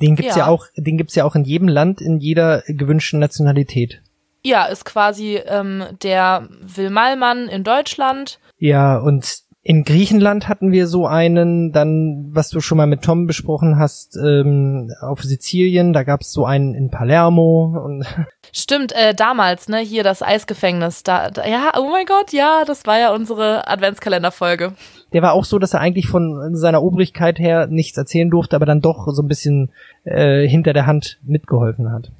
Den 0.00 0.16
gibt's 0.16 0.36
ja. 0.36 0.44
Ja. 0.44 0.48
auch, 0.48 0.66
den 0.76 0.96
gibt's 0.96 1.14
ja 1.16 1.24
auch 1.24 1.34
in 1.34 1.44
jedem 1.44 1.68
Land 1.68 2.00
in 2.00 2.18
jeder 2.18 2.62
gewünschten 2.66 3.20
Nationalität. 3.20 4.00
ja, 4.42 4.64
ist 4.64 4.84
quasi 4.84 5.36
ähm, 5.46 5.84
der 6.02 6.48
Wilmalmann 6.60 7.48
in 7.48 7.64
Deutschland. 7.64 8.38
Ja, 8.58 8.96
und 8.96 9.43
in 9.66 9.82
Griechenland 9.84 10.46
hatten 10.46 10.72
wir 10.72 10.86
so 10.86 11.06
einen, 11.06 11.72
dann, 11.72 12.26
was 12.28 12.50
du 12.50 12.60
schon 12.60 12.76
mal 12.76 12.86
mit 12.86 13.00
Tom 13.00 13.26
besprochen 13.26 13.78
hast, 13.78 14.14
ähm, 14.14 14.92
auf 15.00 15.22
Sizilien, 15.22 15.94
da 15.94 16.02
gab's 16.02 16.32
so 16.32 16.44
einen 16.44 16.74
in 16.74 16.90
Palermo 16.90 17.80
und 17.82 18.04
Stimmt, 18.52 18.92
äh, 18.92 19.14
damals, 19.14 19.70
ne, 19.70 19.78
hier 19.78 20.04
das 20.04 20.22
Eisgefängnis. 20.22 21.02
Da, 21.02 21.30
da, 21.30 21.46
ja, 21.46 21.72
oh 21.78 21.88
mein 21.90 22.04
Gott, 22.04 22.32
ja, 22.32 22.64
das 22.66 22.84
war 22.86 22.98
ja 22.98 23.14
unsere 23.14 23.66
Adventskalenderfolge. 23.66 24.74
der 25.14 25.22
war 25.22 25.32
auch 25.32 25.46
so, 25.46 25.58
dass 25.58 25.72
er 25.72 25.80
eigentlich 25.80 26.08
von 26.08 26.54
seiner 26.54 26.82
Obrigkeit 26.82 27.38
her 27.38 27.66
nichts 27.66 27.96
erzählen 27.96 28.28
durfte, 28.28 28.56
aber 28.56 28.66
dann 28.66 28.82
doch 28.82 29.08
so 29.12 29.22
ein 29.22 29.28
bisschen 29.28 29.72
äh, 30.04 30.46
hinter 30.46 30.74
der 30.74 30.84
Hand 30.84 31.18
mitgeholfen 31.22 31.90
hat. 31.90 32.12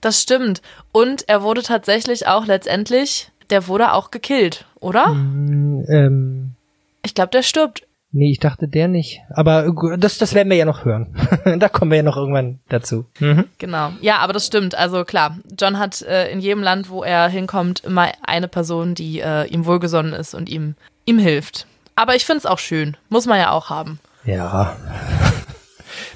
Das 0.00 0.20
stimmt. 0.20 0.60
Und 0.90 1.28
er 1.28 1.44
wurde 1.44 1.62
tatsächlich 1.62 2.26
auch 2.26 2.46
letztendlich, 2.46 3.30
der 3.50 3.68
wurde 3.68 3.92
auch 3.92 4.10
gekillt, 4.10 4.66
oder? 4.80 5.10
Mm, 5.10 5.84
ähm, 5.88 6.56
Ich 7.02 7.14
glaube, 7.14 7.30
der 7.30 7.42
stirbt. 7.42 7.86
nee, 8.12 8.30
ich 8.30 8.40
dachte 8.40 8.68
der 8.68 8.88
nicht. 8.88 9.20
Aber 9.30 9.72
das, 9.98 10.18
das 10.18 10.34
werden 10.34 10.50
wir 10.50 10.56
ja 10.56 10.64
noch 10.64 10.84
hören. 10.84 11.14
da 11.58 11.68
kommen 11.68 11.90
wir 11.90 11.98
ja 11.98 12.02
noch 12.02 12.16
irgendwann 12.16 12.60
dazu. 12.68 13.06
Mhm. 13.20 13.44
Genau. 13.58 13.92
Ja, 14.00 14.18
aber 14.18 14.32
das 14.32 14.46
stimmt. 14.46 14.74
Also 14.74 15.04
klar, 15.04 15.38
John 15.58 15.78
hat 15.78 16.02
äh, 16.02 16.30
in 16.30 16.40
jedem 16.40 16.62
Land, 16.62 16.90
wo 16.90 17.02
er 17.02 17.28
hinkommt, 17.28 17.80
immer 17.80 18.08
eine 18.26 18.48
Person, 18.48 18.94
die 18.94 19.20
äh, 19.20 19.46
ihm 19.46 19.66
wohlgesonnen 19.66 20.12
ist 20.12 20.34
und 20.34 20.48
ihm, 20.48 20.74
ihm 21.04 21.18
hilft. 21.18 21.66
Aber 21.94 22.16
ich 22.16 22.24
finde 22.24 22.38
es 22.38 22.46
auch 22.46 22.58
schön. 22.58 22.96
Muss 23.08 23.26
man 23.26 23.38
ja 23.38 23.50
auch 23.52 23.70
haben. 23.70 23.98
Ja. 24.24 24.76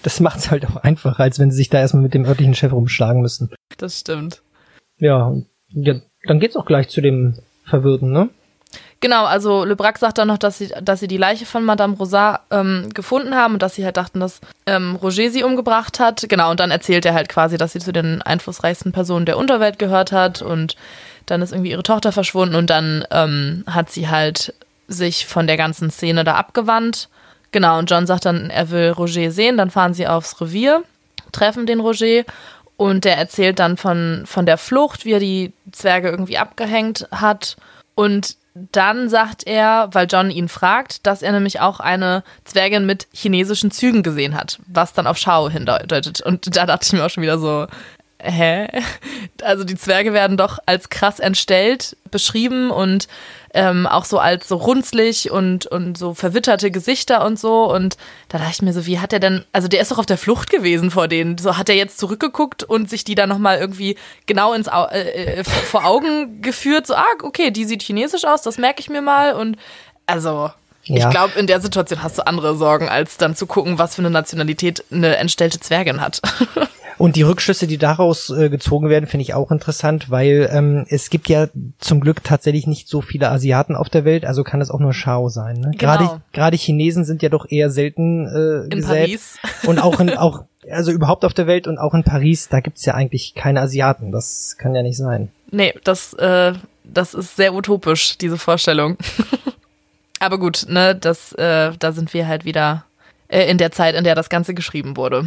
Das 0.02 0.20
macht's 0.20 0.50
halt 0.50 0.66
auch 0.66 0.76
einfacher, 0.76 1.22
als 1.22 1.38
wenn 1.38 1.50
sie 1.50 1.56
sich 1.56 1.70
da 1.70 1.80
erstmal 1.80 2.02
mit 2.02 2.12
dem 2.12 2.26
örtlichen 2.26 2.54
Chef 2.54 2.72
rumschlagen 2.72 3.22
müssen. 3.22 3.50
Das 3.78 4.00
stimmt. 4.00 4.42
Ja, 4.98 5.34
ja 5.70 5.94
dann 6.26 6.40
geht's 6.40 6.56
auch 6.56 6.66
gleich 6.66 6.88
zu 6.88 7.00
dem 7.00 7.38
Verwirrten, 7.64 8.12
ne? 8.12 8.28
Genau, 9.00 9.24
also 9.26 9.64
Le 9.64 9.76
Brac 9.76 9.98
sagt 9.98 10.18
dann 10.18 10.28
noch, 10.28 10.38
dass 10.38 10.58
sie, 10.58 10.72
dass 10.82 11.00
sie 11.00 11.08
die 11.08 11.18
Leiche 11.18 11.44
von 11.44 11.64
Madame 11.64 11.96
Rosat 11.96 12.40
ähm, 12.50 12.88
gefunden 12.94 13.34
haben 13.34 13.54
und 13.54 13.62
dass 13.62 13.74
sie 13.74 13.84
halt 13.84 13.96
dachten, 13.96 14.20
dass 14.20 14.40
ähm, 14.66 14.96
Roger 14.96 15.30
sie 15.30 15.44
umgebracht 15.44 16.00
hat. 16.00 16.24
Genau, 16.28 16.50
und 16.50 16.60
dann 16.60 16.70
erzählt 16.70 17.04
er 17.04 17.14
halt 17.14 17.28
quasi, 17.28 17.58
dass 17.58 17.72
sie 17.72 17.80
zu 17.80 17.92
den 17.92 18.22
einflussreichsten 18.22 18.92
Personen 18.92 19.26
der 19.26 19.36
Unterwelt 19.36 19.78
gehört 19.78 20.12
hat 20.12 20.40
und 20.40 20.76
dann 21.26 21.42
ist 21.42 21.52
irgendwie 21.52 21.70
ihre 21.70 21.82
Tochter 21.82 22.12
verschwunden 22.12 22.54
und 22.54 22.70
dann 22.70 23.04
ähm, 23.10 23.64
hat 23.66 23.90
sie 23.90 24.08
halt 24.08 24.54
sich 24.88 25.26
von 25.26 25.46
der 25.46 25.56
ganzen 25.56 25.90
Szene 25.90 26.24
da 26.24 26.34
abgewandt. 26.34 27.08
Genau, 27.52 27.78
und 27.78 27.90
John 27.90 28.06
sagt 28.06 28.24
dann, 28.24 28.50
er 28.50 28.70
will 28.70 28.90
Roger 28.90 29.30
sehen, 29.30 29.56
dann 29.56 29.70
fahren 29.70 29.94
sie 29.94 30.06
aufs 30.06 30.40
Revier, 30.40 30.82
treffen 31.32 31.66
den 31.66 31.80
Roger 31.80 32.24
und 32.76 33.04
der 33.04 33.16
erzählt 33.16 33.58
dann 33.58 33.76
von, 33.76 34.24
von 34.26 34.46
der 34.46 34.58
Flucht, 34.58 35.04
wie 35.04 35.12
er 35.12 35.20
die 35.20 35.52
Zwerge 35.72 36.08
irgendwie 36.08 36.38
abgehängt 36.38 37.06
hat 37.12 37.56
und 37.94 38.36
dann 38.54 39.08
sagt 39.08 39.46
er, 39.46 39.88
weil 39.92 40.06
John 40.08 40.30
ihn 40.30 40.48
fragt, 40.48 41.06
dass 41.06 41.22
er 41.22 41.32
nämlich 41.32 41.60
auch 41.60 41.80
eine 41.80 42.22
Zwergin 42.44 42.86
mit 42.86 43.08
chinesischen 43.12 43.72
Zügen 43.72 44.04
gesehen 44.04 44.36
hat, 44.36 44.60
was 44.66 44.92
dann 44.92 45.08
auf 45.08 45.18
Shao 45.18 45.50
hindeutet. 45.50 46.20
Und 46.20 46.56
da 46.56 46.64
dachte 46.64 46.86
ich 46.86 46.92
mir 46.92 47.04
auch 47.04 47.10
schon 47.10 47.24
wieder 47.24 47.38
so, 47.38 47.66
hä? 48.20 48.68
Also 49.42 49.64
die 49.64 49.76
Zwerge 49.76 50.12
werden 50.12 50.36
doch 50.36 50.58
als 50.66 50.88
krass 50.88 51.20
entstellt 51.20 51.96
beschrieben 52.10 52.70
und 52.70 53.08
ähm, 53.52 53.86
auch 53.86 54.04
so 54.04 54.18
als 54.18 54.48
so 54.48 54.56
runzlig 54.56 55.30
und, 55.30 55.66
und 55.66 55.96
so 55.96 56.14
verwitterte 56.14 56.70
Gesichter 56.70 57.24
und 57.24 57.38
so. 57.38 57.72
Und 57.72 57.96
da 58.28 58.38
dachte 58.38 58.50
ich 58.52 58.62
mir 58.62 58.72
so, 58.72 58.86
wie 58.86 58.98
hat 58.98 59.12
er 59.12 59.20
denn, 59.20 59.44
also 59.52 59.68
der 59.68 59.80
ist 59.80 59.90
doch 59.92 59.98
auf 59.98 60.06
der 60.06 60.18
Flucht 60.18 60.50
gewesen 60.50 60.90
vor 60.90 61.06
denen. 61.06 61.38
So 61.38 61.56
hat 61.56 61.68
er 61.68 61.76
jetzt 61.76 61.98
zurückgeguckt 61.98 62.64
und 62.64 62.90
sich 62.90 63.04
die 63.04 63.14
dann 63.14 63.28
nochmal 63.28 63.58
irgendwie 63.58 63.96
genau 64.26 64.52
ins 64.54 64.68
Au 64.68 64.86
äh, 64.86 65.40
äh, 65.40 65.44
vor 65.44 65.84
Augen 65.84 66.42
geführt. 66.42 66.86
So, 66.86 66.94
ah, 66.94 67.04
okay, 67.22 67.50
die 67.50 67.64
sieht 67.64 67.82
chinesisch 67.82 68.24
aus, 68.24 68.42
das 68.42 68.58
merke 68.58 68.80
ich 68.80 68.90
mir 68.90 69.02
mal. 69.02 69.34
Und 69.34 69.56
also, 70.06 70.50
Ja. 70.84 71.06
ich 71.06 71.10
glaube, 71.10 71.38
in 71.38 71.46
der 71.46 71.60
Situation 71.60 72.02
hast 72.02 72.18
du 72.18 72.26
andere 72.26 72.56
Sorgen, 72.56 72.88
als 72.88 73.18
dann 73.18 73.36
zu 73.36 73.46
gucken, 73.46 73.78
was 73.78 73.94
für 73.94 74.02
eine 74.02 74.10
Nationalität 74.10 74.84
eine 74.90 75.16
entstellte 75.16 75.60
Zwergin 75.60 76.00
hat. 76.00 76.20
Und 76.98 77.16
die 77.16 77.22
Rückschlüsse, 77.22 77.66
die 77.66 77.78
daraus 77.78 78.30
äh, 78.30 78.48
gezogen 78.48 78.88
werden, 78.88 79.06
finde 79.06 79.22
ich 79.22 79.34
auch 79.34 79.50
interessant, 79.50 80.10
weil 80.10 80.48
ähm, 80.52 80.86
es 80.88 81.10
gibt 81.10 81.28
ja 81.28 81.48
zum 81.78 82.00
Glück 82.00 82.22
tatsächlich 82.24 82.66
nicht 82.66 82.88
so 82.88 83.00
viele 83.00 83.30
Asiaten 83.30 83.76
auf 83.76 83.88
der 83.88 84.04
Welt, 84.04 84.24
also 84.24 84.44
kann 84.44 84.60
es 84.60 84.70
auch 84.70 84.80
nur 84.80 84.92
Shao 84.92 85.28
sein. 85.28 85.56
Ne? 85.56 85.72
Genau. 85.76 85.78
Gerade 85.78 86.22
gerade 86.32 86.56
Chinesen 86.56 87.04
sind 87.04 87.22
ja 87.22 87.28
doch 87.28 87.46
eher 87.48 87.70
selten 87.70 88.26
äh, 88.26 88.64
In 88.64 88.70
gesät. 88.70 88.88
Paris. 88.88 89.38
Und 89.66 89.78
auch 89.78 90.00
in 90.00 90.10
auch 90.16 90.44
also 90.70 90.92
überhaupt 90.92 91.24
auf 91.24 91.34
der 91.34 91.46
Welt 91.46 91.66
und 91.66 91.78
auch 91.78 91.92
in 91.92 92.04
Paris, 92.04 92.48
da 92.48 92.60
gibt's 92.60 92.84
ja 92.84 92.94
eigentlich 92.94 93.34
keine 93.34 93.60
Asiaten. 93.60 94.12
Das 94.12 94.56
kann 94.58 94.74
ja 94.74 94.82
nicht 94.82 94.96
sein. 94.96 95.30
Nee, 95.50 95.74
das, 95.84 96.14
äh, 96.14 96.54
das 96.84 97.14
ist 97.14 97.36
sehr 97.36 97.54
utopisch, 97.54 98.16
diese 98.18 98.38
Vorstellung. 98.38 98.96
Aber 100.20 100.38
gut, 100.38 100.66
ne, 100.68 100.94
das, 100.94 101.32
äh, 101.32 101.72
da 101.78 101.92
sind 101.92 102.14
wir 102.14 102.26
halt 102.26 102.44
wieder 102.44 102.84
äh, 103.28 103.50
in 103.50 103.58
der 103.58 103.72
Zeit, 103.72 103.94
in 103.94 104.04
der 104.04 104.14
das 104.14 104.30
Ganze 104.30 104.54
geschrieben 104.54 104.96
wurde. 104.96 105.26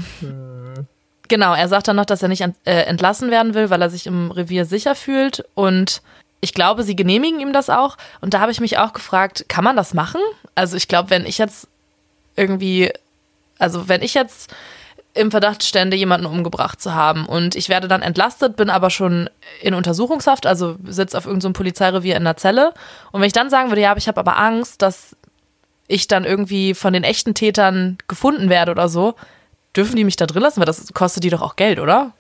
Genau, 1.28 1.54
er 1.54 1.68
sagt 1.68 1.88
dann 1.88 1.96
noch, 1.96 2.06
dass 2.06 2.22
er 2.22 2.30
nicht 2.30 2.42
äh, 2.42 2.52
entlassen 2.66 3.32
werden 3.32 3.54
will, 3.54 3.70
weil 3.70 3.82
er 3.82 3.90
sich 3.90 4.08
im 4.08 4.32
Revier 4.32 4.66
sicher 4.66 4.96
fühlt. 4.96 5.44
Und 5.56 6.02
ich 6.40 6.54
glaube, 6.54 6.84
sie 6.84 6.96
genehmigen 6.96 7.40
ihm 7.40 7.54
das 7.54 7.70
auch. 7.70 7.98
Und 8.22 8.34
da 8.34 8.40
habe 8.40 8.52
ich 8.52 8.60
mich 8.60 8.78
auch 8.78 8.94
gefragt, 8.94 9.46
kann 9.48 9.64
man 9.64 9.76
das 9.76 9.94
machen? 9.94 10.22
Also 10.56 10.78
ich 10.78 10.88
glaube, 10.88 11.10
wenn 11.10 11.26
ich 11.26 11.38
jetzt 11.38 11.68
irgendwie, 12.36 12.92
also 13.58 13.90
wenn 13.90 14.02
ich 14.02 14.14
jetzt 14.14 14.54
im 15.14 15.32
Verdacht 15.32 15.64
stände, 15.64 15.98
jemanden 15.98 16.28
umgebracht 16.28 16.80
zu 16.80 16.94
haben 16.94 17.26
und 17.26 17.56
ich 17.56 17.70
werde 17.70 17.88
dann 17.88 18.04
entlastet, 18.04 18.56
bin 18.56 18.70
aber 18.70 18.92
schon 18.92 19.30
in 19.62 19.74
Untersuchungshaft, 19.74 20.46
also 20.46 20.76
sitze 20.86 21.18
auf 21.18 21.26
irgendeinem 21.26 21.54
Polizeirevier 21.54 22.16
in 22.16 22.24
der 22.24 22.38
Zelle. 22.38 22.74
Und 23.12 23.22
wenn 23.22 23.28
ich 23.28 23.34
dann 23.34 23.50
sagen 23.50 23.70
würde, 23.70 23.82
ja, 23.82 23.92
aber 23.92 23.98
ich 23.98 24.08
habe 24.08 24.20
aber 24.20 24.38
Angst, 24.38 24.84
dass 24.84 25.16
ich 25.88 26.08
dann 26.08 26.24
irgendwie 26.24 26.76
von 26.76 26.94
den 26.94 27.04
echten 27.04 27.34
Tätern 27.34 27.98
gefunden 28.08 28.50
werde 28.50 28.72
oder 28.72 28.90
so, 28.90 29.16
dürfen 29.78 29.96
die 29.96 30.04
mich 30.04 30.16
da 30.16 30.26
drin 30.26 30.42
lassen? 30.42 30.60
Weil 30.60 30.66
das 30.66 30.94
kostet 30.94 31.24
die 31.24 31.30
doch 31.30 31.42
auch 31.42 31.56
Geld, 31.56 31.80
oder? 31.80 32.14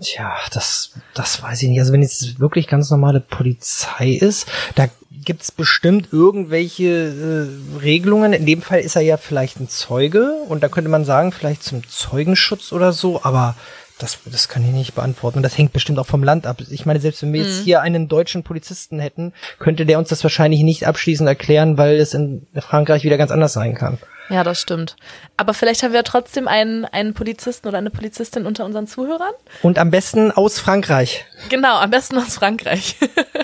Tja, 0.00 0.34
das, 0.52 0.92
das 1.14 1.42
weiß 1.42 1.62
ich 1.62 1.68
nicht. 1.68 1.78
Also 1.78 1.92
wenn 1.92 2.02
jetzt 2.02 2.40
wirklich 2.40 2.66
ganz 2.66 2.90
normale 2.90 3.20
Polizei 3.20 4.10
ist, 4.10 4.46
da 4.74 4.88
gibt's 5.24 5.52
bestimmt 5.52 6.08
irgendwelche 6.12 6.84
äh, 6.84 7.78
Regelungen. 7.78 8.32
In 8.32 8.46
dem 8.46 8.62
Fall 8.62 8.80
ist 8.80 8.96
er 8.96 9.02
ja 9.02 9.16
vielleicht 9.16 9.60
ein 9.60 9.68
Zeuge 9.68 10.32
und 10.48 10.62
da 10.62 10.68
könnte 10.68 10.90
man 10.90 11.04
sagen, 11.04 11.32
vielleicht 11.32 11.62
zum 11.62 11.86
Zeugenschutz 11.88 12.72
oder 12.72 12.92
so, 12.92 13.22
aber 13.22 13.54
das, 13.98 14.18
das 14.24 14.48
kann 14.48 14.64
ich 14.64 14.72
nicht 14.72 14.94
beantworten. 14.94 15.38
Und 15.38 15.42
das 15.44 15.56
hängt 15.56 15.72
bestimmt 15.72 15.98
auch 15.98 16.06
vom 16.06 16.24
Land 16.24 16.46
ab. 16.46 16.58
Ich 16.70 16.86
meine, 16.86 17.00
selbst 17.00 17.22
wenn 17.22 17.32
wir 17.32 17.42
jetzt 17.42 17.62
hier 17.62 17.82
einen 17.82 18.08
deutschen 18.08 18.42
Polizisten 18.42 18.98
hätten, 18.98 19.32
könnte 19.58 19.86
der 19.86 19.98
uns 19.98 20.08
das 20.08 20.24
wahrscheinlich 20.24 20.62
nicht 20.62 20.86
abschließend 20.86 21.28
erklären, 21.28 21.78
weil 21.78 21.96
es 21.96 22.14
in 22.14 22.46
Frankreich 22.56 23.04
wieder 23.04 23.18
ganz 23.18 23.30
anders 23.30 23.52
sein 23.52 23.74
kann. 23.74 23.98
Ja, 24.32 24.44
das 24.44 24.62
stimmt. 24.62 24.96
Aber 25.36 25.52
vielleicht 25.52 25.82
haben 25.82 25.92
wir 25.92 26.04
trotzdem 26.04 26.48
einen, 26.48 26.86
einen 26.86 27.12
Polizisten 27.12 27.68
oder 27.68 27.76
eine 27.76 27.90
Polizistin 27.90 28.46
unter 28.46 28.64
unseren 28.64 28.86
Zuhörern. 28.86 29.34
Und 29.60 29.78
am 29.78 29.90
besten 29.90 30.30
aus 30.30 30.58
Frankreich. 30.58 31.26
Genau, 31.50 31.76
am 31.76 31.90
besten 31.90 32.16
aus 32.16 32.36
Frankreich. 32.36 32.96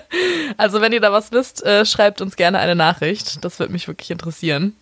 also 0.56 0.80
wenn 0.80 0.94
ihr 0.94 1.02
da 1.02 1.12
was 1.12 1.30
wisst, 1.30 1.62
äh, 1.62 1.84
schreibt 1.84 2.22
uns 2.22 2.36
gerne 2.36 2.58
eine 2.58 2.74
Nachricht. 2.74 3.44
Das 3.44 3.58
würde 3.58 3.70
mich 3.70 3.86
wirklich 3.86 4.10
interessieren. 4.10 4.76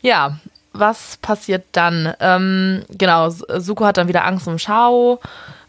Ja, 0.00 0.40
was 0.72 1.16
passiert 1.22 1.66
dann? 1.70 2.12
Ähm, 2.18 2.84
genau, 2.90 3.30
Suko 3.30 3.84
hat 3.84 3.98
dann 3.98 4.08
wieder 4.08 4.24
Angst 4.24 4.48
um 4.48 4.58
Shao, 4.58 5.20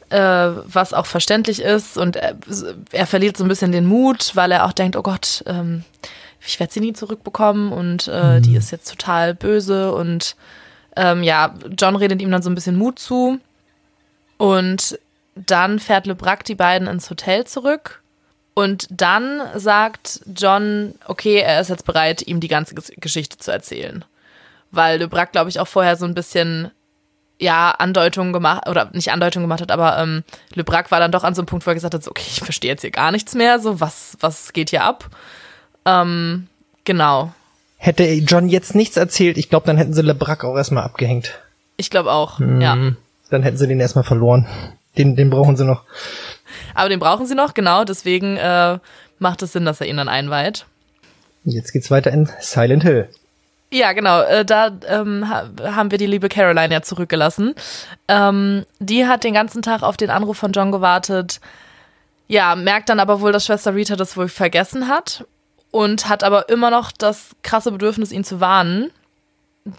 äh, 0.10 0.18
was 0.18 0.92
auch 0.92 1.06
verständlich 1.06 1.62
ist. 1.62 2.00
Und 2.00 2.16
er, 2.16 2.34
er 2.92 3.06
verliert 3.06 3.38
so 3.38 3.46
ein 3.46 3.48
bisschen 3.48 3.72
den 3.72 3.86
Mut, 3.86 4.32
weil 4.34 4.52
er 4.52 4.66
auch 4.66 4.74
denkt, 4.74 4.96
oh 4.96 5.04
Gott, 5.04 5.44
ähm, 5.46 5.84
ich 6.50 6.60
werde 6.60 6.74
sie 6.74 6.80
nie 6.80 6.94
zurückbekommen 6.94 7.72
und 7.72 8.08
äh, 8.08 8.42
die 8.42 8.56
ist 8.56 8.72
jetzt 8.72 8.90
total 8.90 9.36
böse. 9.36 9.94
Und 9.94 10.36
ähm, 10.96 11.22
ja, 11.22 11.54
John 11.78 11.96
redet 11.96 12.22
ihm 12.22 12.32
dann 12.32 12.42
so 12.42 12.50
ein 12.50 12.56
bisschen 12.56 12.76
Mut 12.76 12.98
zu. 12.98 13.40
Und 14.38 14.98
dann 15.36 15.80
fährt 15.80 16.08
LeBrac 16.08 16.44
die 16.44 16.56
beiden 16.56 16.88
ins 16.88 17.10
Hotel 17.10 17.46
zurück. 17.46 18.02
Und 18.56 18.88
dann 18.90 19.42
sagt 19.56 20.22
John, 20.36 20.96
okay, 21.06 21.38
er 21.38 21.62
ist 21.62 21.70
jetzt 21.70 21.86
bereit, 21.86 22.24
ihm 22.26 22.40
die 22.40 22.48
ganze 22.48 22.74
Geschichte 22.74 23.38
zu 23.38 23.52
erzählen. 23.52 24.04
Weil 24.72 24.98
LeBrac, 25.00 25.32
glaube 25.32 25.52
ich, 25.52 25.60
auch 25.60 25.68
vorher 25.68 25.98
so 25.98 26.06
ein 26.06 26.16
bisschen, 26.16 26.72
ja, 27.38 27.72
Andeutungen 27.72 28.34
gemacht, 28.34 28.68
oder 28.68 28.90
nicht 28.94 29.12
Andeutungen 29.12 29.44
gemacht 29.44 29.62
hat, 29.62 29.72
aber 29.72 30.00
ähm, 30.00 30.24
LeBrac 30.56 30.90
war 30.90 31.00
dann 31.00 31.12
doch 31.12 31.24
an 31.24 31.36
so 31.36 31.42
einem 31.42 31.48
Punkt, 31.48 31.66
wo 31.66 31.72
er 31.72 31.76
gesagt 31.76 31.94
hat, 31.94 32.04
so, 32.04 32.10
okay, 32.10 32.26
ich 32.28 32.40
verstehe 32.42 32.72
jetzt 32.72 32.82
hier 32.82 32.92
gar 32.92 33.12
nichts 33.12 33.36
mehr, 33.36 33.60
so, 33.60 33.80
was, 33.80 34.18
was 34.20 34.52
geht 34.52 34.72
hier 34.72 34.84
ab? 34.84 35.10
Ähm, 35.86 36.48
genau. 36.86 37.34
Hätte 37.78 38.04
John 38.06 38.50
jetzt 38.50 38.76
nichts 38.76 38.98
erzählt, 38.98 39.38
ich 39.38 39.50
glaube, 39.50 39.66
dann 39.66 39.78
hätten 39.78 39.94
sie 39.94 40.02
LeBrac 40.02 40.44
auch 40.44 40.56
erstmal 40.58 40.84
abgehängt. 40.84 41.40
Ich 41.78 41.90
glaube 41.90 42.12
auch, 42.12 42.40
Mhm. 42.40 42.62
ja. 42.62 42.78
Dann 43.30 43.44
hätten 43.44 43.58
sie 43.58 43.68
den 43.68 43.80
erstmal 43.80 44.04
verloren. 44.04 44.48
Den, 44.98 45.16
den 45.16 45.30
brauchen 45.30 45.56
sie 45.56 45.64
noch. 45.66 45.84
Aber 46.74 46.90
den 46.90 47.00
brauchen 47.00 47.26
sie 47.26 47.36
noch, 47.36 47.54
genau, 47.54 47.84
deswegen 47.86 48.38
äh, 48.38 48.80
macht 49.20 49.42
es 49.44 49.54
Sinn, 49.54 49.66
dass 49.66 49.80
er 49.82 49.88
ihn 49.88 49.98
dann 49.98 50.10
einweiht. 50.10 50.66
Jetzt 51.46 51.72
geht's 51.72 51.90
weiter 51.92 52.12
in 52.12 52.28
Silent 52.40 52.84
Hill. 52.84 53.08
Ja, 53.72 53.94
genau. 53.94 54.22
Äh, 54.24 54.44
da 54.46 54.72
ähm, 54.88 55.30
ha 55.30 55.48
haben 55.64 55.92
wir 55.92 56.00
die 56.00 56.08
liebe 56.08 56.28
Caroline 56.28 56.74
ja 56.74 56.82
zurückgelassen. 56.82 57.54
Ähm, 58.08 58.66
die 58.80 59.06
hat 59.06 59.24
den 59.24 59.34
ganzen 59.36 59.62
Tag 59.62 59.84
auf 59.84 59.96
den 59.96 60.10
Anruf 60.10 60.38
von 60.38 60.52
John 60.52 60.72
gewartet. 60.72 61.40
Ja, 62.28 62.56
merkt 62.56 62.90
dann 62.90 63.00
aber 63.00 63.22
wohl, 63.22 63.32
dass 63.32 63.46
Schwester 63.46 63.76
Rita 63.76 63.96
das 63.96 64.18
wohl 64.18 64.28
vergessen 64.28 64.88
hat 64.88 65.24
und 65.72 66.10
hat 66.10 66.24
aber 66.24 66.50
immer 66.50 66.72
noch 66.72 66.92
das 66.92 67.36
krasse 67.44 67.72
Bedürfnis, 67.72 68.12
ihn 68.12 68.24
zu 68.24 68.40
warnen. 68.40 68.92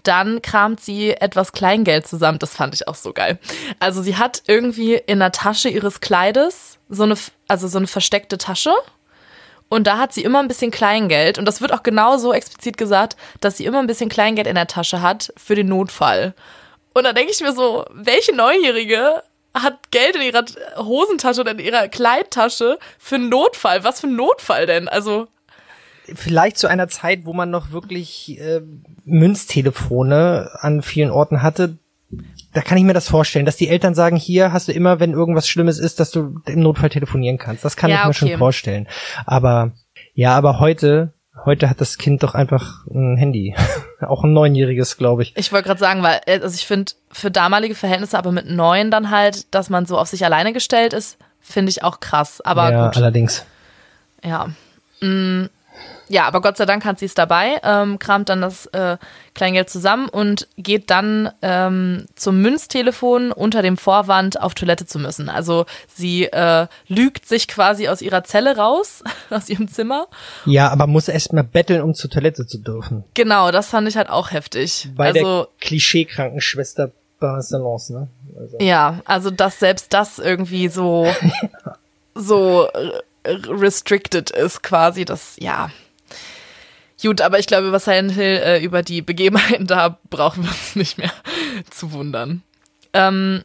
Dann 0.03 0.41
kramt 0.41 0.79
sie 0.79 1.11
etwas 1.11 1.51
Kleingeld 1.51 2.07
zusammen. 2.07 2.39
Das 2.39 2.55
fand 2.55 2.73
ich 2.73 2.87
auch 2.87 2.95
so 2.95 3.11
geil. 3.13 3.39
Also 3.79 4.01
sie 4.01 4.15
hat 4.15 4.43
irgendwie 4.47 4.93
in 4.93 5.19
der 5.19 5.31
Tasche 5.31 5.69
ihres 5.69 5.99
Kleides 5.99 6.77
so 6.87 7.03
eine, 7.03 7.15
also 7.47 7.67
so 7.67 7.77
eine 7.77 7.87
versteckte 7.87 8.37
Tasche. 8.37 8.73
Und 9.67 9.87
da 9.87 9.97
hat 9.97 10.13
sie 10.13 10.23
immer 10.23 10.39
ein 10.39 10.47
bisschen 10.47 10.71
Kleingeld. 10.71 11.37
Und 11.37 11.45
das 11.45 11.61
wird 11.61 11.73
auch 11.73 11.83
genauso 11.83 12.33
explizit 12.33 12.77
gesagt, 12.77 13.17
dass 13.39 13.57
sie 13.57 13.65
immer 13.65 13.79
ein 13.79 13.87
bisschen 13.87 14.09
Kleingeld 14.09 14.47
in 14.47 14.55
der 14.55 14.67
Tasche 14.67 15.01
hat 15.01 15.33
für 15.35 15.55
den 15.55 15.67
Notfall. 15.67 16.33
Und 16.93 17.05
da 17.05 17.13
denke 17.13 17.31
ich 17.31 17.41
mir 17.41 17.53
so, 17.53 17.85
welche 17.91 18.35
Neunjährige 18.35 19.23
hat 19.53 19.91
Geld 19.91 20.15
in 20.15 20.21
ihrer 20.21 20.45
Hosentasche 20.77 21.41
oder 21.41 21.51
in 21.51 21.59
ihrer 21.59 21.87
Kleidtasche 21.87 22.79
für 22.99 23.15
einen 23.15 23.29
Notfall? 23.29 23.83
Was 23.83 24.01
für 24.01 24.07
ein 24.07 24.15
Notfall 24.15 24.65
denn? 24.65 24.87
Also, 24.87 25.27
Vielleicht 26.15 26.57
zu 26.57 26.67
einer 26.67 26.87
Zeit, 26.87 27.25
wo 27.25 27.33
man 27.33 27.49
noch 27.49 27.71
wirklich 27.71 28.39
äh, 28.39 28.61
Münztelefone 29.05 30.49
an 30.59 30.81
vielen 30.81 31.11
Orten 31.11 31.41
hatte. 31.41 31.77
Da 32.53 32.61
kann 32.61 32.77
ich 32.77 32.83
mir 32.83 32.93
das 32.93 33.07
vorstellen, 33.07 33.45
dass 33.45 33.55
die 33.55 33.69
Eltern 33.69 33.95
sagen, 33.95 34.17
hier 34.17 34.51
hast 34.51 34.67
du 34.67 34.73
immer, 34.73 34.99
wenn 34.99 35.13
irgendwas 35.13 35.47
Schlimmes 35.47 35.79
ist, 35.79 35.99
dass 35.99 36.11
du 36.11 36.41
im 36.45 36.59
Notfall 36.61 36.89
telefonieren 36.89 37.37
kannst. 37.37 37.63
Das 37.63 37.77
kann 37.77 37.89
Ja, 37.89 37.97
ich 37.97 38.03
mir 38.03 38.09
okay. 38.09 38.17
schon 38.31 38.37
vorstellen. 38.37 38.87
Aber 39.25 39.71
ja, 40.13 40.35
aber 40.35 40.59
heute, 40.59 41.13
heute 41.45 41.69
hat 41.69 41.79
das 41.79 41.97
Kind 41.97 42.23
doch 42.23 42.35
einfach 42.35 42.85
ein 42.87 43.15
Handy. 43.15 43.55
Auch 44.01 44.23
ein 44.25 44.33
neunjähriges, 44.33 44.97
glaube 44.97 45.23
ich. 45.23 45.33
ich 45.37 45.51
wollte 45.53 45.67
gerade 45.67 45.79
sagen, 45.79 46.03
weil, 46.03 46.19
also 46.27 46.53
ich 46.53 46.65
finde, 46.65 46.91
für 47.11 47.31
damalige 47.31 47.75
Verhältnisse, 47.75 48.17
aber 48.17 48.31
mit 48.31 48.49
neun 48.49 48.91
dann 48.91 49.11
halt, 49.11 49.53
dass 49.53 49.69
man 49.69 49.85
so 49.85 49.97
auf 49.97 50.07
sich 50.09 50.25
alleine 50.25 50.51
gestellt 50.53 50.93
ist, 50.93 51.17
finde 51.39 51.69
ich 51.69 51.83
auch 51.83 51.99
krass. 52.01 52.41
Aber 52.41 52.71
ja, 52.71 52.85
gut. 52.87 52.97
allerdings. 52.97 53.45
Ja. 54.23 54.49
Mm, 55.01 55.45
ja, 56.11 56.25
aber 56.25 56.41
Gott 56.41 56.57
sei 56.57 56.65
Dank 56.65 56.83
hat 56.83 56.99
sie 56.99 57.05
es 57.05 57.13
dabei, 57.13 57.59
ähm, 57.63 57.97
kramt 57.97 58.29
dann 58.29 58.41
das 58.41 58.65
äh, 58.67 58.97
Kleingeld 59.33 59.69
zusammen 59.69 60.09
und 60.09 60.47
geht 60.57 60.89
dann 60.89 61.31
ähm, 61.41 62.05
zum 62.15 62.41
Münztelefon 62.41 63.31
unter 63.31 63.61
dem 63.61 63.77
Vorwand 63.77 64.41
auf 64.41 64.53
Toilette 64.53 64.85
zu 64.85 64.99
müssen. 64.99 65.29
Also 65.29 65.65
sie 65.87 66.25
äh, 66.25 66.67
lügt 66.87 67.25
sich 67.25 67.47
quasi 67.47 67.87
aus 67.87 68.01
ihrer 68.01 68.23
Zelle 68.25 68.57
raus, 68.57 69.03
aus 69.29 69.49
ihrem 69.49 69.69
Zimmer. 69.69 70.07
Ja, 70.45 70.69
aber 70.69 70.85
muss 70.85 71.07
erst 71.07 71.31
mal 71.31 71.43
betteln, 71.43 71.81
um 71.81 71.93
zur 71.93 72.09
Toilette 72.09 72.45
zu 72.45 72.57
dürfen. 72.57 73.05
Genau, 73.13 73.51
das 73.51 73.69
fand 73.69 73.87
ich 73.87 73.95
halt 73.95 74.09
auch 74.09 74.31
heftig. 74.31 74.89
Bei 74.95 75.07
also 75.07 75.43
der 75.43 75.47
Klischee-Krankenschwester 75.61 76.91
excellence, 77.21 77.89
ne? 77.91 78.07
Also. 78.37 78.57
Ja, 78.59 78.99
also 79.05 79.29
dass 79.29 79.59
selbst 79.59 79.93
das 79.93 80.19
irgendwie 80.19 80.67
so, 80.67 81.07
so 82.15 82.67
äh, 82.73 82.91
restricted 83.25 84.31
ist 84.31 84.63
quasi, 84.63 85.05
das, 85.05 85.35
ja. 85.39 85.69
Gut, 87.01 87.21
aber 87.21 87.39
ich 87.39 87.47
glaube, 87.47 87.67
über 87.67 87.79
Silent 87.79 88.11
Hill, 88.11 88.41
äh, 88.43 88.63
über 88.63 88.83
die 88.83 89.01
Begebenheiten 89.01 89.67
da 89.67 89.97
brauchen 90.09 90.43
wir 90.43 90.49
uns 90.49 90.75
nicht 90.75 90.97
mehr 90.97 91.11
zu 91.69 91.91
wundern. 91.93 92.43
Ähm, 92.93 93.43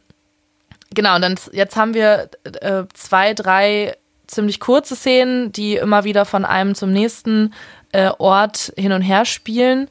genau, 0.93 1.15
und 1.15 1.21
dann 1.21 1.35
jetzt 1.51 1.75
haben 1.75 1.93
wir 1.93 2.29
äh, 2.61 2.83
zwei, 2.93 3.33
drei 3.33 3.95
ziemlich 4.27 4.59
kurze 4.59 4.95
Szenen, 4.95 5.51
die 5.51 5.75
immer 5.75 6.03
wieder 6.03 6.25
von 6.25 6.45
einem 6.45 6.75
zum 6.75 6.91
nächsten 6.91 7.53
äh, 7.93 8.11
Ort 8.17 8.73
hin 8.75 8.91
und 8.91 9.01
her 9.01 9.25
spielen. 9.25 9.89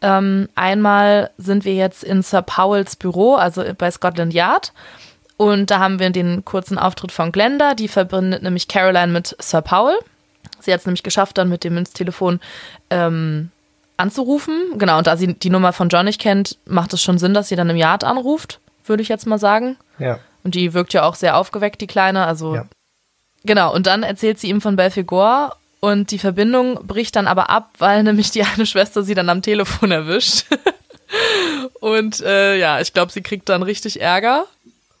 Ähm, 0.00 0.48
einmal 0.54 1.30
sind 1.38 1.64
wir 1.64 1.74
jetzt 1.74 2.04
in 2.04 2.22
Sir 2.22 2.42
Powells 2.42 2.96
Büro, 2.96 3.34
also 3.34 3.64
bei 3.76 3.90
Scotland 3.90 4.34
Yard. 4.34 4.72
Und 5.38 5.70
da 5.70 5.78
haben 5.78 6.00
wir 6.00 6.10
den 6.10 6.44
kurzen 6.44 6.78
Auftritt 6.78 7.12
von 7.12 7.32
Glenda, 7.32 7.74
die 7.74 7.88
verbindet 7.88 8.42
nämlich 8.42 8.68
Caroline 8.68 9.12
mit 9.12 9.36
Sir 9.38 9.62
Powell. 9.62 9.96
Sie 10.60 10.72
hat 10.72 10.80
es 10.80 10.86
nämlich 10.86 11.04
geschafft, 11.04 11.38
dann 11.38 11.48
mit 11.48 11.62
dem 11.62 11.74
Münztelefon 11.74 12.40
ähm, 12.90 13.50
anzurufen. 13.96 14.72
Genau, 14.76 14.98
und 14.98 15.06
da 15.06 15.16
sie 15.16 15.34
die 15.34 15.50
Nummer 15.50 15.72
von 15.72 15.88
John 15.88 16.06
nicht 16.06 16.20
kennt, 16.20 16.58
macht 16.66 16.92
es 16.92 17.00
schon 17.02 17.18
Sinn, 17.18 17.34
dass 17.34 17.48
sie 17.48 17.56
dann 17.56 17.70
im 17.70 17.76
Yard 17.76 18.02
anruft, 18.02 18.58
würde 18.84 19.02
ich 19.02 19.08
jetzt 19.08 19.26
mal 19.26 19.38
sagen. 19.38 19.76
Ja. 20.00 20.18
Und 20.42 20.56
die 20.56 20.74
wirkt 20.74 20.92
ja 20.92 21.04
auch 21.04 21.14
sehr 21.14 21.36
aufgeweckt, 21.36 21.80
die 21.80 21.86
Kleine. 21.86 22.26
Also 22.26 22.56
Ja. 22.56 22.66
genau. 23.44 23.72
Und 23.72 23.86
dann 23.86 24.02
erzählt 24.02 24.40
sie 24.40 24.48
ihm 24.48 24.60
von 24.60 24.74
Belfegor 24.74 25.54
und 25.78 26.10
die 26.10 26.18
Verbindung 26.18 26.84
bricht 26.84 27.14
dann 27.14 27.28
aber 27.28 27.48
ab, 27.48 27.70
weil 27.78 28.02
nämlich 28.02 28.32
die 28.32 28.42
eine 28.42 28.66
Schwester 28.66 29.04
sie 29.04 29.14
dann 29.14 29.28
am 29.28 29.42
Telefon 29.42 29.92
erwischt. 29.92 30.46
und 31.80 32.20
äh, 32.20 32.56
ja, 32.56 32.80
ich 32.80 32.92
glaube, 32.92 33.12
sie 33.12 33.22
kriegt 33.22 33.48
dann 33.48 33.62
richtig 33.62 34.00
Ärger. 34.00 34.46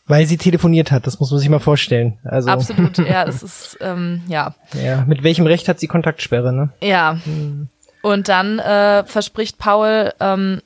Weil 0.08 0.26
sie 0.26 0.38
telefoniert 0.38 0.90
hat, 0.90 1.06
das 1.06 1.20
muss 1.20 1.30
man 1.30 1.38
sich 1.38 1.48
mal 1.48 1.58
vorstellen. 1.60 2.18
Also, 2.24 2.50
Absolut, 2.50 2.98
ja, 3.08 3.24
es 3.24 3.42
ist, 3.42 3.78
ähm, 3.80 4.22
ja. 4.26 4.54
Ja, 4.72 5.04
mit 5.06 5.22
welchem 5.22 5.46
Recht 5.46 5.68
hat 5.68 5.78
sie 5.78 5.86
Kontaktsperre, 5.86 6.52
ne? 6.52 6.70
Ja. 6.82 7.18
Und 8.02 8.28
dann 8.28 8.58
äh, 8.58 9.04
verspricht 9.04 9.58
Paul, 9.58 10.12
ähm, 10.18 10.62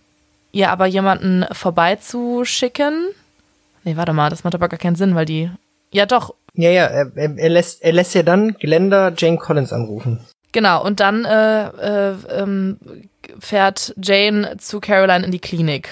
ihr 0.52 0.70
aber 0.70 0.86
jemanden 0.86 1.44
vorbeizuschicken. 1.52 3.08
Nee, 3.84 3.96
warte 3.96 4.12
mal, 4.12 4.30
das 4.30 4.44
macht 4.44 4.54
aber 4.54 4.68
gar 4.68 4.78
keinen 4.78 4.96
Sinn, 4.96 5.14
weil 5.14 5.24
die. 5.26 5.50
Ja, 5.90 6.06
doch, 6.06 6.34
Ja, 6.54 6.70
ja, 6.70 6.84
er, 6.84 7.10
er, 7.16 7.36
er 7.36 7.48
lässt, 7.48 7.82
er 7.82 7.92
lässt 7.92 8.14
ja 8.14 8.22
dann 8.22 8.54
Glenda 8.54 9.12
Jane 9.16 9.38
Collins 9.38 9.72
anrufen. 9.72 10.20
genau. 10.52 10.84
Und 10.84 11.00
dann 11.00 11.24
äh, 11.24 12.10
äh, 12.10 12.14
ähm, 12.30 12.78
fährt 13.40 13.94
Jane 14.00 14.56
zu 14.58 14.80
Caroline 14.80 15.24
in 15.24 15.32
die 15.32 15.38
Klinik. 15.40 15.88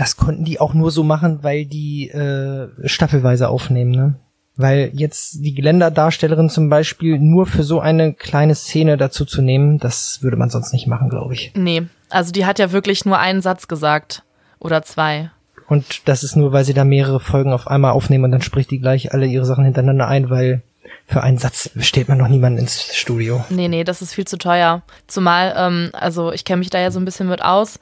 Das 0.00 0.16
konnten 0.16 0.44
die 0.44 0.58
auch 0.60 0.72
nur 0.72 0.90
so 0.90 1.04
machen, 1.04 1.42
weil 1.42 1.66
die 1.66 2.08
äh, 2.08 2.68
staffelweise 2.88 3.50
aufnehmen, 3.50 3.90
ne? 3.90 4.14
Weil 4.56 4.90
jetzt 4.94 5.44
die 5.44 5.54
Glenda-Darstellerin 5.54 6.48
zum 6.48 6.70
Beispiel 6.70 7.18
nur 7.18 7.44
für 7.44 7.64
so 7.64 7.80
eine 7.80 8.14
kleine 8.14 8.54
Szene 8.54 8.96
dazu 8.96 9.26
zu 9.26 9.42
nehmen, 9.42 9.78
das 9.78 10.22
würde 10.22 10.38
man 10.38 10.48
sonst 10.48 10.72
nicht 10.72 10.86
machen, 10.86 11.10
glaube 11.10 11.34
ich. 11.34 11.52
Nee, 11.54 11.82
also 12.08 12.32
die 12.32 12.46
hat 12.46 12.58
ja 12.58 12.72
wirklich 12.72 13.04
nur 13.04 13.18
einen 13.18 13.42
Satz 13.42 13.68
gesagt. 13.68 14.22
Oder 14.58 14.82
zwei. 14.82 15.32
Und 15.68 16.08
das 16.08 16.24
ist 16.24 16.34
nur, 16.34 16.50
weil 16.52 16.64
sie 16.64 16.74
da 16.74 16.84
mehrere 16.84 17.20
Folgen 17.20 17.52
auf 17.52 17.68
einmal 17.68 17.92
aufnehmen 17.92 18.24
und 18.24 18.32
dann 18.32 18.42
spricht 18.42 18.70
die 18.70 18.80
gleich 18.80 19.12
alle 19.12 19.26
ihre 19.26 19.44
Sachen 19.44 19.64
hintereinander 19.64 20.08
ein, 20.08 20.30
weil 20.30 20.62
für 21.04 21.22
einen 21.22 21.36
Satz 21.36 21.68
bestellt 21.74 22.08
man 22.08 22.16
noch 22.16 22.28
niemanden 22.28 22.60
ins 22.60 22.94
Studio. 22.94 23.44
Nee, 23.50 23.68
nee, 23.68 23.84
das 23.84 24.00
ist 24.00 24.14
viel 24.14 24.26
zu 24.26 24.38
teuer. 24.38 24.80
Zumal, 25.08 25.52
ähm, 25.58 25.90
also 25.92 26.32
ich 26.32 26.46
kenne 26.46 26.60
mich 26.60 26.70
da 26.70 26.80
ja 26.80 26.90
so 26.90 26.98
ein 26.98 27.04
bisschen 27.04 27.28
mit 27.28 27.42
aus. 27.42 27.78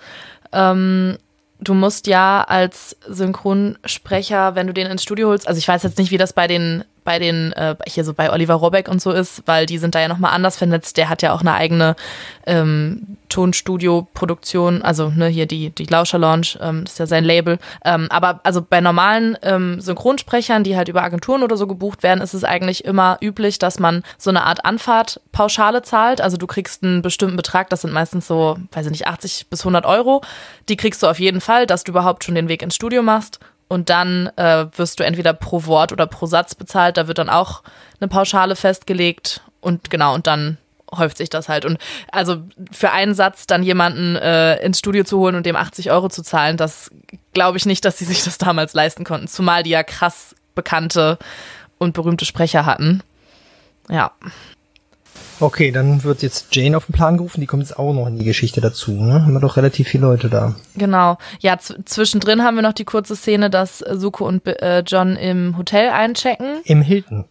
Ähm, 0.52 1.16
du 1.60 1.74
musst 1.74 2.06
ja 2.06 2.44
als 2.46 2.96
Synchronsprecher, 3.08 4.54
wenn 4.54 4.66
du 4.66 4.72
den 4.72 4.86
ins 4.86 5.02
Studio 5.02 5.28
holst, 5.28 5.48
also 5.48 5.58
ich 5.58 5.68
weiß 5.68 5.82
jetzt 5.82 5.98
nicht, 5.98 6.10
wie 6.10 6.18
das 6.18 6.32
bei 6.32 6.46
den, 6.46 6.84
bei 7.08 7.18
den, 7.18 7.54
äh, 7.54 7.74
hier 7.86 8.04
so 8.04 8.12
bei 8.12 8.30
Oliver 8.30 8.52
Robeck 8.52 8.86
und 8.86 9.00
so 9.00 9.12
ist, 9.12 9.42
weil 9.46 9.64
die 9.64 9.78
sind 9.78 9.94
da 9.94 10.00
ja 10.02 10.08
nochmal 10.08 10.34
anders 10.34 10.58
vernetzt. 10.58 10.98
Der 10.98 11.08
hat 11.08 11.22
ja 11.22 11.32
auch 11.32 11.40
eine 11.40 11.54
eigene 11.54 11.96
ähm, 12.46 13.16
Tonstudio-Produktion, 13.30 14.82
also 14.82 15.08
ne, 15.08 15.28
hier 15.28 15.46
die, 15.46 15.70
die 15.70 15.86
Lauscher 15.86 16.18
Launch, 16.18 16.58
ähm, 16.60 16.84
das 16.84 16.92
ist 16.92 16.98
ja 16.98 17.06
sein 17.06 17.24
Label. 17.24 17.58
Ähm, 17.82 18.08
aber 18.10 18.40
also 18.44 18.60
bei 18.60 18.82
normalen 18.82 19.38
ähm, 19.40 19.80
Synchronsprechern, 19.80 20.64
die 20.64 20.76
halt 20.76 20.90
über 20.90 21.02
Agenturen 21.02 21.42
oder 21.42 21.56
so 21.56 21.66
gebucht 21.66 22.02
werden, 22.02 22.20
ist 22.20 22.34
es 22.34 22.44
eigentlich 22.44 22.84
immer 22.84 23.16
üblich, 23.22 23.58
dass 23.58 23.78
man 23.78 24.02
so 24.18 24.28
eine 24.28 24.44
Art 24.44 24.66
Anfahrtpauschale 24.66 25.80
zahlt. 25.80 26.20
Also 26.20 26.36
du 26.36 26.46
kriegst 26.46 26.84
einen 26.84 27.00
bestimmten 27.00 27.36
Betrag, 27.36 27.70
das 27.70 27.80
sind 27.80 27.94
meistens 27.94 28.26
so, 28.26 28.58
weiß 28.72 28.84
ich 28.84 28.92
nicht, 28.92 29.06
80 29.06 29.46
bis 29.48 29.62
100 29.62 29.86
Euro. 29.86 30.20
Die 30.68 30.76
kriegst 30.76 31.02
du 31.02 31.06
auf 31.06 31.18
jeden 31.18 31.40
Fall, 31.40 31.66
dass 31.66 31.84
du 31.84 31.92
überhaupt 31.92 32.24
schon 32.24 32.34
den 32.34 32.48
Weg 32.48 32.60
ins 32.60 32.74
Studio 32.74 33.02
machst. 33.02 33.40
Und 33.68 33.90
dann 33.90 34.30
äh, 34.36 34.66
wirst 34.76 34.98
du 34.98 35.04
entweder 35.04 35.34
pro 35.34 35.66
Wort 35.66 35.92
oder 35.92 36.06
pro 36.06 36.26
Satz 36.26 36.54
bezahlt. 36.54 36.96
Da 36.96 37.06
wird 37.06 37.18
dann 37.18 37.28
auch 37.28 37.62
eine 38.00 38.08
Pauschale 38.08 38.56
festgelegt. 38.56 39.42
Und 39.60 39.90
genau, 39.90 40.14
und 40.14 40.26
dann 40.26 40.56
häuft 40.96 41.18
sich 41.18 41.28
das 41.28 41.48
halt. 41.48 41.64
Und 41.64 41.78
also 42.10 42.42
für 42.70 42.92
einen 42.92 43.14
Satz 43.14 43.46
dann 43.46 43.62
jemanden 43.62 44.16
äh, 44.16 44.56
ins 44.62 44.78
Studio 44.78 45.04
zu 45.04 45.18
holen 45.18 45.34
und 45.34 45.44
dem 45.44 45.56
80 45.56 45.90
Euro 45.90 46.08
zu 46.08 46.22
zahlen, 46.22 46.56
das 46.56 46.90
glaube 47.34 47.58
ich 47.58 47.66
nicht, 47.66 47.84
dass 47.84 47.98
sie 47.98 48.04
sich 48.04 48.24
das 48.24 48.38
damals 48.38 48.74
leisten 48.74 49.04
konnten. 49.04 49.28
Zumal 49.28 49.62
die 49.62 49.70
ja 49.70 49.82
krass 49.82 50.34
bekannte 50.54 51.18
und 51.78 51.92
berühmte 51.92 52.24
Sprecher 52.24 52.66
hatten. 52.66 53.02
Ja. 53.88 54.12
Okay, 55.40 55.70
dann 55.70 56.02
wird 56.02 56.22
jetzt 56.22 56.54
Jane 56.54 56.76
auf 56.76 56.86
den 56.86 56.94
Plan 56.94 57.16
gerufen, 57.16 57.40
die 57.40 57.46
kommt 57.46 57.62
jetzt 57.62 57.78
auch 57.78 57.92
noch 57.92 58.06
in 58.08 58.18
die 58.18 58.24
Geschichte 58.24 58.60
dazu, 58.60 58.92
ne? 58.92 59.22
Haben 59.22 59.32
wir 59.32 59.40
doch 59.40 59.56
relativ 59.56 59.88
viele 59.88 60.06
Leute 60.06 60.28
da. 60.28 60.56
Genau. 60.74 61.18
Ja, 61.40 61.58
zwischendrin 61.58 62.42
haben 62.42 62.56
wir 62.56 62.62
noch 62.62 62.72
die 62.72 62.84
kurze 62.84 63.14
Szene, 63.14 63.48
dass 63.48 63.78
Suko 63.78 64.26
und 64.26 64.46
äh, 64.46 64.80
John 64.80 65.16
im 65.16 65.56
Hotel 65.56 65.90
einchecken. 65.90 66.60
Im 66.64 66.82
Hilton. 66.82 67.26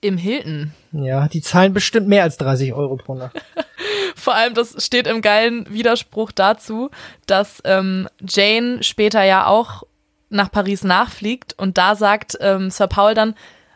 Im 0.00 0.16
Hilton. 0.16 0.72
Ja, 0.90 1.28
die 1.28 1.40
zahlen 1.40 1.72
bestimmt 1.72 2.08
mehr 2.08 2.24
als 2.24 2.36
30 2.36 2.72
Euro 2.72 2.96
pro 2.96 3.14
Nacht. 3.14 3.40
Vor 4.16 4.34
allem, 4.34 4.54
das 4.54 4.84
steht 4.84 5.06
im 5.06 5.22
geilen 5.22 5.72
Widerspruch 5.72 6.32
dazu, 6.32 6.90
dass 7.26 7.60
ähm, 7.64 8.08
Jane 8.20 8.82
später 8.82 9.22
ja 9.22 9.46
auch 9.46 9.84
nach 10.28 10.50
Paris 10.50 10.82
nachfliegt 10.82 11.54
und 11.58 11.78
da 11.78 11.94
sagt 11.94 12.36
ähm, 12.40 12.70
Sir 12.70 12.88
Paul 12.88 13.14
dann, 13.14 13.34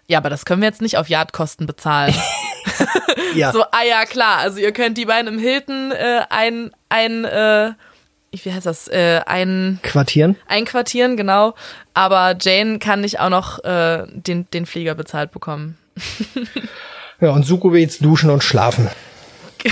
ja, 0.08 0.18
aber 0.18 0.30
das 0.30 0.44
können 0.44 0.62
wir 0.62 0.68
jetzt 0.68 0.82
nicht 0.82 0.98
auf 0.98 1.08
Yardkosten 1.08 1.66
bezahlen. 1.66 2.14
ja. 3.34 3.52
So, 3.52 3.62
ah 3.62 3.82
ja, 3.88 4.04
klar, 4.04 4.38
also 4.38 4.58
ihr 4.58 4.72
könnt 4.72 4.98
die 4.98 5.06
beiden 5.06 5.32
im 5.34 5.38
Hilton 5.38 5.92
äh, 5.92 6.22
ein, 6.30 6.70
ein 6.88 7.24
äh, 7.24 7.72
wie 8.32 8.52
heißt 8.52 8.66
das, 8.66 8.88
äh, 8.88 9.22
ein 9.26 9.78
Quartieren? 9.82 10.36
Einquartieren, 10.46 11.16
genau. 11.16 11.54
Aber 11.94 12.36
Jane 12.40 12.78
kann 12.78 13.00
nicht 13.00 13.20
auch 13.20 13.30
noch 13.30 13.64
äh, 13.64 14.04
den, 14.08 14.48
den 14.50 14.66
Flieger 14.66 14.94
bezahlt 14.94 15.32
bekommen. 15.32 15.78
ja, 17.20 17.30
und 17.30 17.44
Suko 17.44 17.72
will 17.72 17.80
jetzt 17.80 18.04
duschen 18.04 18.30
und 18.30 18.44
schlafen. 18.44 18.90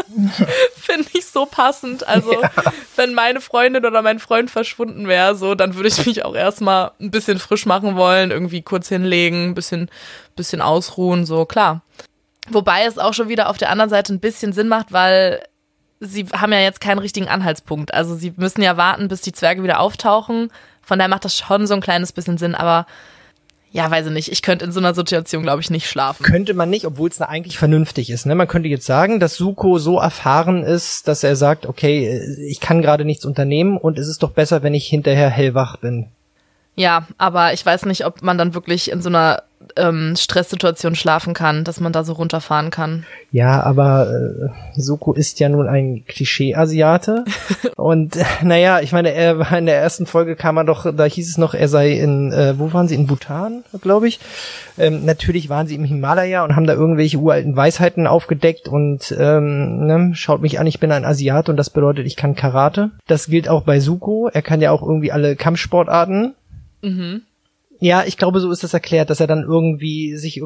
Finde 0.76 1.08
ich 1.12 1.26
so 1.26 1.46
passend. 1.46 2.06
Also, 2.06 2.40
ja. 2.40 2.50
wenn 2.96 3.14
meine 3.14 3.40
Freundin 3.40 3.84
oder 3.84 4.02
mein 4.02 4.18
Freund 4.18 4.50
verschwunden 4.50 5.08
wäre, 5.08 5.34
so, 5.34 5.54
dann 5.54 5.74
würde 5.74 5.88
ich 5.88 6.06
mich 6.06 6.24
auch 6.24 6.34
erstmal 6.34 6.92
ein 7.00 7.10
bisschen 7.10 7.38
frisch 7.38 7.66
machen 7.66 7.96
wollen, 7.96 8.30
irgendwie 8.30 8.62
kurz 8.62 8.88
hinlegen, 8.88 9.50
ein 9.50 9.54
bisschen, 9.54 9.90
bisschen 10.36 10.60
ausruhen, 10.60 11.26
so, 11.26 11.44
klar. 11.44 11.82
Wobei 12.50 12.84
es 12.84 12.98
auch 12.98 13.14
schon 13.14 13.28
wieder 13.28 13.48
auf 13.48 13.58
der 13.58 13.70
anderen 13.70 13.90
Seite 13.90 14.12
ein 14.12 14.20
bisschen 14.20 14.52
Sinn 14.52 14.68
macht, 14.68 14.92
weil 14.92 15.42
sie 16.00 16.26
haben 16.32 16.52
ja 16.52 16.60
jetzt 16.60 16.80
keinen 16.80 16.98
richtigen 16.98 17.28
Anhaltspunkt. 17.28 17.94
Also, 17.94 18.14
sie 18.14 18.32
müssen 18.36 18.62
ja 18.62 18.76
warten, 18.76 19.08
bis 19.08 19.20
die 19.20 19.32
Zwerge 19.32 19.62
wieder 19.62 19.80
auftauchen. 19.80 20.50
Von 20.82 20.98
daher 20.98 21.08
macht 21.08 21.24
das 21.24 21.36
schon 21.36 21.66
so 21.66 21.74
ein 21.74 21.80
kleines 21.80 22.12
bisschen 22.12 22.38
Sinn, 22.38 22.54
aber 22.54 22.86
ja, 23.72 23.90
weiß 23.90 24.06
ich 24.06 24.12
nicht. 24.12 24.30
Ich 24.30 24.42
könnte 24.42 24.66
in 24.66 24.72
so 24.72 24.80
einer 24.80 24.94
Situation, 24.94 25.42
glaube 25.42 25.62
ich, 25.62 25.70
nicht 25.70 25.88
schlafen. 25.88 26.22
Könnte 26.22 26.52
man 26.52 26.68
nicht, 26.68 26.84
obwohl 26.84 27.08
es 27.08 27.20
eigentlich 27.22 27.58
vernünftig 27.58 28.10
ist. 28.10 28.26
Ne? 28.26 28.34
Man 28.34 28.46
könnte 28.46 28.68
jetzt 28.68 28.84
sagen, 28.84 29.18
dass 29.18 29.36
Suko 29.36 29.78
so 29.78 29.98
erfahren 29.98 30.62
ist, 30.62 31.08
dass 31.08 31.24
er 31.24 31.36
sagt, 31.36 31.64
okay, 31.64 32.20
ich 32.46 32.60
kann 32.60 32.82
gerade 32.82 33.06
nichts 33.06 33.24
unternehmen 33.24 33.78
und 33.78 33.98
es 33.98 34.08
ist 34.08 34.22
doch 34.22 34.32
besser, 34.32 34.62
wenn 34.62 34.74
ich 34.74 34.86
hinterher 34.86 35.30
hellwach 35.30 35.78
bin. 35.78 36.08
Ja, 36.74 37.06
aber 37.18 37.52
ich 37.52 37.64
weiß 37.64 37.84
nicht, 37.86 38.06
ob 38.06 38.22
man 38.22 38.38
dann 38.38 38.54
wirklich 38.54 38.90
in 38.90 39.02
so 39.02 39.08
einer 39.08 39.42
ähm, 39.76 40.14
Stresssituation 40.16 40.94
schlafen 40.94 41.34
kann, 41.34 41.64
dass 41.64 41.80
man 41.80 41.92
da 41.92 42.04
so 42.04 42.14
runterfahren 42.14 42.70
kann. 42.70 43.04
Ja, 43.30 43.62
aber 43.62 44.08
äh, 44.10 44.80
Suko 44.80 45.12
ist 45.12 45.40
ja 45.40 45.48
nun 45.48 45.68
ein 45.68 46.04
Klischee-Asiate. 46.06 47.24
und 47.76 48.16
äh, 48.16 48.24
naja, 48.42 48.80
ich 48.80 48.92
meine, 48.92 49.12
er 49.12 49.38
war 49.38 49.56
in 49.56 49.66
der 49.66 49.80
ersten 49.80 50.06
Folge 50.06 50.36
kam 50.36 50.56
er 50.56 50.64
doch, 50.64 50.92
da 50.94 51.04
hieß 51.04 51.28
es 51.28 51.38
noch, 51.38 51.54
er 51.54 51.68
sei 51.68 51.92
in, 51.92 52.32
äh, 52.32 52.58
wo 52.58 52.72
waren 52.72 52.88
sie? 52.88 52.94
In 52.94 53.06
Bhutan, 53.06 53.64
glaube 53.80 54.08
ich. 54.08 54.20
Ähm, 54.78 55.04
natürlich 55.04 55.48
waren 55.48 55.66
sie 55.66 55.74
im 55.74 55.84
Himalaya 55.84 56.44
und 56.44 56.56
haben 56.56 56.66
da 56.66 56.74
irgendwelche 56.74 57.18
uralten 57.18 57.56
Weisheiten 57.56 58.06
aufgedeckt 58.06 58.68
und 58.68 59.14
ähm, 59.18 59.86
ne, 59.86 60.10
schaut 60.14 60.42
mich 60.42 60.58
an, 60.58 60.66
ich 60.66 60.80
bin 60.80 60.92
ein 60.92 61.04
Asiat 61.04 61.48
und 61.48 61.56
das 61.56 61.70
bedeutet, 61.70 62.06
ich 62.06 62.16
kann 62.16 62.34
Karate. 62.34 62.90
Das 63.06 63.26
gilt 63.26 63.48
auch 63.48 63.62
bei 63.62 63.80
Suko. 63.80 64.28
Er 64.32 64.42
kann 64.42 64.60
ja 64.60 64.70
auch 64.70 64.82
irgendwie 64.82 65.12
alle 65.12 65.36
Kampfsportarten. 65.36 66.34
Mhm. 66.82 67.22
Ja, 67.80 68.04
ich 68.04 68.16
glaube, 68.16 68.38
so 68.38 68.50
ist 68.52 68.62
es 68.62 68.74
erklärt, 68.74 69.10
dass 69.10 69.18
er 69.18 69.26
dann 69.26 69.42
irgendwie 69.42 70.16
sich 70.16 70.40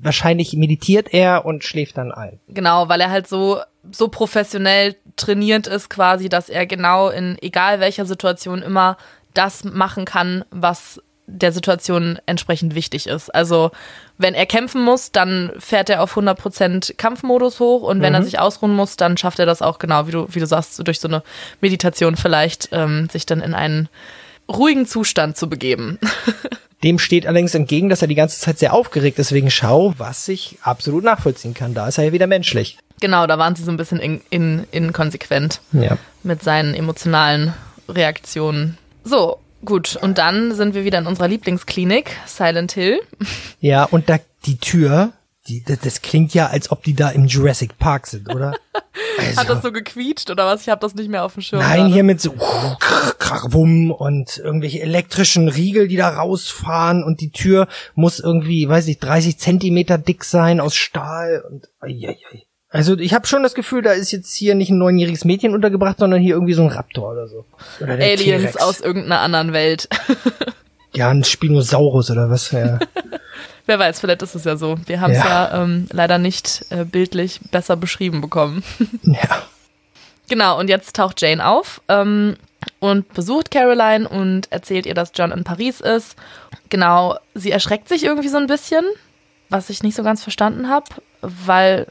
wahrscheinlich 0.00 0.54
meditiert 0.54 1.14
er 1.14 1.44
und 1.44 1.62
schläft 1.62 1.98
dann 1.98 2.10
ein. 2.10 2.40
Genau, 2.48 2.88
weil 2.88 3.00
er 3.00 3.10
halt 3.10 3.28
so 3.28 3.60
so 3.90 4.08
professionell 4.08 4.96
trainiert 5.16 5.66
ist 5.66 5.88
quasi, 5.88 6.28
dass 6.28 6.48
er 6.48 6.66
genau 6.66 7.08
in 7.08 7.38
egal 7.40 7.80
welcher 7.80 8.06
Situation 8.06 8.62
immer 8.62 8.96
das 9.34 9.64
machen 9.64 10.04
kann, 10.04 10.44
was 10.50 11.00
der 11.26 11.52
Situation 11.52 12.18
entsprechend 12.26 12.74
wichtig 12.74 13.06
ist. 13.06 13.32
Also 13.32 13.70
wenn 14.18 14.34
er 14.34 14.46
kämpfen 14.46 14.82
muss, 14.82 15.12
dann 15.12 15.52
fährt 15.58 15.88
er 15.88 16.02
auf 16.02 16.16
100% 16.16 16.96
Kampfmodus 16.96 17.60
hoch 17.60 17.82
und 17.82 18.00
wenn 18.02 18.12
mhm. 18.12 18.16
er 18.16 18.22
sich 18.24 18.38
ausruhen 18.40 18.74
muss, 18.74 18.96
dann 18.96 19.16
schafft 19.16 19.38
er 19.38 19.46
das 19.46 19.62
auch 19.62 19.78
genau, 19.78 20.06
wie 20.08 20.12
du, 20.12 20.26
wie 20.30 20.40
du 20.40 20.46
sagst, 20.46 20.84
durch 20.86 20.98
so 20.98 21.08
eine 21.08 21.22
Meditation 21.60 22.16
vielleicht, 22.16 22.70
ähm, 22.72 23.08
sich 23.10 23.26
dann 23.26 23.40
in 23.40 23.54
einen 23.54 23.88
ruhigen 24.50 24.86
Zustand 24.86 25.36
zu 25.36 25.48
begeben. 25.48 25.98
Dem 26.82 26.98
steht 26.98 27.26
allerdings 27.26 27.54
entgegen, 27.54 27.90
dass 27.90 28.00
er 28.00 28.08
die 28.08 28.14
ganze 28.14 28.40
Zeit 28.40 28.58
sehr 28.58 28.72
aufgeregt 28.72 29.18
ist 29.18 29.32
wegen 29.32 29.50
Schau, 29.50 29.92
was 29.98 30.28
ich 30.28 30.56
absolut 30.62 31.04
nachvollziehen 31.04 31.52
kann. 31.52 31.74
Da 31.74 31.88
ist 31.88 31.98
er 31.98 32.04
ja 32.04 32.12
wieder 32.12 32.26
menschlich. 32.26 32.78
Genau, 33.00 33.26
da 33.26 33.38
waren 33.38 33.54
sie 33.54 33.64
so 33.64 33.70
ein 33.70 33.76
bisschen 33.76 33.98
in, 33.98 34.20
in, 34.30 34.66
inkonsequent 34.70 35.60
ja. 35.72 35.98
mit 36.22 36.42
seinen 36.42 36.74
emotionalen 36.74 37.52
Reaktionen. 37.88 38.78
So, 39.04 39.40
gut. 39.64 39.96
Und 39.96 40.16
dann 40.16 40.54
sind 40.54 40.74
wir 40.74 40.84
wieder 40.84 40.98
in 40.98 41.06
unserer 41.06 41.28
Lieblingsklinik, 41.28 42.16
Silent 42.26 42.72
Hill. 42.72 43.00
Ja, 43.60 43.84
und 43.84 44.08
da 44.08 44.18
die 44.46 44.56
Tür 44.56 45.12
die, 45.50 45.64
das, 45.64 45.80
das, 45.80 46.02
klingt 46.02 46.32
ja, 46.32 46.46
als 46.46 46.70
ob 46.70 46.84
die 46.84 46.94
da 46.94 47.10
im 47.10 47.26
Jurassic 47.26 47.78
Park 47.78 48.06
sind, 48.06 48.32
oder? 48.34 48.54
Also, 49.18 49.40
Hat 49.40 49.48
das 49.50 49.62
so 49.62 49.72
gequietscht 49.72 50.30
oder 50.30 50.46
was? 50.46 50.62
Ich 50.62 50.68
habe 50.68 50.80
das 50.80 50.94
nicht 50.94 51.10
mehr 51.10 51.24
auf 51.24 51.34
dem 51.34 51.42
Schirm. 51.42 51.60
Nein, 51.60 51.80
gerade. 51.80 51.92
hier 51.92 52.04
mit 52.04 52.20
so 52.20 52.34
wumm 52.36 53.90
und 53.90 54.38
irgendwelche 54.38 54.80
elektrischen 54.80 55.48
Riegel, 55.48 55.88
die 55.88 55.96
da 55.96 56.08
rausfahren 56.08 57.02
und 57.04 57.20
die 57.20 57.30
Tür 57.30 57.68
muss 57.94 58.18
irgendwie, 58.18 58.68
weiß 58.68 58.88
ich, 58.88 58.98
30 58.98 59.38
Zentimeter 59.38 59.98
dick 59.98 60.24
sein 60.24 60.60
aus 60.60 60.74
Stahl 60.74 61.44
und 61.48 61.68
ai, 61.80 62.08
ai, 62.08 62.16
ai. 62.32 62.42
Also 62.70 62.96
ich 62.96 63.14
habe 63.14 63.26
schon 63.26 63.42
das 63.42 63.54
Gefühl, 63.54 63.82
da 63.82 63.92
ist 63.92 64.12
jetzt 64.12 64.34
hier 64.34 64.54
nicht 64.54 64.70
ein 64.70 64.78
neunjähriges 64.78 65.24
Mädchen 65.24 65.54
untergebracht, 65.54 65.98
sondern 65.98 66.20
hier 66.20 66.34
irgendwie 66.34 66.54
so 66.54 66.62
ein 66.62 66.68
Raptor 66.68 67.12
oder 67.12 67.26
so. 67.26 67.44
Oder 67.80 67.94
Aliens 67.94 68.56
aus 68.56 68.80
irgendeiner 68.80 69.20
anderen 69.20 69.52
Welt. 69.52 69.88
ja, 70.94 71.10
ein 71.10 71.24
Spinosaurus 71.24 72.10
oder 72.10 72.30
was. 72.30 72.52
Ja. 72.52 72.78
Wer 73.70 73.78
weiß, 73.78 74.00
vielleicht 74.00 74.22
ist 74.22 74.34
es 74.34 74.42
ja 74.42 74.56
so. 74.56 74.74
Wir 74.86 75.00
haben 75.00 75.12
es 75.12 75.18
ja, 75.18 75.28
ja 75.28 75.62
ähm, 75.62 75.86
leider 75.92 76.18
nicht 76.18 76.66
äh, 76.70 76.84
bildlich 76.84 77.38
besser 77.52 77.76
beschrieben 77.76 78.20
bekommen. 78.20 78.64
ja. 79.04 79.42
Genau, 80.28 80.58
und 80.58 80.68
jetzt 80.68 80.96
taucht 80.96 81.22
Jane 81.22 81.46
auf 81.46 81.80
ähm, 81.86 82.36
und 82.80 83.14
besucht 83.14 83.52
Caroline 83.52 84.08
und 84.08 84.50
erzählt 84.50 84.86
ihr, 84.86 84.94
dass 84.94 85.12
John 85.14 85.30
in 85.30 85.44
Paris 85.44 85.80
ist. 85.80 86.16
Genau, 86.68 87.16
sie 87.34 87.52
erschreckt 87.52 87.88
sich 87.88 88.02
irgendwie 88.02 88.26
so 88.26 88.38
ein 88.38 88.48
bisschen, 88.48 88.84
was 89.50 89.70
ich 89.70 89.84
nicht 89.84 89.94
so 89.94 90.02
ganz 90.02 90.20
verstanden 90.20 90.68
habe, 90.68 90.86
weil, 91.20 91.86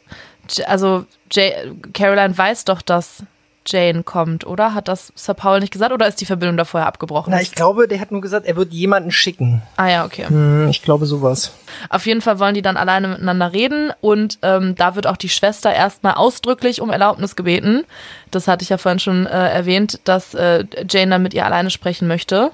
also 0.66 1.06
J 1.32 1.54
Caroline 1.94 2.38
weiß 2.38 2.66
doch, 2.66 2.82
dass 2.82 3.24
Jane 3.66 4.04
kommt, 4.04 4.46
oder? 4.46 4.74
Hat 4.74 4.88
das 4.88 5.14
Sir 5.16 5.34
Paul 5.34 5.60
nicht 5.60 5.72
gesagt 5.72 5.92
oder 5.92 6.08
ist 6.08 6.22
die 6.22 6.26
Verbindung 6.26 6.58
da 6.58 6.66
vorher 6.66 6.88
abgebrochen? 6.88 7.32
Na, 7.32 7.42
ich 7.42 7.54
glaube, 7.54 7.88
der 7.88 8.00
hat 8.00 8.12
nur 8.12 8.22
gesagt, 8.22 8.46
er 8.46 8.56
wird 8.56 8.72
jemanden 8.74 9.12
schicken. 9.12 9.62
Ah 9.78 9.90
ja, 9.90 10.06
okay. 10.06 10.26
Hm, 10.28 10.70
ich 10.70 10.82
glaube 10.82 11.06
sowas. 11.06 11.54
Auf 11.90 12.06
jeden 12.06 12.22
Fall 12.22 12.40
wollen 12.40 12.56
die 12.56 12.62
dann 12.62 12.78
alleine 12.78 13.10
miteinander 13.10 13.54
reden 13.54 13.92
und 14.02 14.40
ähm, 14.42 14.76
da 14.76 14.96
wird 14.96 15.08
auch 15.08 15.18
die 15.18 15.30
Schwester 15.30 15.74
erstmal 15.74 16.16
ausdrücklich 16.16 16.82
um 16.82 16.90
Erlaubnis 16.90 17.36
gebeten. 17.36 17.86
Das 18.32 18.48
hatte 18.48 18.64
ich 18.64 18.70
ja 18.70 18.78
vorhin 18.78 19.00
schon 19.00 19.26
äh, 19.26 19.50
erwähnt, 19.50 20.00
dass 20.04 20.34
äh, 20.34 20.66
Jane 20.90 21.12
dann 21.12 21.24
mit 21.24 21.34
ihr 21.34 21.46
alleine 21.46 21.70
sprechen 21.70 22.08
möchte. 22.08 22.52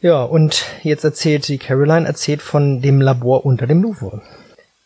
Ja, 0.00 0.22
und 0.22 0.64
jetzt 0.82 1.04
erzählt 1.04 1.46
die 1.48 1.58
Caroline 1.58 2.06
erzählt 2.06 2.40
von 2.40 2.80
dem 2.80 3.00
Labor 3.00 3.44
unter 3.44 3.66
dem 3.66 3.82
Louvre. 3.82 4.22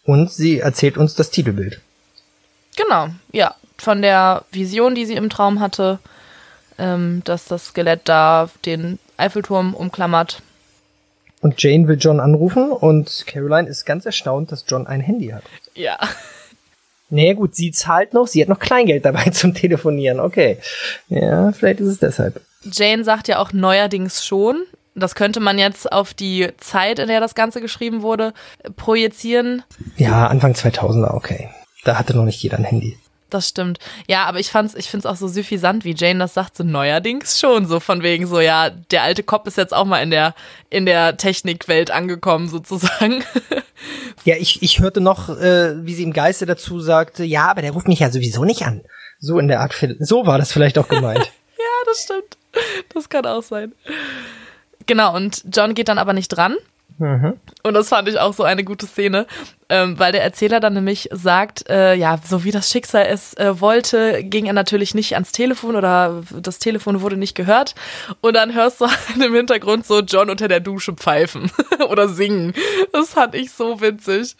Und 0.04 0.30
sie 0.30 0.58
erzählt 0.58 0.98
uns 0.98 1.14
das 1.14 1.30
Titelbild. 1.30 1.80
Genau, 2.76 3.08
ja 3.32 3.54
von 3.78 4.02
der 4.02 4.44
Vision, 4.50 4.94
die 4.94 5.06
sie 5.06 5.14
im 5.14 5.30
Traum 5.30 5.60
hatte, 5.60 5.98
ähm, 6.78 7.22
dass 7.24 7.46
das 7.46 7.66
Skelett 7.66 8.02
da 8.04 8.48
den 8.64 8.98
Eiffelturm 9.16 9.74
umklammert. 9.74 10.42
Und 11.40 11.62
Jane 11.62 11.86
will 11.88 11.98
John 12.00 12.20
anrufen 12.20 12.70
und 12.70 13.24
Caroline 13.26 13.68
ist 13.68 13.84
ganz 13.84 14.06
erstaunt, 14.06 14.50
dass 14.50 14.64
John 14.66 14.86
ein 14.86 15.00
Handy 15.00 15.28
hat. 15.28 15.44
Ja. 15.74 15.98
Naja 17.10 17.34
gut, 17.34 17.54
sie 17.54 17.70
zahlt 17.70 18.12
noch, 18.14 18.26
sie 18.26 18.40
hat 18.40 18.48
noch 18.48 18.58
Kleingeld 18.58 19.04
dabei 19.04 19.24
zum 19.30 19.54
Telefonieren, 19.54 20.18
okay. 20.18 20.58
Ja, 21.10 21.52
vielleicht 21.52 21.78
ist 21.78 21.86
es 21.86 21.98
deshalb. 21.98 22.40
Jane 22.62 23.04
sagt 23.04 23.28
ja 23.28 23.38
auch 23.38 23.52
neuerdings 23.52 24.24
schon, 24.24 24.64
das 24.94 25.14
könnte 25.14 25.38
man 25.38 25.58
jetzt 25.58 25.92
auf 25.92 26.14
die 26.14 26.48
Zeit, 26.56 26.98
in 26.98 27.06
der 27.06 27.20
das 27.20 27.34
Ganze 27.34 27.60
geschrieben 27.60 28.02
wurde, 28.02 28.32
projizieren. 28.76 29.62
Ja, 29.96 30.26
Anfang 30.26 30.54
2000er, 30.54 31.14
okay. 31.14 31.50
Da 31.84 31.98
hatte 31.98 32.16
noch 32.16 32.24
nicht 32.24 32.42
jeder 32.42 32.56
ein 32.56 32.64
Handy 32.64 32.96
das 33.30 33.48
stimmt. 33.48 33.78
Ja, 34.06 34.24
aber 34.24 34.38
ich 34.38 34.50
fand's, 34.50 34.74
ich 34.74 34.88
find's 34.88 35.06
auch 35.06 35.16
so 35.16 35.28
suffisant, 35.28 35.84
wie 35.84 35.94
Jane 35.96 36.18
das 36.18 36.34
sagt, 36.34 36.56
so 36.56 36.64
neuerdings 36.64 37.38
schon, 37.40 37.66
so 37.66 37.80
von 37.80 38.02
wegen 38.02 38.26
so, 38.26 38.40
ja, 38.40 38.70
der 38.70 39.02
alte 39.02 39.22
Kopf 39.22 39.46
ist 39.46 39.56
jetzt 39.56 39.74
auch 39.74 39.84
mal 39.84 40.02
in 40.02 40.10
der, 40.10 40.34
in 40.70 40.86
der 40.86 41.16
Technikwelt 41.16 41.90
angekommen, 41.90 42.48
sozusagen. 42.54 43.24
Ja, 44.24 44.36
ich, 44.36 44.62
ich 44.62 44.80
hörte 44.80 45.00
noch, 45.00 45.28
äh, 45.28 45.84
wie 45.84 45.94
sie 45.94 46.04
im 46.04 46.12
Geiste 46.12 46.46
dazu 46.46 46.80
sagte, 46.80 47.24
ja, 47.24 47.50
aber 47.50 47.62
der 47.62 47.72
ruft 47.72 47.88
mich 47.88 48.00
ja 48.00 48.10
sowieso 48.10 48.44
nicht 48.44 48.62
an. 48.62 48.82
So 49.18 49.38
in 49.38 49.48
der 49.48 49.60
Art, 49.60 49.74
so 50.00 50.26
war 50.26 50.38
das 50.38 50.52
vielleicht 50.52 50.78
auch 50.78 50.88
gemeint. 50.88 51.18
ja, 51.58 51.64
das 51.86 52.02
stimmt. 52.02 52.36
Das 52.94 53.08
kann 53.08 53.26
auch 53.26 53.42
sein. 53.42 53.72
Genau, 54.86 55.14
und 55.14 55.44
John 55.52 55.74
geht 55.74 55.88
dann 55.88 55.98
aber 55.98 56.12
nicht 56.12 56.28
dran 56.28 56.56
Mhm. 56.98 57.34
Und 57.62 57.74
das 57.74 57.88
fand 57.88 58.08
ich 58.08 58.18
auch 58.18 58.32
so 58.34 58.44
eine 58.44 58.62
gute 58.62 58.86
Szene, 58.86 59.26
ähm, 59.68 59.98
weil 59.98 60.12
der 60.12 60.22
Erzähler 60.22 60.60
dann 60.60 60.74
nämlich 60.74 61.08
sagt, 61.12 61.68
äh, 61.68 61.94
ja, 61.94 62.18
so 62.24 62.44
wie 62.44 62.50
das 62.50 62.70
Schicksal 62.70 63.06
es 63.06 63.34
äh, 63.34 63.60
wollte, 63.60 64.22
ging 64.22 64.46
er 64.46 64.52
natürlich 64.52 64.94
nicht 64.94 65.14
ans 65.14 65.32
Telefon 65.32 65.74
oder 65.74 66.22
das 66.30 66.58
Telefon 66.58 67.00
wurde 67.00 67.16
nicht 67.16 67.34
gehört. 67.34 67.74
Und 68.20 68.34
dann 68.34 68.54
hörst 68.54 68.80
du 68.80 68.86
im 69.24 69.34
Hintergrund 69.34 69.86
so 69.86 70.00
John 70.00 70.30
unter 70.30 70.48
der 70.48 70.60
Dusche 70.60 70.92
pfeifen 70.92 71.50
oder 71.88 72.08
singen. 72.08 72.52
Das 72.92 73.10
fand 73.10 73.34
ich 73.34 73.50
so 73.50 73.80
witzig. 73.80 74.36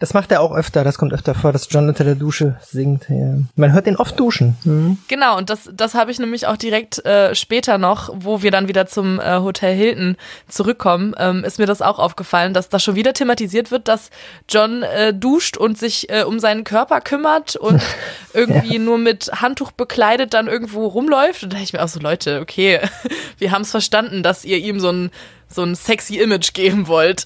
Das 0.00 0.14
macht 0.14 0.32
er 0.32 0.40
auch 0.40 0.56
öfter, 0.56 0.82
das 0.82 0.96
kommt 0.96 1.12
öfter 1.12 1.34
vor, 1.34 1.52
dass 1.52 1.68
John 1.70 1.86
unter 1.86 2.04
der 2.04 2.14
Dusche 2.14 2.56
singt. 2.62 3.06
Ja. 3.10 3.34
Man 3.54 3.74
hört 3.74 3.84
den 3.84 3.96
oft 3.96 4.18
duschen. 4.18 4.56
Mhm. 4.64 4.96
Genau, 5.08 5.36
und 5.36 5.50
das, 5.50 5.68
das 5.74 5.92
habe 5.92 6.10
ich 6.10 6.18
nämlich 6.18 6.46
auch 6.46 6.56
direkt 6.56 7.04
äh, 7.04 7.34
später 7.34 7.76
noch, 7.76 8.10
wo 8.14 8.40
wir 8.40 8.50
dann 8.50 8.66
wieder 8.66 8.86
zum 8.86 9.20
äh, 9.20 9.40
Hotel 9.40 9.76
Hilton 9.76 10.16
zurückkommen, 10.48 11.14
ähm, 11.18 11.44
ist 11.44 11.58
mir 11.58 11.66
das 11.66 11.82
auch 11.82 11.98
aufgefallen, 11.98 12.54
dass 12.54 12.70
da 12.70 12.78
schon 12.78 12.94
wieder 12.94 13.12
thematisiert 13.12 13.70
wird, 13.70 13.88
dass 13.88 14.08
John 14.48 14.82
äh, 14.82 15.12
duscht 15.12 15.58
und 15.58 15.76
sich 15.76 16.08
äh, 16.08 16.22
um 16.22 16.40
seinen 16.40 16.64
Körper 16.64 17.02
kümmert 17.02 17.56
und 17.56 17.82
irgendwie 18.32 18.76
ja. 18.76 18.80
nur 18.80 18.96
mit 18.96 19.30
Handtuch 19.42 19.70
bekleidet 19.70 20.32
dann 20.32 20.46
irgendwo 20.46 20.86
rumläuft. 20.86 21.42
Und 21.42 21.52
da 21.52 21.56
dachte 21.56 21.64
ich 21.64 21.72
mir 21.74 21.84
auch 21.84 21.88
so, 21.88 22.00
Leute, 22.00 22.40
okay, 22.40 22.80
wir 23.36 23.52
haben 23.52 23.62
es 23.62 23.70
verstanden, 23.70 24.22
dass 24.22 24.46
ihr 24.46 24.56
ihm 24.56 24.80
so 24.80 24.90
ein, 24.90 25.10
so 25.46 25.62
ein 25.62 25.74
sexy 25.74 26.20
Image 26.20 26.54
geben 26.54 26.88
wollt. 26.88 27.22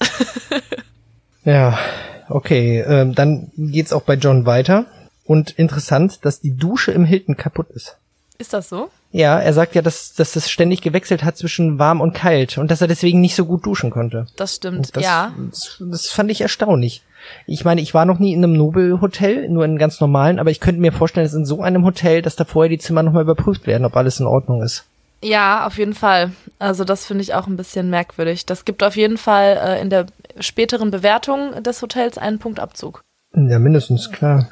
ja 1.45 1.79
okay. 2.29 2.81
Ähm, 2.81 3.15
dann 3.15 3.51
geht's 3.57 3.93
auch 3.93 4.03
bei 4.03 4.15
John 4.15 4.45
weiter. 4.45 4.85
Und 5.25 5.51
interessant, 5.51 6.23
dass 6.23 6.39
die 6.39 6.55
Dusche 6.55 6.91
im 6.91 7.03
Hilton 7.03 7.35
kaputt 7.35 7.67
ist. 7.71 7.97
Ist 8.37 8.53
das 8.53 8.69
so? 8.69 8.89
Ja, 9.11 9.39
er 9.39 9.53
sagt 9.53 9.75
ja, 9.75 9.81
dass, 9.81 10.13
dass 10.13 10.35
es 10.35 10.49
ständig 10.49 10.81
gewechselt 10.81 11.23
hat 11.23 11.37
zwischen 11.37 11.79
warm 11.79 12.01
und 12.01 12.13
kalt 12.13 12.57
und 12.57 12.69
dass 12.69 12.81
er 12.81 12.87
deswegen 12.87 13.21
nicht 13.21 13.35
so 13.35 13.45
gut 13.45 13.65
duschen 13.65 13.89
konnte. 13.89 14.27
Das 14.35 14.55
stimmt, 14.55 14.95
das, 14.95 15.03
ja. 15.03 15.33
Das, 15.49 15.77
das 15.79 16.07
fand 16.11 16.29
ich 16.31 16.41
erstaunlich. 16.41 17.01
Ich 17.47 17.63
meine, 17.63 17.81
ich 17.81 17.93
war 17.93 18.05
noch 18.05 18.19
nie 18.19 18.33
in 18.33 18.43
einem 18.43 18.57
Nobelhotel, 18.57 19.49
nur 19.49 19.63
in 19.63 19.71
einem 19.71 19.77
ganz 19.79 20.01
normalen, 20.01 20.37
aber 20.37 20.51
ich 20.51 20.59
könnte 20.59 20.81
mir 20.81 20.91
vorstellen, 20.91 21.25
dass 21.25 21.33
in 21.33 21.45
so 21.45 21.61
einem 21.61 21.85
Hotel, 21.85 22.21
dass 22.21 22.35
da 22.35 22.43
vorher 22.43 22.69
die 22.69 22.77
Zimmer 22.77 23.03
nochmal 23.03 23.23
überprüft 23.23 23.67
werden, 23.67 23.85
ob 23.85 23.95
alles 23.95 24.19
in 24.19 24.27
Ordnung 24.27 24.61
ist. 24.61 24.85
Ja, 25.23 25.65
auf 25.65 25.77
jeden 25.77 25.93
Fall. 25.93 26.31
Also 26.59 26.83
das 26.83 27.05
finde 27.05 27.23
ich 27.23 27.33
auch 27.33 27.47
ein 27.47 27.57
bisschen 27.57 27.89
merkwürdig. 27.89 28.45
Das 28.45 28.65
gibt 28.65 28.83
auf 28.83 28.95
jeden 28.95 29.17
Fall 29.17 29.59
äh, 29.61 29.81
in 29.81 29.89
der 29.89 30.05
späteren 30.39 30.91
Bewertung 30.91 31.63
des 31.63 31.81
Hotels 31.81 32.17
einen 32.17 32.39
Punktabzug. 32.39 33.03
Ja, 33.35 33.59
mindestens, 33.59 34.11
klar. 34.11 34.49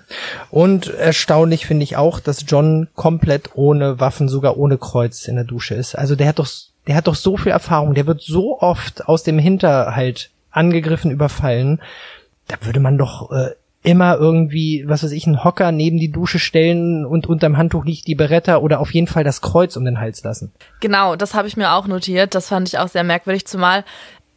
Und 0.50 0.88
erstaunlich 0.88 1.66
finde 1.66 1.84
ich 1.84 1.96
auch, 1.96 2.20
dass 2.20 2.44
John 2.46 2.90
komplett 2.96 3.52
ohne 3.56 4.00
Waffen, 4.00 4.28
sogar 4.28 4.58
ohne 4.58 4.78
Kreuz 4.78 5.28
in 5.28 5.36
der 5.36 5.46
Dusche 5.46 5.76
ist. 5.76 5.96
Also 5.96 6.16
der 6.16 6.28
hat 6.28 6.40
doch, 6.40 6.50
der 6.86 6.96
hat 6.96 7.08
doch 7.08 7.16
so 7.16 7.38
viel 7.38 7.54
Erfahrung, 7.54 7.94
der 7.94 8.08
wird 8.08 8.22
so 8.22 8.60
oft 8.60 9.08
aus 9.08 9.24
dem 9.24 9.40
Hinterhalt 9.40 10.32
angegriffen, 10.52 11.12
überfallen. 11.12 11.82
Da 12.48 12.58
würde 12.62 12.82
man 12.82 12.98
doch 12.98 13.32
äh, 13.32 13.52
immer 13.84 14.16
irgendwie, 14.18 14.86
was 14.88 15.04
weiß 15.04 15.12
ich, 15.12 15.28
einen 15.28 15.44
Hocker 15.44 15.72
neben 15.72 16.00
die 16.00 16.12
Dusche 16.12 16.40
stellen 16.40 17.06
und 17.06 17.28
unterm 17.28 17.58
Handtuch 17.58 17.86
liegt 17.86 18.08
die 18.08 18.16
Beretta 18.16 18.58
oder 18.58 18.80
auf 18.80 18.94
jeden 18.94 19.08
Fall 19.08 19.24
das 19.24 19.42
Kreuz 19.42 19.76
um 19.76 19.86
den 19.86 20.00
Hals 20.00 20.24
lassen. 20.24 20.54
Genau, 20.80 21.16
das 21.16 21.34
habe 21.34 21.48
ich 21.48 21.58
mir 21.58 21.74
auch 21.74 21.88
notiert. 21.88 22.34
Das 22.34 22.48
fand 22.48 22.68
ich 22.70 22.80
auch 22.80 22.88
sehr 22.88 23.04
merkwürdig, 23.04 23.46
zumal 23.46 23.84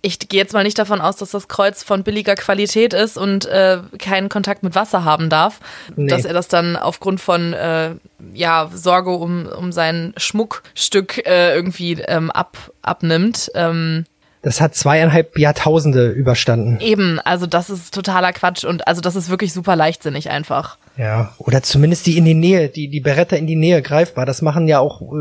ich 0.07 0.21
gehe 0.21 0.39
jetzt 0.39 0.53
mal 0.53 0.63
nicht 0.63 0.79
davon 0.79 1.01
aus, 1.01 1.17
dass 1.17 1.33
das 1.33 1.49
Kreuz 1.49 1.83
von 1.83 2.05
billiger 2.05 2.37
Qualität 2.37 2.95
ist 2.95 3.19
und 3.19 3.47
äh, 3.47 3.81
keinen 3.99 4.29
Kontakt 4.29 4.63
mit 4.63 4.77
Wasser 4.77 5.05
haben 5.05 5.29
darf. 5.29 5.59
Nee. 5.97 6.07
Dass 6.07 6.25
er 6.25 6.33
das 6.33 6.47
dann 6.47 6.77
aufgrund 6.77 7.21
von 7.21 7.53
äh, 7.53 7.91
ja, 8.33 8.71
Sorge 8.73 9.11
um, 9.11 9.47
um 9.47 9.73
sein 9.73 10.15
Schmuckstück 10.17 11.27
äh, 11.27 11.55
irgendwie 11.55 11.95
ähm, 11.95 12.31
ab, 12.31 12.57
abnimmt. 12.83 13.51
Ähm, 13.55 14.05
das 14.47 14.61
hat 14.61 14.77
zweieinhalb 14.77 15.37
Jahrtausende 15.37 16.09
überstanden. 16.09 16.79
Eben, 16.79 17.19
also 17.19 17.49
das 17.49 17.69
ist 17.69 17.93
totaler 17.93 18.33
Quatsch 18.33 18.63
und 18.65 18.87
also 18.87 19.01
das 19.01 19.17
ist 19.17 19.29
wirklich 19.29 19.53
super 19.53 19.75
leichtsinnig 19.75 20.31
einfach. 20.31 20.79
Ja, 20.97 21.35
oder 21.39 21.65
zumindest 21.65 22.07
die 22.07 22.17
in 22.17 22.25
die 22.25 22.35
Nähe, 22.35 22.69
die, 22.69 22.87
die 22.87 23.01
Beretta 23.01 23.35
in 23.35 23.49
die 23.49 23.57
Nähe 23.57 23.83
greifbar. 23.83 24.25
Das 24.25 24.43
machen 24.43 24.69
ja 24.69 24.79
auch 24.79 25.03
äh, 25.03 25.17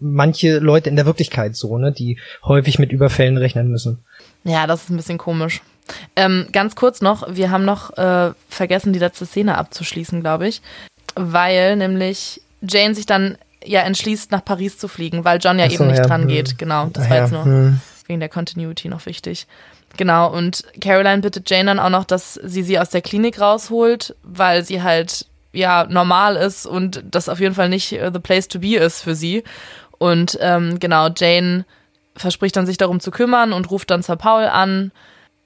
manche 0.00 0.58
Leute 0.58 0.90
in 0.90 0.96
der 0.96 1.06
Wirklichkeit 1.06 1.54
so, 1.54 1.78
ne, 1.78 1.92
die 1.92 2.18
häufig 2.42 2.80
mit 2.80 2.90
Überfällen 2.90 3.36
rechnen 3.36 3.68
müssen. 3.68 4.00
Ja, 4.42 4.66
das 4.66 4.82
ist 4.82 4.90
ein 4.90 4.96
bisschen 4.96 5.18
komisch. 5.18 5.62
Ähm, 6.16 6.48
ganz 6.50 6.74
kurz 6.74 7.00
noch, 7.00 7.32
wir 7.32 7.52
haben 7.52 7.64
noch 7.64 7.96
äh, 7.96 8.32
vergessen, 8.48 8.92
die 8.92 8.98
letzte 8.98 9.24
Szene 9.24 9.56
abzuschließen, 9.56 10.20
glaube 10.20 10.48
ich. 10.48 10.62
Weil 11.14 11.76
nämlich 11.76 12.42
Jane 12.60 12.96
sich 12.96 13.06
dann 13.06 13.38
ja 13.64 13.82
entschließt, 13.82 14.32
nach 14.32 14.44
Paris 14.44 14.78
zu 14.78 14.88
fliegen, 14.88 15.24
weil 15.24 15.38
John 15.40 15.60
ja 15.60 15.68
so, 15.68 15.74
eben 15.74 15.86
nicht 15.86 15.98
ja, 15.98 16.06
dran 16.06 16.22
hm. 16.22 16.28
geht. 16.28 16.58
Genau, 16.58 16.90
das 16.92 17.08
war 17.08 17.16
ja, 17.18 17.22
jetzt 17.22 17.32
nur. 17.32 17.44
Hm 17.44 17.80
wegen 18.08 18.20
der 18.20 18.28
Continuity 18.28 18.88
noch 18.88 19.06
wichtig. 19.06 19.46
Genau, 19.96 20.30
und 20.32 20.64
Caroline 20.80 21.22
bittet 21.22 21.48
Jane 21.48 21.66
dann 21.66 21.78
auch 21.78 21.90
noch, 21.90 22.04
dass 22.04 22.34
sie 22.34 22.62
sie 22.62 22.78
aus 22.78 22.90
der 22.90 23.02
Klinik 23.02 23.40
rausholt, 23.40 24.14
weil 24.22 24.64
sie 24.64 24.82
halt 24.82 25.26
ja 25.52 25.86
normal 25.88 26.36
ist 26.36 26.66
und 26.66 27.02
das 27.10 27.28
auf 27.28 27.40
jeden 27.40 27.54
Fall 27.54 27.68
nicht 27.68 27.92
uh, 27.92 28.10
the 28.12 28.20
place 28.20 28.48
to 28.48 28.58
be 28.58 28.76
ist 28.76 29.02
für 29.02 29.14
sie. 29.14 29.44
Und 29.98 30.38
ähm, 30.40 30.78
genau, 30.78 31.08
Jane 31.16 31.64
verspricht 32.16 32.56
dann 32.56 32.66
sich 32.66 32.76
darum 32.76 33.00
zu 33.00 33.10
kümmern 33.10 33.52
und 33.52 33.70
ruft 33.70 33.90
dann 33.90 34.02
Sir 34.02 34.16
Paul 34.16 34.44
an 34.44 34.92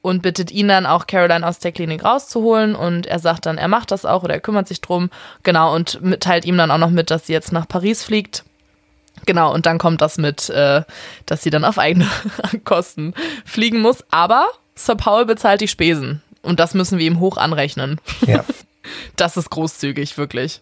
und 0.03 0.23
bittet 0.23 0.51
ihn 0.51 0.69
dann 0.69 0.87
auch 0.87 1.07
Caroline 1.07 1.47
aus 1.47 1.61
der 1.61 1.73
Klinik 1.73 2.05
rauszuholen 2.05 2.75
und 2.75 3.07
er 3.07 3.21
sagt 3.21 3.47
dann, 3.47 3.57
er 3.57 3.69
macht 3.69 3.93
das 3.93 4.05
auch 4.05 4.25
oder 4.25 4.35
er 4.35 4.41
kümmert 4.41 4.67
sich 4.67 4.81
drum. 4.81 5.11
Genau, 5.45 5.75
und 5.75 6.01
teilt 6.21 6.45
ihm 6.45 6.57
dann 6.57 6.71
auch 6.71 6.79
noch 6.79 6.91
mit, 6.91 7.11
dass 7.11 7.27
sie 7.27 7.33
jetzt 7.33 7.53
nach 7.53 7.69
Paris 7.69 8.03
fliegt 8.03 8.45
Genau, 9.27 9.53
und 9.53 9.67
dann 9.67 9.79
kommt 9.79 10.01
das 10.01 10.19
mit, 10.19 10.49
äh, 10.51 10.83
dass 11.27 11.43
sie 11.43 11.51
dann 11.51 11.65
auf 11.65 11.79
eigene 11.79 12.09
Kosten 12.65 13.15
fliegen 13.45 13.81
muss. 13.81 14.05
Aber 14.11 14.47
Sir 14.75 14.97
Paul 14.97 15.27
bezahlt 15.27 15.61
die 15.61 15.69
Spesen. 15.69 16.23
Und 16.43 16.59
das 16.59 16.75
müssen 16.75 16.99
wir 16.99 17.07
ihm 17.07 17.21
hoch 17.21 17.37
anrechnen. 17.37 18.01
Ja. 18.27 18.45
Das 19.15 19.37
ist 19.37 19.49
großzügig, 19.51 20.19
wirklich. 20.19 20.61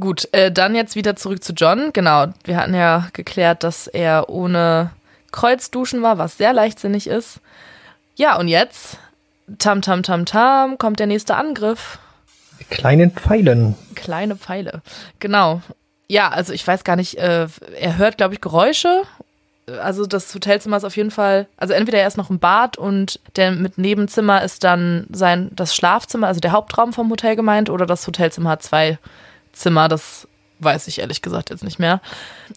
Gut, 0.00 0.32
äh, 0.32 0.50
dann 0.50 0.74
jetzt 0.74 0.96
wieder 0.96 1.14
zurück 1.14 1.44
zu 1.44 1.52
John. 1.52 1.90
Genau, 1.92 2.28
wir 2.44 2.56
hatten 2.56 2.72
ja 2.72 3.08
geklärt, 3.12 3.64
dass 3.64 3.86
er 3.86 4.30
ohne 4.30 4.92
Kreuzduschen 5.30 6.00
war, 6.00 6.16
was 6.16 6.38
sehr 6.38 6.54
leichtsinnig 6.54 7.06
ist. 7.06 7.40
Ja, 8.14 8.38
und 8.38 8.48
jetzt, 8.48 8.96
tam, 9.58 9.82
tam, 9.82 10.02
tam, 10.02 10.24
tam, 10.24 10.78
kommt 10.78 10.98
der 10.98 11.06
nächste 11.06 11.36
Angriff. 11.36 11.98
Die 12.60 12.64
kleinen 12.64 13.10
Pfeilen. 13.10 13.74
Kleine 13.94 14.36
Pfeile, 14.36 14.80
genau 15.20 15.60
ja, 16.08 16.28
also 16.28 16.52
ich 16.52 16.66
weiß 16.66 16.84
gar 16.84 16.96
nicht, 16.96 17.18
äh, 17.18 17.48
er 17.78 17.98
hört, 17.98 18.16
glaube 18.16 18.34
ich, 18.34 18.40
Geräusche. 18.40 19.02
Also 19.82 20.06
das 20.06 20.32
Hotelzimmer 20.32 20.76
ist 20.76 20.84
auf 20.84 20.96
jeden 20.96 21.10
Fall, 21.10 21.48
also 21.56 21.74
entweder 21.74 21.98
er 21.98 22.06
ist 22.06 22.16
noch 22.16 22.30
im 22.30 22.38
Bad 22.38 22.78
und 22.78 23.18
der 23.34 23.50
mit 23.50 23.78
Nebenzimmer 23.78 24.44
ist 24.44 24.62
dann 24.62 25.06
sein 25.10 25.50
das 25.52 25.74
Schlafzimmer, 25.74 26.28
also 26.28 26.38
der 26.38 26.52
Hauptraum 26.52 26.92
vom 26.92 27.10
Hotel 27.10 27.34
gemeint, 27.34 27.68
oder 27.68 27.84
das 27.84 28.06
Hotelzimmer 28.06 28.50
hat 28.50 28.62
zwei 28.62 28.98
Zimmer, 29.52 29.88
das 29.88 30.28
weiß 30.60 30.86
ich 30.86 31.00
ehrlich 31.00 31.20
gesagt 31.20 31.50
jetzt 31.50 31.64
nicht 31.64 31.80
mehr. 31.80 32.00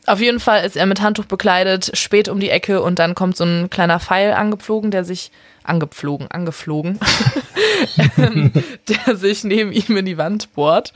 Auf 0.05 0.21
jeden 0.21 0.39
Fall 0.39 0.63
ist 0.63 0.77
er 0.77 0.85
mit 0.85 1.01
Handtuch 1.01 1.26
bekleidet, 1.26 1.97
spät 1.97 2.30
um 2.30 2.39
die 2.39 2.51
Ecke 2.51 2.81
und 2.84 2.99
dann 2.99 3.15
kommt 3.15 3.35
so 3.35 3.43
ein 3.43 3.71
kleiner 3.71 3.99
Pfeil 3.99 4.34
angeflogen, 4.34 4.91
der 4.91 5.03
sich 5.03 5.31
angeflogen, 5.63 6.30
angeflogen, 6.30 6.99
der 8.88 9.15
sich 9.15 9.43
neben 9.43 9.71
ihm 9.71 9.97
in 9.97 10.05
die 10.05 10.17
Wand 10.17 10.53
bohrt 10.53 10.93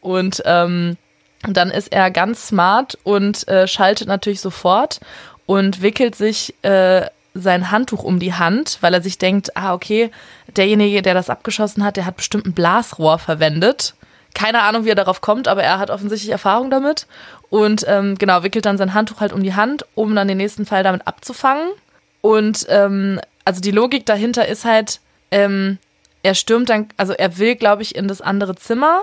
und 0.00 0.42
ähm, 0.44 0.98
und 1.46 1.56
dann 1.56 1.70
ist 1.70 1.92
er 1.92 2.10
ganz 2.10 2.48
smart 2.48 2.98
und 3.04 3.46
äh, 3.48 3.66
schaltet 3.66 4.08
natürlich 4.08 4.40
sofort 4.40 5.00
und 5.46 5.82
wickelt 5.82 6.14
sich 6.14 6.54
äh, 6.62 7.06
sein 7.34 7.70
Handtuch 7.70 8.04
um 8.04 8.18
die 8.18 8.34
Hand, 8.34 8.78
weil 8.80 8.94
er 8.94 9.02
sich 9.02 9.18
denkt, 9.18 9.56
ah, 9.56 9.74
okay, 9.74 10.10
derjenige, 10.56 11.02
der 11.02 11.14
das 11.14 11.30
abgeschossen 11.30 11.84
hat, 11.84 11.96
der 11.96 12.06
hat 12.06 12.16
bestimmt 12.16 12.46
ein 12.46 12.52
Blasrohr 12.52 13.18
verwendet. 13.18 13.94
Keine 14.34 14.62
Ahnung, 14.62 14.84
wie 14.84 14.90
er 14.90 14.96
darauf 14.96 15.20
kommt, 15.20 15.48
aber 15.48 15.62
er 15.62 15.78
hat 15.78 15.90
offensichtlich 15.90 16.30
Erfahrung 16.30 16.70
damit. 16.70 17.06
Und 17.50 17.84
ähm, 17.88 18.16
genau, 18.16 18.42
wickelt 18.42 18.66
dann 18.66 18.78
sein 18.78 18.94
Handtuch 18.94 19.20
halt 19.20 19.32
um 19.32 19.42
die 19.42 19.54
Hand, 19.54 19.84
um 19.94 20.14
dann 20.14 20.28
den 20.28 20.38
nächsten 20.38 20.66
Fall 20.66 20.82
damit 20.82 21.06
abzufangen. 21.06 21.68
Und 22.20 22.66
ähm, 22.68 23.20
also 23.44 23.60
die 23.60 23.70
Logik 23.70 24.06
dahinter 24.06 24.46
ist 24.46 24.64
halt, 24.64 25.00
ähm, 25.30 25.78
er 26.22 26.34
stürmt 26.34 26.70
dann, 26.70 26.88
also 26.96 27.12
er 27.12 27.38
will, 27.38 27.54
glaube 27.54 27.82
ich, 27.82 27.94
in 27.94 28.08
das 28.08 28.20
andere 28.20 28.54
Zimmer 28.56 29.02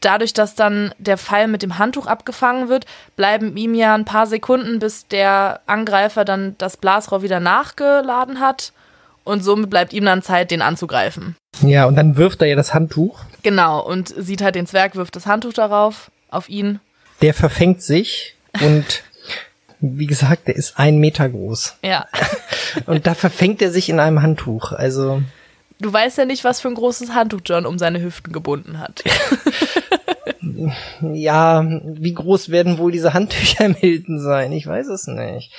dadurch, 0.00 0.32
dass 0.32 0.54
dann 0.54 0.92
der 0.98 1.18
Pfeil 1.18 1.48
mit 1.48 1.62
dem 1.62 1.78
Handtuch 1.78 2.06
abgefangen 2.06 2.68
wird, 2.68 2.86
bleiben 3.16 3.56
ihm 3.56 3.74
ja 3.74 3.94
ein 3.94 4.04
paar 4.04 4.26
Sekunden, 4.26 4.78
bis 4.78 5.06
der 5.08 5.60
Angreifer 5.66 6.24
dann 6.24 6.56
das 6.58 6.76
Blasrohr 6.76 7.22
wieder 7.22 7.40
nachgeladen 7.40 8.40
hat. 8.40 8.72
Und 9.24 9.44
somit 9.44 9.70
bleibt 9.70 9.92
ihm 9.92 10.04
dann 10.04 10.22
Zeit, 10.22 10.50
den 10.50 10.62
anzugreifen. 10.62 11.36
Ja, 11.60 11.84
und 11.84 11.94
dann 11.94 12.16
wirft 12.16 12.42
er 12.42 12.48
ja 12.48 12.56
das 12.56 12.74
Handtuch. 12.74 13.20
Genau, 13.42 13.80
und 13.80 14.08
sieht 14.08 14.42
halt 14.42 14.56
den 14.56 14.66
Zwerg, 14.66 14.96
wirft 14.96 15.14
das 15.14 15.26
Handtuch 15.26 15.52
darauf, 15.52 16.10
auf 16.28 16.48
ihn. 16.48 16.80
Der 17.20 17.34
verfängt 17.34 17.82
sich 17.82 18.34
und 18.60 19.04
wie 19.82 20.06
gesagt, 20.06 20.48
der 20.48 20.56
ist 20.56 20.78
ein 20.78 20.98
Meter 20.98 21.28
groß. 21.28 21.76
Ja. 21.82 22.06
und 22.86 23.06
da 23.06 23.14
verfängt 23.14 23.60
er 23.62 23.70
sich 23.70 23.88
in 23.88 24.00
einem 24.00 24.22
Handtuch. 24.22 24.72
Also. 24.72 25.22
Du 25.82 25.92
weißt 25.92 26.16
ja 26.16 26.24
nicht, 26.24 26.44
was 26.44 26.60
für 26.60 26.68
ein 26.68 26.74
großes 26.74 27.12
Handtuch 27.12 27.40
John 27.44 27.66
um 27.66 27.76
seine 27.76 28.00
Hüften 28.00 28.32
gebunden 28.32 28.78
hat. 28.78 29.02
ja, 31.12 31.64
wie 31.82 32.14
groß 32.14 32.50
werden 32.50 32.78
wohl 32.78 32.92
diese 32.92 33.14
Handtücher 33.14 33.64
im 33.64 33.74
Hilton 33.74 34.20
sein? 34.20 34.52
Ich 34.52 34.66
weiß 34.66 34.86
es 34.86 35.08
nicht. 35.08 35.52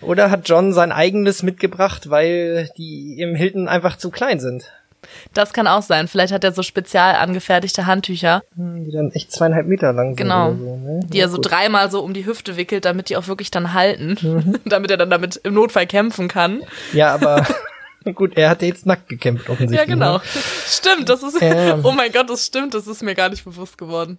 Oder 0.00 0.30
hat 0.30 0.48
John 0.48 0.72
sein 0.72 0.92
eigenes 0.92 1.42
mitgebracht, 1.42 2.08
weil 2.08 2.70
die 2.78 3.20
im 3.20 3.34
Hilton 3.34 3.68
einfach 3.68 3.98
zu 3.98 4.10
klein 4.10 4.38
sind? 4.38 4.72
Das 5.34 5.52
kann 5.52 5.66
auch 5.66 5.82
sein. 5.82 6.08
Vielleicht 6.08 6.32
hat 6.32 6.44
er 6.44 6.52
so 6.52 6.62
spezial 6.62 7.16
angefertigte 7.16 7.86
Handtücher. 7.86 8.42
Hm, 8.54 8.84
die 8.84 8.92
dann 8.92 9.10
echt 9.12 9.32
zweieinhalb 9.32 9.66
Meter 9.66 9.92
lang 9.92 10.10
sind. 10.10 10.16
Genau. 10.16 10.52
So, 10.52 10.76
ne? 10.76 11.00
Die 11.04 11.18
er 11.18 11.28
so 11.28 11.38
dreimal 11.40 11.90
so 11.90 12.02
um 12.02 12.14
die 12.14 12.26
Hüfte 12.26 12.56
wickelt, 12.56 12.84
damit 12.84 13.08
die 13.08 13.16
auch 13.16 13.26
wirklich 13.26 13.50
dann 13.50 13.72
halten. 13.72 14.16
Mhm. 14.20 14.60
damit 14.64 14.90
er 14.90 14.96
dann 14.96 15.10
damit 15.10 15.36
im 15.42 15.54
Notfall 15.54 15.86
kämpfen 15.86 16.28
kann. 16.28 16.62
Ja, 16.92 17.12
aber 17.14 17.46
Gut, 18.14 18.36
er 18.36 18.50
hat 18.50 18.62
jetzt 18.62 18.86
nackt 18.86 19.08
gekämpft, 19.08 19.48
offensichtlich. 19.48 19.78
Ja, 19.78 19.84
genau. 19.84 20.18
Ne? 20.18 20.22
Stimmt, 20.66 21.08
das 21.08 21.22
ist. 21.22 21.38
Ähm. 21.40 21.80
Oh 21.90 21.92
mein 21.92 22.12
Gott, 22.12 22.28
das 22.30 22.46
stimmt, 22.46 22.74
das 22.74 22.86
ist 22.86 23.02
mir 23.02 23.14
gar 23.14 23.28
nicht 23.28 23.44
bewusst 23.44 23.78
geworden. 23.78 24.18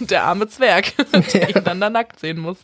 der 0.00 0.24
arme 0.24 0.48
Zwerg, 0.48 0.92
der 1.32 1.56
ihn 1.56 1.64
dann 1.64 1.80
da 1.80 1.90
nackt 1.90 2.20
sehen 2.20 2.38
muss. 2.38 2.58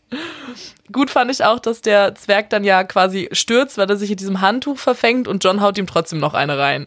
Gut 0.90 1.10
fand 1.10 1.30
ich 1.30 1.44
auch, 1.44 1.58
dass 1.58 1.80
der 1.80 2.14
Zwerg 2.14 2.50
dann 2.50 2.64
ja 2.64 2.84
quasi 2.84 3.28
stürzt, 3.32 3.78
weil 3.78 3.88
er 3.88 3.96
sich 3.96 4.10
in 4.10 4.16
diesem 4.16 4.40
Handtuch 4.40 4.78
verfängt 4.78 5.28
und 5.28 5.42
John 5.44 5.60
haut 5.60 5.78
ihm 5.78 5.86
trotzdem 5.86 6.20
noch 6.20 6.34
eine 6.34 6.58
rein. 6.58 6.86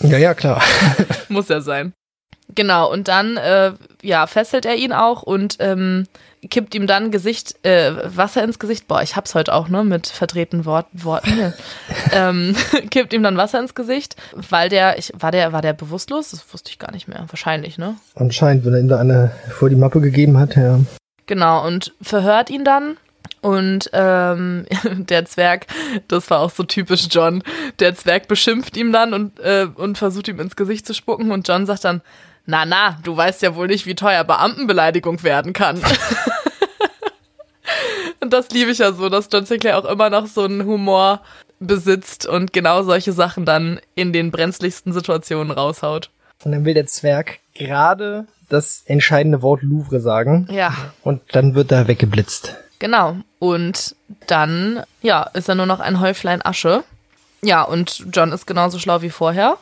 ja, 0.00 0.18
ja, 0.18 0.34
klar. 0.34 0.62
muss 1.28 1.48
ja 1.48 1.60
sein. 1.60 1.92
Genau, 2.54 2.90
und 2.90 3.08
dann 3.08 3.36
äh, 3.36 3.72
ja, 4.02 4.26
fesselt 4.26 4.64
er 4.64 4.76
ihn 4.76 4.92
auch 4.92 5.22
und 5.22 5.56
ähm, 5.60 6.06
kippt 6.50 6.74
ihm 6.74 6.86
dann 6.86 7.10
Gesicht, 7.10 7.56
äh, 7.64 7.92
Wasser 8.16 8.42
ins 8.44 8.58
Gesicht. 8.58 8.88
Boah, 8.88 9.02
ich 9.02 9.16
hab's 9.16 9.34
heute 9.34 9.54
auch, 9.54 9.68
ne, 9.68 9.84
mit 9.84 10.06
verdrehten 10.06 10.64
Wort, 10.64 10.86
Worten. 10.92 11.52
ähm, 12.12 12.54
kippt 12.90 13.12
ihm 13.12 13.22
dann 13.22 13.36
Wasser 13.36 13.60
ins 13.60 13.74
Gesicht, 13.74 14.16
weil 14.32 14.68
der, 14.68 14.98
ich, 14.98 15.12
war 15.18 15.32
der, 15.32 15.52
war 15.52 15.62
der 15.62 15.72
bewusstlos? 15.72 16.30
Das 16.30 16.52
wusste 16.52 16.70
ich 16.70 16.78
gar 16.78 16.92
nicht 16.92 17.08
mehr. 17.08 17.24
Wahrscheinlich, 17.28 17.78
ne? 17.78 17.96
Anscheinend, 18.14 18.64
wenn 18.64 18.74
er 18.74 18.80
ihm 18.80 18.88
da 18.88 18.98
eine 18.98 19.32
vor 19.50 19.68
die 19.68 19.76
Mappe 19.76 20.00
gegeben 20.00 20.38
hat, 20.38 20.56
ja. 20.56 20.80
Genau, 21.26 21.66
und 21.66 21.92
verhört 22.00 22.50
ihn 22.50 22.64
dann. 22.64 22.96
Und 23.40 23.90
ähm, 23.92 24.66
der 24.96 25.24
Zwerg, 25.24 25.66
das 26.08 26.30
war 26.30 26.40
auch 26.40 26.50
so 26.50 26.64
typisch 26.64 27.08
John, 27.10 27.42
der 27.78 27.94
Zwerg 27.94 28.28
beschimpft 28.28 28.76
ihm 28.76 28.92
dann 28.92 29.14
und, 29.14 29.38
äh, 29.40 29.68
und 29.74 29.98
versucht 29.98 30.28
ihm 30.28 30.40
ins 30.40 30.56
Gesicht 30.56 30.86
zu 30.86 30.94
spucken 30.94 31.30
und 31.30 31.46
John 31.46 31.66
sagt 31.66 31.84
dann, 31.84 32.02
na, 32.48 32.64
na, 32.64 32.96
du 33.02 33.14
weißt 33.14 33.42
ja 33.42 33.54
wohl 33.54 33.66
nicht, 33.66 33.84
wie 33.84 33.94
teuer 33.94 34.24
Beamtenbeleidigung 34.24 35.22
werden 35.22 35.52
kann. 35.52 35.76
und 38.20 38.32
das 38.32 38.48
liebe 38.48 38.70
ich 38.70 38.78
ja 38.78 38.92
so, 38.92 39.10
dass 39.10 39.28
John 39.30 39.44
Sinclair 39.44 39.76
auch 39.76 39.84
immer 39.84 40.08
noch 40.08 40.26
so 40.26 40.44
einen 40.44 40.64
Humor 40.64 41.20
besitzt 41.60 42.24
und 42.24 42.54
genau 42.54 42.84
solche 42.84 43.12
Sachen 43.12 43.44
dann 43.44 43.80
in 43.94 44.14
den 44.14 44.30
brenzligsten 44.30 44.94
Situationen 44.94 45.50
raushaut. 45.50 46.08
Und 46.42 46.52
dann 46.52 46.64
will 46.64 46.72
der 46.72 46.86
Zwerg 46.86 47.38
gerade 47.52 48.26
das 48.48 48.82
entscheidende 48.86 49.42
Wort 49.42 49.62
Louvre 49.62 50.00
sagen. 50.00 50.48
Ja. 50.50 50.72
Und 51.02 51.20
dann 51.32 51.54
wird 51.54 51.70
er 51.70 51.86
weggeblitzt. 51.86 52.56
Genau. 52.78 53.16
Und 53.40 53.94
dann, 54.26 54.84
ja, 55.02 55.24
ist 55.34 55.50
er 55.50 55.54
nur 55.54 55.66
noch 55.66 55.80
ein 55.80 56.00
Häuflein 56.00 56.42
Asche. 56.42 56.82
Ja, 57.42 57.62
und 57.62 58.06
John 58.10 58.32
ist 58.32 58.46
genauso 58.46 58.78
schlau 58.78 59.02
wie 59.02 59.10
vorher. 59.10 59.58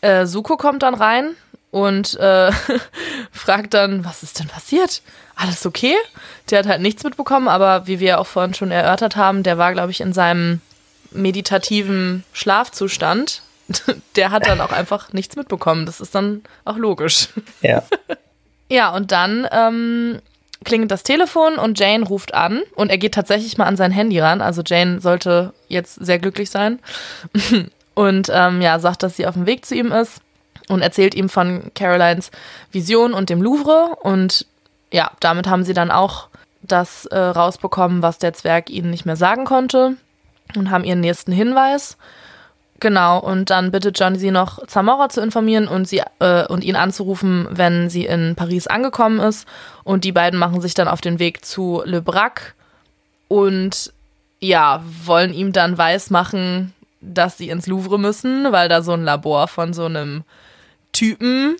Äh, 0.00 0.24
Suko 0.24 0.56
kommt 0.56 0.82
dann 0.82 0.94
rein, 0.94 1.34
und 1.72 2.20
äh, 2.20 2.52
fragt 3.32 3.74
dann, 3.74 4.04
was 4.04 4.22
ist 4.22 4.38
denn 4.38 4.46
passiert? 4.46 5.02
Alles 5.34 5.66
okay? 5.66 5.96
Der 6.50 6.60
hat 6.60 6.66
halt 6.66 6.82
nichts 6.82 7.02
mitbekommen, 7.02 7.48
aber 7.48 7.86
wie 7.88 7.98
wir 7.98 8.20
auch 8.20 8.26
vorhin 8.26 8.54
schon 8.54 8.70
erörtert 8.70 9.16
haben, 9.16 9.42
der 9.42 9.58
war, 9.58 9.72
glaube 9.72 9.90
ich, 9.90 10.00
in 10.00 10.12
seinem 10.12 10.60
meditativen 11.10 12.24
Schlafzustand. 12.32 13.42
Der 14.16 14.30
hat 14.30 14.46
dann 14.46 14.60
auch 14.60 14.72
einfach 14.72 15.12
nichts 15.12 15.36
mitbekommen. 15.36 15.86
Das 15.86 16.00
ist 16.00 16.14
dann 16.14 16.42
auch 16.64 16.76
logisch. 16.76 17.28
Ja. 17.60 17.82
Ja, 18.68 18.88
und 18.88 19.12
dann 19.12 19.46
ähm, 19.52 20.22
klingelt 20.64 20.90
das 20.90 21.02
Telefon 21.02 21.56
und 21.56 21.78
Jane 21.78 22.06
ruft 22.06 22.32
an 22.32 22.62
und 22.74 22.90
er 22.90 22.96
geht 22.96 23.12
tatsächlich 23.12 23.58
mal 23.58 23.66
an 23.66 23.76
sein 23.76 23.92
Handy 23.92 24.18
ran. 24.18 24.40
Also 24.40 24.62
Jane 24.64 24.98
sollte 24.98 25.52
jetzt 25.68 25.96
sehr 25.96 26.18
glücklich 26.18 26.48
sein 26.48 26.78
und 27.94 28.30
ähm, 28.32 28.62
ja, 28.62 28.78
sagt, 28.78 29.02
dass 29.02 29.16
sie 29.16 29.26
auf 29.26 29.34
dem 29.34 29.44
Weg 29.44 29.66
zu 29.66 29.74
ihm 29.74 29.92
ist 29.92 30.22
und 30.72 30.82
erzählt 30.82 31.14
ihm 31.14 31.28
von 31.28 31.70
Carolines 31.74 32.30
Vision 32.70 33.12
und 33.12 33.30
dem 33.30 33.42
Louvre. 33.42 33.96
Und 34.02 34.46
ja, 34.90 35.10
damit 35.20 35.46
haben 35.46 35.64
sie 35.64 35.74
dann 35.74 35.90
auch 35.90 36.28
das 36.62 37.06
äh, 37.06 37.18
rausbekommen, 37.18 38.02
was 38.02 38.18
der 38.18 38.32
Zwerg 38.32 38.70
ihnen 38.70 38.90
nicht 38.90 39.04
mehr 39.04 39.16
sagen 39.16 39.44
konnte 39.44 39.96
und 40.56 40.70
haben 40.70 40.84
ihren 40.84 41.00
nächsten 41.00 41.32
Hinweis. 41.32 41.96
Genau, 42.80 43.20
und 43.20 43.50
dann 43.50 43.70
bittet 43.70 43.98
John 44.00 44.16
sie 44.16 44.30
noch, 44.30 44.66
Zamora 44.66 45.08
zu 45.08 45.20
informieren 45.20 45.68
und, 45.68 45.86
sie, 45.86 46.02
äh, 46.18 46.46
und 46.46 46.64
ihn 46.64 46.74
anzurufen, 46.74 47.46
wenn 47.50 47.90
sie 47.90 48.06
in 48.06 48.34
Paris 48.34 48.66
angekommen 48.66 49.20
ist. 49.20 49.46
Und 49.84 50.04
die 50.04 50.10
beiden 50.10 50.38
machen 50.38 50.60
sich 50.60 50.74
dann 50.74 50.88
auf 50.88 51.00
den 51.00 51.18
Weg 51.18 51.44
zu 51.44 51.82
Le 51.84 52.02
Brac 52.02 52.54
und 53.28 53.92
ja, 54.40 54.82
wollen 55.04 55.32
ihm 55.32 55.52
dann 55.52 55.78
weismachen, 55.78 56.72
dass 57.00 57.38
sie 57.38 57.50
ins 57.50 57.66
Louvre 57.66 57.98
müssen, 57.98 58.50
weil 58.50 58.68
da 58.68 58.82
so 58.82 58.92
ein 58.92 59.04
Labor 59.04 59.48
von 59.48 59.72
so 59.72 59.84
einem 59.84 60.24
Typen 60.92 61.56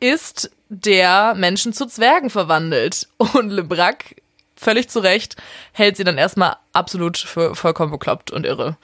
ist, 0.00 0.50
der 0.68 1.34
Menschen 1.34 1.72
zu 1.72 1.86
Zwergen 1.86 2.30
verwandelt. 2.30 3.08
Und 3.18 3.50
LeBrac, 3.50 4.16
völlig 4.56 4.88
zu 4.88 5.00
Recht, 5.00 5.36
hält 5.72 5.96
sie 5.96 6.04
dann 6.04 6.18
erstmal 6.18 6.56
absolut 6.72 7.18
für 7.18 7.54
vollkommen 7.54 7.92
bekloppt 7.92 8.30
und 8.30 8.46
irre. 8.46 8.76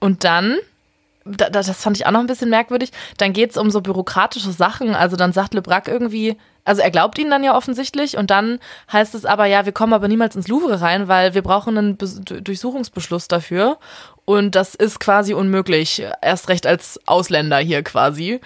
Und 0.00 0.24
dann, 0.24 0.58
das 1.24 1.70
fand 1.76 1.96
ich 1.96 2.06
auch 2.06 2.12
noch 2.12 2.20
ein 2.20 2.26
bisschen 2.26 2.50
merkwürdig, 2.50 2.92
dann 3.16 3.32
geht 3.32 3.50
es 3.50 3.56
um 3.56 3.70
so 3.70 3.80
bürokratische 3.80 4.52
Sachen. 4.52 4.94
Also 4.94 5.16
dann 5.16 5.32
sagt 5.32 5.54
LeBrac 5.54 5.88
irgendwie, 5.88 6.36
also 6.64 6.82
er 6.82 6.90
glaubt 6.90 7.18
ihnen 7.18 7.30
dann 7.30 7.42
ja 7.42 7.56
offensichtlich 7.56 8.16
und 8.16 8.30
dann 8.30 8.60
heißt 8.92 9.14
es 9.14 9.24
aber, 9.24 9.46
ja, 9.46 9.64
wir 9.64 9.72
kommen 9.72 9.94
aber 9.94 10.06
niemals 10.06 10.36
ins 10.36 10.48
Louvre 10.48 10.80
rein, 10.80 11.08
weil 11.08 11.32
wir 11.34 11.42
brauchen 11.42 11.78
einen 11.78 11.96
Be 11.96 12.06
Durchsuchungsbeschluss 12.06 13.26
dafür. 13.26 13.78
Und 14.26 14.54
das 14.54 14.74
ist 14.74 15.00
quasi 15.00 15.32
unmöglich, 15.32 16.02
erst 16.20 16.50
recht 16.50 16.66
als 16.66 17.00
Ausländer 17.06 17.56
hier 17.56 17.82
quasi. 17.82 18.40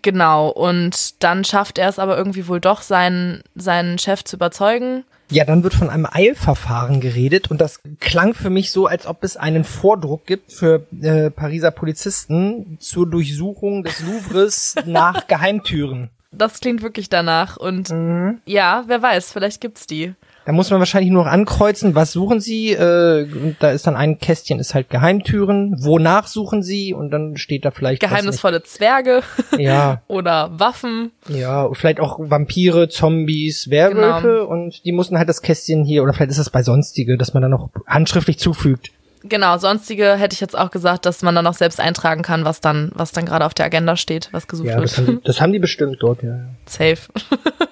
Genau, 0.00 0.48
und 0.48 1.22
dann 1.22 1.44
schafft 1.44 1.78
er 1.78 1.88
es 1.88 1.98
aber 1.98 2.16
irgendwie 2.16 2.48
wohl 2.48 2.60
doch, 2.60 2.82
seinen, 2.82 3.42
seinen 3.54 3.98
Chef 3.98 4.24
zu 4.24 4.36
überzeugen. 4.36 5.04
Ja, 5.30 5.44
dann 5.44 5.62
wird 5.62 5.74
von 5.74 5.88
einem 5.88 6.06
Eilverfahren 6.10 7.00
geredet 7.00 7.50
und 7.50 7.60
das 7.60 7.80
klang 8.00 8.34
für 8.34 8.50
mich 8.50 8.70
so, 8.70 8.86
als 8.86 9.06
ob 9.06 9.24
es 9.24 9.36
einen 9.36 9.64
Vordruck 9.64 10.26
gibt 10.26 10.52
für 10.52 10.86
äh, 11.00 11.30
Pariser 11.30 11.70
Polizisten 11.70 12.76
zur 12.80 13.08
Durchsuchung 13.08 13.82
des 13.82 14.00
Louvres 14.00 14.74
nach 14.86 15.26
Geheimtüren. 15.26 16.10
Das 16.32 16.60
klingt 16.60 16.82
wirklich 16.82 17.08
danach 17.08 17.56
und 17.56 17.90
mhm. 17.90 18.40
ja, 18.46 18.84
wer 18.86 19.00
weiß, 19.00 19.32
vielleicht 19.32 19.60
gibt's 19.60 19.86
die. 19.86 20.14
Da 20.44 20.52
muss 20.52 20.70
man 20.70 20.80
wahrscheinlich 20.80 21.10
nur 21.10 21.24
noch 21.24 21.30
ankreuzen, 21.30 21.94
was 21.94 22.12
suchen 22.12 22.40
Sie? 22.40 22.72
Äh, 22.72 23.26
da 23.60 23.70
ist 23.70 23.86
dann 23.86 23.96
ein 23.96 24.18
Kästchen, 24.18 24.58
ist 24.58 24.74
halt 24.74 24.90
Geheimtüren. 24.90 25.76
Wonach 25.78 26.26
suchen 26.26 26.62
Sie? 26.62 26.92
Und 26.94 27.10
dann 27.10 27.36
steht 27.36 27.64
da 27.64 27.70
vielleicht 27.70 28.00
geheimnisvolle 28.00 28.62
Zwerge. 28.62 29.22
Ja. 29.56 30.02
Oder 30.08 30.50
Waffen. 30.58 31.12
Ja, 31.28 31.72
vielleicht 31.72 32.00
auch 32.00 32.18
Vampire, 32.18 32.88
Zombies, 32.88 33.70
Werwölfe. 33.70 34.40
Genau. 34.40 34.46
Und 34.46 34.84
die 34.84 34.92
mussten 34.92 35.18
halt 35.18 35.28
das 35.28 35.42
Kästchen 35.42 35.84
hier 35.84 36.02
oder 36.02 36.12
vielleicht 36.12 36.30
ist 36.30 36.38
das 36.38 36.50
bei 36.50 36.62
sonstige, 36.62 37.16
dass 37.16 37.34
man 37.34 37.42
da 37.42 37.48
noch 37.48 37.70
handschriftlich 37.86 38.38
zufügt. 38.38 38.90
Genau, 39.24 39.56
sonstige 39.58 40.16
hätte 40.16 40.34
ich 40.34 40.40
jetzt 40.40 40.58
auch 40.58 40.70
gesagt, 40.70 41.06
dass 41.06 41.22
man 41.22 41.34
dann 41.34 41.46
auch 41.46 41.54
selbst 41.54 41.80
eintragen 41.80 42.22
kann, 42.22 42.44
was 42.44 42.60
dann, 42.60 42.90
was 42.94 43.12
dann 43.12 43.24
gerade 43.24 43.44
auf 43.44 43.54
der 43.54 43.66
Agenda 43.66 43.96
steht, 43.96 44.28
was 44.32 44.48
gesucht 44.48 44.68
ja, 44.68 44.76
wird. 44.76 44.84
Das 44.84 44.98
haben, 44.98 45.06
die, 45.06 45.20
das 45.22 45.40
haben 45.40 45.52
die 45.52 45.58
bestimmt 45.60 45.98
dort, 46.00 46.22
ja. 46.22 46.40
Safe. 46.66 46.98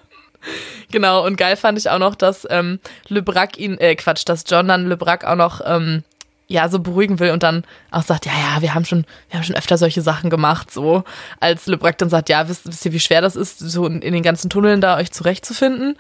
Genau, 0.91 1.25
und 1.25 1.37
geil 1.37 1.57
fand 1.57 1.79
ich 1.79 1.89
auch 1.91 1.99
noch, 1.99 2.15
dass 2.15 2.47
ähm, 2.51 2.81
Le 3.09 3.23
Brac 3.23 3.59
ihn, 3.59 3.79
äh, 3.79 3.95
Quatsch, 3.95 4.23
dass 4.27 4.45
John 4.47 4.69
dann 4.69 4.89
Le 4.89 4.97
Brac 4.97 5.25
auch 5.25 5.37
noch 5.37 5.61
ähm, 5.65 6.03
ja 6.51 6.69
so 6.69 6.81
beruhigen 6.81 7.21
will 7.21 7.31
und 7.31 7.45
dann 7.45 7.65
auch 7.93 8.03
sagt, 8.03 8.27
ja, 8.27 8.33
ja, 8.33 8.61
wir 8.61 8.75
haben 8.75 8.85
schon, 8.85 9.07
wir 9.29 9.39
haben 9.39 9.45
schon 9.45 9.55
öfter 9.55 9.79
solche 9.79 10.03
Sachen 10.03 10.31
gemacht, 10.31 10.73
so 10.73 11.05
als 11.39 11.67
Le 11.67 11.79
Brac 11.79 11.99
dann 11.99 12.11
sagt, 12.11 12.29
ja, 12.29 12.49
wisst, 12.49 12.67
wisst 12.67 12.85
ihr, 12.85 12.93
wie 12.93 13.01
schwer 13.01 13.21
das 13.21 13.37
ist, 13.37 13.61
so 13.61 13.87
in, 13.87 14.03
in 14.03 14.13
den 14.13 14.25
ganzen 14.25 14.51
Tunneln 14.51 14.81
da 14.81 14.97
euch 14.97 15.13
zurechtzufinden? 15.13 15.97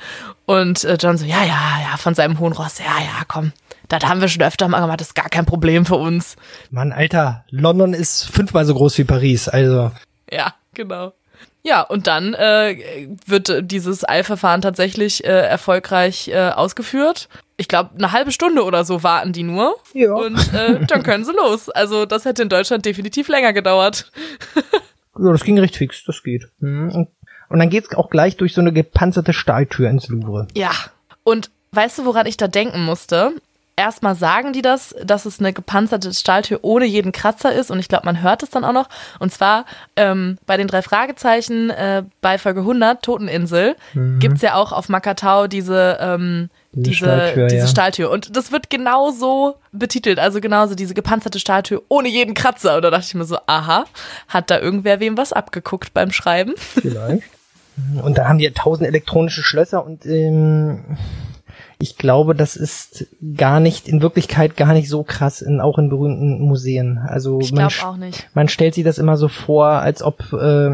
Und 0.46 0.84
äh, 0.84 0.98
John 1.00 1.16
so, 1.16 1.24
ja, 1.24 1.44
ja, 1.44 1.80
ja, 1.88 1.96
von 1.96 2.14
seinem 2.14 2.40
hohen 2.40 2.52
Ross, 2.52 2.80
ja, 2.80 3.00
ja, 3.00 3.22
komm, 3.28 3.52
das 3.88 4.02
haben 4.04 4.20
wir 4.20 4.28
schon 4.28 4.42
öfter 4.42 4.66
mal 4.66 4.80
gemacht, 4.80 5.00
das 5.00 5.08
ist 5.08 5.14
gar 5.14 5.28
kein 5.28 5.46
Problem 5.46 5.86
für 5.86 5.96
uns. 5.96 6.34
Mann, 6.70 6.92
Alter, 6.92 7.44
London 7.50 7.94
ist 7.94 8.24
fünfmal 8.24 8.64
so 8.64 8.74
groß 8.74 8.98
wie 8.98 9.04
Paris, 9.04 9.48
also. 9.48 9.92
Ja, 10.30 10.54
genau. 10.74 11.12
Ja, 11.62 11.82
und 11.82 12.06
dann 12.06 12.34
äh, 12.34 13.08
wird 13.26 13.70
dieses 13.70 14.08
Eilverfahren 14.08 14.62
tatsächlich 14.62 15.24
äh, 15.24 15.28
erfolgreich 15.28 16.28
äh, 16.28 16.50
ausgeführt. 16.50 17.28
Ich 17.56 17.68
glaube, 17.68 17.90
eine 17.96 18.12
halbe 18.12 18.32
Stunde 18.32 18.64
oder 18.64 18.84
so 18.84 19.02
warten 19.02 19.32
die 19.32 19.42
nur. 19.42 19.76
Ja. 19.92 20.14
Und 20.14 20.38
äh, 20.54 20.86
dann 20.86 21.02
können 21.02 21.24
sie 21.24 21.32
los. 21.32 21.68
Also 21.68 22.06
das 22.06 22.24
hätte 22.24 22.42
in 22.42 22.48
Deutschland 22.48 22.86
definitiv 22.86 23.28
länger 23.28 23.52
gedauert. 23.52 24.10
ja, 25.18 25.32
das 25.32 25.44
ging 25.44 25.58
recht 25.58 25.76
fix, 25.76 26.02
das 26.04 26.22
geht. 26.22 26.48
Mhm. 26.60 26.90
Und, 26.90 27.08
und 27.50 27.58
dann 27.58 27.68
geht's 27.68 27.94
auch 27.94 28.08
gleich 28.08 28.38
durch 28.38 28.54
so 28.54 28.62
eine 28.62 28.72
gepanzerte 28.72 29.34
Stahltür 29.34 29.90
ins 29.90 30.08
Louvre. 30.08 30.48
Ja. 30.54 30.70
Und 31.24 31.50
weißt 31.72 31.98
du, 31.98 32.04
woran 32.06 32.26
ich 32.26 32.38
da 32.38 32.48
denken 32.48 32.82
musste? 32.82 33.34
Erstmal 33.80 34.14
sagen 34.14 34.52
die 34.52 34.62
das, 34.62 34.94
dass 35.02 35.24
es 35.24 35.40
eine 35.40 35.52
gepanzerte 35.52 36.12
Stahltür 36.12 36.60
ohne 36.62 36.84
jeden 36.84 37.12
Kratzer 37.12 37.52
ist 37.52 37.70
und 37.70 37.78
ich 37.78 37.88
glaube, 37.88 38.04
man 38.04 38.22
hört 38.22 38.42
es 38.42 38.50
dann 38.50 38.64
auch 38.64 38.72
noch. 38.72 38.88
Und 39.18 39.32
zwar 39.32 39.64
ähm, 39.96 40.38
bei 40.46 40.56
den 40.56 40.68
drei 40.68 40.82
Fragezeichen 40.82 41.70
äh, 41.70 42.02
bei 42.20 42.38
Folge 42.38 42.60
100, 42.60 43.02
Toteninsel, 43.02 43.76
mhm. 43.94 44.18
gibt's 44.18 44.42
ja 44.42 44.54
auch 44.54 44.72
auf 44.72 44.88
Makatau 44.88 45.46
diese 45.46 45.98
ähm, 46.00 46.50
diese, 46.72 46.94
Stahltür, 46.94 47.46
diese 47.48 47.62
ja. 47.62 47.66
Stahltür. 47.66 48.10
Und 48.10 48.36
das 48.36 48.52
wird 48.52 48.70
genauso 48.70 49.56
betitelt, 49.72 50.18
also 50.18 50.40
genauso 50.40 50.74
diese 50.74 50.94
gepanzerte 50.94 51.40
Stahltür 51.40 51.82
ohne 51.88 52.08
jeden 52.08 52.34
Kratzer. 52.34 52.76
Und 52.76 52.82
da 52.82 52.90
dachte 52.90 53.06
ich 53.06 53.14
mir 53.14 53.24
so, 53.24 53.38
aha, 53.46 53.86
hat 54.28 54.50
da 54.50 54.60
irgendwer 54.60 55.00
wem 55.00 55.16
was 55.16 55.32
abgeguckt 55.32 55.94
beim 55.94 56.12
Schreiben? 56.12 56.54
Vielleicht. 56.56 57.24
Und 58.02 58.18
da 58.18 58.28
haben 58.28 58.38
die 58.38 58.50
tausend 58.50 58.86
elektronische 58.86 59.42
Schlösser 59.42 59.84
und 59.84 60.04
ähm, 60.06 60.98
ich 61.82 61.96
glaube, 61.96 62.34
das 62.34 62.56
ist 62.56 63.06
gar 63.36 63.58
nicht, 63.58 63.88
in 63.88 64.02
Wirklichkeit 64.02 64.54
gar 64.54 64.74
nicht 64.74 64.90
so 64.90 65.02
krass, 65.02 65.40
in, 65.40 65.62
auch 65.62 65.78
in 65.78 65.88
berühmten 65.88 66.38
Museen. 66.42 66.98
Also 66.98 67.40
ich 67.40 67.52
man, 67.52 67.68
auch 67.82 67.96
nicht. 67.96 68.28
man 68.34 68.48
stellt 68.48 68.74
sich 68.74 68.84
das 68.84 68.98
immer 68.98 69.16
so 69.16 69.28
vor, 69.28 69.66
als 69.66 70.02
ob 70.02 70.32
äh, 70.34 70.70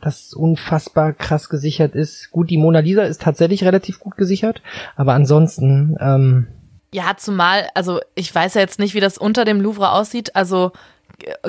das 0.00 0.34
unfassbar 0.34 1.12
krass 1.12 1.48
gesichert 1.48 1.94
ist. 1.94 2.32
Gut, 2.32 2.50
die 2.50 2.56
Mona 2.58 2.80
Lisa 2.80 3.02
ist 3.02 3.22
tatsächlich 3.22 3.62
relativ 3.62 4.00
gut 4.00 4.16
gesichert, 4.16 4.60
aber 4.96 5.14
ansonsten. 5.14 5.96
Ähm, 6.00 6.48
ja, 6.92 7.12
zumal, 7.16 7.68
also 7.74 8.00
ich 8.16 8.34
weiß 8.34 8.54
ja 8.54 8.60
jetzt 8.60 8.80
nicht, 8.80 8.94
wie 8.94 9.00
das 9.00 9.16
unter 9.16 9.44
dem 9.44 9.60
Louvre 9.60 9.92
aussieht. 9.92 10.34
Also 10.34 10.72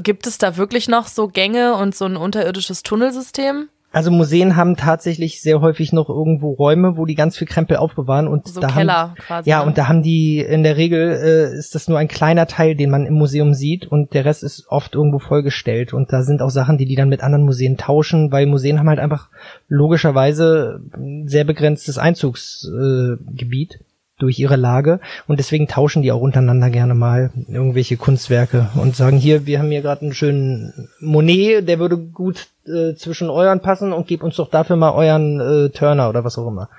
gibt 0.03 0.27
es 0.27 0.38
da 0.38 0.56
wirklich 0.56 0.88
noch 0.88 1.07
so 1.07 1.27
Gänge 1.27 1.73
und 1.76 1.95
so 1.95 2.06
ein 2.06 2.15
unterirdisches 2.15 2.84
Tunnelsystem? 2.84 3.69
Also 3.91 4.11
Museen 4.11 4.56
haben 4.56 4.76
tatsächlich 4.76 5.41
sehr 5.41 5.61
häufig 5.61 5.94
noch 5.94 6.10
irgendwo 6.10 6.52
Räume, 6.52 6.95
wo 6.95 7.07
die 7.07 7.16
ganz 7.16 7.38
viel 7.38 7.48
Krempel 7.48 7.78
aufbewahren 7.78 8.28
und 8.28 8.48
so 8.48 8.61
da 8.61 8.68
Keller 8.68 8.94
haben, 8.94 9.16
quasi. 9.16 9.49
Ja, 9.49 9.61
ne? 9.61 9.66
und 9.66 9.80
da 9.80 9.88
haben 9.88 10.03
die 10.03 10.40
in 10.40 10.61
der 10.61 10.78
Regel 10.78 11.11
äh, 11.11 11.57
ist 11.57 11.74
das 11.74 11.88
nur 11.88 11.98
ein 11.98 12.07
kleiner 12.07 12.45
Teil, 12.45 12.76
den 12.76 12.91
man 12.91 13.07
im 13.07 13.16
Museum 13.16 13.56
sieht 13.56 13.88
und 13.88 14.14
der 14.14 14.26
Rest 14.26 14.44
ist 14.44 14.68
oft 14.70 14.94
irgendwo 14.94 15.18
vollgestellt 15.18 15.94
und 15.94 16.14
da 16.14 16.22
sind 16.22 16.44
auch 16.44 16.52
Sachen, 16.52 16.78
die 16.78 16.86
die 16.86 16.95
dann 16.95 17.10
mit 17.10 17.24
anderen 17.24 17.45
Museen 17.45 17.78
tauschen, 17.78 18.32
weil 18.32 18.45
Museen 18.45 18.78
haben 18.78 18.90
halt 18.90 18.99
einfach 18.99 19.30
logischerweise 19.68 20.82
ein 20.94 21.28
sehr 21.28 21.44
begrenztes 21.44 21.98
Einzugsgebiet. 21.98 23.76
Äh, 23.76 23.89
durch 24.20 24.38
ihre 24.38 24.56
Lage 24.56 25.00
und 25.28 25.40
deswegen 25.40 25.68
tauschen 25.68 26.02
die 26.04 26.12
auch 26.12 26.22
untereinander 26.22 26.70
gerne 26.70 26.94
mal 26.94 27.32
irgendwelche 27.48 27.98
Kunstwerke 27.98 28.70
und 28.76 28.96
sagen 28.96 29.18
hier, 29.18 29.46
wir 29.46 29.60
haben 29.60 29.72
hier 29.72 29.82
gerade 29.82 30.04
einen 30.04 30.14
schönen 30.14 30.90
Monet, 31.00 31.68
der 31.68 31.80
würde 31.80 31.98
gut 31.98 32.48
äh, 32.68 32.94
zwischen 32.96 33.30
euren 33.30 33.62
passen 33.62 33.94
und 33.94 34.08
gebt 34.08 34.24
uns 34.24 34.36
doch 34.36 34.50
dafür 34.50 34.76
mal 34.76 34.91
euren 34.91 35.40
äh, 35.40 35.70
Turner 35.70 36.10
oder 36.10 36.24
was 36.24 36.38
auch 36.38 36.48
immer. 36.48 36.70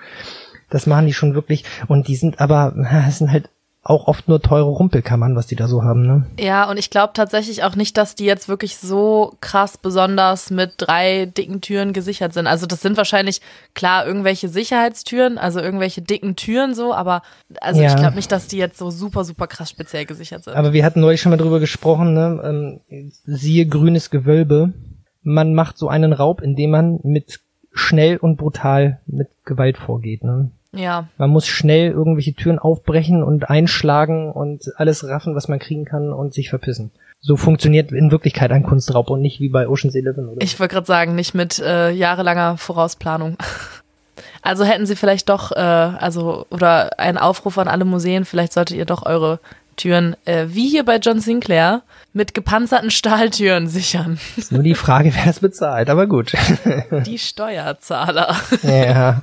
Das 0.68 0.86
machen 0.86 1.06
die 1.06 1.12
schon 1.12 1.34
wirklich 1.34 1.64
und 1.88 2.06
die 2.06 2.16
sind 2.16 2.40
aber, 2.40 2.74
es 3.08 3.18
sind 3.18 3.32
halt 3.32 3.48
auch 3.82 4.08
oft 4.08 4.28
nur 4.28 4.42
teure 4.42 4.68
Rumpelkammern, 4.68 5.36
was 5.36 5.46
die 5.46 5.56
da 5.56 5.66
so 5.66 5.82
haben, 5.82 6.02
ne? 6.02 6.26
Ja, 6.38 6.68
und 6.68 6.78
ich 6.78 6.90
glaube 6.90 7.14
tatsächlich 7.14 7.64
auch 7.64 7.76
nicht, 7.76 7.96
dass 7.96 8.14
die 8.14 8.26
jetzt 8.26 8.46
wirklich 8.46 8.76
so 8.76 9.36
krass 9.40 9.78
besonders 9.78 10.50
mit 10.50 10.74
drei 10.76 11.24
dicken 11.24 11.62
Türen 11.62 11.94
gesichert 11.94 12.34
sind. 12.34 12.46
Also 12.46 12.66
das 12.66 12.82
sind 12.82 12.98
wahrscheinlich 12.98 13.40
klar 13.74 14.06
irgendwelche 14.06 14.50
Sicherheitstüren, 14.50 15.38
also 15.38 15.60
irgendwelche 15.60 16.02
dicken 16.02 16.36
Türen 16.36 16.74
so, 16.74 16.92
aber 16.92 17.22
also 17.62 17.80
ja. 17.80 17.88
ich 17.88 17.96
glaube 17.96 18.16
nicht, 18.16 18.30
dass 18.30 18.48
die 18.48 18.58
jetzt 18.58 18.76
so 18.76 18.90
super, 18.90 19.24
super 19.24 19.46
krass 19.46 19.70
speziell 19.70 20.04
gesichert 20.04 20.44
sind. 20.44 20.56
Aber 20.56 20.74
wir 20.74 20.84
hatten 20.84 21.00
neulich 21.00 21.22
schon 21.22 21.30
mal 21.30 21.38
drüber 21.38 21.58
gesprochen, 21.58 22.12
ne? 22.12 22.80
Ähm, 22.90 23.10
siehe 23.24 23.66
grünes 23.66 24.10
Gewölbe. 24.10 24.74
Man 25.22 25.54
macht 25.54 25.78
so 25.78 25.88
einen 25.88 26.12
Raub, 26.12 26.42
indem 26.42 26.70
man 26.70 27.00
mit 27.02 27.40
schnell 27.72 28.18
und 28.18 28.36
brutal 28.36 29.00
mit 29.06 29.28
Gewalt 29.46 29.78
vorgeht, 29.78 30.22
ne? 30.22 30.50
Ja. 30.74 31.08
Man 31.18 31.30
muss 31.30 31.46
schnell 31.46 31.90
irgendwelche 31.90 32.34
Türen 32.34 32.58
aufbrechen 32.58 33.22
und 33.22 33.50
einschlagen 33.50 34.30
und 34.30 34.64
alles 34.76 35.06
raffen, 35.06 35.34
was 35.34 35.48
man 35.48 35.58
kriegen 35.58 35.84
kann 35.84 36.12
und 36.12 36.32
sich 36.32 36.48
verpissen. 36.50 36.92
So 37.20 37.36
funktioniert 37.36 37.92
in 37.92 38.10
Wirklichkeit 38.10 38.50
ein 38.52 38.62
Kunstraub 38.62 39.10
und 39.10 39.20
nicht 39.20 39.40
wie 39.40 39.48
bei 39.48 39.68
Ocean's 39.68 39.94
Eleven 39.94 40.28
oder 40.28 40.42
Ich 40.42 40.58
wollte 40.58 40.74
gerade 40.74 40.86
sagen, 40.86 41.14
nicht 41.14 41.34
mit 41.34 41.58
äh, 41.58 41.90
jahrelanger 41.90 42.56
Vorausplanung. 42.56 43.36
Also 44.42 44.64
hätten 44.64 44.86
sie 44.86 44.96
vielleicht 44.96 45.28
doch, 45.28 45.52
äh, 45.52 45.58
also, 45.58 46.46
oder 46.50 46.98
ein 46.98 47.18
Aufruf 47.18 47.58
an 47.58 47.68
alle 47.68 47.84
Museen, 47.84 48.24
vielleicht 48.24 48.52
solltet 48.54 48.76
ihr 48.76 48.86
doch 48.86 49.04
eure 49.04 49.38
Türen, 49.76 50.16
äh, 50.24 50.46
wie 50.48 50.68
hier 50.68 50.84
bei 50.84 50.96
John 50.96 51.20
Sinclair, 51.20 51.82
mit 52.12 52.34
gepanzerten 52.34 52.90
Stahltüren 52.90 53.68
sichern. 53.68 54.18
Ist 54.36 54.52
nur 54.52 54.62
die 54.62 54.74
Frage, 54.74 55.12
wer 55.14 55.26
es 55.30 55.40
bezahlt, 55.40 55.88
aber 55.90 56.06
gut. 56.06 56.32
Die 57.06 57.18
Steuerzahler. 57.18 58.34
Ja. 58.62 59.22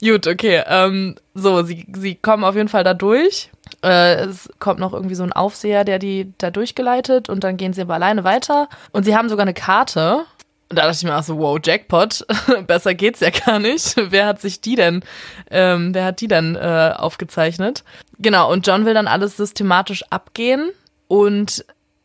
Gut, 0.00 0.26
okay. 0.26 0.62
Ähm, 0.66 1.16
so, 1.34 1.62
sie, 1.62 1.86
sie 1.94 2.14
kommen 2.14 2.44
auf 2.44 2.54
jeden 2.54 2.68
Fall 2.68 2.84
da 2.84 2.94
durch. 2.94 3.50
Äh, 3.82 4.24
es 4.24 4.48
kommt 4.58 4.80
noch 4.80 4.92
irgendwie 4.92 5.14
so 5.14 5.22
ein 5.22 5.32
Aufseher, 5.32 5.84
der 5.84 5.98
die 5.98 6.32
da 6.38 6.50
durchgeleitet 6.50 7.28
und 7.28 7.44
dann 7.44 7.56
gehen 7.56 7.72
sie 7.72 7.82
aber 7.82 7.94
alleine 7.94 8.24
weiter. 8.24 8.68
Und 8.92 9.04
sie 9.04 9.16
haben 9.16 9.28
sogar 9.28 9.44
eine 9.44 9.54
Karte. 9.54 10.24
Und 10.70 10.78
da 10.78 10.82
dachte 10.82 10.96
ich 10.96 11.04
mir 11.04 11.16
auch 11.16 11.22
so, 11.22 11.38
wow, 11.38 11.58
Jackpot, 11.62 12.26
besser 12.66 12.94
geht's 12.94 13.20
ja 13.20 13.30
gar 13.30 13.58
nicht. 13.58 13.94
wer 14.10 14.26
hat 14.26 14.40
sich 14.40 14.60
die 14.60 14.76
denn, 14.76 15.02
ähm, 15.50 15.94
wer 15.94 16.06
hat 16.06 16.20
die 16.20 16.28
denn 16.28 16.56
äh, 16.56 16.92
aufgezeichnet? 16.96 17.84
Genau, 18.18 18.50
und 18.50 18.66
John 18.66 18.86
will 18.86 18.94
dann 18.94 19.06
alles 19.06 19.36
systematisch 19.36 20.04
abgehen 20.10 20.70
und 21.08 21.64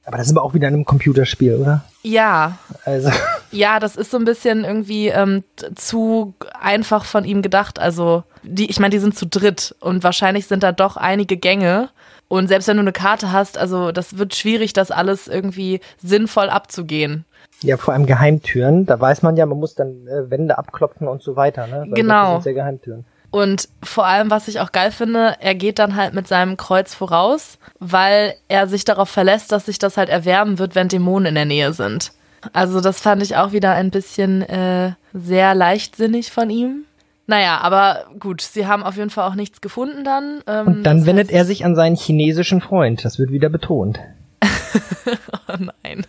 aber 0.10 0.18
das 0.18 0.26
ist 0.26 0.36
aber 0.36 0.44
auch 0.44 0.56
wieder 0.56 0.68
in 0.68 0.74
einem 0.74 0.86
Computerspiel, 0.86 1.54
oder? 1.54 1.84
Ja. 2.02 2.58
Also. 2.84 3.12
Ja, 3.52 3.80
das 3.80 3.96
ist 3.96 4.10
so 4.10 4.18
ein 4.18 4.26
bisschen 4.26 4.64
irgendwie 4.64 5.10
ähm, 5.10 5.44
zu 5.76 6.34
einfach 6.60 7.06
von 7.06 7.26
ihm 7.26 7.44
gedacht. 7.44 7.78
Also, 7.78 8.24
die, 8.42 8.72
ich 8.72 8.80
meine, 8.80 8.90
die 8.90 8.98
sind 8.98 9.16
zu 9.16 9.28
dritt 9.28 9.76
und 9.80 10.04
wahrscheinlich 10.04 10.48
sind 10.48 10.64
da 10.64 10.72
doch 10.72 10.98
einige 10.98 11.38
Gänge. 11.38 11.90
Und 12.28 12.48
selbst 12.48 12.68
wenn 12.68 12.78
du 12.78 12.82
eine 12.82 12.92
Karte 12.92 13.32
hast, 13.32 13.60
also 13.60 13.92
das 13.92 14.18
wird 14.18 14.34
schwierig, 14.34 14.74
das 14.74 14.90
alles 14.90 15.28
irgendwie 15.28 15.80
sinnvoll 16.02 16.50
abzugehen. 16.50 17.26
Ja, 17.62 17.78
vor 17.78 17.94
allem 17.94 18.08
Geheimtüren. 18.08 18.88
Da 18.88 19.00
weiß 19.00 19.22
man 19.22 19.38
ja, 19.38 19.46
man 19.46 19.60
muss 19.60 19.76
dann 19.76 20.08
äh, 20.08 20.28
Wände 20.32 20.58
abklopfen 20.58 21.08
und 21.08 21.22
so 21.22 21.36
weiter, 21.36 21.68
ne? 21.68 21.84
Weil 21.86 21.92
genau. 21.92 22.36
Das 22.36 22.46
sind 22.46 22.56
ja 22.56 22.64
Geheimtüren. 22.64 23.06
Und 23.32 23.70
vor 23.84 24.06
allem, 24.06 24.32
was 24.32 24.48
ich 24.48 24.60
auch 24.60 24.72
geil 24.72 24.92
finde, 24.92 25.36
er 25.40 25.56
geht 25.56 25.80
dann 25.80 25.96
halt 25.96 26.14
mit 26.14 26.28
seinem 26.28 26.58
Kreuz 26.58 26.96
voraus, 26.96 27.60
weil 27.80 28.36
er 28.48 28.68
sich 28.68 28.86
darauf 28.86 29.10
verlässt, 29.10 29.52
dass 29.52 29.68
sich 29.68 29.78
das 29.78 29.98
halt 29.98 30.10
erwärmen 30.10 30.58
wird, 30.58 30.76
wenn 30.76 30.88
Dämonen 30.88 31.28
in 31.28 31.36
der 31.36 31.46
Nähe 31.46 31.74
sind. 31.74 32.12
Also 32.54 32.82
das 32.82 33.00
fand 33.02 33.22
ich 33.22 33.36
auch 33.36 33.52
wieder 33.52 33.74
ein 33.74 33.92
bisschen 33.92 34.42
äh, 34.44 34.94
sehr 35.14 35.54
leichtsinnig 35.54 36.32
von 36.32 36.50
ihm. 36.50 36.86
Naja, 37.28 37.60
aber 37.60 38.06
gut, 38.18 38.42
sie 38.42 38.66
haben 38.66 38.82
auf 38.82 38.98
jeden 38.98 39.12
Fall 39.12 39.30
auch 39.30 39.36
nichts 39.36 39.62
gefunden 39.62 40.04
dann. 40.04 40.42
Ähm, 40.48 40.68
Und 40.68 40.84
dann 40.84 41.06
wendet 41.06 41.28
heißt, 41.28 41.36
er 41.36 41.46
sich 41.46 41.64
an 41.64 41.76
seinen 41.76 41.96
chinesischen 41.96 42.62
Freund. 42.62 43.06
Das 43.06 43.20
wird 43.20 43.30
wieder 43.30 43.50
betont. 43.50 44.00
oh 45.48 45.58
nein. 45.60 46.08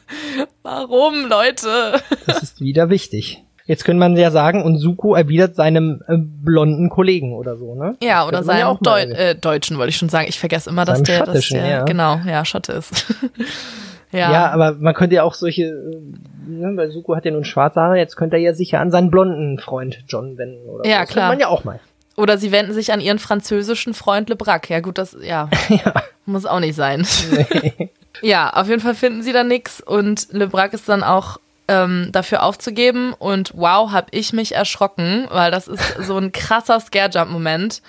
Warum, 0.63 1.27
Leute? 1.29 2.01
das 2.27 2.43
ist 2.43 2.61
wieder 2.61 2.89
wichtig. 2.89 3.45
Jetzt 3.71 3.85
könnte 3.85 4.01
man 4.01 4.17
ja 4.17 4.33
sagen, 4.33 4.65
und 4.65 4.79
Suko 4.79 5.15
erwidert 5.15 5.55
seinem 5.55 6.03
äh, 6.09 6.17
blonden 6.19 6.91
Kollegen 6.91 7.35
oder 7.35 7.57
so, 7.57 7.77
ne? 7.77 7.95
Ja, 8.03 8.27
oder 8.27 8.43
seinem 8.43 8.67
ja 8.67 8.79
Deu 8.81 9.01
äh, 9.01 9.37
Deutschen, 9.37 9.79
wollte 9.79 9.91
ich 9.91 9.97
schon 9.97 10.09
sagen. 10.09 10.27
Ich 10.29 10.41
vergesse 10.41 10.71
immer, 10.71 10.85
dass 10.85 11.05
der, 11.05 11.25
dass 11.25 11.51
der 11.51 11.67
ja. 11.69 11.85
genau, 11.85 12.19
ja, 12.27 12.45
Schotte 12.45 12.73
ist. 12.73 13.15
ja. 14.11 14.33
ja, 14.33 14.51
aber 14.51 14.73
man 14.73 14.93
könnte 14.93 15.15
ja 15.15 15.23
auch 15.23 15.35
solche, 15.35 15.67
äh, 15.67 16.51
ne, 16.51 16.73
weil 16.77 16.91
Suko 16.91 17.15
hat 17.15 17.25
ja 17.25 17.31
nun 17.31 17.45
schwarze 17.45 17.81
Haare, 17.81 17.97
jetzt 17.97 18.17
könnte 18.17 18.35
er 18.39 18.43
ja 18.43 18.55
sicher 18.55 18.81
an 18.81 18.91
seinen 18.91 19.09
blonden 19.09 19.61
Freund 19.61 20.03
John 20.09 20.37
wenden 20.37 20.69
oder 20.69 20.85
Ja, 20.85 21.07
so. 21.07 21.13
klar. 21.13 21.29
Das 21.29 21.35
man 21.35 21.39
ja 21.39 21.47
auch 21.47 21.63
mal. 21.63 21.79
Oder 22.17 22.39
sie 22.39 22.51
wenden 22.51 22.73
sich 22.73 22.93
an 22.93 23.01
ihren 23.01 23.21
französischen 23.21 23.95
Freund 23.95 24.29
Le 24.31 24.35
Brac. 24.35 24.69
Ja, 24.69 24.81
gut, 24.81 24.99
das, 24.99 25.17
ja, 25.23 25.49
ja. 25.69 25.95
muss 26.27 26.45
auch 26.45 26.59
nicht 26.59 26.75
sein. 26.75 27.07
Nee. 27.53 27.91
ja, 28.21 28.51
auf 28.51 28.67
jeden 28.67 28.81
Fall 28.81 28.97
finden 28.97 29.23
sie 29.23 29.33
da 29.33 29.45
nix 29.45 29.81
und 29.81 30.27
Le 30.33 30.49
Brac 30.49 30.73
ist 30.73 30.89
dann 30.89 31.05
auch 31.05 31.39
ähm, 31.71 32.09
dafür 32.11 32.43
aufzugeben. 32.43 33.15
Und 33.15 33.53
wow, 33.55 33.93
hab 33.93 34.09
ich 34.11 34.33
mich 34.33 34.55
erschrocken, 34.55 35.29
weil 35.31 35.53
das 35.53 35.69
ist 35.69 35.97
so 36.03 36.19
ein 36.19 36.33
krasser 36.33 36.81
Scare-Jump-Moment. 36.81 37.81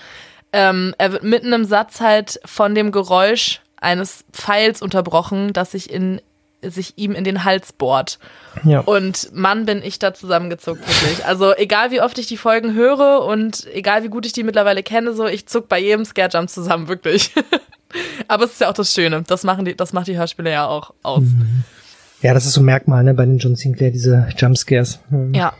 Ähm, 0.53 0.94
er 0.99 1.12
wird 1.12 1.24
mitten 1.24 1.52
im 1.52 1.66
Satz 1.66 1.99
halt 1.99 2.40
von 2.45 2.76
dem 2.76 2.91
Geräusch 2.91 3.62
eines 3.80 4.24
Pfeils 4.32 4.82
unterbrochen, 4.84 5.53
das 5.53 5.72
sich 5.72 5.91
in 5.91 6.22
sich 6.64 6.94
ihm 6.95 7.14
in 7.14 7.24
den 7.24 7.44
Hals 7.44 7.74
bohrt. 7.74 8.20
Ja. 8.64 8.82
Und 8.82 9.34
Mann, 9.34 9.66
bin 9.66 9.82
ich 9.82 9.98
da 9.98 10.14
zusammengezuckt, 10.14 10.88
wirklich. 10.88 11.26
Also 11.26 11.56
egal 11.56 11.90
wie 11.90 12.02
oft 12.02 12.20
ich 12.20 12.28
die 12.28 12.38
Folgen 12.38 12.76
höre 12.76 13.26
und 13.26 13.66
egal 13.74 14.03
wie 14.03 14.10
gut 14.10 14.28
ich 14.28 14.34
die 14.34 14.44
mittlerweile 14.44 14.84
kenne, 14.84 15.14
so 15.14 15.26
ich 15.26 15.48
zuck 15.48 15.68
bei 15.68 15.80
jedem 15.80 16.06
Scare-Jump 16.06 16.52
zusammen, 16.52 16.88
wirklich. 16.88 17.34
Aber 18.28 18.44
es 18.44 18.52
ist 18.52 18.62
ja 18.62 18.70
auch 18.70 18.76
das 18.76 18.94
Schöne. 18.94 19.24
Das 19.24 19.44
machen 19.44 19.66
die, 19.66 19.76
das 19.76 19.91
macht 19.91 20.06
die 20.06 20.20
Hörspiele 20.20 20.52
ja 20.52 20.68
auch 20.68 20.94
aus. 21.02 21.24
Mhm. 21.24 21.64
Ja, 22.22 22.34
das 22.34 22.45
ist 22.45 22.53
so 22.53 22.61
ein 22.61 22.65
Merkmal, 22.65 23.03
ne, 23.03 23.14
bei 23.14 23.26
den 23.26 23.39
John 23.39 23.56
Sinclair, 23.56 23.91
diese 23.91 24.27
Jumpscares. 24.38 24.99
Hm. 25.10 25.34
Ja. 25.34 25.53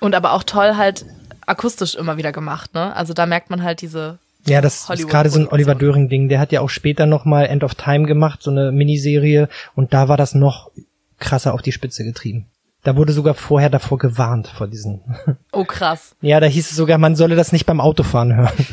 Und 0.00 0.14
aber 0.14 0.32
auch 0.32 0.42
toll 0.42 0.76
halt 0.76 1.06
akustisch 1.46 1.94
immer 1.94 2.16
wieder 2.16 2.32
gemacht, 2.32 2.74
ne? 2.74 2.94
Also 2.94 3.14
da 3.14 3.26
merkt 3.26 3.50
man 3.50 3.62
halt 3.62 3.80
diese 3.80 4.18
ja, 4.48 4.60
das 4.60 4.88
ist 4.90 5.08
gerade 5.08 5.28
so 5.28 5.40
ein 5.40 5.48
Oliver 5.48 5.74
Döring-Ding. 5.74 6.28
Der 6.28 6.38
hat 6.38 6.52
ja 6.52 6.60
auch 6.60 6.70
später 6.70 7.06
nochmal 7.06 7.46
End 7.46 7.64
of 7.64 7.74
Time 7.74 8.06
gemacht, 8.06 8.42
so 8.42 8.50
eine 8.50 8.70
Miniserie, 8.70 9.48
und 9.74 9.92
da 9.92 10.08
war 10.08 10.16
das 10.16 10.34
noch 10.34 10.70
krasser 11.18 11.52
auf 11.52 11.62
die 11.62 11.72
Spitze 11.72 12.04
getrieben. 12.04 12.46
Da 12.84 12.94
wurde 12.94 13.12
sogar 13.12 13.34
vorher 13.34 13.70
davor 13.70 13.98
gewarnt, 13.98 14.46
vor 14.46 14.68
diesen. 14.68 15.00
Oh, 15.52 15.64
krass. 15.64 16.14
ja, 16.20 16.38
da 16.38 16.46
hieß 16.46 16.70
es 16.70 16.76
sogar, 16.76 16.98
man 16.98 17.16
solle 17.16 17.34
das 17.34 17.50
nicht 17.50 17.66
beim 17.66 17.80
Autofahren 17.80 18.34
hören. 18.36 18.54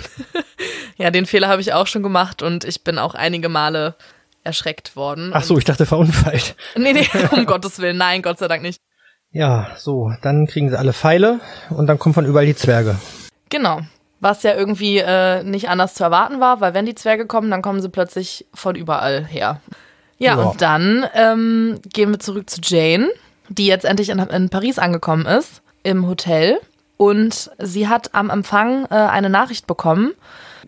Ja, 0.95 1.09
den 1.09 1.25
Fehler 1.25 1.47
habe 1.47 1.59
ich 1.59 1.73
auch 1.73 1.87
schon 1.87 2.03
gemacht 2.03 2.43
und 2.43 2.65
ich 2.65 2.83
bin 2.83 2.99
auch 2.99 3.15
einige 3.15 3.49
Male 3.49 3.95
erschreckt 4.43 4.95
worden. 4.95 5.31
Ach 5.33 5.43
so, 5.43 5.57
ich 5.57 5.63
dachte 5.65 5.85
verunfallt. 5.85 6.55
Nee, 6.75 6.93
nee, 6.93 7.07
um 7.31 7.45
Gottes 7.45 7.79
Willen, 7.79 7.97
nein, 7.97 8.21
Gott 8.21 8.39
sei 8.39 8.47
Dank 8.47 8.61
nicht. 8.61 8.79
Ja, 9.31 9.67
so, 9.77 10.11
dann 10.21 10.45
kriegen 10.47 10.69
sie 10.69 10.77
alle 10.77 10.93
Pfeile 10.93 11.39
und 11.69 11.87
dann 11.87 11.97
kommen 11.97 12.13
von 12.13 12.25
überall 12.25 12.45
die 12.45 12.55
Zwerge. 12.55 12.95
Genau. 13.49 13.81
Was 14.19 14.43
ja 14.43 14.53
irgendwie 14.53 14.99
äh, 14.99 15.43
nicht 15.43 15.69
anders 15.69 15.95
zu 15.95 16.03
erwarten 16.03 16.39
war, 16.39 16.61
weil 16.61 16.73
wenn 16.73 16.85
die 16.85 16.95
Zwerge 16.95 17.25
kommen, 17.25 17.49
dann 17.51 17.61
kommen 17.61 17.81
sie 17.81 17.89
plötzlich 17.89 18.45
von 18.53 18.75
überall 18.75 19.25
her. 19.25 19.59
Ja, 20.19 20.35
Ja. 20.37 20.43
und 20.43 20.61
dann 20.61 21.05
ähm, 21.13 21.79
gehen 21.91 22.11
wir 22.11 22.19
zurück 22.19 22.49
zu 22.49 22.61
Jane, 22.63 23.09
die 23.49 23.65
jetzt 23.67 23.83
endlich 23.85 24.09
in, 24.09 24.19
in 24.19 24.49
Paris 24.49 24.79
angekommen 24.79 25.25
ist, 25.25 25.61
im 25.83 26.07
Hotel. 26.07 26.59
Und 26.95 27.51
sie 27.57 27.89
hat 27.89 28.13
am 28.13 28.29
Empfang 28.29 28.85
äh, 28.85 28.93
eine 28.95 29.29
Nachricht 29.29 29.67
bekommen. 29.67 30.13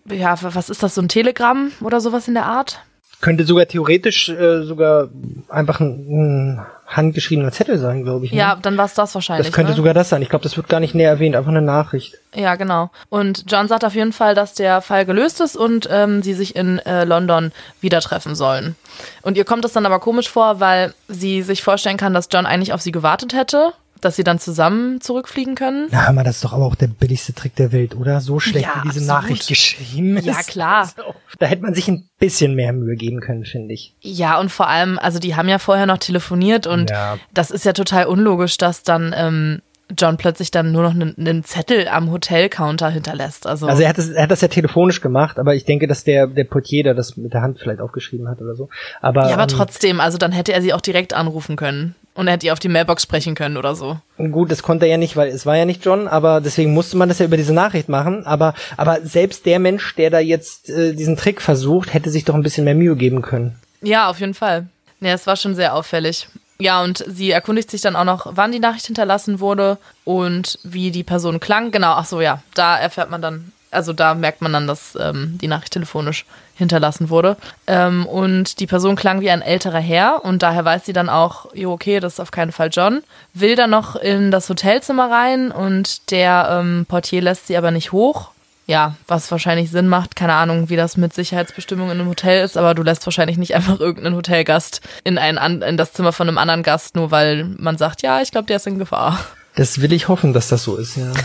Ja, 0.10 0.36
was 0.42 0.70
ist 0.70 0.84
das, 0.84 0.96
so 0.96 1.02
ein 1.02 1.08
Telegramm 1.08 1.72
oder 1.82 2.02
sowas 2.02 2.28
in 2.28 2.34
der 2.34 2.46
Art? 2.46 2.80
Könnte 3.26 3.44
sogar 3.44 3.66
theoretisch 3.66 4.30
äh, 4.30 4.62
sogar 4.62 5.10
einfach 5.50 5.80
ein, 5.80 6.60
ein 6.60 6.66
handgeschriebener 6.86 7.52
Zettel 7.52 7.80
sein, 7.80 8.04
glaube 8.04 8.28
ich. 8.28 8.32
ne? 8.32 8.38
Ja, 8.38 8.56
dann 8.62 8.78
war 8.78 8.86
es 8.86 8.94
das 8.94 9.16
wahrscheinlich. 9.16 9.48
Das 9.48 9.56
könnte 9.56 9.72
ne? 9.72 9.76
sogar 9.76 9.96
das 9.96 10.10
sein. 10.10 10.22
Ich 10.22 10.30
glaube, 10.30 10.44
das 10.44 10.58
wird 10.58 10.70
gar 10.70 10.80
nicht 10.80 10.94
näher 10.94 11.10
erwähnt, 11.10 11.36
einfach 11.36 11.50
eine 11.50 11.64
Nachricht. 11.64 12.20
Ja, 12.36 12.54
genau. 12.54 12.92
Und 13.10 13.46
John 13.48 13.68
sagt 13.68 13.84
auf 13.84 13.96
jeden 13.96 14.14
Fall, 14.14 14.36
dass 14.36 14.54
der 14.54 14.80
Fall 14.82 15.06
gelöst 15.06 15.42
ist 15.42 15.58
und 15.58 15.90
ähm, 15.92 16.22
sie 16.22 16.36
sich 16.36 16.56
in 16.56 16.78
äh, 16.78 17.04
London 17.04 17.52
wieder 17.82 18.00
treffen 18.00 18.36
sollen. 18.36 18.76
Und 19.24 19.38
ihr 19.38 19.44
kommt 19.44 19.66
es 19.66 19.74
dann 19.74 19.88
aber 19.88 20.00
komisch 20.00 20.30
vor, 20.30 20.60
weil 20.60 20.94
sie 21.08 21.42
sich 21.42 21.64
vorstellen 21.64 21.98
kann, 21.98 22.14
dass 22.14 22.30
John 22.32 22.46
eigentlich 22.46 22.74
auf 22.74 22.82
sie 22.82 22.92
gewartet 22.92 23.34
hätte, 23.34 23.74
dass 24.06 24.16
sie 24.16 24.24
dann 24.24 24.40
zusammen 24.40 25.02
zurückfliegen 25.02 25.56
können. 25.56 25.88
Na, 25.92 26.12
mal, 26.12 26.24
das 26.24 26.36
ist 26.36 26.46
doch 26.46 26.54
aber 26.54 26.66
auch 26.66 26.76
der 26.76 26.88
billigste 26.88 27.34
Trick 27.34 27.56
der 27.56 27.72
Welt, 27.72 27.96
oder? 27.96 28.22
So 28.22 28.40
schlecht, 28.40 28.66
Ja, 28.68 28.84
wie 28.84 28.90
diese 28.90 29.02
absolut. 29.12 29.24
Nachricht 29.24 29.48
geschrieben 29.48 30.18
ist. 30.18 30.26
Ja, 30.26 30.42
klar. 30.44 30.76
Also, 30.96 31.16
da 31.40 31.48
hätte 31.48 31.64
man 31.64 31.74
sich 31.74 31.88
ein 31.88 32.08
bisschen 32.20 32.56
mehr 32.56 32.72
Mühe 32.72 32.96
geben 32.96 33.20
können, 33.20 33.44
finde 33.44 33.74
ich. 33.74 33.94
Ja, 34.02 34.40
und 34.40 34.50
vor 34.50 34.68
allem, 34.70 34.98
also 35.00 35.20
die 35.20 35.36
haben 35.36 35.50
ja 35.50 35.60
vorher 35.60 35.86
noch 35.86 35.98
telefoniert 35.98 36.66
und 36.68 36.90
Ja. 36.92 37.18
das 37.34 37.52
ist 37.52 37.66
ja 37.66 37.74
total 37.74 38.06
unlogisch, 38.06 38.58
dass 38.58 38.84
dann 38.84 39.14
ähm, 39.18 39.62
John 39.98 40.18
plötzlich 40.18 40.50
dann 40.52 40.72
nur 40.72 40.84
noch 40.84 40.92
einen, 40.92 41.16
einen 41.18 41.44
Zettel 41.44 41.88
am 41.88 42.12
Hotelcounter 42.12 42.90
hinterlässt. 42.90 43.46
Also, 43.48 43.68
Also 43.68 43.84
er 43.84 43.90
hat, 43.90 43.98
das, 43.98 44.10
er 44.10 44.24
hat 44.24 44.32
das 44.32 44.42
ja 44.42 44.48
telefonisch 44.48 45.02
gemacht, 45.02 45.38
aber 45.40 45.56
ich 45.56 45.66
denke, 45.66 45.88
dass 45.88 46.04
der, 46.04 46.28
der 46.28 46.44
Portier 46.46 46.84
da 46.84 46.94
das 46.94 47.18
mit 47.18 47.34
der 47.34 47.42
Hand 47.42 47.60
vielleicht 47.60 47.82
aufgeschrieben 47.82 48.28
hat 48.28 48.42
oder 48.42 48.56
so. 48.56 48.70
Aber, 49.02 49.28
ja, 49.28 49.34
aber 49.34 49.44
ähm, 49.44 49.50
trotzdem, 49.50 50.00
also 50.00 50.18
dann 50.18 50.32
hätte 50.32 50.54
er 50.54 50.62
sie 50.62 50.74
auch 50.74 50.82
direkt 50.82 51.14
anrufen 51.14 51.56
können 51.56 51.96
und 52.16 52.28
er 52.28 52.34
hätte 52.34 52.48
ihr 52.48 52.54
auf 52.54 52.60
die 52.60 52.70
Mailbox 52.70 53.04
sprechen 53.04 53.36
können 53.36 53.58
oder 53.58 53.76
so. 53.76 54.00
Gut, 54.18 54.50
das 54.50 54.64
konnte 54.64 54.86
er 54.86 54.92
ja 54.92 54.98
nicht, 54.98 55.16
weil 55.16 55.28
es 55.28 55.46
war 55.46 55.56
ja 55.58 55.66
nicht 55.66 55.86
John, 55.86 56.08
aber 56.08 56.42
deswegen 56.42 56.74
musste 56.74 56.98
man 56.98 57.10
das 57.10 57.20
ja 57.20 57.26
über 57.26 57.38
diese 57.38 57.54
Nachricht 57.54 57.90
machen. 57.90 58.26
Aber, 58.26 58.54
aber 58.78 59.02
selbst 59.02 59.46
der 59.46 59.60
Mensch, 59.60 59.96
der 59.96 60.10
da 60.10 60.20
jetzt 60.20 60.70
äh, 60.70 60.94
diesen 60.94 61.18
Trick 61.18 61.42
versucht, 61.42 61.94
hätte 61.94 62.10
sich 62.10 62.26
doch 62.26 62.34
ein 62.34 62.44
bisschen 62.44 62.64
mehr 62.64 62.76
Mühe 62.76 62.96
geben 62.96 63.22
können. 63.22 63.60
Ja, 63.82 64.10
auf 64.10 64.20
jeden 64.20 64.34
Fall. 64.34 64.68
Ja, 65.02 65.14
es 65.14 65.28
war 65.28 65.36
schon 65.36 65.56
sehr 65.56 65.76
auffällig. 65.76 66.28
Ja, 66.58 66.82
und 66.82 67.04
sie 67.06 67.32
erkundigt 67.32 67.70
sich 67.70 67.82
dann 67.82 67.98
auch 67.98 68.06
noch, 68.06 68.28
wann 68.32 68.54
die 68.54 68.60
Nachricht 68.60 68.86
hinterlassen 68.86 69.42
wurde 69.42 69.78
und 70.06 70.58
wie 70.64 70.92
die 70.92 71.04
Person 71.04 71.42
klang. 71.42 71.72
Genau, 71.72 71.94
ach 71.94 72.06
so, 72.06 72.22
ja, 72.22 72.42
da 72.54 72.78
erfährt 72.78 73.10
man 73.10 73.22
dann, 73.22 73.52
also 73.76 73.94
da 73.94 74.16
merkt 74.16 74.42
man 74.42 74.54
dann, 74.54 74.68
dass 74.68 74.98
ähm, 75.00 75.38
die 75.42 75.48
Nachricht 75.48 75.74
telefonisch 75.74 76.26
hinterlassen 76.56 77.10
wurde. 77.10 77.38
Ähm, 77.68 78.06
und 78.06 78.60
die 78.60 78.68
Person 78.68 78.96
klang 78.96 79.22
wie 79.22 79.30
ein 79.30 79.42
älterer 79.42 79.80
Herr 79.80 80.24
und 80.24 80.42
daher 80.42 80.66
weiß 80.66 80.86
sie 80.86 80.94
dann 80.94 81.10
auch, 81.10 81.54
jo, 81.54 81.72
okay, 81.74 82.00
das 82.00 82.14
ist 82.14 82.20
auf 82.20 82.32
keinen 82.32 82.52
Fall 82.52 82.70
John. 82.72 83.04
Will 83.34 83.56
dann 83.56 83.70
noch 83.70 83.96
in 83.96 84.32
das 84.32 84.50
Hotelzimmer 84.50 85.12
rein 85.12 85.52
und 85.52 86.12
der 86.12 86.48
ähm, 86.52 86.86
Portier 86.88 87.22
lässt 87.22 87.48
sie 87.48 87.58
aber 87.58 87.72
nicht 87.72 87.92
hoch. 87.92 88.32
Ja, 88.68 88.96
was 89.08 89.30
wahrscheinlich 89.30 89.70
Sinn 89.70 89.88
macht. 89.88 90.16
Keine 90.16 90.34
Ahnung, 90.34 90.70
wie 90.70 90.76
das 90.76 90.98
mit 90.98 91.14
Sicherheitsbestimmungen 91.14 91.94
in 91.94 92.00
einem 92.00 92.10
Hotel 92.10 92.44
ist, 92.44 92.58
aber 92.58 92.74
du 92.74 92.82
lässt 92.82 93.06
wahrscheinlich 93.06 93.38
nicht 93.38 93.54
einfach 93.54 93.80
irgendeinen 93.80 94.16
Hotelgast 94.16 94.82
in, 95.04 95.20
ein, 95.20 95.62
in 95.62 95.78
das 95.78 95.94
Zimmer 95.94 96.14
von 96.14 96.28
einem 96.28 96.40
anderen 96.40 96.64
Gast, 96.64 96.96
nur 96.96 97.12
weil 97.12 97.44
man 97.44 97.78
sagt, 97.78 98.02
ja, 98.02 98.22
ich 98.22 98.32
glaube, 98.32 98.48
der 98.48 98.56
ist 98.56 98.66
in 98.66 98.80
Gefahr. 98.80 99.20
Das 99.56 99.82
will 99.82 99.94
ich 99.94 100.08
hoffen, 100.08 100.34
dass 100.34 100.50
das 100.50 100.64
so 100.64 100.76
ist, 100.78 100.98
ja. 100.98 101.12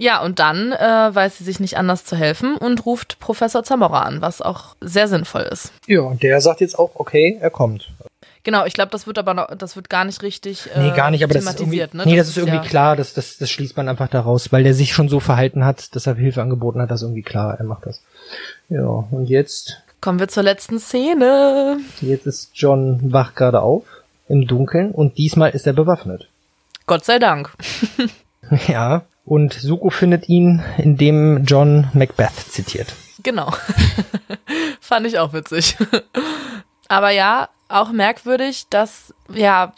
Ja, 0.00 0.22
und 0.22 0.38
dann 0.38 0.72
äh, 0.72 1.14
weiß 1.14 1.36
sie 1.36 1.44
sich 1.44 1.60
nicht 1.60 1.76
anders 1.76 2.06
zu 2.06 2.16
helfen 2.16 2.56
und 2.56 2.86
ruft 2.86 3.18
Professor 3.20 3.62
Zamora 3.64 4.00
an, 4.04 4.22
was 4.22 4.40
auch 4.40 4.74
sehr 4.80 5.08
sinnvoll 5.08 5.42
ist. 5.42 5.72
ja, 5.86 6.00
und 6.00 6.22
der 6.22 6.40
sagt 6.40 6.62
jetzt 6.62 6.78
auch, 6.78 6.92
okay, 6.94 7.36
er 7.38 7.50
kommt. 7.50 7.92
Genau, 8.42 8.64
ich 8.64 8.72
glaube, 8.72 8.90
das 8.92 9.06
wird 9.06 9.18
aber 9.18 9.34
noch, 9.34 9.54
das 9.54 9.76
wird 9.76 9.90
gar 9.90 10.06
nicht 10.06 10.22
richtig 10.22 10.70
äh, 10.74 10.80
Nee, 10.80 10.96
gar 10.96 11.10
nicht, 11.10 11.22
aber 11.22 11.34
das 11.34 11.44
ist 11.44 11.60
irgendwie, 11.60 11.80
thematisiert. 11.80 11.94
ne? 11.94 12.04
nee, 12.06 12.16
das, 12.16 12.28
ist 12.28 12.38
irgendwie 12.38 12.56
ja, 12.56 12.62
klar, 12.62 12.96
das, 12.96 13.12
das, 13.12 13.36
das 13.36 13.50
schließt 13.50 13.76
man 13.76 13.90
einfach 13.90 14.08
daraus, 14.08 14.50
weil 14.52 14.62
der 14.62 14.72
sich 14.72 14.94
schon 14.94 15.10
so 15.10 15.20
verhalten 15.20 15.66
hat, 15.66 15.94
dass 15.94 16.06
er 16.06 16.14
Hilfe 16.14 16.40
angeboten 16.40 16.80
hat, 16.80 16.90
das 16.90 17.02
ist 17.02 17.06
irgendwie 17.06 17.20
klar, 17.20 17.56
er 17.58 17.66
macht 17.66 17.84
das. 17.84 18.00
Ja, 18.70 18.86
und 18.86 19.26
jetzt, 19.28 19.82
Kommen 20.00 20.18
wir 20.18 20.28
zur 20.28 20.44
letzten 20.44 20.78
Szene. 20.78 21.76
jetzt 22.00 22.26
ist 22.26 22.52
John 22.54 23.12
wach 23.12 23.34
gerade 23.34 23.60
auf, 23.60 23.82
im 24.30 24.46
Dunkeln, 24.46 24.92
und 24.92 25.18
diesmal 25.18 25.50
ist 25.50 25.66
er 25.66 25.74
bewaffnet. 25.74 26.29
Gott 26.86 27.04
sei 27.04 27.18
Dank. 27.18 27.52
Ja, 28.66 29.02
und 29.24 29.52
Suko 29.52 29.90
findet 29.90 30.28
ihn, 30.28 30.60
indem 30.76 31.44
John 31.44 31.88
Macbeth 31.92 32.34
zitiert. 32.48 32.94
Genau. 33.22 33.52
Fand 34.80 35.06
ich 35.06 35.18
auch 35.18 35.32
witzig. 35.32 35.76
Aber 36.88 37.10
ja, 37.10 37.48
auch 37.68 37.92
merkwürdig, 37.92 38.66
dass, 38.70 39.14
ja, 39.32 39.72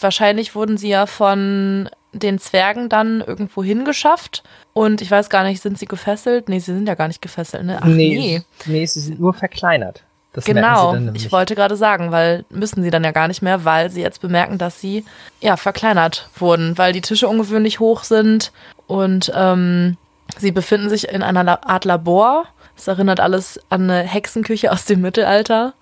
wahrscheinlich 0.00 0.54
wurden 0.54 0.76
sie 0.76 0.90
ja 0.90 1.06
von 1.06 1.88
den 2.12 2.38
Zwergen 2.38 2.88
dann 2.88 3.22
irgendwo 3.26 3.64
hingeschafft. 3.64 4.42
Und 4.74 5.00
ich 5.00 5.10
weiß 5.10 5.30
gar 5.30 5.44
nicht, 5.44 5.62
sind 5.62 5.78
sie 5.78 5.86
gefesselt? 5.86 6.48
Nee, 6.48 6.58
sie 6.58 6.74
sind 6.74 6.86
ja 6.86 6.94
gar 6.94 7.08
nicht 7.08 7.22
gefesselt, 7.22 7.64
ne? 7.64 7.78
Ach 7.80 7.86
nee. 7.86 8.42
nee, 8.66 8.86
sie 8.86 9.00
sind 9.00 9.20
nur 9.20 9.32
verkleinert. 9.32 10.04
Das 10.38 10.44
Genau, 10.44 10.96
ich 11.14 11.32
wollte 11.32 11.56
gerade 11.56 11.76
sagen, 11.76 12.12
weil 12.12 12.44
müssen 12.48 12.82
sie 12.82 12.90
dann 12.90 13.02
ja 13.02 13.10
gar 13.10 13.26
nicht 13.26 13.42
mehr, 13.42 13.64
weil 13.64 13.90
sie 13.90 14.00
jetzt 14.00 14.20
bemerken, 14.20 14.56
dass 14.56 14.80
sie 14.80 15.04
ja 15.40 15.56
verkleinert 15.56 16.28
wurden, 16.36 16.78
weil 16.78 16.92
die 16.92 17.00
Tische 17.00 17.26
ungewöhnlich 17.26 17.80
hoch 17.80 18.04
sind 18.04 18.52
und 18.86 19.32
ähm, 19.34 19.96
sie 20.38 20.52
befinden 20.52 20.88
sich 20.88 21.08
in 21.08 21.22
einer 21.22 21.68
Art 21.68 21.84
Labor. 21.84 22.46
Das 22.76 22.86
erinnert 22.86 23.18
alles 23.18 23.58
an 23.68 23.90
eine 23.90 24.02
Hexenküche 24.02 24.70
aus 24.70 24.84
dem 24.84 25.00
Mittelalter. 25.00 25.72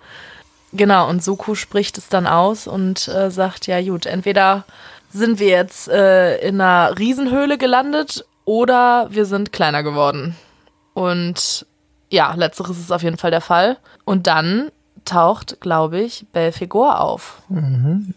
Genau, 0.73 1.09
und 1.09 1.23
Suku 1.23 1.55
spricht 1.55 1.99
es 1.99 2.09
dann 2.09 2.27
aus 2.27 2.67
und 2.67 3.09
äh, 3.09 3.31
sagt, 3.31 3.67
ja 3.67 3.81
gut, 3.83 4.07
entweder 4.07 4.65
sind 5.13 5.39
wir 5.39 5.49
jetzt 5.49 5.89
äh, 5.89 6.39
in 6.39 6.61
einer 6.61 6.99
Riesenhöhle 6.99 7.59
gelandet 7.59 8.25
oder 8.47 9.09
wir 9.11 9.27
sind 9.27 9.53
kleiner 9.53 9.83
geworden. 9.83 10.35
Und 10.95 11.67
ja, 12.11 12.35
letzteres 12.35 12.79
ist 12.79 12.93
auf 12.93 13.03
jeden 13.03 13.19
Fall 13.19 13.31
der 13.31 13.41
Fall. 13.41 13.77
Und 14.07 14.27
dann 14.27 14.71
taucht, 15.05 15.61
glaube 15.61 16.01
ich, 16.01 16.25
Belfegor 16.33 17.01
auf. 17.01 17.43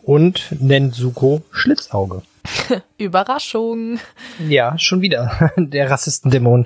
Und 0.04 0.56
nennt 0.62 0.96
Suko 0.96 1.42
Schlitzauge. 1.52 2.22
Überraschung. 2.98 4.00
Ja, 4.48 4.78
schon 4.78 5.02
wieder. 5.02 5.52
Der 5.58 5.90
Rassistendämon. 5.90 6.66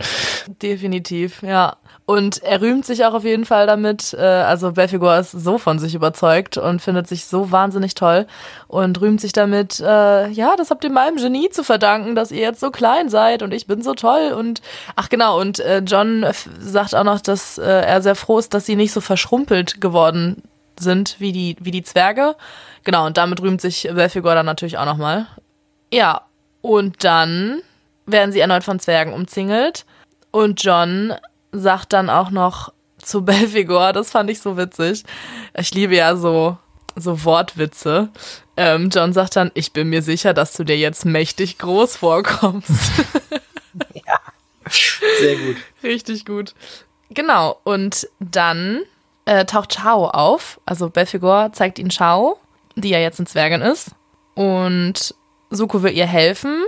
Definitiv, 0.61 1.41
ja. 1.41 1.77
Und 2.05 2.43
er 2.43 2.59
rühmt 2.59 2.85
sich 2.85 3.05
auch 3.05 3.13
auf 3.13 3.23
jeden 3.23 3.45
Fall 3.45 3.65
damit. 3.65 4.13
äh, 4.13 4.21
Also 4.21 4.73
Belfegor 4.73 5.17
ist 5.17 5.31
so 5.31 5.57
von 5.57 5.79
sich 5.79 5.95
überzeugt 5.95 6.57
und 6.57 6.81
findet 6.81 7.07
sich 7.07 7.25
so 7.25 7.51
wahnsinnig 7.51 7.95
toll 7.95 8.27
und 8.67 8.99
rühmt 8.99 9.21
sich 9.21 9.31
damit, 9.31 9.79
äh, 9.79 10.27
ja, 10.27 10.55
das 10.57 10.69
habt 10.69 10.83
ihr 10.83 10.89
meinem 10.91 11.15
Genie 11.15 11.49
zu 11.49 11.63
verdanken, 11.63 12.13
dass 12.15 12.31
ihr 12.31 12.41
jetzt 12.41 12.59
so 12.59 12.71
klein 12.71 13.07
seid 13.07 13.41
und 13.41 13.53
ich 13.53 13.67
bin 13.67 13.81
so 13.81 13.93
toll. 13.93 14.33
Und 14.37 14.61
ach 14.97 15.07
genau, 15.07 15.39
und 15.39 15.59
äh, 15.59 15.79
John 15.79 16.25
sagt 16.59 16.93
auch 16.93 17.05
noch, 17.05 17.21
dass 17.21 17.57
äh, 17.57 17.63
er 17.63 18.01
sehr 18.01 18.15
froh 18.15 18.37
ist, 18.37 18.53
dass 18.53 18.65
sie 18.65 18.75
nicht 18.75 18.91
so 18.91 18.99
verschrumpelt 18.99 19.79
geworden 19.79 20.43
sind 20.77 21.15
wie 21.19 21.31
die, 21.31 21.55
wie 21.61 21.71
die 21.71 21.83
Zwerge. 21.83 22.35
Genau, 22.83 23.05
und 23.05 23.17
damit 23.17 23.41
rühmt 23.41 23.61
sich 23.61 23.89
Belfegor 23.93 24.35
dann 24.35 24.45
natürlich 24.45 24.77
auch 24.77 24.85
nochmal. 24.85 25.27
Ja, 25.93 26.21
und 26.61 27.03
dann 27.05 27.61
werden 28.05 28.33
sie 28.33 28.41
erneut 28.41 28.65
von 28.65 28.79
Zwergen 28.79 29.13
umzingelt. 29.13 29.85
Und 30.31 30.61
John 30.63 31.13
sagt 31.53 31.93
dann 31.93 32.09
auch 32.09 32.31
noch 32.31 32.73
zu 32.97 33.21
Belfegor, 33.25 33.93
das 33.93 34.11
fand 34.11 34.29
ich 34.29 34.41
so 34.41 34.57
witzig. 34.57 35.03
Ich 35.57 35.73
liebe 35.73 35.95
ja 35.95 36.15
so, 36.15 36.57
so 36.95 37.23
Wortwitze. 37.23 38.09
Ähm, 38.57 38.89
John 38.93 39.13
sagt 39.13 39.35
dann, 39.35 39.51
ich 39.53 39.71
bin 39.71 39.89
mir 39.89 40.01
sicher, 40.01 40.33
dass 40.33 40.53
du 40.53 40.63
dir 40.63 40.77
jetzt 40.77 41.05
mächtig 41.05 41.57
groß 41.57 41.97
vorkommst. 41.97 42.69
Sehr 45.19 45.35
gut. 45.37 45.57
Richtig 45.83 46.25
gut. 46.25 46.53
Genau, 47.09 47.59
und 47.63 48.07
dann 48.19 48.81
äh, 49.25 49.45
taucht 49.45 49.73
Chao 49.73 50.07
auf. 50.09 50.59
Also 50.65 50.89
Belfegor 50.89 51.51
zeigt 51.53 51.79
ihnen 51.79 51.89
Chao, 51.89 52.39
die 52.75 52.89
ja 52.89 52.99
jetzt 52.99 53.19
in 53.19 53.25
Zwergen 53.25 53.61
ist. 53.61 53.91
Und 54.35 55.13
Suko 55.49 55.83
will 55.83 55.93
ihr 55.93 56.07
helfen. 56.07 56.63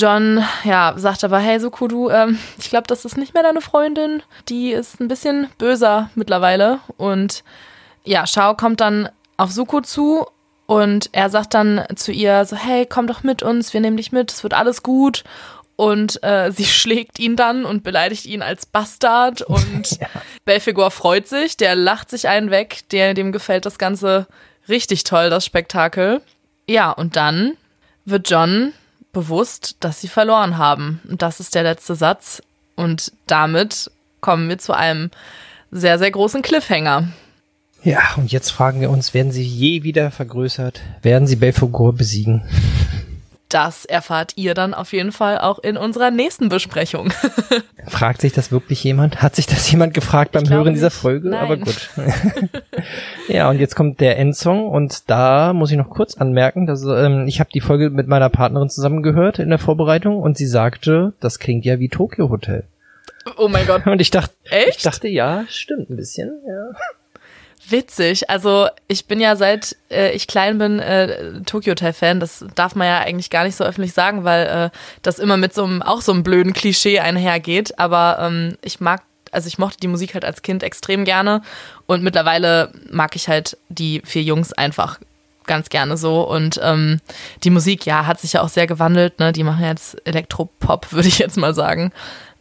John, 0.00 0.42
ja, 0.64 0.94
sagt 0.96 1.24
aber, 1.24 1.38
hey 1.40 1.60
Suko, 1.60 1.86
du, 1.86 2.08
ähm, 2.08 2.38
ich 2.58 2.70
glaube, 2.70 2.86
das 2.86 3.04
ist 3.04 3.18
nicht 3.18 3.34
mehr 3.34 3.42
deine 3.42 3.60
Freundin. 3.60 4.22
Die 4.48 4.70
ist 4.70 4.98
ein 4.98 5.08
bisschen 5.08 5.48
böser 5.58 6.08
mittlerweile. 6.14 6.80
Und 6.96 7.44
ja, 8.04 8.26
Shao 8.26 8.56
kommt 8.56 8.80
dann 8.80 9.10
auf 9.36 9.52
Suko 9.52 9.82
zu 9.82 10.26
und 10.64 11.10
er 11.12 11.28
sagt 11.28 11.52
dann 11.52 11.84
zu 11.96 12.12
ihr 12.12 12.46
so, 12.46 12.56
hey, 12.56 12.86
komm 12.86 13.08
doch 13.08 13.22
mit 13.24 13.42
uns, 13.42 13.74
wir 13.74 13.82
nehmen 13.82 13.98
dich 13.98 14.10
mit, 14.10 14.32
es 14.32 14.42
wird 14.42 14.54
alles 14.54 14.82
gut. 14.82 15.22
und 15.76 16.22
äh, 16.22 16.50
sie 16.56 16.64
schlägt 16.64 17.18
ihn 17.18 17.36
dann 17.36 17.66
und 17.66 17.82
beleidigt 17.82 18.24
ihn 18.24 18.40
als 18.40 18.64
Bastard 18.64 19.42
und 19.42 19.90
ja. 20.00 20.06
Belfegor 20.46 20.90
freut 20.90 21.28
sich, 21.28 21.58
der 21.58 21.74
lacht 21.74 22.08
sich 22.08 22.26
einen 22.26 22.50
weg, 22.50 22.84
der, 22.90 23.12
dem 23.12 23.32
gefällt 23.32 23.66
das 23.66 23.78
Ganze 23.78 24.26
richtig 24.66 25.04
toll, 25.04 25.28
das 25.28 25.44
Spektakel. 25.44 26.22
Ja, 26.66 26.90
und 26.90 27.16
dann 27.16 27.56
wird 28.06 28.30
John 28.30 28.72
bewusst, 29.12 29.76
dass 29.80 30.00
sie 30.00 30.08
verloren 30.08 30.58
haben. 30.58 31.00
Und 31.08 31.22
das 31.22 31.40
ist 31.40 31.54
der 31.54 31.62
letzte 31.62 31.94
Satz. 31.94 32.42
Und 32.76 33.12
damit 33.26 33.90
kommen 34.20 34.48
wir 34.48 34.58
zu 34.58 34.72
einem 34.72 35.10
sehr, 35.70 35.98
sehr 35.98 36.10
großen 36.10 36.42
Cliffhanger. 36.42 37.08
Ja, 37.82 38.00
und 38.16 38.30
jetzt 38.30 38.50
fragen 38.50 38.80
wir 38.80 38.90
uns, 38.90 39.14
werden 39.14 39.32
sie 39.32 39.42
je 39.42 39.82
wieder 39.82 40.10
vergrößert? 40.10 40.80
Werden 41.02 41.26
sie 41.26 41.36
Belfegor 41.36 41.94
besiegen? 41.94 42.42
Das 43.50 43.84
erfahrt 43.84 44.32
ihr 44.36 44.54
dann 44.54 44.74
auf 44.74 44.92
jeden 44.92 45.10
Fall 45.10 45.38
auch 45.38 45.58
in 45.58 45.76
unserer 45.76 46.12
nächsten 46.12 46.48
Besprechung. 46.48 47.12
Fragt 47.88 48.20
sich 48.20 48.32
das 48.32 48.52
wirklich 48.52 48.82
jemand? 48.84 49.22
Hat 49.22 49.34
sich 49.34 49.46
das 49.46 49.70
jemand 49.70 49.92
gefragt 49.92 50.32
beim 50.32 50.48
Hören 50.48 50.72
dieser 50.72 50.92
Folge? 50.92 51.30
Nein. 51.30 51.40
Aber 51.40 51.56
gut. 51.56 51.90
ja, 53.28 53.50
und 53.50 53.58
jetzt 53.58 53.74
kommt 53.74 54.00
der 54.00 54.18
Endsong 54.18 54.68
und 54.68 55.10
da 55.10 55.52
muss 55.52 55.72
ich 55.72 55.76
noch 55.76 55.90
kurz 55.90 56.16
anmerken, 56.16 56.66
dass 56.66 56.84
ähm, 56.84 57.26
ich 57.26 57.40
habe 57.40 57.50
die 57.52 57.60
Folge 57.60 57.90
mit 57.90 58.06
meiner 58.06 58.28
Partnerin 58.28 58.70
zusammen 58.70 59.02
gehört 59.02 59.40
in 59.40 59.50
der 59.50 59.58
Vorbereitung 59.58 60.22
und 60.22 60.38
sie 60.38 60.46
sagte, 60.46 61.12
das 61.18 61.40
klingt 61.40 61.64
ja 61.64 61.80
wie 61.80 61.88
Tokyo 61.88 62.30
Hotel. 62.30 62.64
Oh 63.36 63.48
mein 63.48 63.66
Gott. 63.66 63.86
Und 63.86 64.00
ich 64.00 64.10
dachte, 64.10 64.34
Echt? 64.44 64.76
ich 64.78 64.82
dachte, 64.82 65.08
ja, 65.08 65.44
stimmt 65.48 65.90
ein 65.90 65.96
bisschen, 65.96 66.40
ja. 66.46 66.70
Witzig. 67.70 68.28
Also 68.30 68.68
ich 68.88 69.06
bin 69.06 69.20
ja 69.20 69.36
seit 69.36 69.76
äh, 69.90 70.12
ich 70.12 70.26
klein 70.26 70.58
bin 70.58 70.78
äh, 70.78 71.40
Tokyo 71.46 71.72
Hotel 71.72 71.92
Fan. 71.92 72.20
Das 72.20 72.44
darf 72.54 72.74
man 72.74 72.86
ja 72.86 72.98
eigentlich 72.98 73.30
gar 73.30 73.44
nicht 73.44 73.56
so 73.56 73.64
öffentlich 73.64 73.92
sagen, 73.92 74.24
weil 74.24 74.46
äh, 74.46 74.76
das 75.02 75.18
immer 75.18 75.36
mit 75.36 75.54
so 75.54 75.64
einem 75.64 75.82
auch 75.82 76.00
so 76.00 76.12
einem 76.12 76.22
blöden 76.22 76.52
Klischee 76.52 77.00
einhergeht. 77.00 77.78
Aber 77.78 78.18
ähm, 78.20 78.56
ich 78.62 78.80
mag, 78.80 79.02
also 79.30 79.46
ich 79.46 79.58
mochte 79.58 79.78
die 79.78 79.88
Musik 79.88 80.14
halt 80.14 80.24
als 80.24 80.42
Kind 80.42 80.62
extrem 80.62 81.04
gerne 81.04 81.42
und 81.86 82.02
mittlerweile 82.02 82.72
mag 82.90 83.14
ich 83.16 83.28
halt 83.28 83.56
die 83.68 84.02
vier 84.04 84.22
Jungs 84.22 84.52
einfach 84.52 84.98
ganz 85.46 85.68
gerne 85.68 85.96
so. 85.96 86.22
Und 86.22 86.60
ähm, 86.62 87.00
die 87.42 87.50
Musik, 87.50 87.84
ja, 87.84 88.06
hat 88.06 88.20
sich 88.20 88.34
ja 88.34 88.42
auch 88.42 88.48
sehr 88.48 88.66
gewandelt. 88.66 89.18
Ne? 89.18 89.32
Die 89.32 89.42
machen 89.42 89.64
jetzt 89.64 89.96
Elektropop, 90.06 90.92
würde 90.92 91.08
ich 91.08 91.18
jetzt 91.18 91.36
mal 91.36 91.54
sagen. 91.54 91.92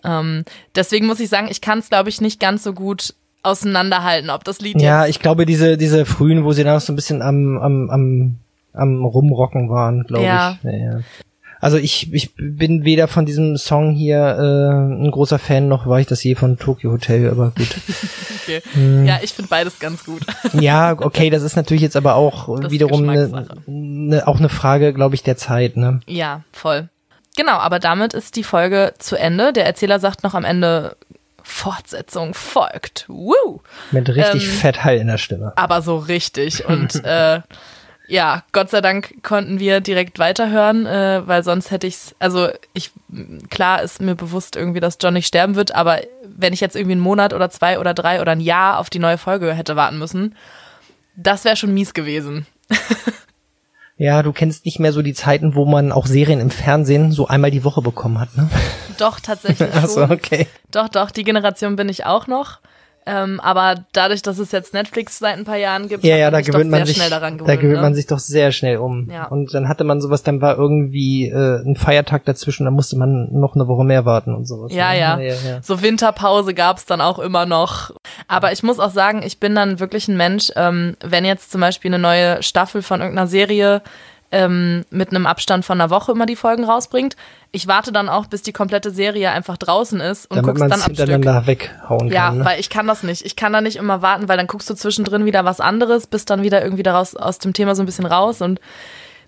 Ähm, 0.03 0.45
deswegen 0.75 1.07
muss 1.07 1.19
ich 1.19 1.29
sagen, 1.29 1.47
ich 1.49 1.59
kann 1.59 1.79
es, 1.79 1.89
glaube 1.89 2.09
ich, 2.09 2.21
nicht 2.21 2.39
ganz 2.39 2.63
so 2.63 2.73
gut 2.73 3.13
auseinanderhalten, 3.43 4.29
ob 4.29 4.43
das 4.43 4.59
Lied 4.59 4.81
Ja, 4.81 5.05
ich 5.07 5.19
glaube, 5.19 5.45
diese, 5.45 5.77
diese 5.77 6.05
frühen, 6.05 6.43
wo 6.43 6.51
sie 6.51 6.63
dann 6.63 6.75
noch 6.75 6.81
so 6.81 6.93
ein 6.93 6.95
bisschen 6.95 7.21
am, 7.21 7.57
am, 7.57 7.89
am, 7.89 8.35
am 8.73 9.05
Rumrocken 9.05 9.69
waren, 9.69 10.03
glaube 10.03 10.25
Ja. 10.25 10.57
ich. 10.61 10.63
Ja, 10.63 10.77
ja. 10.77 10.99
Also 11.61 11.75
ich, 11.77 12.13
ich 12.13 12.31
bin 12.37 12.85
weder 12.85 13.09
von 13.09 13.25
diesem 13.25 13.57
Song 13.57 13.91
hier 13.91 14.17
äh, 14.17 15.03
ein 15.03 15.11
großer 15.11 15.39
Fan, 15.39 15.67
noch 15.67 15.87
war 15.87 15.99
ich 15.99 16.07
das 16.07 16.23
je 16.23 16.35
von 16.35 16.57
Tokyo 16.57 16.91
Hotel, 16.91 17.29
aber 17.29 17.51
gut. 17.51 17.67
okay. 18.41 18.61
Hm. 18.73 19.05
Ja, 19.05 19.19
ich 19.21 19.33
finde 19.33 19.49
beides 19.49 19.77
ganz 19.79 20.05
gut. 20.05 20.21
ja, 20.53 20.93
okay, 20.97 21.29
das 21.29 21.43
ist 21.43 21.57
natürlich 21.57 21.81
jetzt 21.81 21.97
aber 21.97 22.15
auch 22.15 22.61
Das 22.61 22.71
wiederum 22.71 23.09
eine, 23.09 23.23
Geschmackssache. 23.23 23.57
eine, 23.67 24.27
auch 24.27 24.39
eine 24.39 24.47
Frage, 24.47 24.93
glaube 24.93 25.15
ich, 25.15 25.23
der 25.23 25.35
Zeit, 25.35 25.75
ne? 25.75 25.99
Ja, 26.07 26.43
voll. 26.53 26.87
Genau, 27.35 27.57
aber 27.57 27.79
damit 27.79 28.13
ist 28.13 28.37
die 28.37 28.43
Folge 28.43 28.93
zu 28.97 29.17
Ende. 29.17 29.51
Der 29.51 29.65
Erzähler 29.65 29.99
sagt 29.99 30.23
noch 30.23 30.35
am 30.35 30.45
Ende, 30.45 30.95
Fortsetzung 31.49 32.33
folgt. 32.33 33.05
Woo! 33.07 33.61
Mit 33.91 34.09
richtig 34.09 34.45
Ähm, 34.45 34.51
fett 34.51 34.83
Hall 34.83 34.97
in 34.97 35.07
der 35.07 35.17
Stimme. 35.17 35.53
Aber 35.55 35.81
so 35.81 35.97
richtig. 35.97 36.65
Und 36.65 37.03
äh, 37.03 37.41
ja, 38.07 38.43
Gott 38.53 38.69
sei 38.69 38.81
Dank 38.81 39.21
konnten 39.23 39.59
wir 39.59 39.81
direkt 39.81 40.17
weiterhören, 40.17 40.85
äh, 40.85 41.21
weil 41.27 41.43
sonst 41.43 41.69
hätte 41.69 41.85
ich's, 41.87 42.15
also 42.19 42.49
ich, 42.73 42.91
klar 43.49 43.81
ist 43.81 44.01
mir 44.01 44.15
bewusst 44.15 44.55
irgendwie, 44.55 44.79
dass 44.79 44.97
John 44.99 45.13
nicht 45.13 45.27
sterben 45.27 45.55
wird, 45.55 45.75
aber 45.75 45.99
wenn 46.25 46.53
ich 46.53 46.59
jetzt 46.59 46.75
irgendwie 46.75 46.93
einen 46.93 47.01
Monat 47.01 47.33
oder 47.33 47.49
zwei 47.49 47.77
oder 47.79 47.93
drei 47.93 48.21
oder 48.21 48.31
ein 48.31 48.41
Jahr 48.41 48.79
auf 48.79 48.89
die 48.89 48.99
neue 48.99 49.17
Folge 49.17 49.53
hätte 49.53 49.75
warten 49.75 49.99
müssen, 49.99 50.35
das 51.15 51.45
wäre 51.45 51.55
schon 51.55 51.73
mies 51.73 51.93
gewesen. 51.93 52.47
Ja, 53.97 54.23
du 54.23 54.31
kennst 54.31 54.63
nicht 54.63 54.79
mehr 54.79 54.93
so 54.93 55.01
die 55.01 55.13
Zeiten, 55.13 55.55
wo 55.55 55.65
man 55.65 55.91
auch 55.91 56.05
Serien 56.05 56.39
im 56.39 56.51
Fernsehen 56.51 57.11
so 57.11 57.27
einmal 57.27 57.51
die 57.51 57.65
Woche 57.65 57.81
bekommen 57.81 58.17
hat, 58.17 58.37
ne? 58.37 58.49
Doch, 58.99 59.19
tatsächlich. 59.19 59.73
Achso, 59.75 60.03
okay. 60.03 60.47
Doch, 60.71 60.89
doch, 60.89 61.11
die 61.11 61.23
Generation 61.23 61.75
bin 61.75 61.89
ich 61.89 62.05
auch 62.05 62.27
noch. 62.27 62.59
Ähm, 63.05 63.39
aber 63.39 63.85
dadurch, 63.93 64.21
dass 64.21 64.37
es 64.37 64.51
jetzt 64.51 64.73
Netflix 64.73 65.17
seit 65.17 65.37
ein 65.37 65.45
paar 65.45 65.57
Jahren 65.57 65.87
gibt, 65.87 66.03
Ja, 66.03 66.17
ja, 66.17 66.29
da 66.29 66.41
gewöhnt 66.41 66.69
man 66.69 66.79
sehr 66.79 66.85
sich, 66.85 66.97
schnell 66.97 67.09
daran 67.09 67.37
da 67.37 67.43
gewöhnt. 67.43 67.61
gewöhnt 67.61 67.77
ne? 67.77 67.81
man 67.81 67.95
sich 67.95 68.05
doch 68.05 68.19
sehr 68.19 68.51
schnell 68.51 68.77
um. 68.77 69.09
Ja. 69.09 69.25
Und 69.27 69.53
dann 69.53 69.67
hatte 69.67 69.83
man 69.83 69.99
sowas, 69.99 70.21
dann 70.21 70.41
war 70.41 70.57
irgendwie 70.57 71.27
äh, 71.27 71.63
ein 71.65 71.75
Feiertag 71.75 72.25
dazwischen, 72.25 72.65
da 72.65 72.71
musste 72.71 72.97
man 72.97 73.31
noch 73.31 73.55
eine 73.55 73.67
Woche 73.67 73.83
mehr 73.83 74.05
warten 74.05 74.35
und 74.35 74.45
sowas. 74.45 74.71
Ja, 74.73 74.91
ne? 74.91 74.99
ja. 74.99 75.19
ja, 75.19 75.33
ja. 75.33 75.59
So 75.63 75.81
Winterpause 75.81 76.53
gab's 76.53 76.85
dann 76.85 77.01
auch 77.01 77.17
immer 77.17 77.45
noch. 77.47 77.91
Aber 78.27 78.51
ich 78.51 78.61
muss 78.61 78.79
auch 78.79 78.91
sagen, 78.91 79.23
ich 79.23 79.39
bin 79.39 79.55
dann 79.55 79.79
wirklich 79.79 80.07
ein 80.07 80.17
Mensch, 80.17 80.51
ähm, 80.55 80.95
wenn 81.03 81.25
jetzt 81.25 81.51
zum 81.51 81.61
Beispiel 81.61 81.89
eine 81.89 81.99
neue 81.99 82.43
Staffel 82.43 82.83
von 82.83 82.99
irgendeiner 82.99 83.27
Serie 83.27 83.81
ähm, 84.31 84.85
mit 84.91 85.09
einem 85.09 85.25
Abstand 85.25 85.65
von 85.65 85.79
einer 85.81 85.89
Woche 85.89 86.11
immer 86.11 86.25
die 86.25 86.35
Folgen 86.35 86.63
rausbringt, 86.63 87.15
ich 87.51 87.67
warte 87.67 87.91
dann 87.91 88.09
auch, 88.09 88.27
bis 88.27 88.43
die 88.43 88.53
komplette 88.53 88.91
Serie 88.91 89.31
einfach 89.31 89.57
draußen 89.57 89.99
ist 89.99 90.29
und 90.29 90.37
Damit 90.37 90.49
guck's 90.55 90.59
dann 90.59 90.71
am 90.73 90.81
Stück. 90.81 90.97
hintereinander 90.97 91.47
weghauen 91.47 92.11
Ja, 92.11 92.27
kann. 92.27 92.37
Ne? 92.39 92.45
weil 92.45 92.59
ich 92.59 92.69
kann 92.69 92.85
das 92.87 93.01
nicht. 93.03 93.25
Ich 93.25 93.35
kann 93.35 93.53
da 93.53 93.61
nicht 93.61 93.77
immer 93.77 94.01
warten, 94.03 94.27
weil 94.29 94.37
dann 94.37 94.45
guckst 94.47 94.69
du 94.69 94.75
zwischendrin 94.75 95.25
wieder 95.25 95.45
was 95.45 95.59
anderes, 95.59 96.05
bist 96.05 96.29
dann 96.29 96.43
wieder 96.43 96.61
irgendwie 96.63 96.83
daraus 96.83 97.15
aus 97.15 97.39
dem 97.39 97.53
Thema 97.53 97.73
so 97.75 97.81
ein 97.81 97.87
bisschen 97.87 98.05
raus 98.05 98.41
und 98.41 98.59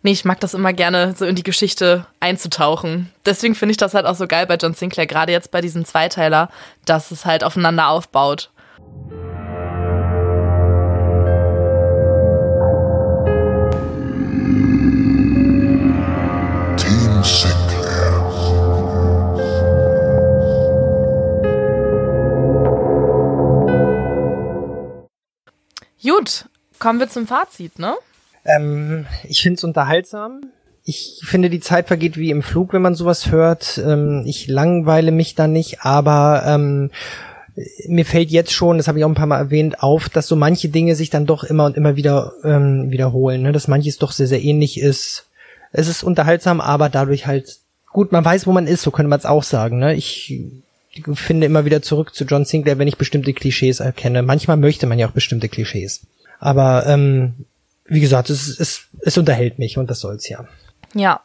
nee, 0.04 0.12
ich 0.12 0.26
mag 0.26 0.40
das 0.40 0.54
immer 0.54 0.74
gerne, 0.74 1.14
so 1.18 1.26
in 1.26 1.36
die 1.36 1.44
Geschichte 1.44 2.06
einzutauchen. 2.20 3.12
Deswegen 3.26 3.56
finde 3.56 3.72
ich 3.72 3.78
das 3.78 3.94
halt 3.96 4.06
auch 4.06 4.16
so 4.16 4.28
geil 4.28 4.46
bei 4.48 4.56
John 4.56 4.74
Sinclair, 4.74 5.08
gerade 5.08 5.32
jetzt 5.32 5.52
bei 5.52 5.62
diesem 5.62 5.84
Zweiteiler, 5.86 6.50
dass 6.86 7.12
es 7.12 7.26
halt 7.26 7.44
aufeinander 7.44 7.88
aufbaut. 7.90 8.50
Gut, 26.22 26.46
kommen 26.78 27.00
wir 27.00 27.10
zum 27.10 27.26
Fazit, 27.26 27.80
ne? 27.80 27.96
Ähm, 28.46 29.06
ich 29.24 29.42
finde 29.42 29.58
es 29.58 29.64
unterhaltsam. 29.64 30.52
Ich 30.84 31.22
finde, 31.24 31.50
die 31.50 31.60
Zeit 31.60 31.88
vergeht 31.88 32.16
wie 32.18 32.32
im 32.32 32.44
Flug, 32.44 32.74
wenn 32.74 32.82
man 32.82 32.96
sowas 32.96 33.32
hört. 33.32 33.80
Ähm, 33.84 34.24
ich 34.28 34.48
langweile 34.48 35.12
mich 35.12 35.34
da 35.34 35.48
nicht, 35.48 35.82
aber 35.82 36.44
ähm, 36.46 36.92
mir 37.88 38.06
fällt 38.06 38.30
jetzt 38.30 38.54
schon, 38.54 38.78
das 38.78 38.88
habe 38.88 39.00
ich 39.00 39.06
auch 39.06 39.10
ein 39.10 39.16
paar 39.16 39.26
Mal 39.26 39.38
erwähnt, 39.38 39.82
auf, 39.82 40.10
dass 40.10 40.28
so 40.28 40.36
manche 40.36 40.70
Dinge 40.70 40.96
sich 40.96 41.10
dann 41.10 41.26
doch 41.26 41.44
immer 41.44 41.66
und 41.66 41.76
immer 41.76 41.96
wieder 41.96 42.34
ähm, 42.44 42.92
wiederholen. 42.92 43.42
Ne? 43.42 43.52
Dass 43.52 43.68
manches 43.68 43.98
doch 43.98 44.12
sehr, 44.12 44.28
sehr 44.28 44.44
ähnlich 44.44 44.80
ist. 44.80 45.31
Es 45.72 45.88
ist 45.88 46.04
unterhaltsam, 46.04 46.62
aber 46.62 46.90
dadurch 46.90 47.28
halt 47.28 47.60
gut, 47.92 48.12
man 48.12 48.26
weiß, 48.26 48.48
wo 48.48 48.52
man 48.52 48.68
ist, 48.68 48.82
so 48.82 48.92
könnte 48.92 49.10
man 49.10 49.20
es 49.20 49.26
auch 49.26 49.44
sagen. 49.44 49.80
Ne? 49.80 49.96
Ich 49.96 50.42
finde 51.14 51.46
immer 51.46 51.66
wieder 51.66 51.82
zurück 51.82 52.14
zu 52.14 52.26
John 52.26 52.46
Sinclair, 52.46 52.78
wenn 52.78 52.88
ich 52.88 52.98
bestimmte 52.98 53.34
Klischees 53.34 53.80
erkenne. 53.80 54.22
Manchmal 54.22 54.58
möchte 54.58 54.88
man 54.88 55.00
ja 55.00 55.08
auch 55.08 55.12
bestimmte 55.12 55.50
Klischees. 55.50 56.02
Aber 56.40 56.86
ähm, 56.88 57.46
wie 57.86 58.02
gesagt, 58.02 58.30
es, 58.30 58.60
es, 58.60 58.88
es 59.02 59.18
unterhält 59.18 59.60
mich 59.60 59.78
und 59.78 59.90
das 59.90 60.00
soll's 60.00 60.28
ja. 60.28 60.46
Ja, 60.94 61.22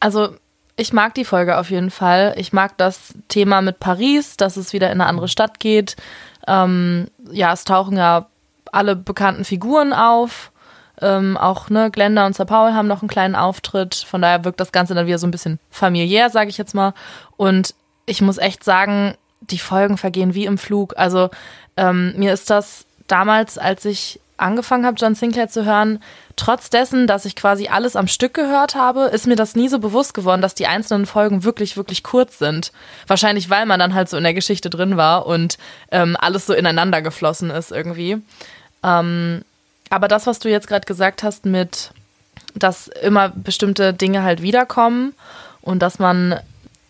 also 0.00 0.34
ich 0.76 0.92
mag 0.92 1.14
die 1.14 1.24
Folge 1.24 1.58
auf 1.58 1.70
jeden 1.70 1.90
Fall. 1.90 2.34
Ich 2.36 2.52
mag 2.52 2.76
das 2.78 3.14
Thema 3.28 3.62
mit 3.62 3.80
Paris, 3.80 4.36
dass 4.36 4.56
es 4.56 4.72
wieder 4.72 4.88
in 4.88 5.00
eine 5.00 5.06
andere 5.06 5.28
Stadt 5.28 5.60
geht. 5.60 5.96
Ähm, 6.46 7.08
ja, 7.30 7.52
es 7.52 7.64
tauchen 7.64 7.96
ja 7.96 8.26
alle 8.72 8.96
bekannten 8.96 9.44
Figuren 9.44 9.92
auf. 9.92 10.52
Ähm, 11.02 11.36
auch 11.36 11.68
ne, 11.68 11.90
Glenda 11.90 12.26
und 12.26 12.34
Sir 12.34 12.46
Paul 12.46 12.72
haben 12.72 12.88
noch 12.88 13.02
einen 13.02 13.08
kleinen 13.08 13.34
Auftritt. 13.34 13.94
Von 13.94 14.22
daher 14.22 14.44
wirkt 14.44 14.60
das 14.60 14.72
Ganze 14.72 14.94
dann 14.94 15.06
wieder 15.06 15.18
so 15.18 15.26
ein 15.26 15.30
bisschen 15.30 15.58
familiär, 15.70 16.30
sage 16.30 16.50
ich 16.50 16.58
jetzt 16.58 16.74
mal. 16.74 16.94
Und 17.36 17.74
ich 18.06 18.22
muss 18.22 18.38
echt 18.38 18.64
sagen, 18.64 19.14
die 19.40 19.58
Folgen 19.58 19.98
vergehen 19.98 20.34
wie 20.34 20.46
im 20.46 20.58
Flug. 20.58 20.94
Also 20.96 21.30
ähm, 21.76 22.14
mir 22.16 22.32
ist 22.32 22.50
das 22.50 22.86
damals, 23.06 23.58
als 23.58 23.84
ich 23.84 24.20
angefangen 24.38 24.84
habe, 24.84 24.96
John 24.98 25.14
Sinclair 25.14 25.48
zu 25.48 25.64
hören, 25.64 26.02
trotz 26.36 26.68
dessen, 26.68 27.06
dass 27.06 27.24
ich 27.24 27.36
quasi 27.36 27.68
alles 27.68 27.96
am 27.96 28.06
Stück 28.06 28.34
gehört 28.34 28.74
habe, 28.74 29.04
ist 29.04 29.26
mir 29.26 29.36
das 29.36 29.56
nie 29.56 29.68
so 29.68 29.78
bewusst 29.78 30.14
geworden, 30.14 30.42
dass 30.42 30.54
die 30.54 30.66
einzelnen 30.66 31.06
Folgen 31.06 31.44
wirklich, 31.44 31.76
wirklich 31.76 32.02
kurz 32.02 32.38
sind. 32.38 32.72
Wahrscheinlich, 33.06 33.48
weil 33.48 33.66
man 33.66 33.80
dann 33.80 33.94
halt 33.94 34.08
so 34.08 34.16
in 34.16 34.24
der 34.24 34.34
Geschichte 34.34 34.68
drin 34.68 34.96
war 34.96 35.26
und 35.26 35.56
ähm, 35.90 36.16
alles 36.20 36.46
so 36.46 36.52
ineinander 36.52 37.00
geflossen 37.00 37.50
ist 37.50 37.72
irgendwie. 37.72 38.18
Ähm, 38.82 39.42
aber 39.90 40.08
das, 40.08 40.26
was 40.26 40.38
du 40.38 40.48
jetzt 40.48 40.68
gerade 40.68 40.86
gesagt 40.86 41.22
hast 41.22 41.46
mit, 41.46 41.90
dass 42.54 42.88
immer 42.88 43.28
bestimmte 43.28 43.92
Dinge 43.92 44.22
halt 44.22 44.42
wiederkommen 44.42 45.14
und 45.60 45.80
dass 45.80 45.98
man 45.98 46.40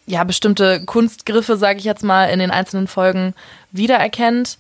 ja 0.07 0.25
bestimmte 0.25 0.85
Kunstgriffe, 0.85 1.57
sage 1.57 1.79
ich 1.79 1.85
jetzt 1.85 2.05
mal, 2.05 2.27
in 2.27 2.39
den 2.39 2.51
einzelnen 2.51 2.87
Folgen 2.87 3.35
wiedererkennt, 3.73 4.59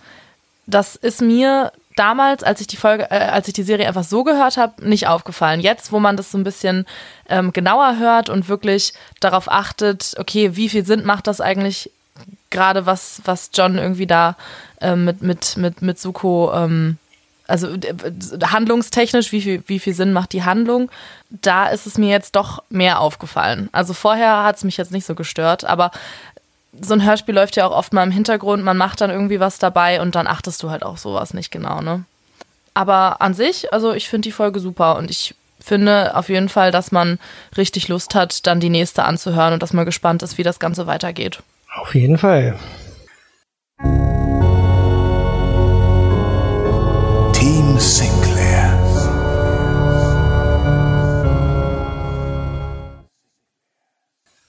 das 0.67 0.97
ist 0.97 1.23
mir 1.23 1.73
damals, 1.95 2.43
als 2.43 2.61
ich 2.61 2.67
die 2.67 2.77
Folge, 2.77 3.11
äh, 3.11 3.19
als 3.19 3.49
ich 3.49 3.55
die 3.55 3.63
Serie 3.63 3.89
einfach 3.89 4.05
so 4.05 4.23
gehört 4.23 4.57
habe, 4.57 4.87
nicht 4.87 5.07
aufgefallen. 5.07 5.61
Jetzt, 5.61 5.93
wo 5.93 6.01
man 6.01 6.17
das 6.17 6.31
so 6.31 6.39
ein 6.39 6.45
bisschen 6.45 6.87
ähm, 7.29 7.53
genauer 7.53 7.99
hört 7.99 8.29
und 8.29 8.49
wirklich 8.49 8.93
darauf 9.21 9.51
achtet, 9.51 10.15
okay, 10.19 10.57
wie 10.57 10.69
viel 10.69 10.85
Sinn 10.85 11.05
macht 11.05 11.27
das 11.27 11.41
eigentlich 11.41 11.91
gerade, 12.51 12.87
was, 12.87 13.23
was 13.25 13.51
John 13.53 13.79
irgendwie 13.79 14.07
da 14.07 14.37
ähm, 14.81 15.05
mit, 15.05 15.23
mit, 15.23 15.57
mit, 15.57 15.83
mit 15.83 15.99
Suko, 15.99 16.53
ähm, 16.55 16.99
also 17.47 17.68
handlungstechnisch, 18.44 19.32
wie 19.32 19.40
viel, 19.40 19.62
wie 19.66 19.78
viel 19.78 19.94
Sinn 19.94 20.12
macht 20.12 20.32
die 20.32 20.44
Handlung, 20.44 20.90
da 21.31 21.68
ist 21.68 21.86
es 21.86 21.98
mir 21.98 22.10
jetzt 22.10 22.36
doch 22.36 22.62
mehr 22.70 23.01
aufgefallen. 23.01 23.68
Also 23.73 23.93
vorher 23.93 24.44
hat 24.44 24.56
es 24.56 24.64
mich 24.64 24.77
jetzt 24.77 24.93
nicht 24.93 25.06
so 25.06 25.14
gestört, 25.14 25.64
aber 25.64 25.90
so 26.81 26.94
ein 26.94 27.05
Hörspiel 27.05 27.35
läuft 27.35 27.56
ja 27.56 27.66
auch 27.66 27.77
oft 27.77 27.93
mal 27.93 28.02
im 28.02 28.10
Hintergrund, 28.10 28.64
man 28.64 28.77
macht 28.77 29.01
dann 29.01 29.10
irgendwie 29.10 29.40
was 29.40 29.59
dabei 29.59 30.01
und 30.01 30.14
dann 30.14 30.27
achtest 30.27 30.62
du 30.62 30.70
halt 30.70 30.82
auch 30.82 30.98
sowas 30.98 31.35
nicht 31.35 31.51
genau, 31.51 31.81
ne? 31.81 32.05
Aber 32.74 33.23
an 33.23 33.32
sich, 33.32 33.73
also 33.73 33.94
ich 33.94 34.09
finde 34.09 34.28
die 34.28 34.32
Folge 34.32 34.60
super 34.60 34.97
und 34.97 35.10
ich 35.10 35.35
finde 35.59 36.14
auf 36.14 36.28
jeden 36.28 36.51
Fall, 36.51 36.70
dass 36.70 36.93
man 36.93 37.18
richtig 37.56 37.89
Lust 37.89 38.14
hat, 38.14 38.47
dann 38.47 38.60
die 38.60 38.68
nächste 38.68 39.05
anzuhören 39.05 39.55
und 39.55 39.62
dass 39.62 39.73
man 39.73 39.86
gespannt 39.86 40.23
ist, 40.23 40.36
wie 40.36 40.43
das 40.43 40.59
Ganze 40.59 40.86
weitergeht. 40.86 41.43
Auf 41.74 41.94
jeden 41.94 42.18
Fall. 42.18 42.59
Sinclair. 47.81 48.73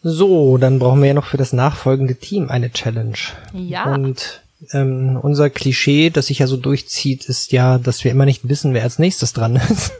So, 0.03 0.57
dann 0.57 0.79
brauchen 0.79 1.01
wir 1.01 1.09
ja 1.09 1.13
noch 1.13 1.25
für 1.25 1.37
das 1.37 1.53
nachfolgende 1.53 2.15
Team 2.15 2.49
eine 2.49 2.71
Challenge. 2.71 3.17
Ja. 3.53 3.93
Und 3.93 4.41
ähm, 4.71 5.19
unser 5.21 5.49
Klischee, 5.49 6.09
das 6.09 6.27
sich 6.27 6.39
ja 6.39 6.47
so 6.47 6.57
durchzieht, 6.57 7.25
ist 7.25 7.51
ja, 7.51 7.77
dass 7.77 8.03
wir 8.03 8.11
immer 8.11 8.25
nicht 8.25 8.47
wissen, 8.47 8.73
wer 8.73 8.83
als 8.83 8.99
nächstes 8.99 9.33
dran 9.33 9.57
ist. 9.69 9.91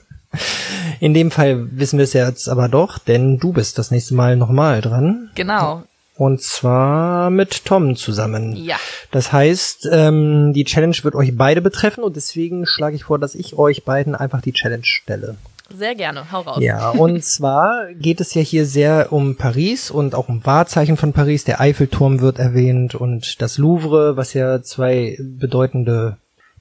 In 0.99 1.14
dem 1.14 1.32
Fall 1.32 1.68
wissen 1.78 1.98
wir 1.98 2.04
es 2.04 2.14
ja 2.14 2.28
jetzt 2.28 2.49
aber 2.49 2.70
doch, 2.70 2.98
denn 2.98 3.38
du 3.38 3.54
bist 3.54 3.78
das 3.78 3.91
nächste 3.91 4.16
Mal 4.16 4.36
nochmal 4.36 4.82
dran. 4.82 5.30
Genau. 5.36 5.84
Und 6.18 6.41
zwar 6.41 7.30
mit 7.30 7.65
Tom 7.65 7.95
zusammen. 7.95 8.56
Ja. 8.56 8.77
Das 9.11 9.31
heißt, 9.31 9.88
ähm, 9.91 10.52
die 10.53 10.64
Challenge 10.64 10.95
wird 11.03 11.14
euch 11.14 11.38
beide 11.38 11.61
betreffen 11.61 12.03
und 12.03 12.15
deswegen 12.15 12.65
schlage 12.65 12.95
ich 12.95 13.03
vor, 13.03 13.19
dass 13.19 13.35
ich 13.35 13.57
euch 13.57 13.84
beiden 13.84 14.15
einfach 14.15 14.41
die 14.41 14.53
Challenge 14.53 14.84
stelle. 14.84 15.35
Sehr 15.76 15.95
gerne. 15.95 16.31
Hau 16.31 16.41
raus. 16.41 16.64
Ja, 16.64 16.89
und 16.89 17.23
zwar 17.23 17.94
geht 17.94 18.22
es 18.22 18.34
ja 18.34 18.41
hier 18.41 18.65
sehr 18.65 19.11
um 19.11 19.35
Paris 19.35 19.91
und 19.91 20.15
auch 20.15 20.30
um 20.30 20.45
Wahrzeichen 20.45 20.98
von 20.98 21.14
Paris. 21.14 21.44
Der 21.44 21.60
Eiffelturm 21.60 22.19
wird 22.22 22.39
erwähnt 22.39 22.95
und 22.95 23.41
das 23.41 23.57
Louvre, 23.57 24.18
was 24.18 24.34
ja 24.34 24.61
zwei 24.64 25.18
bedeutende 25.19 26.18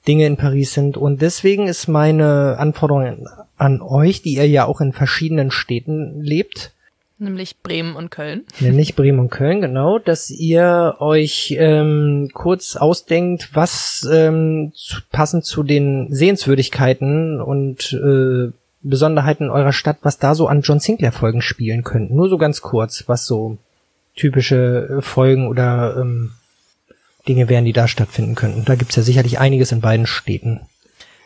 Dinge 0.07 0.27
in 0.27 0.37
Paris 0.37 0.75
sind. 0.75 0.97
Und 0.97 1.23
deswegen 1.23 1.67
ist 1.67 1.89
meine 1.89 2.57
Anforderung 2.59 3.29
an 3.57 3.81
euch, 3.81 4.23
die 4.23 4.35
ihr 4.35 4.49
ja 4.49 4.65
auch 4.67 4.81
in 4.81 4.93
verschiedenen 4.93 5.51
Städten 5.51 6.21
lebt, 6.21 6.73
Nämlich 7.19 7.59
Bremen 7.63 7.97
und 7.97 8.11
Köln. 8.11 8.45
nämlich 8.61 8.95
Bremen 8.95 9.21
und 9.21 9.31
Köln, 9.31 9.63
genau, 9.63 9.99
dass 9.99 10.29
ihr 10.29 10.97
euch 10.99 11.57
ähm, 11.59 12.31
kurz 12.35 12.77
ausdenkt, 12.77 13.51
was 13.55 14.07
ähm, 14.11 14.73
zu, 14.75 15.01
passend 15.11 15.47
zu 15.47 15.63
den 15.63 16.13
Sehenswürdigkeiten 16.13 17.41
und 17.41 17.93
äh, 17.95 18.53
Besonderheiten 18.83 19.51
eurer 19.51 19.73
Stadt, 19.73 19.99
was 20.03 20.19
da 20.19 20.35
so 20.35 20.47
an 20.47 20.61
John 20.61 20.79
Sinclair 20.79 21.13
Folgen 21.13 21.41
spielen 21.41 21.85
könnten. 21.85 22.15
Nur 22.15 22.29
so 22.29 22.37
ganz 22.37 22.61
kurz, 22.61 23.05
was 23.07 23.27
so 23.27 23.57
typische 24.15 24.99
äh, 24.99 25.03
Folgen 25.03 25.49
oder 25.49 25.97
ähm, 25.99 26.33
Dinge 27.27 27.49
wären, 27.49 27.65
die 27.65 27.73
da 27.73 27.89
stattfinden 27.89 28.35
könnten. 28.35 28.65
Da 28.65 28.75
gibt's 28.75 28.97
ja 28.97 29.03
sicherlich 29.03 29.39
einiges 29.39 29.73
in 29.73 29.81
beiden 29.81 30.07
Städten. 30.07 30.61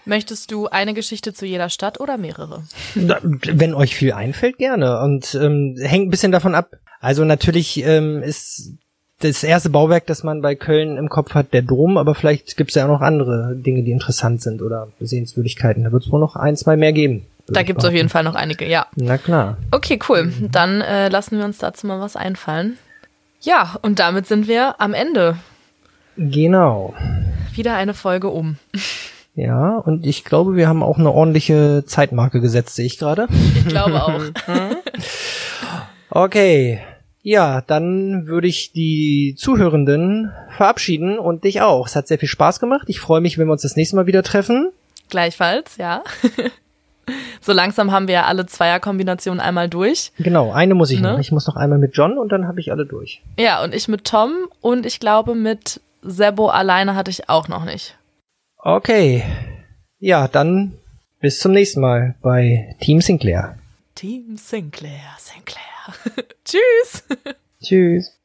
Möchtest 0.05 0.51
du 0.51 0.69
eine 0.69 0.95
Geschichte 0.95 1.35
zu 1.35 1.47
jeder 1.47 1.69
Stadt 1.69 2.01
oder 2.01 2.17
mehrere? 2.17 2.63
Wenn 2.95 3.75
euch 3.75 3.95
viel 3.95 4.13
einfällt, 4.13 4.59
gerne. 4.59 5.01
Und 5.01 5.35
ähm, 5.35 5.77
hängt 5.81 6.09
ein 6.09 6.11
bisschen 6.11 6.33
davon 6.33 6.55
ab. 6.55 6.71
Also 7.01 7.25
natürlich 7.25 7.85
ähm, 7.85 8.23
ist 8.23 8.75
das 9.21 9.45
erste 9.45 9.71
Bauwerk, 9.71 10.07
das 10.07 10.23
man 10.23 10.41
bei 10.41 10.55
Köln 10.55 10.97
im 10.97 11.09
Kopf 11.09 11.35
hat, 11.35 11.53
der 11.53 11.63
Dom, 11.63 11.99
aber 11.99 12.15
vielleicht 12.15 12.57
gibt's 12.57 12.75
ja 12.75 12.85
auch 12.85 12.89
noch 12.89 13.01
andere 13.03 13.55
Dinge, 13.55 13.83
die 13.83 13.91
interessant 13.91 14.43
sind 14.43 14.63
oder 14.63 14.89
Sehenswürdigkeiten. 14.99 15.85
Da 15.85 15.93
wird's 15.93 16.11
wohl 16.11 16.21
noch 16.21 16.37
ein, 16.37 16.57
zwei 16.57 16.77
mehr 16.77 16.93
geben. 16.93 17.27
Da 17.47 17.61
ich 17.61 17.67
gibt's 17.67 17.85
auf 17.85 17.93
jeden 17.93 18.09
Fall 18.09 18.25
noch 18.25 18.35
einige, 18.35 18.67
ja. 18.67 18.87
Na 18.97 19.19
klar. 19.19 19.59
Okay, 19.71 19.99
cool. 20.09 20.33
Dann 20.51 20.81
äh, 20.81 21.09
lassen 21.09 21.39
wir 21.39 21.45
uns 21.45 21.59
dazu 21.59 21.87
mal 21.87 22.01
was 22.01 22.17
einfallen. 22.17 22.79
Ja, 23.41 23.77
und 23.83 23.99
damit 23.99 24.27
sind 24.27 24.49
wir 24.49 24.81
am 24.81 24.95
Ende. 24.95 25.37
Genau. 26.17 26.95
Wieder 27.55 27.75
eine 27.75 27.95
Folge 27.95 28.29
um. 28.29 28.57
Ja, 29.41 29.79
und 29.79 30.05
ich 30.07 30.25
glaube, 30.25 30.55
wir 30.55 30.69
haben 30.69 30.83
auch 30.83 30.99
eine 30.99 31.11
ordentliche 31.11 31.83
Zeitmarke 31.87 32.43
gesetzt, 32.43 32.75
sehe 32.75 32.85
ich 32.85 32.99
gerade. 32.99 33.27
Ich 33.57 33.69
glaube 33.69 34.03
auch. 34.03 34.21
Okay. 36.11 36.81
Ja, 37.23 37.61
dann 37.61 38.27
würde 38.27 38.49
ich 38.49 38.73
die 38.73 39.35
Zuhörenden 39.39 40.31
verabschieden 40.57 41.19
und 41.19 41.45
dich 41.45 41.61
auch. 41.63 41.87
Es 41.87 41.97
hat 41.97 42.09
sehr 42.09 42.19
viel 42.19 42.29
Spaß 42.29 42.61
gemacht. 42.61 42.85
Ich 42.89 43.01
freue 43.01 43.21
mich, 43.21 43.39
wenn 43.39 43.47
wir 43.47 43.53
uns 43.53 43.63
das 43.63 43.77
nächste 43.77 43.97
Mal 43.97 44.07
wieder 44.07 44.23
treffen. 44.23 44.71
Gleichfalls, 45.11 45.77
ja. 45.77 46.03
so 47.41 47.53
langsam 47.53 47.93
haben 47.93 48.09
wir 48.09 48.15
ja 48.15 48.25
alle 48.25 48.47
Zweierkombinationen 48.47 49.41
einmal 49.41 49.69
durch. 49.69 50.13
Genau, 50.19 50.53
eine 50.53 50.75
muss 50.75 50.91
ich 50.91 51.01
Ne? 51.01 51.13
noch. 51.13 51.19
Ich 51.19 51.33
muss 51.33 51.47
noch 51.47 51.57
einmal 51.57 51.79
mit 51.79 51.97
John 51.97 52.19
und 52.19 52.31
dann 52.33 52.47
habe 52.47 52.61
ich 52.61 52.73
alle 52.73 52.87
durch. 52.87 53.23
Ja, 53.39 53.63
und 53.63 53.75
ich 53.75 53.89
mit 53.89 54.05
Tom 54.05 54.33
und 54.61 54.87
ich 54.87 54.99
glaube 55.01 55.35
mit 55.35 55.81
Sebo 56.03 56.49
alleine 56.49 56.95
hatte 56.95 57.11
ich 57.11 57.29
auch 57.29 57.49
noch 57.49 57.65
nicht. 57.65 57.97
Okay. 58.63 59.25
Ja, 59.99 60.29
dann 60.29 60.75
bis 61.21 61.39
zum 61.39 61.53
nächsten 61.53 61.81
Mal 61.81 62.15
bei 62.21 62.77
Team 62.81 63.01
Sinclair. 63.01 63.59
Team 63.95 64.37
Sinclair, 64.37 65.17
Sinclair. 65.19 65.65
Tschüss. 66.45 67.05
Tschüss. 67.63 68.20